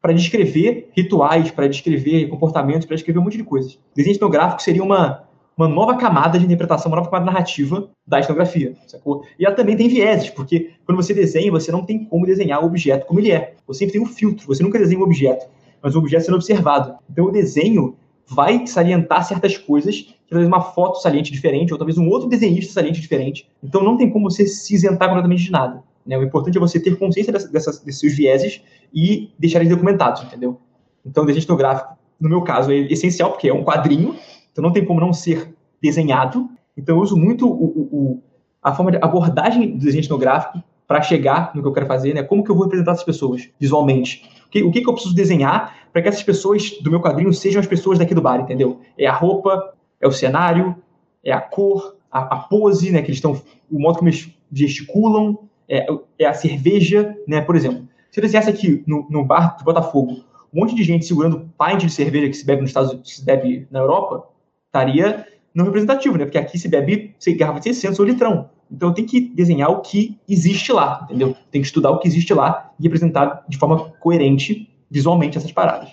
para 0.00 0.12
descrever 0.12 0.90
rituais, 0.94 1.50
para 1.50 1.66
descrever 1.66 2.28
comportamentos, 2.28 2.86
para 2.86 2.94
descrever 2.94 3.18
um 3.18 3.22
monte 3.22 3.38
de 3.38 3.44
coisas. 3.44 3.74
O 3.74 3.96
desenho 3.96 4.14
etnográfico 4.14 4.62
seria 4.62 4.82
uma, 4.82 5.24
uma 5.56 5.66
nova 5.66 5.96
camada 5.96 6.38
de 6.38 6.44
interpretação, 6.44 6.90
uma 6.90 6.98
nova 6.98 7.10
camada 7.10 7.26
narrativa 7.26 7.90
da 8.06 8.20
etnografia, 8.20 8.74
sacou? 8.86 9.24
E 9.38 9.44
ela 9.44 9.54
também 9.54 9.76
tem 9.76 9.88
vieses, 9.88 10.30
porque 10.30 10.70
quando 10.84 11.02
você 11.02 11.12
desenha, 11.12 11.50
você 11.50 11.72
não 11.72 11.84
tem 11.84 12.04
como 12.04 12.26
desenhar 12.26 12.62
o 12.62 12.66
objeto 12.66 13.06
como 13.06 13.18
ele 13.18 13.32
é. 13.32 13.54
Você 13.66 13.80
sempre 13.80 13.94
tem 13.94 14.02
um 14.02 14.06
filtro, 14.06 14.46
você 14.46 14.62
nunca 14.62 14.78
desenha 14.78 15.00
o 15.00 15.02
um 15.02 15.06
objeto, 15.06 15.46
mas 15.82 15.96
o 15.96 15.98
objeto 15.98 16.26
sendo 16.26 16.36
observado. 16.36 16.94
Então, 17.10 17.24
o 17.24 17.32
desenho 17.32 17.96
vai 18.28 18.66
salientar 18.66 19.24
certas 19.24 19.56
coisas, 19.56 20.14
talvez 20.28 20.48
uma 20.48 20.60
foto 20.60 21.00
saliente 21.00 21.32
diferente, 21.32 21.72
ou 21.72 21.78
talvez 21.78 21.96
um 21.96 22.08
outro 22.08 22.28
desenhista 22.28 22.72
saliente 22.72 23.00
diferente. 23.00 23.48
Então 23.62 23.82
não 23.82 23.96
tem 23.96 24.10
como 24.10 24.30
você 24.30 24.46
se 24.46 24.74
isentar 24.74 25.08
completamente 25.08 25.44
de 25.44 25.52
nada. 25.52 25.82
Né? 26.04 26.18
O 26.18 26.22
importante 26.22 26.56
é 26.56 26.60
você 26.60 26.80
ter 26.80 26.96
consciência 26.98 27.32
dessas, 27.32 27.50
dessas, 27.50 27.78
desses 27.80 28.00
seus 28.00 28.14
vieses 28.14 28.60
e 28.92 29.30
deixar 29.38 29.60
eles 29.60 29.70
documentados, 29.70 30.22
entendeu? 30.22 30.58
Então 31.04 31.24
o 31.24 31.26
desenho 31.26 31.56
gráfico, 31.56 31.94
no 32.20 32.28
meu 32.28 32.42
caso, 32.42 32.72
é 32.72 32.76
essencial, 32.76 33.30
porque 33.30 33.48
é 33.48 33.54
um 33.54 33.64
quadrinho, 33.64 34.16
então 34.50 34.62
não 34.62 34.72
tem 34.72 34.84
como 34.84 35.00
não 35.00 35.12
ser 35.12 35.54
desenhado. 35.82 36.48
Então 36.76 36.96
eu 36.96 37.02
uso 37.02 37.16
muito 37.16 37.48
o, 37.48 37.88
o, 37.92 38.22
a 38.62 38.74
forma 38.74 38.90
de 38.90 38.98
abordagem 38.98 39.76
do 39.76 39.84
desenho 39.84 40.02
etnográfico 40.02 40.62
para 40.86 41.02
chegar 41.02 41.52
no 41.54 41.62
que 41.62 41.68
eu 41.68 41.72
quero 41.72 41.86
fazer, 41.86 42.14
né? 42.14 42.22
Como 42.22 42.42
que 42.44 42.50
eu 42.50 42.54
vou 42.54 42.64
representar 42.64 42.92
essas 42.92 43.04
pessoas 43.04 43.48
visualmente? 43.58 44.28
O 44.46 44.50
que, 44.50 44.62
o 44.62 44.70
que, 44.70 44.80
que 44.80 44.88
eu 44.88 44.92
preciso 44.92 45.14
desenhar 45.14 45.76
para 45.92 46.02
que 46.02 46.08
essas 46.08 46.22
pessoas 46.22 46.70
do 46.82 46.90
meu 46.90 47.00
quadrinho 47.00 47.32
sejam 47.32 47.60
as 47.60 47.66
pessoas 47.66 47.98
daqui 47.98 48.14
do 48.14 48.22
bar, 48.22 48.40
entendeu? 48.40 48.80
É 48.98 49.06
a 49.06 49.12
roupa, 49.12 49.74
é 50.00 50.06
o 50.06 50.12
cenário, 50.12 50.76
é 51.24 51.32
a 51.32 51.40
cor, 51.40 51.96
a, 52.10 52.36
a 52.36 52.36
pose, 52.38 52.90
né? 52.90 53.00
Que 53.00 53.08
eles 53.08 53.18
estão, 53.18 53.40
o 53.70 53.78
modo 53.78 53.98
como 53.98 54.08
eles 54.08 54.30
gesticulam, 54.52 55.38
é, 55.68 55.86
é, 56.18 56.26
a 56.26 56.34
cerveja, 56.34 57.16
né? 57.26 57.40
Por 57.40 57.56
exemplo, 57.56 57.88
se 58.10 58.20
eu 58.20 58.22
desenhasse 58.22 58.50
aqui 58.50 58.84
no, 58.86 59.06
no 59.10 59.24
bar 59.24 59.56
do 59.58 59.64
Botafogo 59.64 60.24
um 60.52 60.60
monte 60.60 60.74
de 60.74 60.82
gente 60.84 61.04
segurando 61.04 61.50
pint 61.58 61.84
de 61.84 61.90
cerveja 61.90 62.28
que 62.28 62.34
se 62.34 62.46
bebe 62.46 62.62
nos 62.62 62.70
Estados 62.70 62.90
Unidos, 62.90 63.10
que 63.10 63.16
se 63.18 63.24
bebe 63.24 63.66
na 63.70 63.80
Europa, 63.80 64.28
estaria 64.66 65.26
não 65.56 65.64
representativo, 65.64 66.18
né? 66.18 66.24
Porque 66.24 66.36
aqui 66.36 66.58
se 66.58 66.68
bebe 66.68 67.14
garrafa 67.38 67.60
de 67.60 67.64
600 67.64 67.98
ou 67.98 68.04
litrão. 68.04 68.50
Então 68.70 68.92
tenho 68.92 69.08
que 69.08 69.20
desenhar 69.20 69.70
o 69.70 69.80
que 69.80 70.18
existe 70.28 70.70
lá, 70.70 71.00
entendeu? 71.04 71.34
Tem 71.50 71.62
que 71.62 71.66
estudar 71.66 71.90
o 71.90 71.98
que 71.98 72.06
existe 72.06 72.34
lá 72.34 72.70
e 72.78 72.82
representar 72.82 73.44
de 73.48 73.56
forma 73.56 73.90
coerente 74.00 74.68
visualmente 74.90 75.38
essas 75.38 75.50
paradas. 75.50 75.88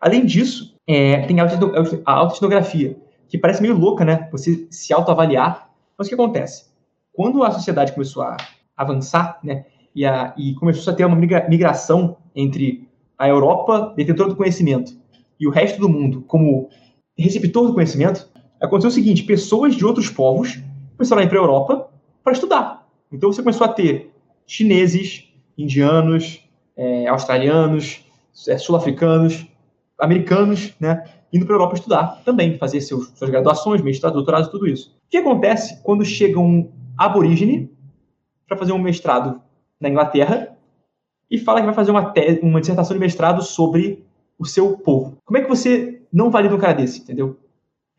Além 0.00 0.26
disso, 0.26 0.76
é, 0.86 1.22
tem 1.22 1.40
a 1.40 2.12
autoetnografia, 2.12 2.96
que 3.28 3.38
parece 3.38 3.62
meio 3.62 3.76
louca, 3.76 4.04
né? 4.04 4.28
Você 4.30 4.66
se 4.70 4.92
autoavaliar. 4.92 5.70
Mas 5.96 6.06
o 6.06 6.10
que 6.10 6.14
acontece? 6.14 6.66
Quando 7.12 7.42
a 7.42 7.50
sociedade 7.50 7.92
começou 7.92 8.22
a 8.22 8.36
avançar, 8.76 9.38
né? 9.42 9.64
E, 9.94 10.04
a, 10.04 10.34
e 10.36 10.54
começou 10.56 10.92
a 10.92 10.96
ter 10.96 11.06
uma 11.06 11.16
migração 11.16 12.18
entre 12.34 12.86
a 13.18 13.26
Europa, 13.26 13.94
detentora 13.96 14.28
do 14.28 14.36
conhecimento, 14.36 14.92
e 15.40 15.46
o 15.46 15.50
resto 15.50 15.80
do 15.80 15.88
mundo 15.88 16.22
como 16.26 16.68
receptor 17.16 17.66
do 17.66 17.74
conhecimento, 17.74 18.28
aconteceu 18.60 18.88
o 18.88 18.92
seguinte: 18.92 19.22
pessoas 19.22 19.74
de 19.74 19.84
outros 19.84 20.08
povos 20.08 20.58
começaram 20.96 21.22
a 21.22 21.24
ir 21.24 21.28
para 21.28 21.38
a 21.38 21.42
Europa 21.42 21.90
para 22.22 22.32
estudar. 22.32 22.86
Então 23.12 23.32
você 23.32 23.42
começou 23.42 23.66
a 23.66 23.72
ter 23.72 24.12
chineses, 24.46 25.24
indianos, 25.56 26.40
é, 26.76 27.06
australianos, 27.06 28.04
é, 28.48 28.58
sul-africanos, 28.58 29.46
americanos, 29.98 30.74
né, 30.78 31.04
indo 31.32 31.46
para 31.46 31.54
a 31.54 31.56
Europa 31.58 31.74
estudar 31.74 32.22
também, 32.24 32.58
fazer 32.58 32.80
seus, 32.80 33.08
suas 33.14 33.30
graduações, 33.30 33.80
mestrado, 33.82 34.14
doutorado, 34.14 34.50
tudo 34.50 34.66
isso. 34.66 34.94
O 35.06 35.10
que 35.10 35.18
acontece 35.18 35.82
quando 35.82 36.04
chega 36.04 36.38
um 36.38 36.70
aborígene 36.96 37.70
para 38.46 38.56
fazer 38.56 38.72
um 38.72 38.78
mestrado 38.78 39.40
na 39.80 39.88
Inglaterra 39.88 40.56
e 41.30 41.38
fala 41.38 41.60
que 41.60 41.66
vai 41.66 41.74
fazer 41.74 41.90
uma, 41.90 42.10
tese, 42.10 42.40
uma 42.42 42.60
dissertação 42.60 42.94
de 42.94 43.00
mestrado 43.00 43.42
sobre 43.42 44.04
o 44.38 44.44
seu 44.44 44.76
povo? 44.78 45.18
Como 45.24 45.38
é 45.38 45.42
que 45.42 45.48
você 45.48 46.02
não 46.12 46.30
valida 46.30 46.54
um 46.54 46.58
cara 46.58 46.74
desse, 46.74 47.00
entendeu? 47.00 47.38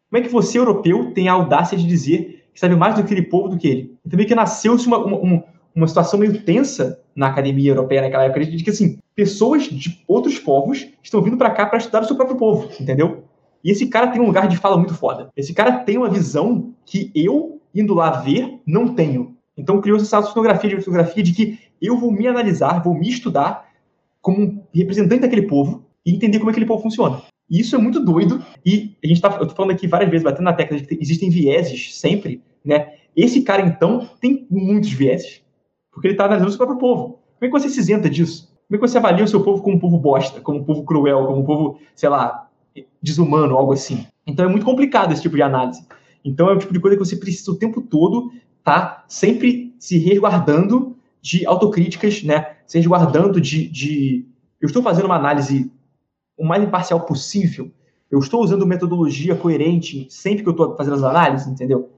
Como 0.09 0.23
é 0.23 0.25
que 0.25 0.31
você, 0.31 0.57
europeu, 0.57 1.11
tem 1.13 1.27
a 1.27 1.33
audácia 1.33 1.77
de 1.77 1.85
dizer 1.85 2.45
que 2.53 2.59
sabe 2.59 2.75
mais 2.75 2.95
do 2.95 3.01
que 3.01 3.13
aquele 3.13 3.27
povo 3.27 3.49
do 3.49 3.57
que 3.57 3.67
ele. 3.67 3.97
E 4.05 4.09
também 4.09 4.25
que 4.25 4.33
nasceu-se 4.33 4.87
uma, 4.87 4.97
uma, 4.97 5.43
uma 5.75 5.87
situação 5.87 6.19
meio 6.19 6.41
tensa 6.41 6.99
na 7.15 7.27
academia 7.27 7.71
europeia 7.71 8.01
naquela 8.01 8.23
época, 8.23 8.45
de 8.45 8.63
que, 8.63 8.69
assim, 8.69 8.97
pessoas 9.13 9.63
de 9.63 10.03
outros 10.07 10.39
povos 10.39 10.87
estão 11.03 11.21
vindo 11.21 11.37
para 11.37 11.51
cá 11.51 11.65
para 11.65 11.77
estudar 11.77 12.01
o 12.01 12.05
seu 12.05 12.15
próprio 12.15 12.37
povo, 12.37 12.69
entendeu? 12.79 13.25
E 13.63 13.71
esse 13.71 13.87
cara 13.87 14.07
tem 14.07 14.21
um 14.21 14.25
lugar 14.27 14.47
de 14.47 14.57
fala 14.57 14.77
muito 14.77 14.93
foda. 14.93 15.29
Esse 15.35 15.53
cara 15.53 15.79
tem 15.79 15.97
uma 15.97 16.09
visão 16.09 16.73
que 16.85 17.11
eu, 17.13 17.59
indo 17.75 17.93
lá 17.93 18.11
ver, 18.11 18.59
não 18.65 18.95
tenho. 18.95 19.35
Então 19.57 19.81
criou 19.81 19.97
essa 19.97 20.21
fotografia 20.21 20.69
de 20.69 20.77
fotografia 20.77 21.21
de 21.21 21.33
que 21.33 21.59
eu 21.81 21.97
vou 21.97 22.11
me 22.11 22.27
analisar, 22.27 22.81
vou 22.83 22.93
me 22.93 23.09
estudar 23.09 23.67
como 24.21 24.63
representante 24.73 25.21
daquele 25.21 25.43
povo 25.43 25.85
e 26.05 26.13
entender 26.15 26.39
como 26.39 26.49
aquele 26.49 26.65
povo 26.65 26.83
funciona. 26.83 27.21
E 27.49 27.59
isso 27.59 27.75
é 27.75 27.79
muito 27.79 28.03
doido. 28.03 28.43
E 28.65 28.95
a 29.03 29.07
gente 29.07 29.21
tá, 29.21 29.37
eu 29.39 29.47
tô 29.47 29.55
falando 29.55 29.71
aqui 29.71 29.87
várias 29.87 30.09
vezes, 30.09 30.23
batendo 30.23 30.45
na 30.45 30.53
tecla 30.53 30.77
de 30.77 30.85
que 30.85 30.97
existem 30.99 31.29
vieses 31.29 31.97
sempre, 31.97 32.41
né? 32.63 32.93
Esse 33.15 33.41
cara, 33.41 33.61
então, 33.61 34.09
tem 34.19 34.45
muitos 34.49 34.91
vieses. 34.91 35.41
Porque 35.91 36.07
ele 36.07 36.13
está 36.13 36.25
analisando 36.25 36.49
o 36.49 36.51
seu 36.51 36.57
próprio 36.57 36.79
povo. 36.79 37.19
Como 37.39 37.41
é 37.41 37.47
que 37.47 37.51
você 37.51 37.69
se 37.69 37.79
isenta 37.79 38.09
disso? 38.09 38.47
Como 38.67 38.75
é 38.75 38.77
que 38.77 38.87
você 38.87 38.97
avalia 38.97 39.23
o 39.23 39.27
seu 39.27 39.41
povo 39.41 39.63
como 39.63 39.77
um 39.77 39.79
povo 39.79 39.97
bosta, 39.97 40.41
como 40.41 40.59
um 40.59 40.63
povo 40.63 40.83
cruel, 40.83 41.25
como 41.25 41.41
um 41.41 41.45
povo, 41.45 41.79
sei 41.95 42.09
lá, 42.09 42.49
desumano, 43.01 43.55
algo 43.55 43.73
assim? 43.73 44.05
Então 44.25 44.45
é 44.45 44.49
muito 44.49 44.65
complicado 44.65 45.13
esse 45.13 45.21
tipo 45.21 45.35
de 45.35 45.41
análise. 45.41 45.85
Então 46.23 46.49
é 46.49 46.53
o 46.53 46.59
tipo 46.59 46.73
de 46.73 46.79
coisa 46.79 46.97
que 46.97 47.03
você 47.03 47.15
precisa 47.15 47.51
o 47.51 47.57
tempo 47.57 47.81
todo 47.81 48.31
tá 48.63 49.05
sempre 49.07 49.73
se 49.79 49.97
resguardando 49.97 50.97
de 51.21 51.45
autocríticas, 51.45 52.21
né? 52.21 52.57
Se 52.65 52.77
resguardando 52.77 53.39
de, 53.39 53.67
de... 53.69 54.25
Eu 54.59 54.67
estou 54.67 54.83
fazendo 54.83 55.05
uma 55.05 55.15
análise 55.15 55.71
o 56.37 56.45
mais 56.45 56.63
imparcial 56.63 57.01
possível. 57.01 57.71
Eu 58.09 58.19
estou 58.19 58.41
usando 58.41 58.65
metodologia 58.65 59.35
coerente 59.35 60.07
sempre 60.09 60.43
que 60.43 60.49
eu 60.49 60.51
estou 60.51 60.75
fazendo 60.75 60.95
as 60.95 61.03
análises, 61.03 61.47
entendeu? 61.47 61.89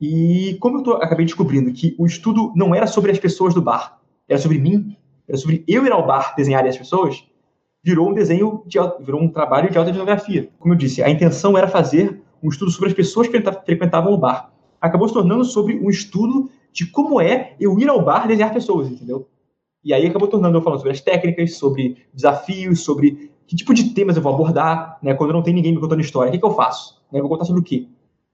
E 0.00 0.56
como 0.60 0.78
eu 0.78 0.82
tô, 0.82 0.92
acabei 0.94 1.24
descobrindo 1.24 1.72
que 1.72 1.94
o 1.98 2.04
estudo 2.04 2.52
não 2.54 2.74
era 2.74 2.86
sobre 2.86 3.10
as 3.10 3.18
pessoas 3.18 3.54
do 3.54 3.62
bar, 3.62 4.00
era 4.28 4.38
sobre 4.38 4.58
mim, 4.58 4.96
era 5.26 5.38
sobre 5.38 5.64
eu 5.66 5.86
ir 5.86 5.92
ao 5.92 6.06
bar 6.06 6.34
desenhar 6.36 6.66
as 6.66 6.76
pessoas, 6.76 7.24
virou 7.82 8.10
um 8.10 8.14
desenho, 8.14 8.62
de, 8.66 8.78
virou 9.00 9.22
um 9.22 9.28
trabalho 9.28 9.70
de 9.70 9.78
autoetnografia. 9.78 10.50
Como 10.58 10.74
eu 10.74 10.78
disse, 10.78 11.02
a 11.02 11.08
intenção 11.08 11.56
era 11.56 11.68
fazer 11.68 12.20
um 12.42 12.48
estudo 12.48 12.70
sobre 12.70 12.88
as 12.88 12.94
pessoas 12.94 13.28
que 13.28 13.40
frequentavam 13.64 14.12
o 14.12 14.18
bar. 14.18 14.52
Acabou 14.80 15.08
se 15.08 15.14
tornando 15.14 15.44
sobre 15.44 15.78
um 15.78 15.88
estudo 15.88 16.50
de 16.72 16.86
como 16.86 17.20
é 17.20 17.54
eu 17.60 17.78
ir 17.78 17.88
ao 17.88 18.04
bar 18.04 18.26
desenhar 18.26 18.52
pessoas, 18.52 18.90
entendeu? 18.90 19.28
E 19.84 19.92
aí 19.92 20.06
acabou 20.06 20.28
tornando 20.28 20.56
eu 20.56 20.62
falando 20.62 20.78
sobre 20.78 20.92
as 20.92 21.00
técnicas, 21.00 21.56
sobre 21.56 21.98
desafios, 22.12 22.80
sobre 22.80 23.30
que 23.46 23.56
tipo 23.56 23.74
de 23.74 23.90
temas 23.90 24.16
eu 24.16 24.22
vou 24.22 24.34
abordar, 24.34 24.98
né? 25.02 25.14
Quando 25.14 25.32
não 25.32 25.42
tem 25.42 25.54
ninguém 25.54 25.72
me 25.72 25.80
contando 25.80 26.00
história, 26.00 26.28
o 26.28 26.32
que, 26.32 26.38
que 26.38 26.44
eu 26.44 26.54
faço? 26.54 27.02
Né, 27.12 27.18
eu 27.18 27.22
vou 27.22 27.30
contar 27.30 27.44
sobre 27.44 27.60
o 27.60 27.64
quê? 27.64 27.86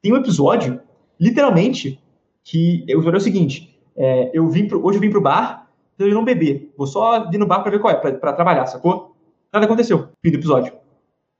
Tem 0.02 0.12
um 0.12 0.16
episódio, 0.16 0.80
literalmente, 1.18 2.00
que 2.44 2.84
eu 2.88 3.02
falei 3.02 3.18
o 3.18 3.22
seguinte: 3.22 3.76
é, 3.96 4.30
eu 4.32 4.48
vim 4.48 4.66
pro, 4.66 4.84
hoje 4.84 4.98
eu 4.98 5.02
vim 5.02 5.10
pro 5.10 5.20
bar, 5.20 5.68
então 5.94 6.06
eu 6.06 6.14
não 6.14 6.24
beber. 6.24 6.72
Vou 6.76 6.86
só 6.86 7.28
vir 7.28 7.38
no 7.38 7.46
bar 7.46 7.60
para 7.60 7.70
ver 7.70 7.78
qual 7.78 7.92
é, 7.92 7.96
para 7.96 8.32
trabalhar, 8.32 8.66
sacou? 8.66 9.14
Nada 9.52 9.66
aconteceu. 9.66 10.08
Fim 10.22 10.30
do 10.30 10.38
episódio. 10.38 10.72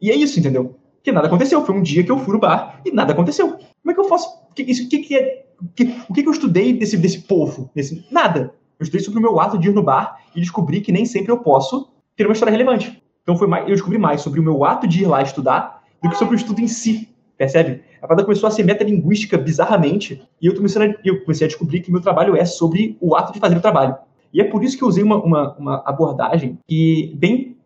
E 0.01 0.11
é 0.11 0.14
isso, 0.14 0.39
entendeu? 0.39 0.77
Que 1.03 1.12
nada 1.12 1.29
aconteceu. 1.29 1.64
Foi 1.64 1.75
um 1.75 1.83
dia 1.83 2.03
que 2.03 2.11
eu 2.11 2.18
fui 2.18 2.35
no 2.35 2.41
bar 2.41 2.81
e 2.85 2.91
nada 2.91 3.12
aconteceu. 3.12 3.53
Como 3.53 3.91
é 3.91 3.95
que 3.95 4.01
eu 4.01 4.05
faço? 4.05 4.29
Que, 4.55 4.62
isso, 4.62 4.89
que, 4.89 4.99
que 4.99 5.16
é? 5.16 5.47
Que, 5.75 5.85
o 6.09 6.12
que, 6.12 6.23
que 6.23 6.29
eu 6.29 6.33
estudei 6.33 6.73
desse, 6.73 6.97
desse 6.97 7.21
povo? 7.23 7.71
Desse, 7.75 8.05
nada. 8.11 8.55
Eu 8.79 8.85
estudei 8.85 9.05
sobre 9.05 9.18
o 9.18 9.23
meu 9.23 9.39
ato 9.39 9.59
de 9.59 9.68
ir 9.68 9.75
no 9.75 9.83
bar 9.83 10.18
e 10.35 10.41
descobri 10.41 10.81
que 10.81 10.91
nem 10.91 11.05
sempre 11.05 11.31
eu 11.31 11.39
posso 11.39 11.91
ter 12.16 12.27
uma 12.27 12.33
história 12.33 12.53
relevante. 12.53 13.03
Então 13.23 13.37
foi 13.37 13.47
mais, 13.47 13.64
eu 13.64 13.75
descobri 13.75 13.99
mais 13.99 14.21
sobre 14.21 14.41
o 14.41 14.43
meu 14.43 14.64
ato 14.64 14.87
de 14.87 15.03
ir 15.03 15.07
lá 15.07 15.23
estudar 15.23 15.83
do 16.03 16.09
que 16.09 16.16
sobre 16.16 16.35
o 16.35 16.37
estudo 16.37 16.61
em 16.61 16.68
si, 16.68 17.09
percebe? 17.37 17.83
A 18.01 18.07
parada 18.07 18.25
começou 18.25 18.47
a 18.47 18.51
ser 18.51 18.64
metalinguística 18.64 19.37
bizarramente 19.37 20.23
e 20.41 20.47
eu 20.47 20.55
comecei, 20.55 20.83
a, 20.83 20.95
eu 21.05 21.21
comecei 21.23 21.45
a 21.45 21.49
descobrir 21.49 21.81
que 21.81 21.93
meu 21.93 22.01
trabalho 22.01 22.37
é 22.37 22.45
sobre 22.45 22.97
o 23.01 23.14
ato 23.14 23.33
de 23.33 23.39
fazer 23.39 23.57
o 23.57 23.61
trabalho. 23.61 23.97
E 24.33 24.41
é 24.41 24.45
por 24.45 24.62
isso 24.64 24.79
que 24.79 24.85
eu 24.85 24.89
usei 24.89 25.03
uma, 25.03 25.23
uma, 25.23 25.55
uma 25.57 25.83
abordagem 25.85 26.59
que 26.66 27.12
bem 27.16 27.57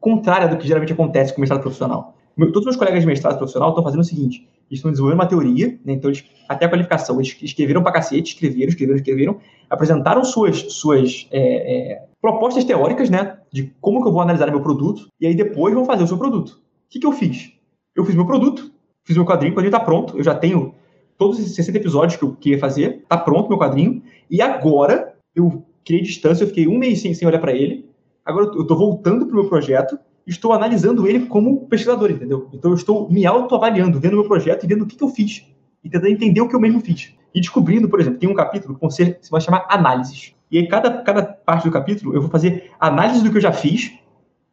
contrária 0.00 0.48
do 0.48 0.56
que 0.56 0.66
geralmente 0.66 0.92
acontece 0.92 1.32
com 1.32 1.38
o 1.38 1.40
mestrado 1.40 1.60
profissional. 1.60 2.14
Todos 2.36 2.58
os 2.58 2.64
meus 2.64 2.76
colegas 2.76 3.00
de 3.00 3.06
mestrado 3.06 3.36
profissional 3.36 3.70
estão 3.70 3.84
fazendo 3.84 4.00
o 4.00 4.04
seguinte: 4.04 4.48
eles 4.70 4.78
estão 4.78 4.90
desenvolvendo 4.90 5.20
uma 5.20 5.26
teoria, 5.26 5.78
né, 5.84 5.92
então 5.92 6.10
eles, 6.10 6.24
até 6.48 6.64
a 6.64 6.68
qualificação, 6.68 7.16
eles 7.16 7.36
escreveram 7.42 7.82
pra 7.82 7.92
cacete, 7.92 8.32
escreveram, 8.32 8.68
escreveram, 8.68 8.96
escreveram, 8.96 9.40
apresentaram 9.68 10.24
suas, 10.24 10.72
suas 10.72 11.28
é, 11.30 11.92
é, 11.92 12.04
propostas 12.20 12.64
teóricas, 12.64 13.10
né, 13.10 13.38
de 13.52 13.74
como 13.80 14.00
que 14.00 14.08
eu 14.08 14.12
vou 14.12 14.22
analisar 14.22 14.50
meu 14.50 14.62
produto, 14.62 15.08
e 15.20 15.26
aí 15.26 15.34
depois 15.34 15.74
vão 15.74 15.84
fazer 15.84 16.04
o 16.04 16.06
seu 16.06 16.16
produto. 16.16 16.50
O 16.52 16.60
que, 16.88 16.98
que 16.98 17.06
eu 17.06 17.12
fiz? 17.12 17.52
Eu 17.94 18.04
fiz 18.04 18.14
meu 18.14 18.26
produto, 18.26 18.72
fiz 19.04 19.16
meu 19.16 19.26
quadrinho, 19.26 19.52
o 19.52 19.56
quadrinho 19.56 19.74
está 19.74 19.80
pronto, 19.80 20.16
eu 20.16 20.24
já 20.24 20.34
tenho 20.34 20.74
todos 21.18 21.38
esses 21.38 21.54
60 21.54 21.78
episódios 21.78 22.16
que 22.16 22.24
eu 22.24 22.34
queria 22.34 22.58
fazer, 22.58 23.00
está 23.02 23.18
pronto 23.18 23.48
meu 23.48 23.58
quadrinho, 23.58 24.02
e 24.30 24.40
agora 24.40 25.14
eu 25.36 25.62
criei 25.84 26.02
distância, 26.02 26.44
eu 26.44 26.48
fiquei 26.48 26.66
um 26.66 26.78
mês 26.78 27.02
sem, 27.02 27.12
sem 27.12 27.28
olhar 27.28 27.40
para 27.40 27.52
ele, 27.52 27.84
agora 28.24 28.46
eu 28.46 28.62
estou 28.62 28.76
voltando 28.76 29.26
para 29.26 29.34
o 29.34 29.40
meu 29.40 29.48
projeto, 29.48 29.98
estou 30.26 30.52
analisando 30.52 31.06
ele 31.06 31.26
como 31.26 31.66
pesquisador, 31.66 32.10
entendeu? 32.10 32.48
Então 32.52 32.70
eu 32.70 32.76
estou 32.76 33.10
me 33.10 33.26
autoavaliando, 33.26 34.00
vendo 34.00 34.16
meu 34.16 34.26
projeto 34.26 34.64
e 34.64 34.66
vendo 34.66 34.82
o 34.82 34.86
que, 34.86 34.96
que 34.96 35.04
eu 35.04 35.08
fiz, 35.08 35.46
e 35.82 35.90
tentando 35.90 36.12
entender 36.12 36.40
o 36.40 36.48
que 36.48 36.54
eu 36.54 36.60
mesmo 36.60 36.80
fiz. 36.80 37.14
E 37.34 37.40
descobrindo, 37.40 37.88
por 37.88 38.00
exemplo, 38.00 38.18
tem 38.18 38.28
um 38.28 38.34
capítulo 38.34 38.74
que 38.74 38.80
você 38.80 39.18
vai 39.30 39.40
chamar 39.40 39.66
análises. 39.68 40.34
E 40.50 40.58
aí, 40.58 40.68
cada, 40.68 41.02
cada 41.02 41.22
parte 41.22 41.64
do 41.64 41.70
capítulo, 41.70 42.14
eu 42.14 42.20
vou 42.20 42.30
fazer 42.30 42.70
análise 42.78 43.24
do 43.24 43.30
que 43.30 43.38
eu 43.38 43.42
já 43.42 43.52
fiz 43.52 43.92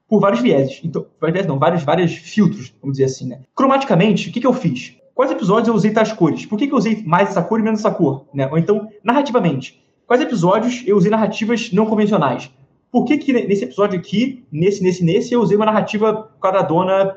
por 0.07 0.19
vários 0.21 0.41
vieses. 0.41 0.79
Então, 0.83 1.05
vários 1.19 1.45
não, 1.45 1.59
vários, 1.59 1.83
vários 1.83 2.13
filtros, 2.13 2.73
vamos 2.81 2.97
dizer 2.97 3.05
assim, 3.05 3.27
né? 3.27 3.41
Cromaticamente, 3.53 4.29
o 4.29 4.31
que, 4.31 4.39
que 4.39 4.47
eu 4.47 4.53
fiz? 4.53 4.97
Quais 5.13 5.31
episódios 5.31 5.67
eu 5.67 5.73
usei 5.73 5.91
tais 5.91 6.13
cores? 6.13 6.45
Por 6.45 6.57
que, 6.57 6.67
que 6.67 6.73
eu 6.73 6.77
usei 6.77 7.03
mais 7.03 7.29
essa 7.29 7.43
cor 7.43 7.59
e 7.59 7.63
menos 7.63 7.81
essa 7.81 7.91
cor? 7.91 8.25
Né? 8.33 8.47
Ou 8.49 8.57
então, 8.57 8.87
narrativamente, 9.03 9.83
quais 10.07 10.21
episódios 10.21 10.81
eu 10.87 10.95
usei 10.95 11.11
narrativas 11.11 11.73
não 11.73 11.85
convencionais? 11.85 12.49
Por 12.91 13.05
que, 13.05 13.17
que 13.17 13.31
nesse 13.31 13.63
episódio 13.63 13.99
aqui, 13.99 14.45
nesse, 14.51 14.83
nesse, 14.83 15.03
nesse, 15.03 15.33
eu 15.33 15.41
usei 15.41 15.55
uma 15.55 15.65
narrativa 15.65 16.31
quadradona 16.39 17.15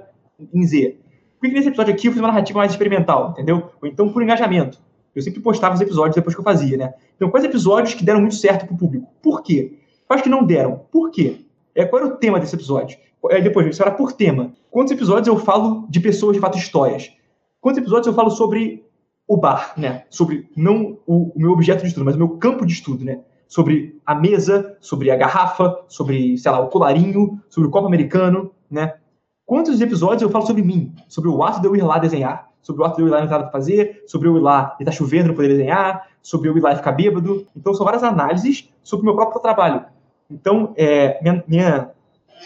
em 0.53 0.67
Z? 0.67 0.99
Por 1.39 1.43
que, 1.43 1.49
que 1.49 1.55
nesse 1.55 1.69
episódio 1.69 1.95
aqui 1.95 2.09
eu 2.09 2.13
fiz 2.13 2.21
uma 2.21 2.29
narrativa 2.29 2.59
mais 2.59 2.73
experimental, 2.73 3.31
entendeu? 3.31 3.71
Ou 3.81 3.89
então 3.89 4.13
por 4.13 4.23
engajamento. 4.23 4.79
Eu 5.15 5.23
sempre 5.23 5.41
postava 5.41 5.75
os 5.75 5.81
episódios 5.81 6.15
depois 6.15 6.35
que 6.35 6.41
eu 6.41 6.45
fazia, 6.45 6.77
né? 6.77 6.95
Então, 7.17 7.31
quais 7.31 7.45
episódios 7.45 7.95
que 7.95 8.05
deram 8.05 8.21
muito 8.21 8.35
certo 8.35 8.67
pro 8.67 8.77
público? 8.77 9.07
Por 9.23 9.43
quê? 9.43 9.79
Quais 10.07 10.23
que 10.23 10.29
não 10.29 10.45
deram? 10.45 10.83
Por 10.91 11.11
quê? 11.11 11.45
É, 11.75 11.85
qual 11.85 12.03
era 12.03 12.15
o 12.15 12.17
tema 12.17 12.41
desse 12.41 12.55
episódio? 12.55 12.99
É, 13.31 13.41
depois, 13.41 13.67
isso 13.67 13.83
era 13.83 13.91
por 13.91 14.13
tema. 14.13 14.53
Quantos 14.71 14.93
episódios 14.93 15.29
eu 15.29 15.39
falo 15.39 15.87
de 15.89 16.01
pessoas, 16.01 16.35
de 16.35 16.41
fato, 16.41 16.59
histórias? 16.59 17.13
Quantos 17.61 17.79
episódios 17.79 18.07
eu 18.07 18.15
falo 18.15 18.31
sobre 18.31 18.85
o 19.29 19.37
bar, 19.37 19.75
né? 19.77 20.05
Sobre 20.11 20.49
não 20.57 20.99
o, 21.07 21.33
o 21.35 21.41
meu 21.41 21.53
objeto 21.53 21.83
de 21.83 21.89
estudo, 21.89 22.05
mas 22.05 22.15
o 22.15 22.19
meu 22.19 22.31
campo 22.31 22.67
de 22.67 22.73
estudo, 22.73 23.05
né? 23.05 23.21
Sobre 23.53 24.01
a 24.07 24.15
mesa, 24.15 24.79
sobre 24.81 25.11
a 25.11 25.15
garrafa, 25.15 25.85
sobre, 25.87 26.39
sei 26.39 26.51
lá, 26.51 26.59
o 26.61 26.69
colarinho, 26.69 27.39
sobre 27.51 27.69
o 27.69 27.71
copo 27.71 27.87
americano, 27.87 28.51
né? 28.71 28.95
Quantos 29.45 29.79
episódios 29.79 30.23
eu 30.23 30.31
falo 30.31 30.47
sobre 30.47 30.63
mim? 30.63 30.95
Sobre 31.07 31.29
o 31.29 31.43
ato 31.43 31.61
de 31.61 31.67
eu 31.67 31.77
ir 31.77 31.83
lá 31.83 31.99
desenhar? 31.99 32.49
Sobre 32.63 32.81
o 32.81 32.87
ato 32.87 32.97
de 32.97 33.03
eu 33.03 33.09
ir 33.09 33.11
lá 33.11 33.21
não 33.21 33.27
ter 33.27 33.33
nada 33.33 33.45
pra 33.45 33.53
fazer? 33.53 34.05
Sobre 34.07 34.27
eu 34.27 34.39
ir 34.39 34.41
lá 34.41 34.75
e 34.81 34.85
tá 34.87 34.91
chovendo, 34.91 35.29
não 35.29 35.35
poder 35.35 35.49
desenhar? 35.49 36.09
Sobre 36.23 36.49
eu 36.49 36.57
ir 36.57 36.63
lá 36.63 36.73
e 36.73 36.77
ficar 36.77 36.93
bêbado? 36.93 37.47
Então, 37.55 37.75
são 37.75 37.85
várias 37.85 38.03
análises 38.03 38.71
sobre 38.83 39.03
o 39.03 39.05
meu 39.05 39.15
próprio 39.15 39.39
trabalho. 39.43 39.85
Então, 40.31 40.73
é, 40.75 41.21
minha, 41.21 41.45
minha 41.47 41.91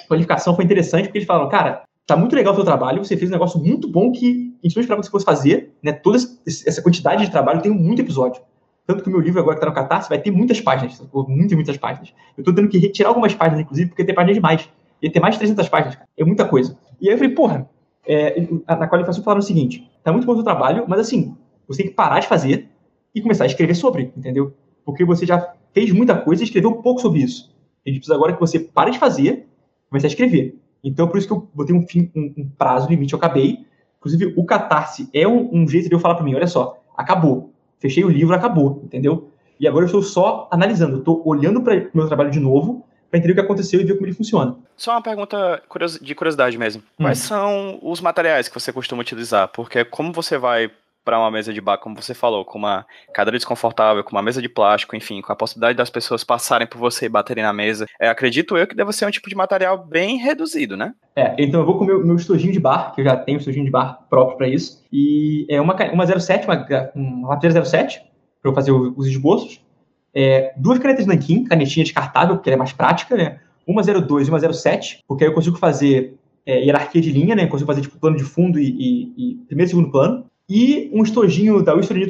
qualificação 0.09 0.57
foi 0.57 0.65
interessante, 0.65 1.05
porque 1.05 1.19
eles 1.19 1.29
falaram, 1.29 1.49
cara, 1.49 1.85
tá 2.05 2.17
muito 2.17 2.35
legal 2.35 2.53
o 2.53 2.57
seu 2.57 2.65
trabalho, 2.65 3.05
você 3.05 3.17
fez 3.17 3.31
um 3.31 3.35
negócio 3.35 3.61
muito 3.61 3.89
bom 3.89 4.11
que 4.11 4.57
a 4.61 4.67
gente 4.67 4.75
não 4.75 4.81
esperava 4.81 5.03
que 5.03 5.07
você 5.07 5.13
fosse 5.13 5.25
fazer, 5.25 5.73
né? 5.81 5.93
Toda 5.93 6.19
essa 6.19 6.83
quantidade 6.83 7.25
de 7.25 7.31
trabalho 7.31 7.63
tem 7.63 7.71
muito 7.71 8.03
episódio. 8.03 8.43
Tanto 8.87 9.03
que 9.03 9.09
o 9.09 9.13
meu 9.13 9.21
livro 9.21 9.41
agora 9.41 9.57
que 9.57 9.61
tá 9.61 9.67
no 9.67 9.75
Catarse 9.75 10.09
vai 10.09 10.19
ter 10.19 10.31
muitas 10.31 10.61
páginas, 10.61 11.03
muitas, 11.13 11.53
muitas 11.53 11.77
páginas. 11.77 12.15
Eu 12.39 12.45
tô 12.45 12.55
tendo 12.55 12.69
que 12.69 12.79
retirar 12.79 13.09
algumas 13.09 13.35
páginas, 13.35 13.61
inclusive, 13.61 13.89
porque 13.89 14.05
tem 14.05 14.15
páginas 14.15 14.37
demais. 14.37 14.69
Ia 15.03 15.11
ter 15.11 15.21
mais 15.21 15.35
de 15.35 15.41
300 15.41 15.69
páginas, 15.69 15.97
cara. 15.97 16.09
É 16.17 16.25
muita 16.25 16.45
coisa. 16.45 16.79
E 17.01 17.09
aí 17.09 17.15
eu 17.15 17.19
falei, 17.19 17.35
porra, 17.35 17.69
é, 18.07 18.41
na 18.69 18.87
qualificação 18.87 19.25
falaram 19.25 19.41
o 19.41 19.43
seguinte, 19.43 19.91
tá 20.05 20.13
muito 20.13 20.25
bom 20.25 20.33
o 20.33 20.37
seu 20.37 20.45
trabalho, 20.45 20.85
mas 20.87 21.01
assim, 21.01 21.37
você 21.67 21.83
tem 21.83 21.91
que 21.91 21.97
parar 21.97 22.21
de 22.21 22.29
fazer 22.29 22.69
e 23.15 23.21
começar 23.21 23.45
a 23.45 23.47
escrever 23.47 23.75
sobre, 23.75 24.13
entendeu? 24.17 24.55
Porque 24.85 25.05
você 25.05 25.27
já 25.27 25.55
fez 25.75 25.91
muita 25.91 26.15
coisa 26.15 26.43
e 26.43 26.45
escreveu 26.45 26.73
pouco 26.77 27.01
sobre 27.01 27.21
isso. 27.21 27.53
A 27.85 27.89
gente 27.89 27.99
precisa 27.99 28.15
agora 28.15 28.33
que 28.33 28.41
você 28.41 28.61
pare 28.61 28.93
de 28.93 28.99
fazer 28.99 29.47
e 29.87 29.89
comece 29.89 30.07
a 30.07 30.09
escrever. 30.09 30.57
Então, 30.83 31.09
por 31.09 31.19
isso 31.19 31.27
que 31.27 31.33
eu 31.33 31.49
botei 31.53 31.75
um, 31.75 31.83
fim, 31.83 32.11
um, 32.15 32.33
um 32.39 32.49
prazo 32.57 32.89
limite, 32.89 33.13
eu 33.13 33.19
acabei. 33.19 33.67
Inclusive, 33.99 34.35
o 34.37 34.45
Catarse 34.45 35.09
é 35.13 35.27
um, 35.27 35.51
um 35.53 35.69
jeito 35.69 35.89
de 35.89 35.95
eu 35.95 35.99
falar 35.99 36.15
para 36.15 36.25
mim, 36.25 36.35
olha 36.35 36.47
só, 36.47 36.81
acabou. 36.97 37.53
Fechei 37.79 38.05
o 38.05 38.09
livro, 38.09 38.35
acabou, 38.35 38.83
entendeu? 38.85 39.31
E 39.59 39.67
agora 39.67 39.85
eu 39.85 39.87
estou 39.87 40.03
só 40.03 40.49
analisando, 40.51 40.99
estou 40.99 41.23
olhando 41.25 41.63
para 41.63 41.75
o 41.75 41.91
meu 41.95 42.07
trabalho 42.07 42.31
de 42.31 42.41
novo 42.41 42.85
para 43.11 43.19
entender 43.19 43.33
o 43.33 43.37
que 43.37 43.41
aconteceu 43.41 43.81
e 43.81 43.85
ver 43.85 43.95
como 43.95 44.07
ele 44.07 44.15
funciona. 44.15 44.57
Só 44.77 44.93
uma 44.93 45.03
pergunta 45.03 45.63
de 46.01 46.15
curiosidade 46.15 46.59
mesmo. 46.59 46.83
Hum. 46.99 47.05
Quais 47.05 47.19
são 47.19 47.79
os 47.83 48.01
materiais 48.01 48.49
que 48.49 48.55
você 48.59 48.73
costuma 48.73 49.01
utilizar? 49.01 49.49
Porque 49.49 49.85
como 49.85 50.13
você 50.13 50.37
vai 50.37 50.71
para 51.07 51.21
uma 51.21 51.31
mesa 51.31 51.55
de 51.55 51.61
bar, 51.61 51.79
como 51.79 51.95
você 51.95 52.13
falou, 52.13 52.45
com 52.45 52.59
uma 52.59 52.85
cadeira 53.15 53.39
desconfortável, 53.39 54.03
com 54.03 54.11
uma 54.11 54.23
mesa 54.23 54.43
de 54.43 54.49
plástico, 54.49 54.97
enfim, 54.97 55.23
com 55.23 55.33
a 55.33 55.37
possibilidade 55.37 55.79
das 55.79 55.89
pessoas 55.89 56.25
passarem 56.25 56.67
por 56.67 56.79
você 56.79 57.07
e 57.07 57.09
baterem 57.09 57.45
na 57.45 57.53
mesa, 57.53 57.87
é, 58.01 58.09
acredito 58.09 58.57
eu 58.57 58.67
que 58.67 58.75
deve 58.75 58.93
ser 58.93 59.07
um 59.07 59.11
tipo 59.11 59.29
de 59.31 59.37
material 59.37 59.87
bem 59.87 60.19
reduzido, 60.19 60.77
né? 60.77 60.93
É, 61.15 61.37
então 61.39 61.61
eu 61.61 61.67
vou 61.67 61.79
com 61.79 61.85
o 61.85 61.87
meu, 61.87 62.05
meu 62.05 62.17
estojinho 62.17 62.53
de 62.53 62.59
bar, 62.59 62.93
que 62.93 63.03
eu 63.03 63.05
já 63.05 63.17
tenho 63.17 63.39
um 63.39 63.39
estojinho 63.39 63.65
de 63.65 63.71
bar 63.71 64.05
próprio 64.11 64.37
para 64.37 64.49
isso, 64.49 64.85
e 64.93 65.47
é 65.49 65.61
uma, 65.61 65.77
uma 65.93 66.21
07, 66.21 66.45
uma, 66.45 66.91
uma 66.97 67.29
lapiseira 67.29 67.65
07, 67.65 68.01
para 68.43 68.51
eu 68.51 68.55
fazer 68.55 68.73
os 68.73 69.07
esboços, 69.07 69.65
é, 70.13 70.53
duas 70.57 70.81
canetas 70.81 71.07
Nankin, 71.07 71.45
canetinha 71.45 71.85
descartável, 71.85 72.35
porque 72.35 72.51
ela 72.51 72.57
é 72.57 72.59
mais 72.59 72.73
prática, 72.73 73.17
né? 73.17 73.39
Uma 73.65 73.83
02 73.83 74.27
e 74.27 74.31
uma 74.31 74.41
07, 74.41 75.05
porque 75.07 75.23
aí 75.23 75.31
eu 75.31 75.35
consigo 75.35 75.57
fazer 75.57 76.15
é, 76.45 76.65
hierarquia 76.65 77.01
de 77.01 77.13
linha, 77.13 77.37
né? 77.37 77.47
Consigo 77.47 77.67
fazer 77.67 77.83
tipo 77.83 77.99
plano 77.99 78.17
de 78.17 78.25
fundo 78.25 78.59
e, 78.59 78.67
e, 78.67 79.13
e 79.17 79.35
primeiro 79.47 79.69
e 79.69 79.71
segundo 79.71 79.91
plano 79.91 80.27
e 80.49 80.91
um 80.93 81.03
estojinho 81.03 81.63
da 81.63 81.75
Wilson 81.75 81.95
de, 81.95 82.07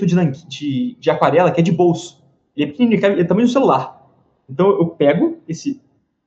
de, 0.47 0.97
de, 0.99 1.11
aquarela, 1.11 1.51
que 1.51 1.61
é 1.61 1.65
de 1.65 1.73
bolso. 1.73 2.23
Ele 2.57 2.67
é 2.67 2.73
pequenininho, 2.73 3.05
é 3.05 3.23
do 3.23 3.29
tamanho 3.29 3.47
do 3.47 3.53
celular. 3.53 4.07
Então 4.49 4.69
eu 4.69 4.87
pego 4.87 5.39
esse 5.49 5.81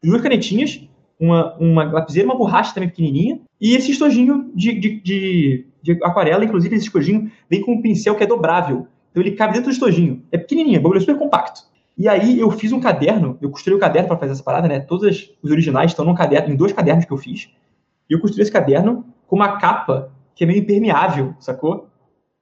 duas 0.04 0.22
canetinhas, 0.22 0.82
uma, 1.20 1.56
uma 1.58 1.84
lapiseira, 1.84 2.28
uma 2.28 2.38
borracha 2.38 2.74
também 2.74 2.90
pequenininha, 2.90 3.40
e 3.60 3.76
esse 3.76 3.92
estojinho 3.92 4.50
de, 4.56 4.80
de, 4.80 5.02
de, 5.02 5.66
de 5.82 5.92
aquarela, 6.04 6.46
inclusive 6.46 6.76
esse 6.76 6.86
estojinho 6.86 7.32
vem 7.50 7.62
com 7.62 7.74
um 7.74 7.82
pincel 7.82 8.16
que 8.16 8.24
é 8.24 8.28
dobrável. 8.28 8.88
Então 9.12 9.22
ele 9.22 9.32
cabe 9.32 9.54
dentro 9.54 9.70
do 9.70 9.74
estojinho. 9.74 10.24
É 10.32 10.38
pequenininho, 10.38 10.96
é 10.96 11.00
super 11.00 11.18
compacto. 11.18 11.62
E 11.98 12.08
aí 12.08 12.40
eu 12.40 12.50
fiz 12.52 12.72
um 12.72 12.80
caderno, 12.80 13.38
eu 13.42 13.50
costurei 13.50 13.76
o 13.76 13.80
caderno 13.80 14.08
para 14.08 14.18
fazer 14.18 14.32
essa 14.32 14.44
parada, 14.44 14.70
né? 14.70 14.80
Todos 14.80 15.36
os 15.44 15.52
originais 15.52 15.92
estão 15.92 16.06
num 16.06 16.16
caderno, 16.16 16.54
em 16.54 16.56
dois 16.56 16.72
cadernos 16.72 17.04
que 17.04 17.12
eu 17.12 17.18
fiz. 17.18 17.50
E 18.10 18.14
eu 18.14 18.22
costurei 18.22 18.44
esse 18.44 18.52
caderno 18.52 19.06
com 19.28 19.36
uma 19.36 19.58
capa 19.58 20.10
que 20.34 20.46
é 20.46 20.48
meio 20.48 20.60
impermeável, 20.60 21.36
sacou? 21.38 21.89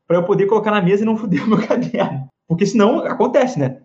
Para 0.08 0.18
eu 0.18 0.24
poder 0.24 0.46
colocar 0.46 0.72
na 0.72 0.82
mesa 0.82 1.04
e 1.04 1.06
não 1.06 1.18
foder 1.18 1.44
o 1.46 1.50
meu 1.50 1.68
caderno. 1.68 2.28
Porque 2.48 2.66
senão 2.66 3.00
acontece, 3.00 3.60
né? 3.60 3.78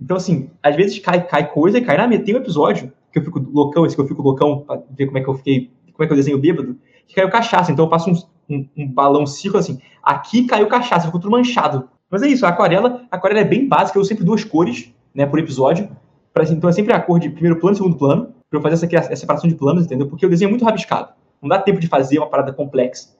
Então, 0.00 0.16
assim, 0.16 0.50
às 0.62 0.76
vezes 0.76 0.98
cai, 0.98 1.26
cai 1.26 1.50
coisa 1.50 1.78
e 1.78 1.84
cai 1.84 1.96
na 1.96 2.06
mesa. 2.06 2.24
Tem 2.24 2.34
um 2.34 2.38
episódio 2.38 2.92
que 3.12 3.18
eu 3.18 3.24
fico 3.24 3.38
loucão, 3.38 3.86
esse 3.86 3.94
que 3.94 4.02
eu 4.02 4.06
fico 4.06 4.22
loucão 4.22 4.60
pra 4.60 4.80
ver 4.90 5.06
como 5.06 5.18
é 5.18 5.22
que 5.22 5.28
eu 5.28 5.34
fiquei, 5.34 5.70
como 5.92 6.04
é 6.04 6.06
que 6.06 6.12
eu 6.12 6.16
desenho 6.16 6.38
bêbado, 6.38 6.76
que 7.06 7.14
caiu 7.14 7.30
cachaça. 7.30 7.72
Então 7.72 7.84
eu 7.84 7.88
passo 7.88 8.10
um, 8.10 8.54
um, 8.54 8.68
um 8.76 8.88
balão 8.88 9.26
círculo 9.26 9.60
assim. 9.60 9.78
Aqui 10.02 10.46
caiu 10.46 10.66
cachaça, 10.68 11.06
ficou 11.06 11.20
tudo 11.20 11.30
manchado. 11.30 11.88
Mas 12.10 12.22
é 12.22 12.28
isso, 12.28 12.46
a 12.46 12.48
aquarela, 12.48 13.02
a 13.10 13.16
aquarela 13.16 13.40
é 13.40 13.44
bem 13.44 13.68
básica, 13.68 13.98
eu 13.98 14.00
uso 14.00 14.08
sempre 14.08 14.24
duas 14.24 14.42
cores, 14.42 14.92
né, 15.14 15.26
por 15.26 15.38
episódio. 15.38 15.90
Pra, 16.32 16.44
então 16.44 16.70
é 16.70 16.72
sempre 16.72 16.92
a 16.92 17.00
cor 17.00 17.18
de 17.18 17.28
primeiro 17.28 17.60
plano 17.60 17.74
e 17.74 17.76
segundo 17.76 17.96
plano, 17.96 18.32
para 18.48 18.58
eu 18.58 18.62
fazer 18.62 18.86
essa, 18.86 19.12
essa 19.12 19.16
separação 19.16 19.48
de 19.48 19.56
planos, 19.56 19.84
entendeu? 19.84 20.08
Porque 20.08 20.24
o 20.24 20.30
desenho 20.30 20.48
é 20.48 20.50
muito 20.50 20.64
rabiscado. 20.64 21.12
Não 21.42 21.48
dá 21.48 21.58
tempo 21.58 21.78
de 21.78 21.86
fazer 21.86 22.18
uma 22.18 22.28
parada 22.28 22.52
complexa. 22.52 23.10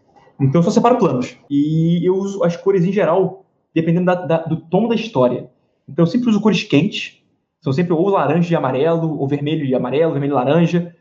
Então 0.41 0.61
eu 0.61 0.63
só 0.63 0.71
separo 0.71 0.99
planos. 0.99 1.37
E 1.51 2.07
eu 2.07 2.15
uso 2.15 2.45
as 2.45 2.57
cores 2.57 2.85
em 2.85 2.93
geral, 2.93 3.45
dependendo 3.75 4.07
da, 4.07 4.15
da, 4.15 4.39
do 4.39 4.57
tom 4.57 4.89
da 4.89 4.95
história. 4.95 5.51
Então 5.89 6.05
eu 6.05 6.07
sempre 6.07 6.29
uso 6.29 6.41
cores 6.41 6.63
quentes. 6.63 7.19
São 7.61 7.73
sempre 7.73 7.93
ou 7.93 8.09
laranja 8.09 8.53
e 8.53 8.57
amarelo, 8.57 9.19
ou 9.19 9.27
vermelho 9.27 9.65
e 9.65 9.75
amarelo, 9.75 10.13
vermelho 10.13 10.33
e 10.33 10.35
laranja. 10.35 10.95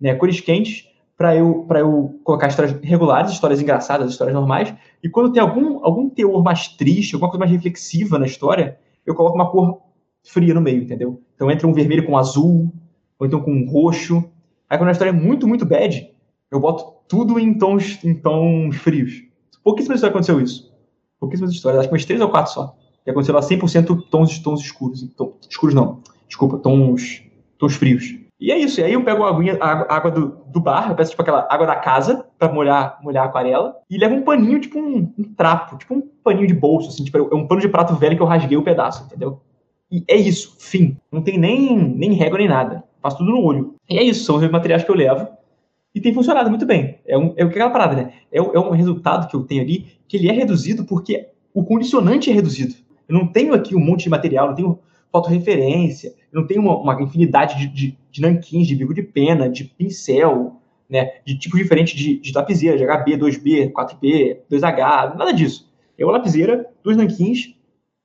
Né, 0.00 0.14
cores 0.14 0.40
quentes 0.40 0.88
para 1.16 1.36
eu, 1.36 1.66
eu 1.70 2.20
colocar 2.24 2.48
histórias 2.48 2.72
regulares, 2.82 3.32
histórias 3.32 3.60
engraçadas, 3.60 4.10
histórias 4.10 4.34
normais. 4.34 4.74
E 5.02 5.08
quando 5.08 5.32
tem 5.32 5.40
algum, 5.40 5.84
algum 5.84 6.10
teor 6.10 6.42
mais 6.42 6.68
triste, 6.68 7.14
alguma 7.14 7.30
coisa 7.30 7.40
mais 7.40 7.52
reflexiva 7.52 8.18
na 8.18 8.26
história, 8.26 8.78
eu 9.06 9.14
coloco 9.14 9.36
uma 9.36 9.50
cor 9.50 9.82
fria 10.24 10.52
no 10.54 10.60
meio, 10.60 10.82
entendeu? 10.82 11.20
Então 11.34 11.50
entra 11.50 11.66
um 11.66 11.72
vermelho 11.72 12.04
com 12.04 12.18
azul, 12.18 12.72
ou 13.18 13.26
então 13.26 13.40
com 13.40 13.52
um 13.52 13.70
roxo. 13.70 14.24
Aí 14.68 14.78
quando 14.78 14.88
a 14.88 14.92
história 14.92 15.10
é 15.10 15.14
muito, 15.14 15.46
muito 15.46 15.64
bad, 15.64 16.10
eu 16.52 16.60
boto 16.60 16.92
tudo 17.08 17.38
em 17.38 17.54
tons, 17.54 17.98
em 18.04 18.14
tons 18.14 18.76
frios. 18.76 19.24
Pouquíssimas 19.64 19.96
histórias 19.96 20.14
aconteceu 20.14 20.40
isso. 20.40 20.70
Pouquíssimas 21.18 21.50
histórias, 21.50 21.80
acho 21.80 21.88
que 21.88 21.94
umas 21.94 22.04
três 22.04 22.20
ou 22.20 22.28
quatro 22.28 22.52
só. 22.52 22.76
Que 23.02 23.10
aconteceu 23.10 23.34
lá 23.34 23.40
100% 23.40 24.08
tons, 24.10 24.38
tons 24.38 24.60
escuros. 24.60 25.02
Escuros 25.48 25.74
não, 25.74 26.00
desculpa, 26.28 26.58
tons, 26.58 27.22
tons 27.58 27.74
frios. 27.74 28.16
E 28.38 28.50
é 28.50 28.58
isso. 28.58 28.80
E 28.80 28.84
aí 28.84 28.92
eu 28.92 29.02
pego 29.02 29.24
a, 29.24 29.30
aguinha, 29.30 29.56
a 29.60 29.96
água 29.96 30.10
do, 30.10 30.36
do 30.46 30.60
bar, 30.60 30.90
eu 30.90 30.96
peço 30.96 31.10
tipo 31.10 31.22
aquela 31.22 31.46
água 31.48 31.66
da 31.66 31.76
casa 31.76 32.26
para 32.38 32.52
molhar, 32.52 32.98
molhar 33.02 33.24
a 33.24 33.28
aquarela, 33.28 33.76
e 33.88 33.96
levo 33.96 34.16
um 34.16 34.22
paninho, 34.22 34.60
tipo 34.60 34.78
um, 34.78 35.12
um, 35.18 35.34
trapo, 35.34 35.78
tipo 35.78 35.94
um 35.94 36.02
paninho 36.22 36.48
de 36.48 36.54
bolso, 36.54 36.88
assim, 36.88 37.04
tipo, 37.04 37.16
é 37.16 37.34
um 37.34 37.46
pano 37.46 37.60
de 37.60 37.68
prato 37.68 37.94
velho 37.94 38.16
que 38.16 38.22
eu 38.22 38.26
rasguei 38.26 38.56
o 38.56 38.60
um 38.60 38.64
pedaço, 38.64 39.04
entendeu? 39.04 39.40
E 39.90 40.04
é 40.08 40.16
isso, 40.16 40.56
fim. 40.58 40.96
Não 41.10 41.22
tem 41.22 41.38
nem, 41.38 41.78
nem 41.78 42.12
régua 42.14 42.38
nem 42.38 42.48
nada. 42.48 42.82
Faço 43.00 43.18
tudo 43.18 43.30
no 43.30 43.42
olho. 43.42 43.74
E 43.88 43.98
é 43.98 44.02
isso, 44.02 44.24
são 44.24 44.36
os 44.36 44.50
materiais 44.50 44.82
que 44.82 44.90
eu 44.90 44.96
levo. 44.96 45.28
E 45.94 46.00
tem 46.00 46.14
funcionado 46.14 46.48
muito 46.48 46.64
bem. 46.64 46.98
É, 47.06 47.18
um, 47.18 47.34
é 47.36 47.42
aquela 47.42 47.70
parada, 47.70 47.94
né? 47.94 48.12
É, 48.30 48.38
é 48.38 48.58
um 48.58 48.70
resultado 48.70 49.28
que 49.28 49.36
eu 49.36 49.42
tenho 49.42 49.62
ali, 49.62 49.86
que 50.08 50.16
ele 50.16 50.28
é 50.28 50.32
reduzido 50.32 50.84
porque 50.84 51.28
o 51.52 51.64
condicionante 51.64 52.30
é 52.30 52.32
reduzido. 52.32 52.74
Eu 53.08 53.14
não 53.14 53.26
tenho 53.26 53.52
aqui 53.52 53.74
um 53.76 53.80
monte 53.80 54.04
de 54.04 54.10
material, 54.10 54.48
não 54.48 54.54
tenho 54.54 54.78
fotorreferência, 55.10 56.14
eu 56.32 56.40
não 56.40 56.46
tenho 56.46 56.62
uma, 56.62 56.78
uma 56.78 57.02
infinidade 57.02 57.58
de, 57.58 57.66
de, 57.68 57.98
de 58.10 58.20
nanquins, 58.22 58.66
de 58.66 58.74
bico 58.74 58.94
de 58.94 59.02
pena, 59.02 59.50
de 59.50 59.64
pincel, 59.64 60.56
né, 60.88 61.10
de 61.24 61.38
tipos 61.38 61.58
diferentes 61.58 61.94
de, 61.94 62.18
de 62.18 62.32
lapiseira, 62.32 62.78
de 62.78 62.84
HB, 62.84 63.18
2B, 63.18 63.72
4B, 63.72 64.38
2H, 64.50 65.16
nada 65.16 65.32
disso. 65.32 65.70
É 65.98 66.04
uma 66.04 66.12
lapiseira, 66.12 66.66
dois 66.82 66.96
nanquins 66.96 67.54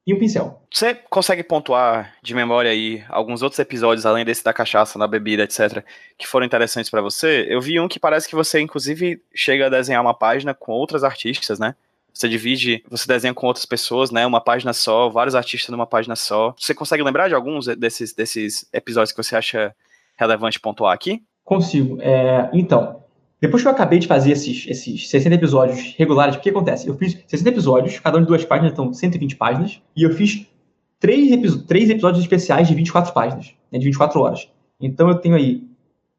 e 0.08 0.14
um 0.14 0.18
pincel. 0.18 0.62
Você 0.72 0.95
consegue 0.95 1.43
pontuar 1.43 2.14
de 2.24 2.34
memória 2.34 2.72
aí 2.72 3.03
alguns 3.10 3.41
outros 3.41 3.60
episódios, 3.60 4.05
além 4.05 4.24
desse 4.24 4.41
da 4.41 4.53
cachaça, 4.53 4.97
da 4.97 5.05
bebida, 5.05 5.43
etc., 5.43 5.84
que 6.18 6.26
foram 6.26 6.45
interessantes 6.45 6.89
para 6.89 7.01
você? 7.01 7.45
Eu 7.49 7.60
vi 7.60 7.78
um 7.78 7.89
que 7.89 7.99
parece 7.99 8.30
que 8.30 8.36
você, 8.36 8.62
inclusive, 8.62 9.22
chega 9.36 9.66
a 9.66 9.70
desenhar 9.70 10.01
uma 10.01 10.14
página 10.14 10.53
com 10.53 10.72
outras 10.72 11.03
artistas, 11.03 11.60
né? 11.60 11.76
Você 12.14 12.30
divide, 12.30 12.84
você 12.89 13.05
desenha 13.05 13.34
com 13.34 13.45
outras 13.45 13.66
pessoas, 13.66 14.10
né? 14.10 14.26
Uma 14.26 14.39
página 14.39 14.72
só, 14.72 15.10
vários 15.10 15.36
artistas 15.36 15.70
numa 15.70 15.86
página 15.86 16.16
só. 16.16 16.55
Você 16.58 16.74
consegue 16.74 17.03
lembrar 17.03 17.28
de 17.28 17.36
alguns 17.36 17.68
desses, 17.76 18.14
desses 18.14 18.66
episódios 18.72 19.12
que 19.12 19.22
você 19.22 19.36
acha 19.36 19.76
relevante 20.16 20.58
pontuar 20.58 20.93
aqui? 20.93 21.22
Consigo. 21.43 22.01
É, 22.01 22.49
então, 22.53 23.03
depois 23.39 23.61
que 23.61 23.67
eu 23.67 23.71
acabei 23.71 23.99
de 23.99 24.07
fazer 24.07 24.31
esses, 24.31 24.65
esses 24.67 25.09
60 25.09 25.35
episódios 25.35 25.95
regulares, 25.97 26.35
o 26.35 26.39
que 26.39 26.49
acontece? 26.49 26.88
Eu 26.88 26.97
fiz 26.97 27.17
60 27.27 27.49
episódios, 27.49 27.99
cada 27.99 28.17
um 28.17 28.21
de 28.21 28.27
duas 28.27 28.43
páginas, 28.43 28.71
então 28.71 28.91
120 28.91 29.35
páginas, 29.35 29.81
e 29.95 30.03
eu 30.03 30.11
fiz 30.11 30.47
três, 30.99 31.29
três 31.65 31.89
episódios 31.89 32.23
especiais 32.23 32.67
de 32.67 32.73
24 32.73 33.13
páginas, 33.13 33.53
né, 33.71 33.77
de 33.77 33.85
24 33.85 34.19
horas. 34.19 34.49
Então 34.81 35.07
eu 35.07 35.15
tenho 35.15 35.35
aí 35.35 35.63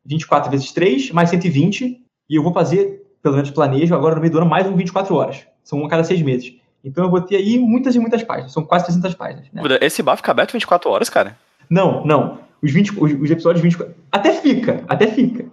24 0.05 0.51
vezes 0.51 0.71
3, 0.73 1.11
mais 1.11 1.31
120, 1.31 2.01
e 2.31 2.35
eu 2.35 2.43
vou 2.43 2.53
fazer, 2.53 3.03
pelo 3.21 3.35
menos 3.35 3.51
planejo, 3.51 3.95
agora 3.95 4.15
no 4.15 4.21
meio 4.21 4.33
do 4.33 4.39
ano, 4.39 4.49
mais 4.49 4.67
um 4.67 4.77
24 4.77 5.15
horas. 5.15 5.45
São 5.65 5.81
um 5.81 5.87
a 5.87 5.89
cada 5.89 6.05
seis 6.05 6.23
meses. 6.23 6.55
Então 6.85 7.05
eu 7.05 7.11
vou 7.11 7.21
ter 7.21 7.37
aí 7.37 7.59
muitas 7.59 7.95
e 7.97 7.99
muitas 7.99 8.23
páginas. 8.23 8.53
São 8.53 8.65
quase 8.65 8.87
300 8.87 9.15
páginas. 9.15 9.47
Né? 9.53 9.63
Esse 9.81 10.03
bar 10.03 10.17
fica 10.17 10.31
aberto 10.31 10.53
24 10.53 10.89
horas, 10.91 11.11
cara? 11.11 11.37
Não, 11.69 12.05
não. 12.07 12.39
Os, 12.63 12.73
20, 12.73 12.93
os, 12.93 13.13
os 13.13 13.31
episódios 13.31 13.63
24. 13.63 13.95
Até 14.11 14.33
fica, 14.33 14.85
até 14.89 15.09
fica. 15.09 15.47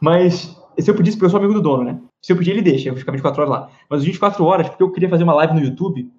Mas 0.00 0.56
se 0.82 0.90
eu 0.90 0.94
pedisse, 0.94 1.16
porque 1.16 1.26
eu 1.26 1.30
sou 1.30 1.38
amigo 1.38 1.54
do 1.54 1.62
dono, 1.62 1.84
né? 1.84 2.00
Se 2.22 2.32
eu 2.32 2.36
pedir, 2.36 2.52
ele 2.52 2.62
deixa, 2.62 2.88
eu 2.88 2.96
ficar 2.96 3.12
24 3.12 3.42
horas 3.42 3.52
lá. 3.52 3.68
Mas 3.88 4.00
os 4.00 4.06
24 4.06 4.44
horas, 4.44 4.68
porque 4.68 4.82
eu 4.82 4.90
queria 4.90 5.08
fazer 5.08 5.24
uma 5.24 5.34
live 5.34 5.54
no 5.54 5.60
YouTube, 5.60 6.10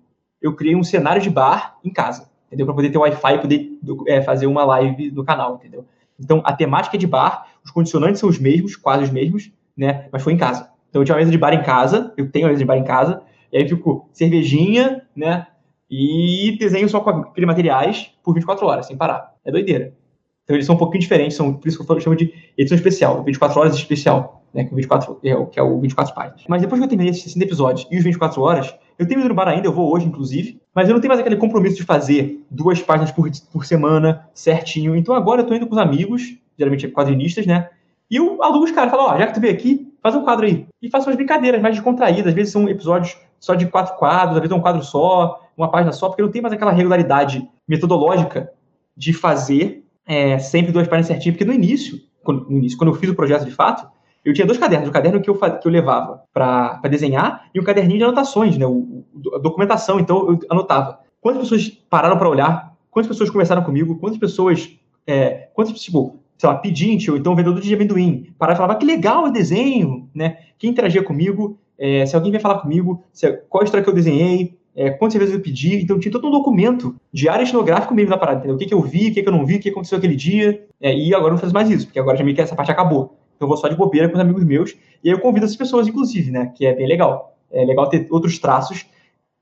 eu 0.42 0.56
criei 0.56 0.76
um 0.76 0.84
cenário 0.84 1.22
de 1.22 1.30
bar 1.30 1.78
em 1.84 1.92
casa, 1.92 2.30
entendeu? 2.48 2.66
Para 2.66 2.76
poder 2.76 2.90
ter 2.90 2.98
Wi-Fi 2.98 3.36
e 3.36 3.40
poder 3.40 3.80
é, 4.08 4.22
fazer 4.22 4.48
uma 4.48 4.64
live 4.64 5.12
no 5.12 5.24
canal, 5.24 5.56
entendeu? 5.56 5.86
Então, 6.20 6.42
a 6.44 6.54
temática 6.54 6.98
é 6.98 7.00
de 7.00 7.08
bar, 7.08 7.48
os 7.64 7.72
condicionantes 7.72 8.20
são 8.20 8.30
os 8.30 8.40
mesmos, 8.40 8.76
quase 8.76 9.04
os 9.04 9.10
mesmos, 9.10 9.52
né? 9.76 10.08
Mas 10.12 10.22
foi 10.22 10.34
em 10.34 10.38
casa. 10.38 10.70
Então, 10.90 11.02
eu 11.02 11.06
tinha 11.06 11.16
uma 11.16 11.20
mesa 11.20 11.32
de 11.32 11.38
bar 11.38 11.54
em 11.54 11.64
casa, 11.64 12.14
eu 12.18 12.30
tenho 12.30 12.46
uma 12.46 12.50
mesa 12.50 12.60
de 12.60 12.66
bar 12.66 12.78
em 12.78 12.84
casa, 12.84 13.22
e 13.52 13.58
aí 13.58 13.68
fico 13.68 14.10
cervejinha, 14.14 15.04
né? 15.16 15.48
E 15.90 16.58
desenho 16.60 16.88
só 16.88 17.02
com 17.02 17.10
aqueles 17.10 17.48
materiais 17.48 18.12
por 18.24 18.34
24 18.34 18.66
horas, 18.66 18.88
sem 18.88 18.96
parar. 18.96 19.34
É 19.44 19.52
doideira. 19.52 19.94
Então 20.44 20.56
eles 20.56 20.66
são 20.66 20.76
um 20.76 20.78
pouquinho 20.78 21.02
diferentes, 21.02 21.36
são, 21.38 21.54
por 21.54 21.68
isso 21.68 21.84
que 21.84 21.92
eu 21.92 22.00
chamo 22.00 22.16
de 22.16 22.34
edição 22.58 22.76
especial, 22.76 23.24
24 23.24 23.60
horas 23.60 23.76
especial, 23.76 24.41
né? 24.54 24.66
Que, 24.66 24.76
24, 24.76 25.20
é, 25.24 25.46
que 25.46 25.60
é 25.60 25.64
o 25.64 25.80
24 25.80 26.14
páginas. 26.14 26.44
Mas 26.48 26.62
depois 26.62 26.80
que 26.80 26.86
eu 26.86 26.90
terminei 26.90 27.12
esses 27.12 27.24
60 27.24 27.46
episódios 27.46 27.88
e 27.90 27.98
os 27.98 28.04
24 28.04 28.42
horas, 28.42 28.76
eu 28.98 29.08
tenho 29.08 29.20
ido 29.20 29.30
no 29.30 29.36
bar 29.36 29.48
ainda, 29.48 29.68
eu 29.68 29.74
vou 29.74 29.94
hoje, 29.94 30.06
inclusive, 30.06 30.60
mas 30.74 30.88
eu 30.88 30.94
não 30.94 31.02
tenho 31.02 31.10
mais 31.10 31.20
aquele 31.20 31.38
compromisso 31.38 31.76
de 31.76 31.84
fazer 31.84 32.44
duas 32.50 32.82
páginas 32.82 33.12
por, 33.12 33.30
por 33.52 33.66
semana, 33.66 34.28
certinho. 34.34 34.96
Então 34.96 35.16
agora 35.16 35.42
eu 35.42 35.48
tô 35.48 35.54
indo 35.54 35.68
com 35.68 35.74
os 35.74 35.82
amigos, 35.82 36.38
geralmente 36.58 36.88
quadrinistas, 36.88 37.46
né? 37.46 37.70
E 38.10 38.18
eu 38.18 38.44
alugo 38.44 38.66
os 38.66 38.72
caras, 38.72 38.92
falo, 38.92 39.04
ó, 39.04 39.18
já 39.18 39.28
que 39.28 39.34
tu 39.34 39.40
veio 39.40 39.54
aqui, 39.54 39.92
faz 40.04 40.16
um 40.16 40.24
quadro 40.24 40.46
aí. 40.46 40.68
E 40.82 40.90
faço 40.90 41.08
umas 41.08 41.16
brincadeiras 41.16 41.62
mais 41.62 41.76
descontraídas, 41.76 42.28
às 42.28 42.34
vezes 42.34 42.52
são 42.52 42.68
episódios 42.68 43.18
só 43.40 43.56
de 43.56 43.66
quatro 43.68 43.96
quadros, 43.98 44.36
às 44.36 44.42
vezes 44.42 44.52
é 44.52 44.56
um 44.56 44.62
quadro 44.62 44.84
só, 44.84 45.42
uma 45.58 45.72
página 45.72 45.92
só, 45.92 46.10
porque 46.10 46.22
não 46.22 46.30
tem 46.30 46.42
mais 46.42 46.54
aquela 46.54 46.72
regularidade 46.72 47.48
metodológica 47.68 48.52
de 48.96 49.14
fazer 49.14 49.84
é, 50.06 50.38
sempre 50.40 50.72
duas 50.72 50.88
páginas 50.88 51.08
certinho, 51.08 51.34
porque 51.34 51.46
no 51.46 51.54
início, 51.54 52.00
quando, 52.24 52.50
no 52.50 52.58
início, 52.58 52.78
quando 52.78 52.90
eu 52.90 52.96
fiz 52.96 53.10
o 53.10 53.16
projeto 53.16 53.46
de 53.46 53.52
fato, 53.52 53.88
eu 54.24 54.34
tinha 54.34 54.46
dois 54.46 54.60
cadernos, 54.60 54.90
o 54.90 54.92
caderno 54.92 55.22
que 55.22 55.30
eu, 55.30 55.36
que 55.36 55.68
eu 55.68 55.72
levava 55.72 56.24
para 56.34 56.80
desenhar 56.90 57.50
e 57.54 57.60
um 57.60 57.64
caderninho 57.64 57.98
de 57.98 58.04
anotações, 58.04 58.58
né, 58.58 58.66
o, 58.66 59.04
a 59.34 59.40
documentação, 59.40 60.00
então 60.00 60.30
eu 60.30 60.40
anotava 60.50 61.00
quantas 61.20 61.42
pessoas 61.42 61.70
pararam 61.90 62.18
para 62.18 62.30
olhar, 62.30 62.74
quantas 62.90 63.08
pessoas 63.08 63.30
conversaram 63.30 63.64
comigo, 63.64 63.98
quantas 63.98 64.20
pessoas, 64.20 64.78
é, 65.08 65.50
quantas, 65.54 65.80
tipo, 65.80 66.20
sei 66.38 66.50
lá, 66.50 66.56
pedinte 66.56 67.10
ou 67.10 67.18
então 67.18 67.36
vendedor 67.36 67.60
de 67.60 67.74
amendoim, 67.74 68.34
parava 68.38 68.58
e 68.58 68.62
falava 68.62 68.80
que 68.80 68.86
legal 68.86 69.26
o 69.26 69.32
desenho, 69.32 70.10
né, 70.14 70.38
quem 70.58 70.70
interagia 70.70 71.04
comigo, 71.04 71.58
é, 71.78 72.06
se 72.06 72.16
alguém 72.16 72.32
vem 72.32 72.40
falar 72.40 72.60
comigo, 72.60 73.04
se, 73.12 73.32
qual 73.50 73.62
a 73.62 73.66
história 73.66 73.84
que 73.84 73.90
eu 73.90 73.96
desenhei, 73.96 74.56
é, 74.76 74.90
quantas 74.90 75.18
vezes 75.18 75.34
eu 75.34 75.42
pedi. 75.42 75.82
Então 75.82 76.00
tinha 76.00 76.12
todo 76.12 76.28
um 76.28 76.32
documento 76.32 76.96
diário 77.12 77.46
etnográfico 77.46 77.94
mesmo 77.94 78.12
da 78.12 78.18
parada, 78.18 78.40
entendeu? 78.40 78.56
O 78.56 78.60
que, 78.60 78.66
que 78.66 78.74
eu 78.74 78.82
vi, 78.82 79.10
o 79.10 79.14
que, 79.14 79.22
que 79.22 79.28
eu 79.28 79.34
não 79.34 79.46
vi, 79.46 79.56
o 79.56 79.60
que 79.60 79.70
aconteceu 79.70 79.98
aquele 79.98 80.16
dia. 80.16 80.64
É, 80.80 80.96
e 80.96 81.14
agora 81.14 81.32
não 81.32 81.40
faço 81.40 81.54
mais 81.54 81.70
isso, 81.70 81.86
porque 81.86 82.00
agora 82.00 82.18
já 82.18 82.24
meio 82.24 82.36
que 82.36 82.42
essa 82.42 82.56
parte 82.56 82.72
acabou. 82.72 83.18
Eu 83.44 83.48
vou 83.48 83.58
só 83.58 83.68
de 83.68 83.76
bobeira 83.76 84.08
com 84.08 84.16
os 84.16 84.22
amigos 84.22 84.44
meus. 84.44 84.72
E 85.04 85.10
aí 85.10 85.16
eu 85.16 85.20
convido 85.20 85.46
essas 85.46 85.58
pessoas, 85.58 85.88
inclusive, 85.88 86.32
né? 86.32 86.52
Que 86.56 86.66
é 86.66 86.74
bem 86.74 86.88
legal. 86.88 87.38
É 87.52 87.66
legal 87.66 87.90
ter 87.90 88.08
outros 88.10 88.40
traços, 88.40 88.86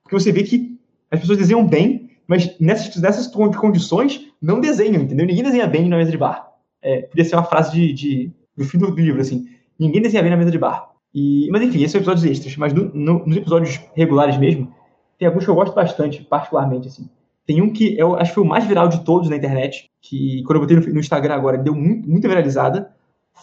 porque 0.04 0.20
você 0.20 0.32
vê 0.32 0.44
que 0.44 0.80
as 1.12 1.20
pessoas 1.20 1.38
desenham 1.38 1.66
bem, 1.66 2.10
mas 2.28 2.60
nessas, 2.60 2.96
nessas 3.02 3.28
condições 3.28 4.28
não 4.42 4.60
desenham, 4.60 5.02
entendeu? 5.02 5.26
Ninguém 5.26 5.44
desenha 5.44 5.68
bem 5.68 5.88
na 5.88 5.98
mesa 5.98 6.12
de 6.12 6.18
bar. 6.18 6.48
É, 6.82 7.02
podia 7.04 7.26
ser 7.26 7.36
uma 7.36 7.44
frase 7.44 7.72
de, 7.72 7.94
de, 7.94 8.32
do 8.56 8.64
fim 8.64 8.78
do 8.78 8.90
livro, 8.90 9.22
assim. 9.22 9.48
Ninguém 9.78 10.02
desenha 10.02 10.24
bem 10.24 10.32
na 10.32 10.38
mesa 10.38 10.52
de 10.52 10.58
bar. 10.58 10.90
E, 11.14 11.50
mas 11.52 11.62
enfim, 11.62 11.80
esses 11.80 11.92
são 11.92 12.00
episódios 12.00 12.26
extras. 12.26 12.56
Mas 12.58 12.74
no, 12.74 12.86
no, 12.94 13.26
nos 13.26 13.38
episódios 13.38 13.80
regulares 13.96 14.38
mesmo, 14.38 14.74
tem 15.18 15.28
alguns 15.28 15.44
que 15.44 15.50
eu 15.50 15.56
gosto 15.56 15.74
bastante, 15.74 16.24
particularmente, 16.24 16.88
assim. 16.88 17.10
Tem 17.46 17.62
um 17.62 17.74
que 17.74 17.98
eu 17.98 18.16
acho 18.16 18.32
que 18.32 18.36
foi 18.36 18.44
o 18.44 18.48
mais 18.48 18.66
viral 18.66 18.88
de 18.88 19.04
todos 19.04 19.28
na 19.28 19.36
internet, 19.36 19.90
que 20.02 20.44
quando 20.44 20.58
eu 20.58 20.62
botei 20.62 20.78
no, 20.78 20.94
no 20.94 21.00
Instagram 21.00 21.34
agora, 21.34 21.58
deu 21.58 21.76
muito, 21.76 22.08
muita 22.08 22.28
viralizada, 22.28 22.94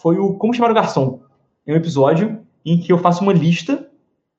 foi 0.00 0.18
o 0.18 0.34
Como 0.34 0.54
Chamar 0.54 0.70
o 0.70 0.74
Garçom. 0.74 1.20
É 1.66 1.72
um 1.72 1.76
episódio 1.76 2.40
em 2.64 2.78
que 2.78 2.92
eu 2.92 2.98
faço 2.98 3.22
uma 3.22 3.32
lista 3.32 3.88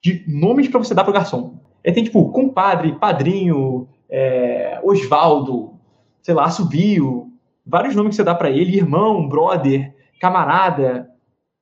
de 0.02 0.24
nomes 0.28 0.68
para 0.68 0.80
você 0.80 0.94
dar 0.94 1.04
pro 1.04 1.14
garçom. 1.14 1.60
É, 1.84 1.92
tem, 1.92 2.04
tipo, 2.04 2.30
compadre, 2.32 2.94
padrinho, 2.94 3.88
é, 4.10 4.80
Osvaldo, 4.84 5.74
sei 6.22 6.34
lá, 6.34 6.50
Subio, 6.50 7.32
vários 7.66 7.96
nomes 7.96 8.12
que 8.12 8.16
você 8.18 8.24
dá 8.24 8.36
para 8.36 8.50
ele, 8.50 8.78
irmão, 8.78 9.28
brother, 9.28 9.94
camarada, 10.20 11.10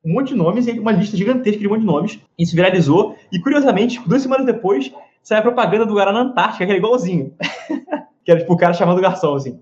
um 0.04 0.14
monte 0.14 0.30
de 0.30 0.36
nomes, 0.36 0.68
uma 0.68 0.92
lista 0.92 1.18
gigantesca 1.18 1.60
de 1.60 1.68
um 1.68 1.72
monte 1.72 1.82
de 1.82 1.86
nomes. 1.86 2.20
Isso 2.38 2.56
viralizou, 2.56 3.16
e 3.32 3.40
curiosamente, 3.40 4.00
duas 4.08 4.22
semanas 4.22 4.46
depois, 4.46 4.92
saiu 5.24 5.40
a 5.40 5.44
propaganda 5.44 5.86
do 5.86 5.96
Guaraná 5.96 6.22
Antártica, 6.22 6.66
que 6.66 6.72
era 6.72 6.78
igualzinho. 6.78 7.34
que 8.24 8.32
era 8.32 8.40
tipo 8.40 8.54
o 8.54 8.58
cara 8.58 8.74
chamando 8.74 9.00
o 9.00 9.02
garçom, 9.02 9.36
assim. 9.36 9.60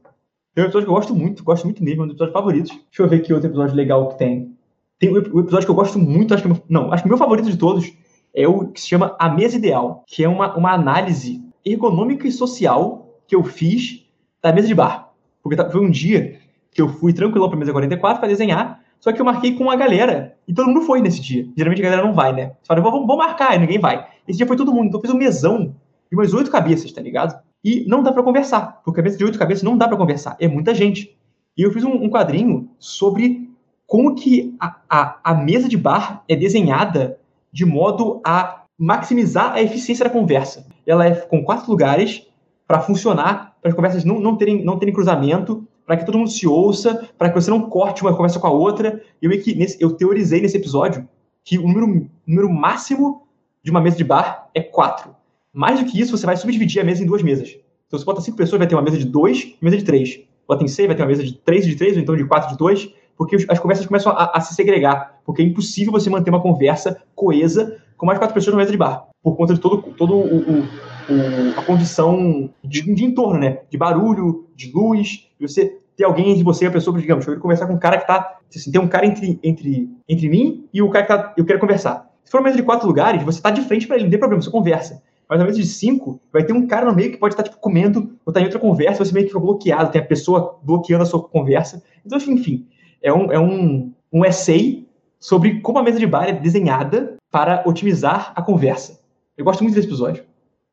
Tem 0.53 0.63
um 0.63 0.67
episódio 0.67 0.85
que 0.85 0.91
eu 0.91 0.95
gosto 0.95 1.15
muito, 1.15 1.43
gosto 1.43 1.63
muito 1.63 1.83
mesmo, 1.83 2.01
é 2.01 2.05
um 2.05 2.07
dos 2.07 2.15
episódios 2.15 2.33
favoritos. 2.33 2.69
Deixa 2.71 3.01
eu 3.01 3.07
ver 3.07 3.21
que 3.21 3.33
outro 3.33 3.49
episódio 3.49 3.75
legal 3.75 4.09
que 4.09 4.17
tem. 4.19 4.55
Tem 4.99 5.09
o 5.09 5.13
um 5.13 5.39
episódio 5.39 5.65
que 5.65 5.71
eu 5.71 5.75
gosto 5.75 5.97
muito, 5.97 6.33
acho 6.33 6.43
que. 6.43 6.63
Não, 6.69 6.93
acho 6.93 7.01
que 7.01 7.07
o 7.07 7.11
meu 7.11 7.17
favorito 7.17 7.49
de 7.49 7.57
todos 7.57 7.91
é 8.35 8.47
o 8.47 8.67
que 8.67 8.79
se 8.79 8.87
chama 8.87 9.15
A 9.19 9.29
Mesa 9.29 9.57
Ideal, 9.57 10.03
que 10.07 10.23
é 10.23 10.29
uma, 10.29 10.55
uma 10.55 10.71
análise 10.71 11.43
ergonômica 11.65 12.27
e 12.27 12.31
social 12.31 13.19
que 13.27 13.35
eu 13.35 13.43
fiz 13.43 14.05
da 14.41 14.53
mesa 14.53 14.67
de 14.67 14.75
bar. 14.75 15.11
Porque 15.41 15.55
tá, 15.55 15.69
foi 15.69 15.81
um 15.81 15.89
dia 15.89 16.39
que 16.71 16.81
eu 16.81 16.87
fui 16.87 17.13
tranquilo 17.13 17.49
pra 17.49 17.57
mesa 17.57 17.71
44 17.71 18.19
para 18.19 18.29
desenhar, 18.29 18.81
só 18.99 19.11
que 19.11 19.19
eu 19.19 19.25
marquei 19.25 19.55
com 19.55 19.63
uma 19.63 19.75
galera 19.75 20.35
e 20.47 20.53
todo 20.53 20.67
mundo 20.67 20.81
foi 20.81 21.01
nesse 21.01 21.19
dia. 21.19 21.47
Geralmente 21.57 21.81
a 21.81 21.83
galera 21.83 22.05
não 22.05 22.13
vai, 22.13 22.31
né? 22.31 22.53
Você 22.61 22.67
fala, 22.67 22.81
vamos, 22.81 23.07
vamos 23.07 23.17
marcar, 23.17 23.55
e 23.55 23.59
ninguém 23.59 23.79
vai. 23.79 24.07
Esse 24.27 24.37
dia 24.37 24.47
foi 24.47 24.55
todo 24.55 24.73
mundo, 24.73 24.87
então 24.87 24.99
eu 24.99 25.01
fiz 25.01 25.11
um 25.11 25.17
mesão 25.17 25.75
de 26.09 26.15
umas 26.15 26.33
oito 26.33 26.51
cabeças, 26.51 26.91
tá 26.91 27.01
ligado? 27.01 27.41
E 27.63 27.85
não 27.87 28.03
dá 28.03 28.11
para 28.11 28.23
conversar, 28.23 28.81
porque 28.83 28.99
a 28.99 29.03
mesa 29.03 29.17
de 29.17 29.23
oito 29.23 29.39
cabeças 29.39 29.63
não 29.63 29.77
dá 29.77 29.87
para 29.87 29.97
conversar, 29.97 30.35
é 30.39 30.47
muita 30.47 30.75
gente. 30.75 31.17
E 31.57 31.61
eu 31.61 31.71
fiz 31.71 31.83
um, 31.83 31.93
um 31.93 32.09
quadrinho 32.09 32.69
sobre 32.77 33.49
como 33.87 34.15
que 34.15 34.55
a, 34.59 34.75
a, 34.89 35.19
a 35.23 35.33
mesa 35.33 35.69
de 35.69 35.77
bar 35.77 36.23
é 36.27 36.35
desenhada 36.35 37.19
de 37.51 37.65
modo 37.65 38.19
a 38.25 38.63
maximizar 38.77 39.53
a 39.53 39.61
eficiência 39.61 40.03
da 40.03 40.11
conversa. 40.11 40.65
Ela 40.85 41.05
é 41.05 41.15
com 41.15 41.43
quatro 41.43 41.69
lugares 41.69 42.27
para 42.67 42.79
funcionar, 42.79 43.55
para 43.61 43.69
as 43.69 43.75
conversas 43.75 44.03
não, 44.03 44.19
não, 44.19 44.35
terem, 44.35 44.63
não 44.65 44.79
terem 44.79 44.93
cruzamento, 44.93 45.65
para 45.85 45.97
que 45.97 46.05
todo 46.05 46.17
mundo 46.17 46.31
se 46.31 46.47
ouça, 46.47 47.07
para 47.17 47.29
que 47.29 47.35
você 47.39 47.51
não 47.51 47.69
corte 47.69 48.01
uma 48.01 48.15
conversa 48.15 48.39
com 48.39 48.47
a 48.47 48.51
outra. 48.51 49.01
Eu, 49.21 49.29
nesse, 49.29 49.77
eu 49.79 49.91
teorizei 49.91 50.41
nesse 50.41 50.57
episódio 50.57 51.07
que 51.43 51.57
o 51.57 51.67
número, 51.67 52.09
número 52.25 52.49
máximo 52.49 53.27
de 53.61 53.69
uma 53.69 53.81
mesa 53.81 53.97
de 53.97 54.03
bar 54.03 54.49
é 54.53 54.61
quatro. 54.61 55.15
Mais 55.53 55.79
do 55.79 55.85
que 55.85 55.99
isso, 55.99 56.17
você 56.17 56.25
vai 56.25 56.35
subdividir 56.35 56.81
a 56.81 56.85
mesa 56.85 57.03
em 57.03 57.05
duas 57.05 57.21
mesas. 57.21 57.55
Então, 57.87 57.99
você 57.99 58.05
bota 58.05 58.21
cinco 58.21 58.37
pessoas, 58.37 58.57
vai 58.57 58.67
ter 58.67 58.75
uma 58.75 58.81
mesa 58.81 58.97
de 58.97 59.05
dois 59.05 59.55
mesa 59.61 59.77
de 59.77 59.83
três. 59.83 60.19
Bota 60.47 60.63
em 60.63 60.67
seis, 60.67 60.87
vai 60.87 60.95
ter 60.95 61.03
uma 61.03 61.09
mesa 61.09 61.23
de 61.23 61.33
três 61.33 61.65
de 61.65 61.75
três, 61.75 61.95
ou 61.95 62.01
então 62.01 62.15
de 62.15 62.25
quatro 62.25 62.49
de 62.49 62.57
dois. 62.57 62.91
porque 63.15 63.37
as 63.47 63.59
conversas 63.59 63.85
começam 63.85 64.11
a, 64.11 64.31
a, 64.35 64.41
se 64.41 64.55
segregar, 64.55 65.19
porque 65.23 65.41
é 65.41 65.45
impossível 65.45 65.91
você 65.91 66.09
manter 66.09 66.31
uma 66.31 66.41
conversa 66.41 66.99
coesa 67.15 67.77
com 67.95 68.05
mais 68.07 68.17
quatro 68.17 68.33
pessoas 68.33 68.53
no 68.53 68.57
mesa 68.57 68.71
de 68.71 68.77
bar, 68.77 69.07
por 69.21 69.35
conta 69.37 69.53
de 69.53 69.59
todo, 69.59 69.81
todo 69.93 70.15
o, 70.15 70.37
o, 70.37 70.59
o 70.61 71.59
a 71.59 71.61
condição 71.61 72.49
de, 72.63 72.81
de, 72.93 73.05
entorno, 73.05 73.39
né? 73.39 73.59
De 73.69 73.77
barulho, 73.77 74.47
de 74.55 74.71
luz, 74.73 75.29
de 75.39 75.47
você 75.47 75.77
ter 75.95 76.03
alguém 76.03 76.31
entre 76.31 76.43
você 76.43 76.65
e 76.65 76.67
a 76.67 76.71
pessoa, 76.71 76.99
digamos, 76.99 77.25
eu 77.25 77.33
quero 77.33 77.41
conversar 77.41 77.67
com 77.67 77.73
um 77.73 77.79
cara 77.79 77.97
que 77.99 78.07
tá, 78.07 78.39
assim, 78.53 78.71
tem 78.71 78.81
um 78.81 78.87
cara 78.87 79.05
entre, 79.05 79.39
entre, 79.43 79.89
entre 80.09 80.27
mim 80.27 80.67
e 80.73 80.81
o 80.81 80.89
cara 80.89 81.05
que 81.05 81.13
tá, 81.13 81.33
eu 81.37 81.45
quero 81.45 81.59
conversar. 81.59 82.09
Se 82.23 82.31
for 82.31 82.39
uma 82.39 82.45
mesa 82.45 82.57
de 82.57 82.63
quatro 82.63 82.87
lugares, 82.87 83.21
você 83.23 83.41
tá 83.41 83.51
de 83.51 83.61
frente 83.61 83.85
para 83.85 83.97
ele, 83.97 84.05
não 84.05 84.09
tem 84.09 84.19
problema, 84.19 84.41
você 84.41 84.49
conversa. 84.49 85.03
Mas 85.29 85.39
na 85.39 85.45
mesa 85.45 85.59
de 85.59 85.65
cinco, 85.65 86.19
vai 86.31 86.43
ter 86.43 86.53
um 86.53 86.67
cara 86.67 86.85
no 86.85 86.95
meio 86.95 87.11
que 87.11 87.17
pode 87.17 87.33
estar, 87.33 87.43
tipo, 87.43 87.57
comendo, 87.57 88.15
ou 88.25 88.33
tá 88.33 88.41
em 88.41 88.45
outra 88.45 88.59
conversa, 88.59 89.03
você 89.03 89.13
meio 89.13 89.25
que 89.25 89.31
fica 89.31 89.39
bloqueado, 89.39 89.91
tem 89.91 90.01
a 90.01 90.05
pessoa 90.05 90.59
bloqueando 90.61 91.03
a 91.03 91.05
sua 91.05 91.23
conversa. 91.23 91.83
Então, 92.05 92.17
enfim, 92.17 92.67
é 93.01 93.11
um, 93.11 93.31
é 93.31 93.39
um, 93.39 93.91
um 94.11 94.25
essay 94.25 94.87
sobre 95.19 95.61
como 95.61 95.79
a 95.79 95.83
mesa 95.83 95.99
de 95.99 96.05
bar 96.05 96.27
é 96.27 96.33
desenhada 96.33 97.15
para 97.31 97.63
otimizar 97.65 98.33
a 98.35 98.41
conversa. 98.41 99.01
Eu 99.37 99.45
gosto 99.45 99.63
muito 99.63 99.75
desse 99.75 99.87
episódio. 99.87 100.23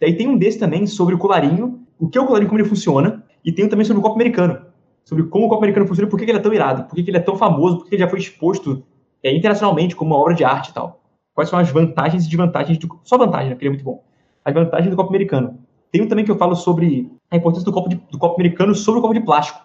E 0.01 0.07
aí 0.07 0.17
tem 0.17 0.29
um 0.29 0.37
desse 0.37 0.59
também 0.59 0.87
sobre 0.87 1.15
o 1.15 1.19
colarinho, 1.19 1.81
o 1.99 2.09
que 2.09 2.19
é 2.19 2.21
o 2.21 2.27
colarinho, 2.27 2.49
como 2.49 2.61
ele 2.61 2.69
funciona, 2.69 3.25
e 3.45 3.53
tem 3.53 3.65
um 3.65 3.69
também 3.69 3.85
sobre 3.85 4.01
o 4.01 4.03
copo 4.03 4.17
americano, 4.17 4.61
sobre 5.05 5.25
como 5.25 5.47
o 5.47 5.49
copo 5.49 5.63
americano 5.63 5.87
funciona, 5.87 6.11
por 6.11 6.19
que 6.19 6.25
ele 6.25 6.39
é 6.39 6.41
tão 6.41 6.53
irado, 6.53 6.85
por 6.85 6.95
que 6.95 7.09
ele 7.09 7.17
é 7.17 7.21
tão 7.21 7.37
famoso, 7.37 7.79
por 7.79 7.87
que 7.87 7.95
ele 7.95 8.03
já 8.03 8.09
foi 8.09 8.19
exposto 8.19 8.83
é, 9.23 9.35
internacionalmente 9.35 9.95
como 9.95 10.11
uma 10.11 10.21
obra 10.21 10.35
de 10.35 10.45
arte 10.45 10.71
e 10.71 10.75
tal. 10.75 11.01
Quais 11.35 11.49
são 11.49 11.59
as 11.59 11.71
vantagens 11.71 12.25
e 12.25 12.29
desvantagens, 12.29 12.77
do, 12.77 13.01
só 13.05 13.17
vantagem, 13.17 13.51
né, 13.51 13.55
porque 13.55 13.67
ele 13.67 13.75
é 13.75 13.77
muito 13.77 13.85
bom 13.85 14.10
as 14.45 14.55
vantagens 14.55 14.91
do 14.91 14.97
copo 14.97 15.11
americano. 15.11 15.59
Tem 15.91 16.01
um 16.03 16.07
também 16.07 16.25
que 16.25 16.31
eu 16.31 16.37
falo 16.37 16.55
sobre 16.55 17.11
a 17.31 17.37
importância 17.37 17.65
do 17.65 17.73
copo, 17.73 17.89
de, 17.89 17.97
do 18.11 18.19
copo 18.19 18.35
americano 18.35 18.75
sobre 18.75 19.01
o 19.01 19.03
copo 19.03 19.15
de 19.15 19.21
plástico. 19.21 19.61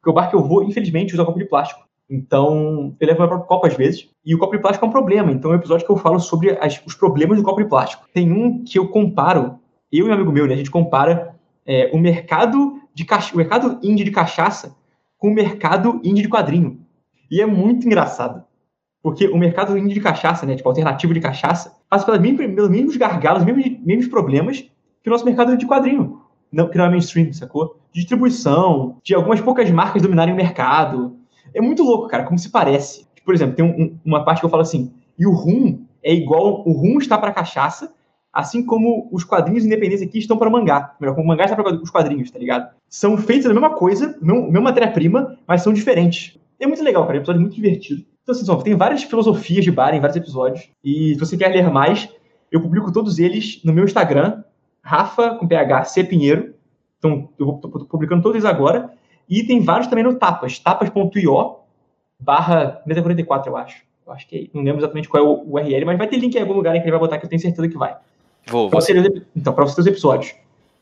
Porque 0.00 0.10
o 0.10 0.12
bar 0.12 0.28
que 0.28 0.34
eu 0.34 0.42
vou, 0.42 0.62
infelizmente, 0.62 1.14
usa 1.14 1.24
copo 1.24 1.38
de 1.38 1.44
plástico. 1.44 1.82
Então, 2.08 2.94
eu 2.98 3.06
levo 3.06 3.20
meu 3.20 3.28
próprio 3.28 3.46
copo 3.46 3.66
às 3.66 3.74
vezes. 3.74 4.08
E 4.24 4.34
o 4.34 4.38
copo 4.38 4.56
de 4.56 4.62
plástico 4.62 4.84
é 4.84 4.88
um 4.88 4.92
problema. 4.92 5.30
Então, 5.30 5.52
é 5.52 5.54
um 5.54 5.58
episódio 5.58 5.86
que 5.86 5.92
eu 5.92 5.96
falo 5.96 6.18
sobre 6.18 6.50
as, 6.60 6.82
os 6.84 6.94
problemas 6.94 7.38
do 7.38 7.44
copo 7.44 7.62
de 7.62 7.68
plástico. 7.68 8.04
Tem 8.12 8.32
um 8.32 8.64
que 8.64 8.78
eu 8.78 8.88
comparo, 8.88 9.60
eu 9.92 10.06
e 10.06 10.10
um 10.10 10.12
amigo 10.12 10.32
meu, 10.32 10.46
né? 10.46 10.54
A 10.54 10.56
gente 10.56 10.70
compara 10.70 11.36
é, 11.64 11.90
o 11.94 11.98
mercado 11.98 12.80
de 12.92 13.06
o 13.32 13.36
mercado 13.36 13.78
indie 13.82 14.04
de 14.04 14.10
cachaça 14.10 14.74
com 15.16 15.28
o 15.28 15.34
mercado 15.34 16.00
indie 16.02 16.22
de 16.22 16.28
quadrinho. 16.28 16.80
E 17.30 17.40
é 17.40 17.46
muito 17.46 17.86
engraçado. 17.86 18.42
Porque 19.02 19.28
o 19.28 19.38
mercado 19.38 19.78
de 19.80 20.00
cachaça, 20.00 20.44
né, 20.44 20.54
tipo, 20.54 20.68
alternativo 20.68 21.14
de 21.14 21.20
cachaça, 21.20 21.74
passa 21.88 22.04
pelos 22.04 22.20
mesmos, 22.20 22.54
pelos 22.54 22.70
mesmos 22.70 22.96
gargalos, 22.96 23.44
mesmos, 23.44 24.08
problemas 24.08 24.58
que 25.02 25.08
o 25.08 25.10
nosso 25.10 25.24
mercado 25.24 25.56
de 25.56 25.66
quadrinho, 25.66 26.20
não, 26.52 26.68
que 26.68 26.76
não 26.76 26.84
é 26.84 26.90
mainstream, 26.90 27.32
sacou? 27.32 27.78
De 27.92 28.00
distribuição, 28.00 28.96
de 29.02 29.14
algumas 29.14 29.40
poucas 29.40 29.70
marcas 29.70 30.02
dominarem 30.02 30.34
o 30.34 30.36
mercado. 30.36 31.16
É 31.54 31.60
muito 31.60 31.82
louco, 31.82 32.08
cara, 32.08 32.24
como 32.24 32.38
se 32.38 32.50
parece. 32.50 33.06
Por 33.24 33.34
exemplo, 33.34 33.54
tem 33.54 33.64
um, 33.64 33.98
uma 34.04 34.24
parte 34.24 34.40
que 34.40 34.46
eu 34.46 34.50
falo 34.50 34.62
assim, 34.62 34.92
e 35.18 35.26
o 35.26 35.32
rum 35.32 35.84
é 36.02 36.12
igual, 36.12 36.62
o 36.66 36.72
rum 36.72 36.98
está 36.98 37.16
para 37.16 37.32
cachaça, 37.32 37.92
assim 38.32 38.64
como 38.64 39.08
os 39.10 39.24
quadrinhos 39.24 39.64
independentes 39.64 40.02
aqui 40.02 40.18
estão 40.18 40.36
para 40.36 40.50
mangá. 40.50 40.94
Melhor, 41.00 41.14
como 41.14 41.24
o 41.24 41.28
mangá 41.28 41.44
está 41.44 41.56
para 41.56 41.74
os 41.74 41.90
quadrinhos, 41.90 42.30
tá 42.30 42.38
ligado? 42.38 42.70
São 42.88 43.16
feitos 43.16 43.46
da 43.46 43.54
mesma 43.54 43.70
coisa, 43.70 44.16
mesma 44.20 44.60
matéria-prima, 44.60 45.38
mas 45.46 45.62
são 45.62 45.72
diferentes. 45.72 46.38
É 46.58 46.66
muito 46.66 46.82
legal, 46.82 47.02
cara, 47.04 47.14
é 47.14 47.18
um 47.18 47.22
episódio 47.22 47.40
muito 47.40 47.54
divertido. 47.54 48.04
Então, 48.22 48.34
assim, 48.34 48.62
tem 48.62 48.76
várias 48.76 49.02
filosofias 49.02 49.64
de 49.64 49.70
bar 49.70 49.94
em 49.94 50.00
vários 50.00 50.16
episódios. 50.16 50.68
E 50.84 51.14
se 51.14 51.20
você 51.20 51.36
quer 51.36 51.48
ler 51.48 51.70
mais, 51.70 52.08
eu 52.50 52.60
publico 52.60 52.92
todos 52.92 53.18
eles 53.18 53.60
no 53.64 53.72
meu 53.72 53.84
Instagram, 53.84 54.42
Rafa 54.82 55.34
com 55.34 55.48
PH 55.48 55.84
C 55.84 56.04
Pinheiro. 56.04 56.54
Então, 56.98 57.28
eu 57.38 57.46
vou 57.46 57.58
publicando 57.58 58.22
todos 58.22 58.36
eles 58.36 58.44
agora. 58.44 58.92
E 59.28 59.44
tem 59.44 59.60
vários 59.60 59.86
também 59.86 60.04
no 60.04 60.14
Tapas, 60.14 60.58
tapas.io 60.58 61.60
barra 62.18 62.82
mesa 62.84 63.00
44, 63.00 63.50
eu 63.50 63.56
acho. 63.56 63.82
Eu 64.06 64.12
acho 64.12 64.26
que 64.26 64.36
é, 64.36 64.46
não 64.52 64.62
lembro 64.62 64.80
exatamente 64.80 65.08
qual 65.08 65.22
é 65.22 65.26
o 65.26 65.54
URL, 65.54 65.86
mas 65.86 65.98
vai 65.98 66.08
ter 66.08 66.16
link 66.16 66.34
em 66.34 66.40
algum 66.40 66.52
lugar 66.52 66.74
em 66.74 66.80
que 66.80 66.84
ele 66.84 66.90
vai 66.90 67.00
botar 67.00 67.18
que 67.18 67.24
eu 67.24 67.30
tenho 67.30 67.40
certeza 67.40 67.68
que 67.68 67.78
vai. 67.78 67.96
Vou, 68.48 68.68
vou. 68.68 68.80
Você, 68.80 68.92
então, 69.34 69.52
para 69.52 69.64
você 69.64 69.76
ter 69.76 69.80
os 69.82 69.86
episódios. 69.86 70.34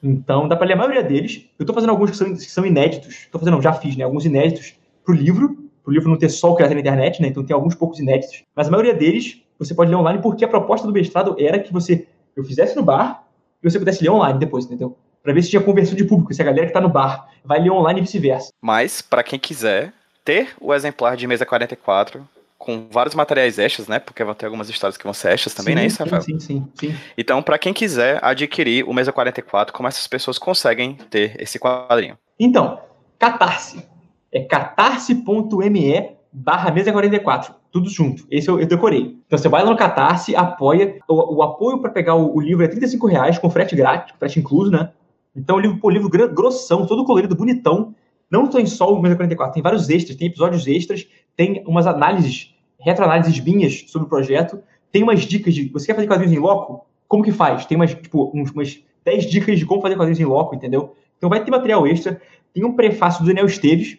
Então, 0.02 0.48
dá 0.48 0.56
para 0.56 0.66
ler 0.66 0.74
a 0.74 0.77
maioria 0.77 1.02
deles. 1.02 1.48
Eu 1.59 1.65
estou 1.65 1.74
fazendo 1.74 1.90
alguns 1.90 2.10
que 2.10 2.16
são, 2.16 2.32
que 2.32 2.40
são 2.40 2.65
inéditos. 2.65 3.15
Estou 3.15 3.39
fazendo, 3.39 3.55
não, 3.55 3.62
já 3.62 3.73
fiz, 3.73 3.97
né? 3.97 4.05
Alguns 4.05 4.24
inéditos 4.24 4.74
pro 5.05 5.15
livro 5.15 5.68
o 5.89 5.90
livro 5.90 6.10
não 6.10 6.19
ter 6.19 6.28
só 6.28 6.52
o 6.52 6.55
que 6.55 6.62
na 6.62 6.78
internet, 6.78 7.23
né? 7.23 7.28
Então 7.28 7.43
tem 7.43 7.55
alguns 7.55 7.74
poucos 7.74 7.98
inéditos. 7.98 8.44
Mas 8.55 8.69
a 8.69 8.70
maioria 8.70 8.93
deles 8.93 9.40
você 9.59 9.74
pode 9.74 9.90
ler 9.90 9.97
online 9.97 10.20
porque 10.20 10.44
a 10.44 10.48
proposta 10.48 10.86
do 10.86 10.93
mestrado 10.93 11.35
era 11.39 11.59
que 11.59 11.73
você 11.73 12.06
eu 12.36 12.44
fizesse 12.44 12.77
no 12.77 12.82
bar 12.82 13.24
e 13.62 13.69
você 13.69 13.78
pudesse 13.78 14.02
ler 14.02 14.10
online 14.10 14.39
depois, 14.39 14.66
entendeu? 14.66 14.97
Para 15.23 15.32
ver 15.32 15.43
se 15.43 15.51
tinha 15.51 15.62
conversão 15.62 15.97
de 15.97 16.05
público, 16.05 16.32
se 16.32 16.43
a 16.43 16.44
galera 16.44 16.66
que 16.66 16.70
está 16.70 16.81
no 16.81 16.90
bar 16.90 17.28
vai 17.43 17.59
ler 17.59 17.70
online 17.70 18.01
e 18.01 18.02
vice-versa. 18.02 18.51
Mas, 18.60 19.02
para 19.02 19.23
quem 19.23 19.39
quiser 19.39 19.93
ter 20.24 20.51
o 20.60 20.73
exemplar 20.73 21.16
de 21.16 21.27
mesa 21.27 21.44
44, 21.44 22.23
com 22.56 22.86
vários 22.90 23.15
materiais 23.15 23.59
extras, 23.59 23.89
né? 23.89 23.98
Porque 23.98 24.23
vão 24.23 24.35
ter 24.35 24.47
algumas 24.47 24.69
histórias 24.69 24.97
que 24.97 25.05
vão 25.05 25.15
ser 25.15 25.32
extras 25.32 25.55
também, 25.55 25.74
sim, 25.74 25.81
né, 25.81 25.86
isso, 25.86 26.02
Rafael? 26.02 26.23
Sim, 26.23 26.39
sim, 26.39 26.69
sim. 26.74 26.94
Então, 27.16 27.43
para 27.43 27.59
quem 27.59 27.73
quiser 27.73 28.23
adquirir 28.23 28.85
o 28.85 28.93
Mesa 28.93 29.10
44, 29.10 29.73
como 29.73 29.89
essas 29.89 30.06
pessoas 30.06 30.39
conseguem 30.39 30.94
ter 31.10 31.35
esse 31.40 31.59
quadrinho? 31.59 32.16
Então, 32.39 32.78
Catarse. 33.19 33.85
É 34.33 34.41
catarse.me 34.41 36.19
barra 36.33 36.71
mesa 36.71 36.93
44. 36.93 37.55
Tudo 37.71 37.89
junto. 37.89 38.27
Esse 38.31 38.49
eu, 38.49 38.61
eu, 38.61 38.67
decorei. 38.67 39.19
Então 39.27 39.39
você 39.39 39.49
vai 39.49 39.63
lá 39.63 39.71
no 39.71 39.77
Catarse, 39.77 40.35
apoia. 40.35 40.99
O, 41.09 41.37
o 41.37 41.43
apoio 41.43 41.81
para 41.81 41.91
pegar 41.91 42.15
o, 42.15 42.37
o, 42.37 42.41
livro 42.41 42.65
é 42.65 42.69
35 42.69 43.07
reais, 43.07 43.39
com 43.39 43.51
frete 43.51 43.77
grátis, 43.77 44.15
frete 44.19 44.39
incluso, 44.39 44.71
né? 44.71 44.91
Então 45.37 45.57
o 45.57 45.61
livro, 45.61 45.79
pô, 45.79 45.91
livro 45.91 46.09
grossão, 46.09 46.87
todo 46.87 47.05
colorido, 47.05 47.37
bonitão. 47.37 47.95
Não 48.31 48.47
tem 48.47 48.67
só 48.67 48.93
o 48.93 49.01
Mesa 49.01 49.17
44, 49.17 49.55
tem 49.55 49.63
vários 49.63 49.89
extras, 49.89 50.17
tem 50.17 50.29
episódios 50.29 50.67
extras, 50.67 51.07
tem 51.35 51.63
umas 51.67 51.87
análises, 51.87 52.55
retroanálises 52.79 53.41
minhas 53.41 53.85
sobre 53.89 54.07
o 54.07 54.09
projeto, 54.09 54.61
tem 54.93 55.03
umas 55.03 55.21
dicas 55.21 55.55
de. 55.55 55.69
Você 55.69 55.87
quer 55.87 55.95
fazer 55.95 56.07
quadrinhos 56.07 56.37
em 56.37 56.41
loco? 56.41 56.87
Como 57.07 57.23
que 57.23 57.33
faz? 57.33 57.65
Tem 57.65 57.77
umas, 57.77 57.95
tipo, 57.95 58.25
umas 58.35 58.83
10 59.05 59.27
dicas 59.27 59.59
de 59.59 59.65
como 59.65 59.81
fazer 59.81 59.97
quadrinhos 59.97 60.21
em 60.21 60.25
loco, 60.25 60.55
entendeu? 60.55 60.95
Então 61.17 61.31
vai 61.31 61.43
ter 61.43 61.51
material 61.51 61.87
extra. 61.87 62.21
Tem 62.53 62.65
um 62.65 62.75
prefácio 62.75 63.23
do 63.23 63.27
Daniel 63.27 63.47
Esteves, 63.47 63.99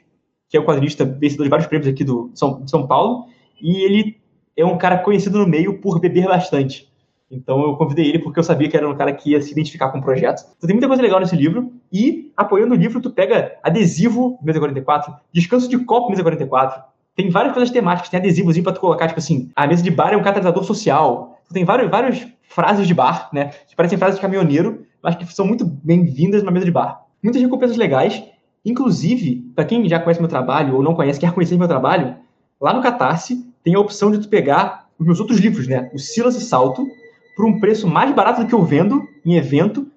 que 0.50 0.58
é 0.58 0.60
o 0.60 0.66
quadrinista 0.66 1.06
vencedor 1.06 1.44
de 1.44 1.50
vários 1.50 1.68
prêmios 1.68 1.88
aqui 1.88 2.04
do 2.04 2.32
São, 2.34 2.64
de 2.64 2.70
São 2.70 2.86
Paulo, 2.88 3.28
e 3.62 3.84
ele 3.84 4.18
é 4.58 4.66
um 4.66 4.78
cara 4.78 4.98
conhecido 4.98 5.40
no 5.40 5.48
meio 5.48 5.80
por 5.80 6.00
beber 6.00 6.28
bastante. 6.28 6.90
Então 7.32 7.62
eu 7.62 7.76
convidei 7.76 8.08
ele 8.08 8.20
porque 8.20 8.40
eu 8.40 8.44
sabia 8.44 8.68
que 8.68 8.76
era 8.76 8.90
um 8.90 8.96
cara 8.96 9.14
que 9.14 9.32
ia 9.32 9.42
se 9.42 9.52
identificar 9.52 9.90
com 9.90 10.00
o 10.00 10.02
projeto. 10.02 10.42
Então 10.58 10.68
tem 10.68 10.74
muita 10.74 10.88
coisa 10.88 11.02
legal 11.02 11.20
nesse 11.20 11.36
livro. 11.36 11.72
E 11.94 12.32
apoiando 12.36 12.74
o 12.74 12.78
livro, 12.78 13.00
tu 13.00 13.12
pega 13.12 13.58
adesivo 13.62 14.40
Mesa 14.42 14.60
44, 14.60 15.14
descanso 15.32 15.70
de 15.70 15.78
copo 15.86 16.10
Mesa 16.10 16.24
44. 16.24 16.82
Tem 17.16 17.30
várias 17.30 17.54
coisas 17.54 17.72
temáticas, 17.72 18.10
tem 18.10 18.20
adesivozinho 18.20 18.64
pra 18.64 18.74
tu 18.74 18.80
colocar, 18.80 19.08
tipo 19.08 19.20
assim, 19.20 19.52
a 19.56 19.68
mesa 19.68 19.84
de 19.84 19.92
bar 19.92 20.14
é 20.14 20.18
um 20.18 20.24
catalisador 20.24 20.64
social. 20.64 21.38
Então, 21.44 21.54
tem 21.54 21.66
várias, 21.66 21.92
várias 21.92 22.28
frases 22.44 22.88
de 22.88 22.94
bar, 22.94 23.30
né? 23.34 23.48
Que 23.68 23.76
parecem 23.76 23.98
frases 23.98 24.16
de 24.16 24.22
caminhoneiro, 24.22 24.86
mas 25.04 25.16
que 25.16 25.26
são 25.34 25.46
muito 25.46 25.66
bem-vindas 25.66 26.44
na 26.44 26.52
mesa 26.52 26.66
de 26.66 26.72
bar. 26.72 27.06
Muitas 27.22 27.42
recompensas 27.42 27.78
legais. 27.78 28.24
Inclusive, 28.66 29.52
para 29.56 29.66
quem 29.66 29.88
já 29.88 30.00
conhece 30.00 30.20
meu 30.20 30.30
trabalho 30.30 30.76
ou 30.76 30.84
não 30.84 30.96
conhece, 30.96 31.20
quer 31.22 31.32
conhecer 31.34 31.58
meu 31.58 31.68
trabalho, 31.68 32.16
lá 32.60 32.74
no 32.74 32.82
Catarse 32.82 33.46
tem 33.64 33.76
a 33.76 33.80
opção 33.80 34.12
de 34.12 34.20
tu 34.20 34.30
pegar 34.30 34.88
os 34.98 35.06
meus 35.06 35.20
outros 35.20 35.40
livros, 35.40 35.68
né? 35.68 35.90
O 35.94 36.00
Silas 36.00 36.36
e 36.36 36.42
Salto, 36.42 36.86
por 37.36 37.46
um 37.46 37.60
preço 37.60 37.88
mais 37.88 38.14
barato 38.14 38.42
do 38.42 38.48
que 38.48 38.54
eu 38.54 38.64
vendo 38.64 39.08
em 39.26 39.36
evento, 39.38 39.88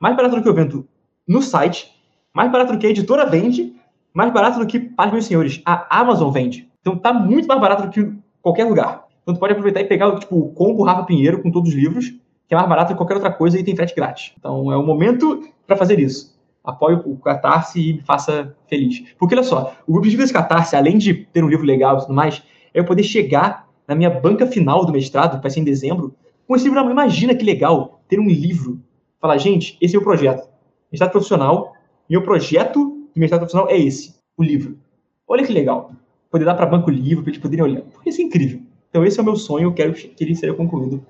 mais 0.00 0.16
barato 0.16 0.36
do 0.36 0.42
que 0.42 0.48
eu 0.48 0.54
vendo 0.54 0.86
no 1.26 1.42
site, 1.42 1.94
mais 2.34 2.50
barato 2.50 2.72
do 2.72 2.78
que 2.78 2.86
a 2.86 2.90
editora 2.90 3.26
vende, 3.26 3.74
mais 4.12 4.32
barato 4.32 4.58
do 4.58 4.66
que, 4.66 4.80
paz 4.80 5.12
meus 5.12 5.26
senhores, 5.26 5.60
a 5.64 6.00
Amazon 6.00 6.32
vende. 6.32 6.68
Então 6.80 6.96
tá 6.96 7.12
muito 7.12 7.46
mais 7.46 7.60
barato 7.60 7.84
do 7.84 7.90
que 7.90 8.12
qualquer 8.40 8.64
lugar. 8.64 9.04
Então 9.22 9.34
tu 9.34 9.38
pode 9.40 9.52
aproveitar 9.52 9.80
e 9.80 9.84
pegar 9.84 10.18
tipo, 10.18 10.38
o 10.38 10.52
combo 10.52 10.82
Rafa 10.82 11.04
Pinheiro 11.04 11.42
com 11.42 11.50
todos 11.50 11.68
os 11.68 11.74
livros, 11.74 12.08
que 12.48 12.54
é 12.54 12.56
mais 12.56 12.68
barato 12.68 12.92
que 12.92 12.96
qualquer 12.96 13.14
outra 13.14 13.30
coisa 13.30 13.58
e 13.58 13.64
tem 13.64 13.76
frete 13.76 13.94
grátis. 13.94 14.32
Então 14.38 14.72
é 14.72 14.76
o 14.76 14.82
momento 14.82 15.46
para 15.66 15.76
fazer 15.76 16.00
isso 16.00 16.37
apoie 16.68 17.00
o 17.04 17.16
Catarse 17.16 17.80
e 17.80 17.94
me 17.94 18.02
faça 18.02 18.54
feliz. 18.68 19.02
Porque 19.18 19.34
olha 19.34 19.42
só, 19.42 19.74
o 19.86 19.96
objetivo 19.96 20.22
desse 20.22 20.32
Catarse, 20.32 20.76
além 20.76 20.98
de 20.98 21.14
ter 21.14 21.42
um 21.42 21.48
livro 21.48 21.64
legal 21.64 21.96
e 21.96 22.00
tudo 22.02 22.12
mais, 22.12 22.42
é 22.74 22.80
eu 22.80 22.84
poder 22.84 23.02
chegar 23.02 23.68
na 23.86 23.94
minha 23.94 24.10
banca 24.10 24.46
final 24.46 24.84
do 24.84 24.92
mestrado, 24.92 25.36
que 25.36 25.42
vai 25.42 25.50
ser 25.50 25.60
em 25.60 25.64
dezembro, 25.64 26.14
com 26.46 26.54
esse 26.54 26.64
livro 26.64 26.78
na 26.78 26.84
mão. 26.84 26.92
Imagina 26.92 27.34
que 27.34 27.44
legal 27.44 28.00
ter 28.06 28.20
um 28.20 28.28
livro. 28.28 28.80
Falar, 29.20 29.38
gente, 29.38 29.78
esse 29.80 29.96
é 29.96 29.98
o 29.98 30.02
projeto. 30.02 30.46
Mestrado 30.92 31.10
profissional, 31.10 31.72
meu 32.08 32.22
projeto 32.22 33.08
de 33.14 33.20
mestrado 33.20 33.40
profissional 33.40 33.70
é 33.70 33.78
esse, 33.78 34.14
o 34.36 34.42
livro. 34.42 34.78
Olha 35.26 35.44
que 35.44 35.52
legal. 35.52 35.92
Poder 36.30 36.44
dar 36.44 36.54
para 36.54 36.66
banco 36.66 36.90
livro, 36.90 37.22
para 37.22 37.30
eles 37.30 37.40
poderem 37.40 37.64
olhar. 37.64 37.80
Porque 37.80 38.10
isso 38.10 38.20
é 38.20 38.24
incrível. 38.24 38.60
Então 38.90 39.04
esse 39.04 39.18
é 39.18 39.22
o 39.22 39.24
meu 39.24 39.36
sonho, 39.36 39.64
eu 39.64 39.72
quero 39.72 39.92
que 39.94 40.12
ele 40.20 40.34
seja 40.34 40.52
concluído 40.52 41.04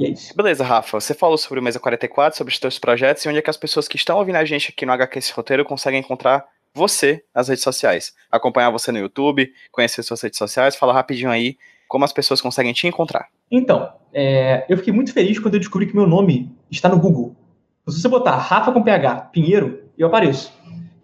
e 0.00 0.06
é 0.06 0.10
isso. 0.10 0.34
Beleza, 0.34 0.64
Rafa. 0.64 0.98
Você 0.98 1.12
falou 1.12 1.36
sobre 1.36 1.60
o 1.60 1.62
Mesa 1.62 1.78
44, 1.78 2.36
sobre 2.36 2.52
os 2.52 2.58
seus 2.58 2.78
projetos 2.78 3.22
e 3.24 3.28
onde 3.28 3.38
é 3.38 3.42
que 3.42 3.50
as 3.50 3.56
pessoas 3.56 3.86
que 3.86 3.96
estão 3.96 4.16
ouvindo 4.16 4.36
a 4.36 4.44
gente 4.44 4.70
aqui 4.70 4.86
no 4.86 4.92
HQ 4.92 5.18
Esse 5.18 5.32
Roteiro 5.32 5.64
conseguem 5.64 6.00
encontrar 6.00 6.46
você 6.74 7.22
nas 7.34 7.48
redes 7.48 7.62
sociais. 7.62 8.14
Acompanhar 8.30 8.70
você 8.70 8.90
no 8.90 8.98
YouTube, 8.98 9.52
conhecer 9.70 10.02
suas 10.02 10.22
redes 10.22 10.38
sociais, 10.38 10.74
fala 10.74 10.94
rapidinho 10.94 11.30
aí 11.30 11.58
como 11.86 12.04
as 12.04 12.12
pessoas 12.12 12.40
conseguem 12.40 12.72
te 12.72 12.86
encontrar. 12.86 13.26
Então, 13.50 13.92
é, 14.14 14.64
eu 14.68 14.78
fiquei 14.78 14.92
muito 14.92 15.12
feliz 15.12 15.38
quando 15.38 15.54
eu 15.54 15.60
descobri 15.60 15.86
que 15.86 15.94
meu 15.94 16.06
nome 16.06 16.50
está 16.70 16.88
no 16.88 16.98
Google. 16.98 17.34
Se 17.88 18.00
você 18.00 18.08
botar 18.08 18.36
Rafa 18.36 18.72
com 18.72 18.82
PH 18.82 19.16
Pinheiro, 19.32 19.82
eu 19.98 20.06
apareço. 20.06 20.52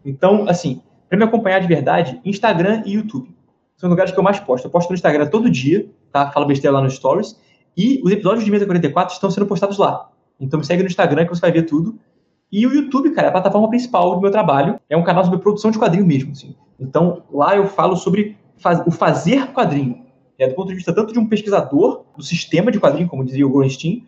Então, 0.05 0.48
assim, 0.48 0.81
para 1.09 1.18
me 1.18 1.24
acompanhar 1.24 1.59
de 1.59 1.66
verdade, 1.66 2.20
Instagram 2.24 2.82
e 2.86 2.93
YouTube. 2.93 3.35
são 3.77 3.89
os 3.89 3.90
lugares 3.90 4.12
que 4.12 4.18
eu 4.18 4.23
mais 4.23 4.39
posto. 4.39 4.66
Eu 4.66 4.70
posto 4.70 4.89
no 4.89 4.94
Instagram 4.94 5.27
todo 5.27 5.51
dia, 5.51 5.86
tá? 6.12 6.31
Fala 6.31 6.47
besteira 6.47 6.77
lá 6.77 6.82
nos 6.82 6.94
stories. 6.94 7.36
E 7.76 8.00
os 8.02 8.10
episódios 8.10 8.44
de 8.44 8.50
Mesa 8.50 8.64
44 8.64 9.14
estão 9.14 9.30
sendo 9.30 9.46
postados 9.46 9.76
lá. 9.76 10.10
Então 10.40 10.58
me 10.58 10.66
segue 10.66 10.82
no 10.82 10.88
Instagram 10.88 11.24
que 11.24 11.34
você 11.34 11.40
vai 11.40 11.52
ver 11.52 11.62
tudo. 11.64 11.98
E 12.50 12.66
o 12.66 12.72
YouTube, 12.72 13.10
cara, 13.10 13.26
é 13.26 13.30
a 13.30 13.32
plataforma 13.32 13.68
principal 13.68 14.14
do 14.14 14.20
meu 14.20 14.30
trabalho. 14.30 14.78
É 14.88 14.96
um 14.96 15.02
canal 15.02 15.24
sobre 15.24 15.38
produção 15.40 15.70
de 15.70 15.78
quadrinho 15.78 16.06
mesmo, 16.06 16.32
assim. 16.32 16.54
Então, 16.78 17.22
lá 17.32 17.56
eu 17.56 17.66
falo 17.66 17.96
sobre 17.96 18.36
faz, 18.56 18.80
o 18.86 18.90
fazer 18.90 19.52
quadrinho. 19.52 20.04
É, 20.38 20.46
do 20.48 20.54
ponto 20.54 20.68
de 20.68 20.74
vista 20.74 20.92
tanto 20.92 21.12
de 21.12 21.18
um 21.18 21.26
pesquisador 21.26 22.04
do 22.16 22.22
sistema 22.22 22.70
de 22.70 22.78
quadrinho, 22.78 23.08
como 23.08 23.24
dizia 23.24 23.46
o 23.46 23.50
Gorenstein, 23.50 24.06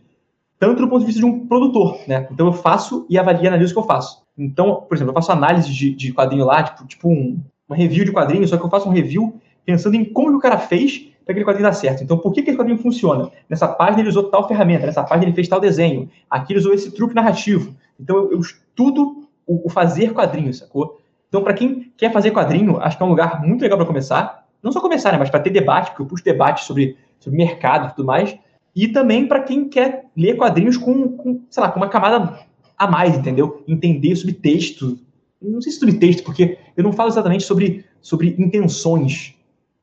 tanto 0.58 0.82
do 0.82 0.88
ponto 0.88 1.00
de 1.00 1.06
vista 1.06 1.20
de 1.20 1.26
um 1.26 1.46
produtor, 1.46 2.00
né? 2.06 2.28
Então 2.30 2.46
eu 2.46 2.52
faço 2.52 3.06
e 3.08 3.18
avalio 3.18 3.44
e 3.44 3.48
analiso 3.48 3.72
o 3.72 3.74
que 3.74 3.80
eu 3.80 3.86
faço. 3.86 4.22
Então, 4.36 4.82
por 4.86 4.94
exemplo, 4.94 5.10
eu 5.10 5.14
faço 5.14 5.32
análise 5.32 5.72
de, 5.72 5.94
de 5.94 6.12
quadrinho 6.12 6.44
lá, 6.44 6.62
tipo, 6.62 6.86
tipo 6.86 7.08
um, 7.08 7.40
uma 7.68 7.76
review 7.76 8.04
de 8.04 8.12
quadrinho, 8.12 8.46
só 8.46 8.56
que 8.56 8.64
eu 8.64 8.70
faço 8.70 8.88
um 8.88 8.92
review 8.92 9.40
pensando 9.64 9.94
em 9.94 10.04
como 10.04 10.36
o 10.36 10.40
cara 10.40 10.58
fez 10.58 11.07
para 11.28 11.34
aquele 11.34 11.44
quadrinho 11.44 11.68
dar 11.68 11.74
certo. 11.74 12.02
Então, 12.02 12.16
por 12.16 12.32
que 12.32 12.40
aquele 12.40 12.56
quadrinho 12.56 12.78
funciona? 12.78 13.30
Nessa 13.50 13.68
página 13.68 14.00
ele 14.00 14.08
usou 14.08 14.30
tal 14.30 14.48
ferramenta, 14.48 14.86
nessa 14.86 15.02
página 15.02 15.26
ele 15.26 15.34
fez 15.34 15.46
tal 15.46 15.60
desenho, 15.60 16.08
aqui 16.30 16.54
ele 16.54 16.60
usou 16.60 16.72
esse 16.72 16.90
truque 16.90 17.14
narrativo. 17.14 17.76
Então, 18.00 18.16
eu, 18.16 18.32
eu 18.32 18.40
estudo 18.40 19.28
o, 19.46 19.66
o, 19.66 19.68
fazer 19.68 20.14
quadrinho, 20.14 20.54
sacou? 20.54 20.98
Então, 21.28 21.42
para 21.44 21.52
quem 21.52 21.92
quer 21.98 22.10
fazer 22.10 22.30
quadrinho, 22.30 22.78
acho 22.80 22.96
que 22.96 23.02
é 23.02 23.06
um 23.06 23.10
lugar 23.10 23.42
muito 23.44 23.60
legal 23.60 23.76
para 23.76 23.86
começar. 23.86 24.46
Não 24.62 24.72
só 24.72 24.80
começar, 24.80 25.12
né, 25.12 25.18
mas 25.18 25.28
para 25.28 25.40
ter 25.40 25.50
debate, 25.50 25.90
porque 25.90 26.00
eu 26.00 26.06
puxo 26.06 26.24
debate 26.24 26.64
sobre, 26.64 26.96
sobre 27.20 27.36
mercado 27.36 27.88
e 27.88 27.90
tudo 27.90 28.06
mais. 28.06 28.34
E 28.74 28.88
também 28.88 29.26
para 29.28 29.42
quem 29.42 29.68
quer 29.68 30.06
ler 30.16 30.34
quadrinhos 30.34 30.78
com, 30.78 31.10
com, 31.10 31.42
sei 31.50 31.62
lá, 31.62 31.68
com 31.70 31.78
uma 31.78 31.90
camada 31.90 32.38
a 32.78 32.86
mais, 32.86 33.14
entendeu? 33.14 33.62
Entender 33.68 34.16
sobre 34.16 34.32
texto. 34.32 34.98
Não 35.42 35.60
sei 35.60 35.72
se 35.72 35.78
sobre 35.78 35.96
texto, 35.96 36.24
porque 36.24 36.56
eu 36.74 36.82
não 36.82 36.92
falo 36.94 37.10
exatamente 37.10 37.44
sobre, 37.44 37.84
sobre 38.00 38.34
intenções 38.38 39.37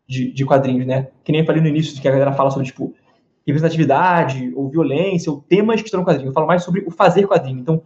de, 0.08 0.32
de 0.32 0.46
quadrinhos, 0.46 0.86
né? 0.86 1.08
Que 1.24 1.32
nem 1.32 1.42
eu 1.42 1.48
falei 1.48 1.62
no 1.62 1.68
início, 1.68 2.00
que 2.00 2.08
a 2.08 2.12
galera 2.12 2.34
fala 2.34 2.52
sobre, 2.52 2.68
tipo, 2.68 2.94
representatividade, 3.46 4.52
ou 4.56 4.70
violência, 4.70 5.32
ou 5.32 5.42
temas 5.42 5.82
que 5.82 5.88
estão 5.88 6.00
no 6.00 6.06
quadrinho. 6.06 6.30
Eu 6.30 6.34
falo 6.34 6.48
mais 6.48 6.64
sobre 6.64 6.84
o 6.86 6.92
fazer 6.92 7.28
quadrinho. 7.28 7.60
Então, 7.60 7.82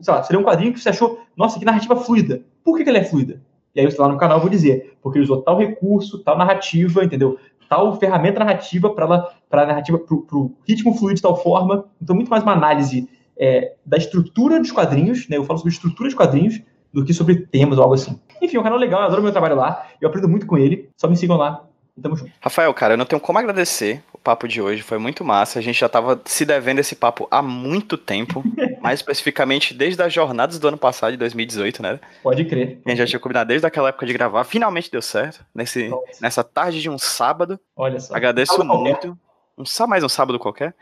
sei 0.00 0.12
lá, 0.12 0.22
seria 0.22 0.40
um 0.40 0.44
quadrinho 0.44 0.72
que 0.72 0.80
você 0.80 0.88
achou, 0.88 1.20
nossa, 1.36 1.58
que 1.58 1.64
narrativa 1.64 1.96
fluida. 1.96 2.42
Por 2.64 2.76
que, 2.76 2.84
que 2.84 2.90
ela 2.90 2.98
é 2.98 3.04
fluida? 3.04 3.40
E 3.74 3.80
aí, 3.80 3.94
lá 3.98 4.08
no 4.08 4.16
canal, 4.16 4.38
eu 4.38 4.40
vou 4.40 4.50
dizer, 4.50 4.96
porque 5.02 5.18
ele 5.18 5.24
usou 5.24 5.42
tal 5.42 5.58
recurso, 5.58 6.22
tal 6.22 6.36
narrativa, 6.36 7.04
entendeu? 7.04 7.38
Tal 7.68 7.98
ferramenta 7.98 8.38
narrativa 8.38 8.90
para 8.90 9.04
ela, 9.04 9.34
para 9.50 9.66
narrativa, 9.66 9.98
para 9.98 10.38
o 10.38 10.52
ritmo 10.66 10.94
fluir 10.94 11.14
de 11.14 11.22
tal 11.22 11.36
forma. 11.36 11.84
Então, 12.00 12.16
muito 12.16 12.30
mais 12.30 12.42
uma 12.42 12.52
análise 12.52 13.08
é, 13.38 13.74
da 13.84 13.96
estrutura 13.96 14.58
dos 14.58 14.72
quadrinhos, 14.72 15.28
né? 15.28 15.36
Eu 15.36 15.44
falo 15.44 15.58
sobre 15.58 15.72
estrutura 15.72 16.08
de 16.08 16.16
quadrinhos 16.16 16.60
do 16.96 17.04
que 17.04 17.12
sobre 17.12 17.36
temas 17.36 17.76
ou 17.76 17.84
algo 17.84 17.94
assim. 17.94 18.18
Enfim, 18.40 18.56
é 18.56 18.60
um 18.60 18.62
canal 18.62 18.78
legal, 18.78 19.00
eu 19.00 19.06
adoro 19.06 19.22
meu 19.22 19.30
trabalho 19.30 19.54
lá, 19.54 19.86
eu 20.00 20.08
aprendo 20.08 20.28
muito 20.28 20.46
com 20.46 20.56
ele. 20.56 20.88
Só 20.96 21.06
me 21.06 21.16
sigam 21.16 21.36
lá 21.36 21.62
e 21.94 22.00
tamo 22.00 22.16
junto. 22.16 22.32
Rafael, 22.40 22.72
cara, 22.72 22.94
eu 22.94 22.98
não 22.98 23.04
tenho 23.04 23.20
como 23.20 23.38
agradecer 23.38 24.02
o 24.14 24.18
papo 24.18 24.48
de 24.48 24.62
hoje, 24.62 24.82
foi 24.82 24.96
muito 24.96 25.22
massa. 25.22 25.58
A 25.58 25.62
gente 25.62 25.78
já 25.78 25.90
tava 25.90 26.18
se 26.24 26.46
devendo 26.46 26.78
esse 26.78 26.96
papo 26.96 27.28
há 27.30 27.42
muito 27.42 27.98
tempo, 27.98 28.42
mais 28.80 29.00
especificamente 29.00 29.74
desde 29.74 30.02
as 30.02 30.10
jornadas 30.10 30.58
do 30.58 30.68
ano 30.68 30.78
passado, 30.78 31.10
de 31.10 31.18
2018, 31.18 31.82
né? 31.82 32.00
Pode 32.22 32.46
crer. 32.46 32.80
A 32.86 32.88
gente 32.88 32.98
já 32.98 33.06
tinha 33.06 33.20
combinado 33.20 33.48
desde 33.48 33.66
aquela 33.66 33.90
época 33.90 34.06
de 34.06 34.14
gravar, 34.14 34.44
finalmente 34.44 34.90
deu 34.90 35.02
certo, 35.02 35.44
nesse, 35.54 35.90
nessa 36.18 36.42
tarde 36.42 36.80
de 36.80 36.88
um 36.88 36.96
sábado. 36.96 37.60
Olha 37.76 38.00
só. 38.00 38.14
Agradeço 38.14 38.64
muito. 38.64 39.18
Um, 39.58 39.66
só 39.66 39.86
mais 39.86 40.02
um 40.02 40.08
sábado 40.08 40.38
qualquer. 40.38 40.74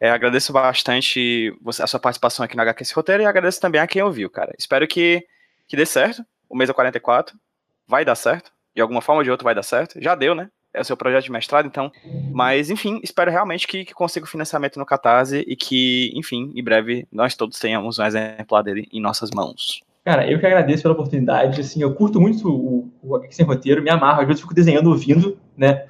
É, 0.00 0.10
agradeço 0.10 0.50
bastante 0.50 1.54
a 1.78 1.86
sua 1.86 2.00
participação 2.00 2.42
aqui 2.42 2.56
no 2.56 2.62
HQ 2.62 2.82
Esse 2.82 2.94
Roteiro 2.94 3.22
e 3.22 3.26
agradeço 3.26 3.60
também 3.60 3.80
a 3.80 3.86
quem 3.86 4.02
ouviu, 4.02 4.30
cara. 4.30 4.54
Espero 4.58 4.88
que, 4.88 5.26
que 5.70 5.76
dê 5.76 5.86
certo. 5.86 6.24
O 6.48 6.56
mês 6.56 6.68
é 6.68 6.72
44 6.72 7.38
vai 7.86 8.04
dar 8.04 8.16
certo. 8.16 8.50
De 8.74 8.82
alguma 8.82 9.00
forma 9.00 9.20
ou 9.20 9.24
de 9.24 9.30
outra 9.30 9.44
vai 9.44 9.54
dar 9.54 9.62
certo. 9.62 10.02
Já 10.02 10.16
deu, 10.16 10.34
né? 10.34 10.48
É 10.74 10.80
o 10.80 10.84
seu 10.84 10.96
projeto 10.96 11.24
de 11.24 11.32
mestrado, 11.32 11.66
então. 11.66 11.92
Mas, 12.32 12.70
enfim, 12.70 13.00
espero 13.04 13.30
realmente 13.30 13.68
que, 13.68 13.84
que 13.84 13.94
consiga 13.94 14.26
o 14.26 14.28
financiamento 14.28 14.78
no 14.78 14.86
Catarse 14.86 15.44
e 15.46 15.54
que, 15.54 16.12
enfim, 16.14 16.52
em 16.54 16.62
breve 16.62 17.06
nós 17.10 17.36
todos 17.36 17.58
tenhamos 17.58 17.98
um 17.98 18.04
exemplar 18.04 18.64
dele 18.64 18.88
em 18.92 19.00
nossas 19.00 19.30
mãos. 19.30 19.80
Cara, 20.04 20.28
eu 20.28 20.40
que 20.40 20.46
agradeço 20.46 20.82
pela 20.82 20.94
oportunidade. 20.94 21.60
Assim, 21.60 21.82
eu 21.82 21.94
curto 21.94 22.20
muito 22.20 22.48
o, 22.48 22.90
o 23.02 23.20
Sem 23.30 23.46
Roteiro, 23.46 23.82
me 23.82 23.90
amarro. 23.90 24.22
Às 24.22 24.26
vezes 24.26 24.40
fico 24.40 24.54
desenhando 24.54 24.90
ouvindo, 24.90 25.38
né? 25.56 25.84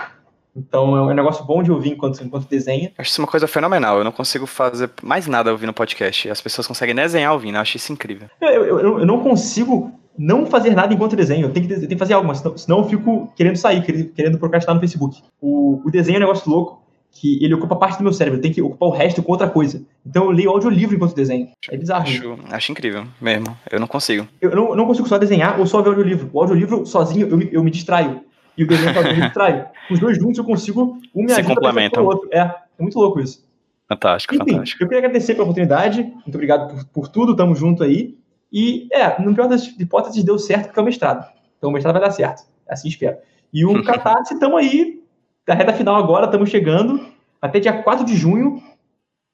Então 0.55 0.97
é 0.97 1.03
um 1.03 1.15
negócio 1.15 1.45
bom 1.45 1.63
de 1.63 1.71
ouvir 1.71 1.93
enquanto, 1.93 2.23
enquanto 2.23 2.49
desenha. 2.49 2.93
Acho 2.99 3.11
isso 3.11 3.21
uma 3.21 3.29
coisa 3.29 3.47
fenomenal. 3.47 3.99
Eu 3.99 4.05
não 4.05 4.13
consigo 4.13 4.47
fazer 4.47 4.91
mais 5.03 5.27
nada 5.27 5.51
ouvindo 5.51 5.73
podcast. 5.73 6.29
As 6.29 6.41
pessoas 6.41 6.67
conseguem 6.67 6.95
desenhar 6.95 7.33
ouvindo. 7.33 7.57
Eu 7.57 7.61
acho 7.61 7.77
isso 7.77 7.93
incrível. 7.93 8.29
Eu, 8.41 8.65
eu, 8.65 8.99
eu 9.01 9.07
não 9.07 9.21
consigo 9.21 9.93
não 10.19 10.47
fazer 10.47 10.75
nada 10.75 10.93
enquanto 10.93 11.17
desenho. 11.17 11.47
Eu 11.47 11.53
tenho 11.53 11.67
que, 11.67 11.73
eu 11.73 11.79
tenho 11.79 11.89
que 11.91 11.97
fazer 11.97 12.15
algo, 12.15 12.27
mas 12.27 12.39
senão, 12.39 12.57
senão 12.57 12.79
eu 12.79 12.85
fico 12.85 13.33
querendo 13.37 13.57
sair, 13.57 13.83
querendo, 13.83 14.09
querendo 14.11 14.39
procrastinar 14.39 14.75
no 14.75 14.81
Facebook. 14.81 15.23
O, 15.41 15.81
o 15.85 15.91
desenho 15.91 16.17
é 16.17 16.19
um 16.19 16.27
negócio 16.27 16.51
louco 16.51 16.81
que 17.13 17.43
ele 17.45 17.55
ocupa 17.55 17.75
parte 17.75 17.99
do 17.99 18.05
meu 18.05 18.13
cérebro. 18.13 18.39
Eu 18.39 18.43
tenho 18.43 18.55
que 18.55 18.63
ocupar 18.63 18.89
o 18.89 18.93
resto 18.93 19.23
com 19.23 19.33
outra 19.33 19.49
coisa. 19.49 19.83
Então 20.07 20.27
eu 20.27 20.31
leio 20.31 20.51
audiolivro 20.51 20.95
enquanto 20.95 21.15
desenho. 21.15 21.49
É 21.69 21.77
bizarro. 21.77 22.03
Acho, 22.03 22.39
acho 22.51 22.73
incrível 22.73 23.05
mesmo. 23.21 23.57
Eu 23.71 23.81
não 23.81 23.87
consigo. 23.87 24.29
Eu 24.41 24.55
não, 24.55 24.77
não 24.77 24.87
consigo 24.87 25.09
só 25.09 25.19
desenhar 25.19 25.59
ou 25.59 25.67
só 25.67 25.83
ver 25.83 25.89
audiolivro. 25.89 26.31
O 26.33 26.41
audiolivro 26.41 26.87
sozinho 26.87 27.27
eu, 27.29 27.41
eu 27.51 27.65
me 27.65 27.71
distraio 27.71 28.21
e 28.57 28.65
o 28.65 28.67
desenho 28.67 28.93
me 29.17 29.31
trai. 29.31 29.69
Os 29.91 29.99
dois 29.99 30.19
juntos 30.19 30.39
eu 30.39 30.45
consigo 30.45 30.99
um 31.15 31.23
me 31.23 31.31
Se 31.33 31.43
complementam. 31.43 32.05
outro. 32.05 32.29
É, 32.33 32.39
é 32.41 32.83
muito 32.83 32.99
louco 32.99 33.21
isso. 33.21 33.45
Fantástico, 33.89 34.35
Enfim, 34.35 34.53
fantástico. 34.53 34.83
Eu 34.85 34.89
queria 34.89 35.07
agradecer 35.07 35.35
pela 35.35 35.45
oportunidade. 35.45 36.03
Muito 36.03 36.35
obrigado 36.35 36.75
por, 36.75 36.85
por 36.87 37.09
tudo. 37.09 37.35
Tamo 37.35 37.55
junto 37.55 37.83
aí. 37.83 38.17
E, 38.53 38.89
é, 38.93 39.21
no 39.21 39.35
pior 39.35 39.49
das 39.49 39.67
hipóteses, 39.67 40.23
deu 40.25 40.39
certo 40.39 40.67
porque 40.67 40.79
é 40.79 40.83
o 40.83 40.85
mestrado. 40.85 41.27
Então 41.59 41.71
o 41.71 41.73
mestrado 41.73 41.95
vai 41.95 42.03
dar 42.03 42.11
certo. 42.11 42.43
Assim 42.69 42.89
espero. 42.89 43.17
E 43.53 43.65
o 43.65 43.83
Catarse, 43.85 44.35
estamos 44.35 44.59
aí. 44.59 45.03
Da 45.47 45.55
reta 45.55 45.73
final 45.73 45.97
agora, 45.97 46.27
estamos 46.27 46.51
chegando. 46.51 47.05
Até 47.43 47.59
dia 47.59 47.83
4 47.83 48.05
de 48.05 48.17
junho. 48.17 48.63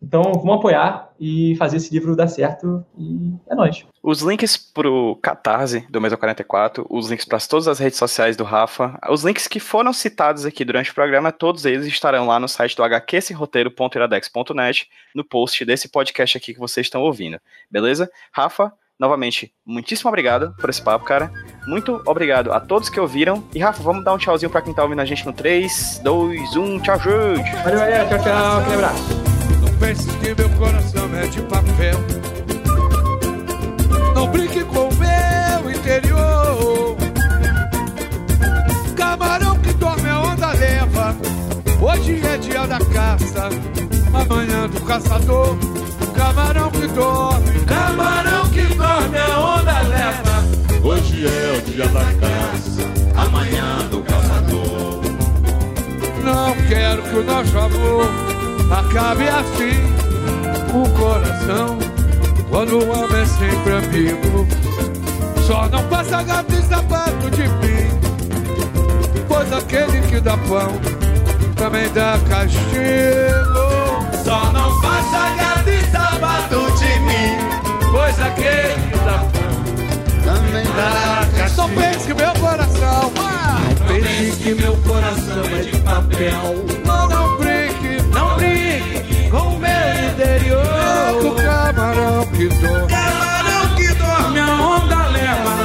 Então, 0.03 0.23
vamos 0.23 0.59
apoiar 0.59 1.11
e 1.19 1.57
fazer 1.57 1.79
esse 1.79 1.93
livro 1.93 2.15
dar 2.15 2.29
certo. 2.29 2.85
E 2.99 3.33
é 3.49 3.55
nóis. 3.55 3.85
Os 4.03 4.21
links 4.21 4.57
pro 4.57 5.19
Catarse 5.23 5.87
do 5.91 6.01
Mesa 6.01 6.17
44, 6.17 6.87
os 6.89 7.11
links 7.11 7.25
para 7.25 7.39
todas 7.41 7.67
as 7.67 7.79
redes 7.79 7.99
sociais 7.99 8.37
do 8.37 8.45
Rafa, 8.45 8.99
os 9.09 9.25
links 9.25 9.49
que 9.49 9.59
foram 9.59 9.93
citados 9.93 10.45
aqui 10.45 10.65
durante 10.65 10.91
o 10.91 10.95
programa, 10.95 11.33
todos 11.33 11.65
eles 11.65 11.87
estarão 11.87 12.27
lá 12.27 12.39
no 12.39 12.49
site 12.49 12.77
do 12.77 12.83
hqseroteiro.iradex.net, 12.83 14.89
no 15.15 15.25
post 15.25 15.65
desse 15.65 15.89
podcast 15.89 16.37
aqui 16.37 16.53
que 16.53 16.61
vocês 16.61 16.87
estão 16.87 17.01
ouvindo. 17.01 17.41
Beleza? 17.71 18.11
Rafa, 18.31 18.73
novamente, 18.99 19.53
muitíssimo 19.65 20.09
obrigado 20.09 20.55
por 20.61 20.69
esse 20.69 20.83
papo, 20.83 21.07
cara. 21.07 21.33
Muito 21.67 22.03
obrigado 22.07 22.53
a 22.53 22.61
todos 22.61 22.91
que 22.91 23.01
ouviram. 23.01 23.43
E 23.55 23.59
Rafa, 23.59 23.83
vamos 23.83 24.05
dar 24.05 24.13
um 24.13 24.19
tchauzinho 24.19 24.51
pra 24.51 24.61
quem 24.61 24.75
tá 24.75 24.83
ouvindo 24.83 25.01
a 25.01 25.07
gente 25.07 25.25
no 25.25 25.33
3, 25.33 26.01
2, 26.05 26.57
1, 26.57 26.81
tchau, 26.81 26.99
gente! 26.99 27.51
Valeu, 27.65 27.79
galera. 27.79 28.09
Tchau, 28.09 28.23
tchau. 28.23 28.59
Aquele 28.59 28.75
abraço. 28.75 29.36
Não 29.77 29.89
pense 29.89 30.09
que 30.09 30.35
meu 30.35 30.49
coração 30.57 31.15
é 31.15 31.27
de 31.27 31.43
papel. 31.43 31.99
Não 34.15 34.27
brinque 34.29 34.65
com 34.65 34.89
o 34.89 34.95
meu 34.95 35.71
interior. 35.71 36.97
Camarão 38.97 39.59
que 39.59 39.75
dorme 39.75 40.09
a 40.09 40.21
onda 40.21 40.53
leva. 40.55 41.15
Hoje 41.79 42.23
é 42.27 42.39
dia 42.39 42.67
da 42.67 42.79
caça, 42.79 43.51
amanhã 44.15 44.67
do 44.67 44.81
caçador. 44.81 45.59
Camarão 46.15 46.71
que 46.71 46.87
dorme, 46.89 47.61
camarão 47.67 48.49
que 48.49 48.63
dorme 48.63 49.19
a 49.19 49.39
onda 49.39 49.81
leva. 49.83 50.89
Hoje 50.89 51.27
é 51.27 51.59
o 51.59 51.61
dia 51.71 51.87
da 51.89 52.05
caça, 52.15 52.81
amanhã 53.15 53.87
do 53.91 54.03
caçador. 54.03 55.03
Não 56.25 56.57
quero 56.67 57.03
que 57.03 57.17
o 57.17 57.25
nosso 57.25 57.59
amor 57.59 58.16
acabe 58.71 59.29
assim. 59.29 59.97
O 60.75 60.89
coração, 60.99 61.79
quando 62.51 62.79
o 62.79 62.91
homem 62.91 63.23
é 63.23 63.27
sempre 63.27 63.73
amigo, 63.73 64.47
só 65.47 65.69
não 65.69 65.83
passa 65.85 66.23
gato 66.23 66.53
e 66.53 66.63
sapato 66.63 67.31
de 67.31 67.49
mim. 67.49 67.89
Pois 69.29 69.53
aquele 69.53 70.01
que 70.09 70.21
dá 70.21 70.37
pão 70.37 70.73
também 71.57 71.89
dá 71.93 72.19
castigo. 72.29 72.65
Só 74.25 74.53
não 74.53 74.81
passa 74.81 75.35
gato 75.37 75.69
e 75.71 75.91
sapato 75.91 76.79
de 76.79 77.01
mim. 77.01 77.39
Pois 77.91 78.21
aquele 78.21 78.75
que 78.91 78.99
dá 78.99 79.19
pão 79.19 79.33
também 80.25 80.65
dá 80.65 81.27
castigo. 81.39 81.57
Não 81.57 81.71
pense 81.75 82.07
que 82.07 82.15
meu 82.15 82.33
coração, 82.35 83.13
não 83.79 83.87
pense 83.87 84.37
que 84.43 84.55
meu 84.55 84.77
coração 84.79 85.45
é 85.45 85.63
de 85.63 85.81
papel. 85.81 87.06
Que 92.37 92.49
dorme, 92.49 92.87
camarão 92.89 93.75
que 93.77 93.89
dorme, 93.95 94.41
a 94.41 94.61
onda 94.61 95.09
leva. 95.09 95.57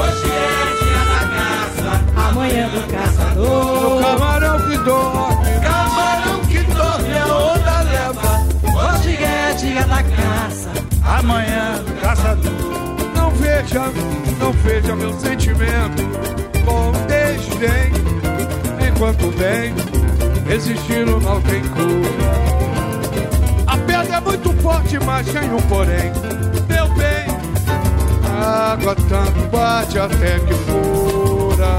Hoje 0.00 0.30
é 0.32 0.72
dia 0.80 1.02
da 1.12 1.20
caça, 1.36 1.90
Amanhã 2.28 2.68
do 2.68 2.80
caçador. 2.90 3.96
o 3.96 4.00
camarão 4.00 4.58
que 4.66 4.78
dorme, 4.78 5.60
camarão 5.60 6.40
que 6.46 6.62
dorme, 6.62 7.18
a 7.18 7.26
onda 7.36 7.80
leva. 7.82 8.46
Hoje 8.64 9.22
é 9.22 9.54
dia 9.58 9.84
da 9.84 10.02
caça. 10.02 10.70
Amanhã, 11.04 11.84
caçador. 12.00 12.52
Não 13.14 13.30
veja, 13.32 13.92
não 14.40 14.52
veja 14.52 14.96
meu 14.96 15.12
sentimento 15.20 16.02
com 16.64 16.92
desdém. 17.06 17.92
quanto 18.98 19.30
bem, 19.32 19.74
resistir 20.48 21.06
o 21.06 21.20
mal 21.20 21.42
tem 21.42 21.60
cura. 21.60 22.65
Muito 24.26 24.52
forte, 24.62 24.98
mas 25.04 25.26
tem 25.26 25.52
um 25.52 25.60
porém. 25.62 26.12
Meu 26.68 26.88
bem, 26.94 27.26
a 28.28 28.72
água 28.72 28.94
tanto 29.08 29.40
bate 29.50 29.98
até 29.98 30.38
que 30.40 30.54
fura. 30.54 31.78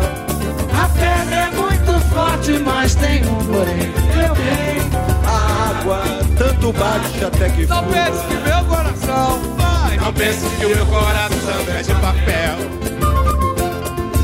A 0.73 0.89
pedra 0.89 1.35
é 1.35 1.49
muito 1.51 1.99
forte, 2.13 2.51
mas 2.59 2.95
tem 2.95 3.21
um 3.25 3.45
porém. 3.45 3.93
Meu 4.15 4.35
bem, 4.35 4.81
A 5.25 5.69
água 5.79 6.01
tanto 6.37 6.73
bate 6.73 7.25
até 7.25 7.49
que 7.49 7.65
Não 7.67 7.83
fura. 7.83 7.93
pense 7.93 8.23
que 8.25 8.33
meu 8.35 8.63
coração 8.65 9.39
vai. 9.57 9.97
Não 9.97 10.13
pense 10.13 10.45
que 10.57 10.65
o 10.65 10.69
meu 10.69 10.85
coração 10.85 11.75
é 11.77 11.81
de 11.83 11.93
papel. 11.95 12.57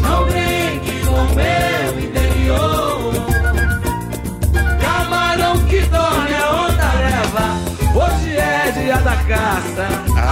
não 0.01 0.25
brinque 0.25 1.05
com 1.05 1.21
meu 1.35 1.72
é 8.63 8.71
dia 8.71 8.97
da 8.97 9.15
caça. 9.15 9.87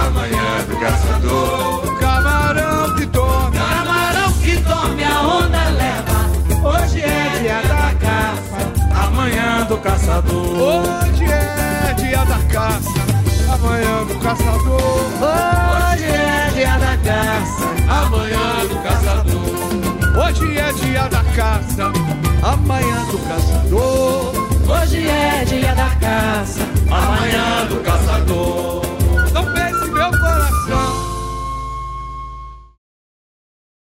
Amanhã 0.06 0.64
do 0.68 0.76
caçador. 0.78 1.98
Camarão 1.98 2.94
que 2.96 3.06
dorme. 3.06 3.58
Camarão 3.58 4.32
que 4.32 4.56
dorme, 4.56 5.04
a 5.04 5.20
onda 5.20 5.64
leva. 5.70 6.68
Hoje 6.68 7.02
é 7.02 7.38
dia 7.40 7.60
da 7.62 7.94
caça. 8.00 9.06
Amanhã 9.06 9.66
do 9.66 9.76
caçador. 9.78 10.32
Hoje 10.32 11.24
é 11.24 11.94
dia 11.94 12.24
da 12.24 12.38
caça. 12.50 13.02
Amanhã 13.52 14.04
do 14.06 14.18
caçador. 14.20 14.80
Hoje 15.92 16.04
é 16.06 16.50
dia 16.54 16.78
da 16.78 16.96
caça. 17.04 17.66
Amanhã 17.88 18.66
do 18.68 18.82
caçador. 18.82 19.42
Hoje 20.24 20.58
é 20.58 20.72
dia 20.72 21.08
da 21.08 21.24
caça. 21.34 21.92
Amanhã 22.42 23.04
do 23.10 23.18
caçador. 23.28 24.41
Hoje 24.72 25.06
é 25.06 25.44
dia 25.44 25.74
da 25.74 25.90
caça. 25.96 26.60
Amanhã 26.90 27.66
do 27.68 27.76
caçador. 27.82 28.91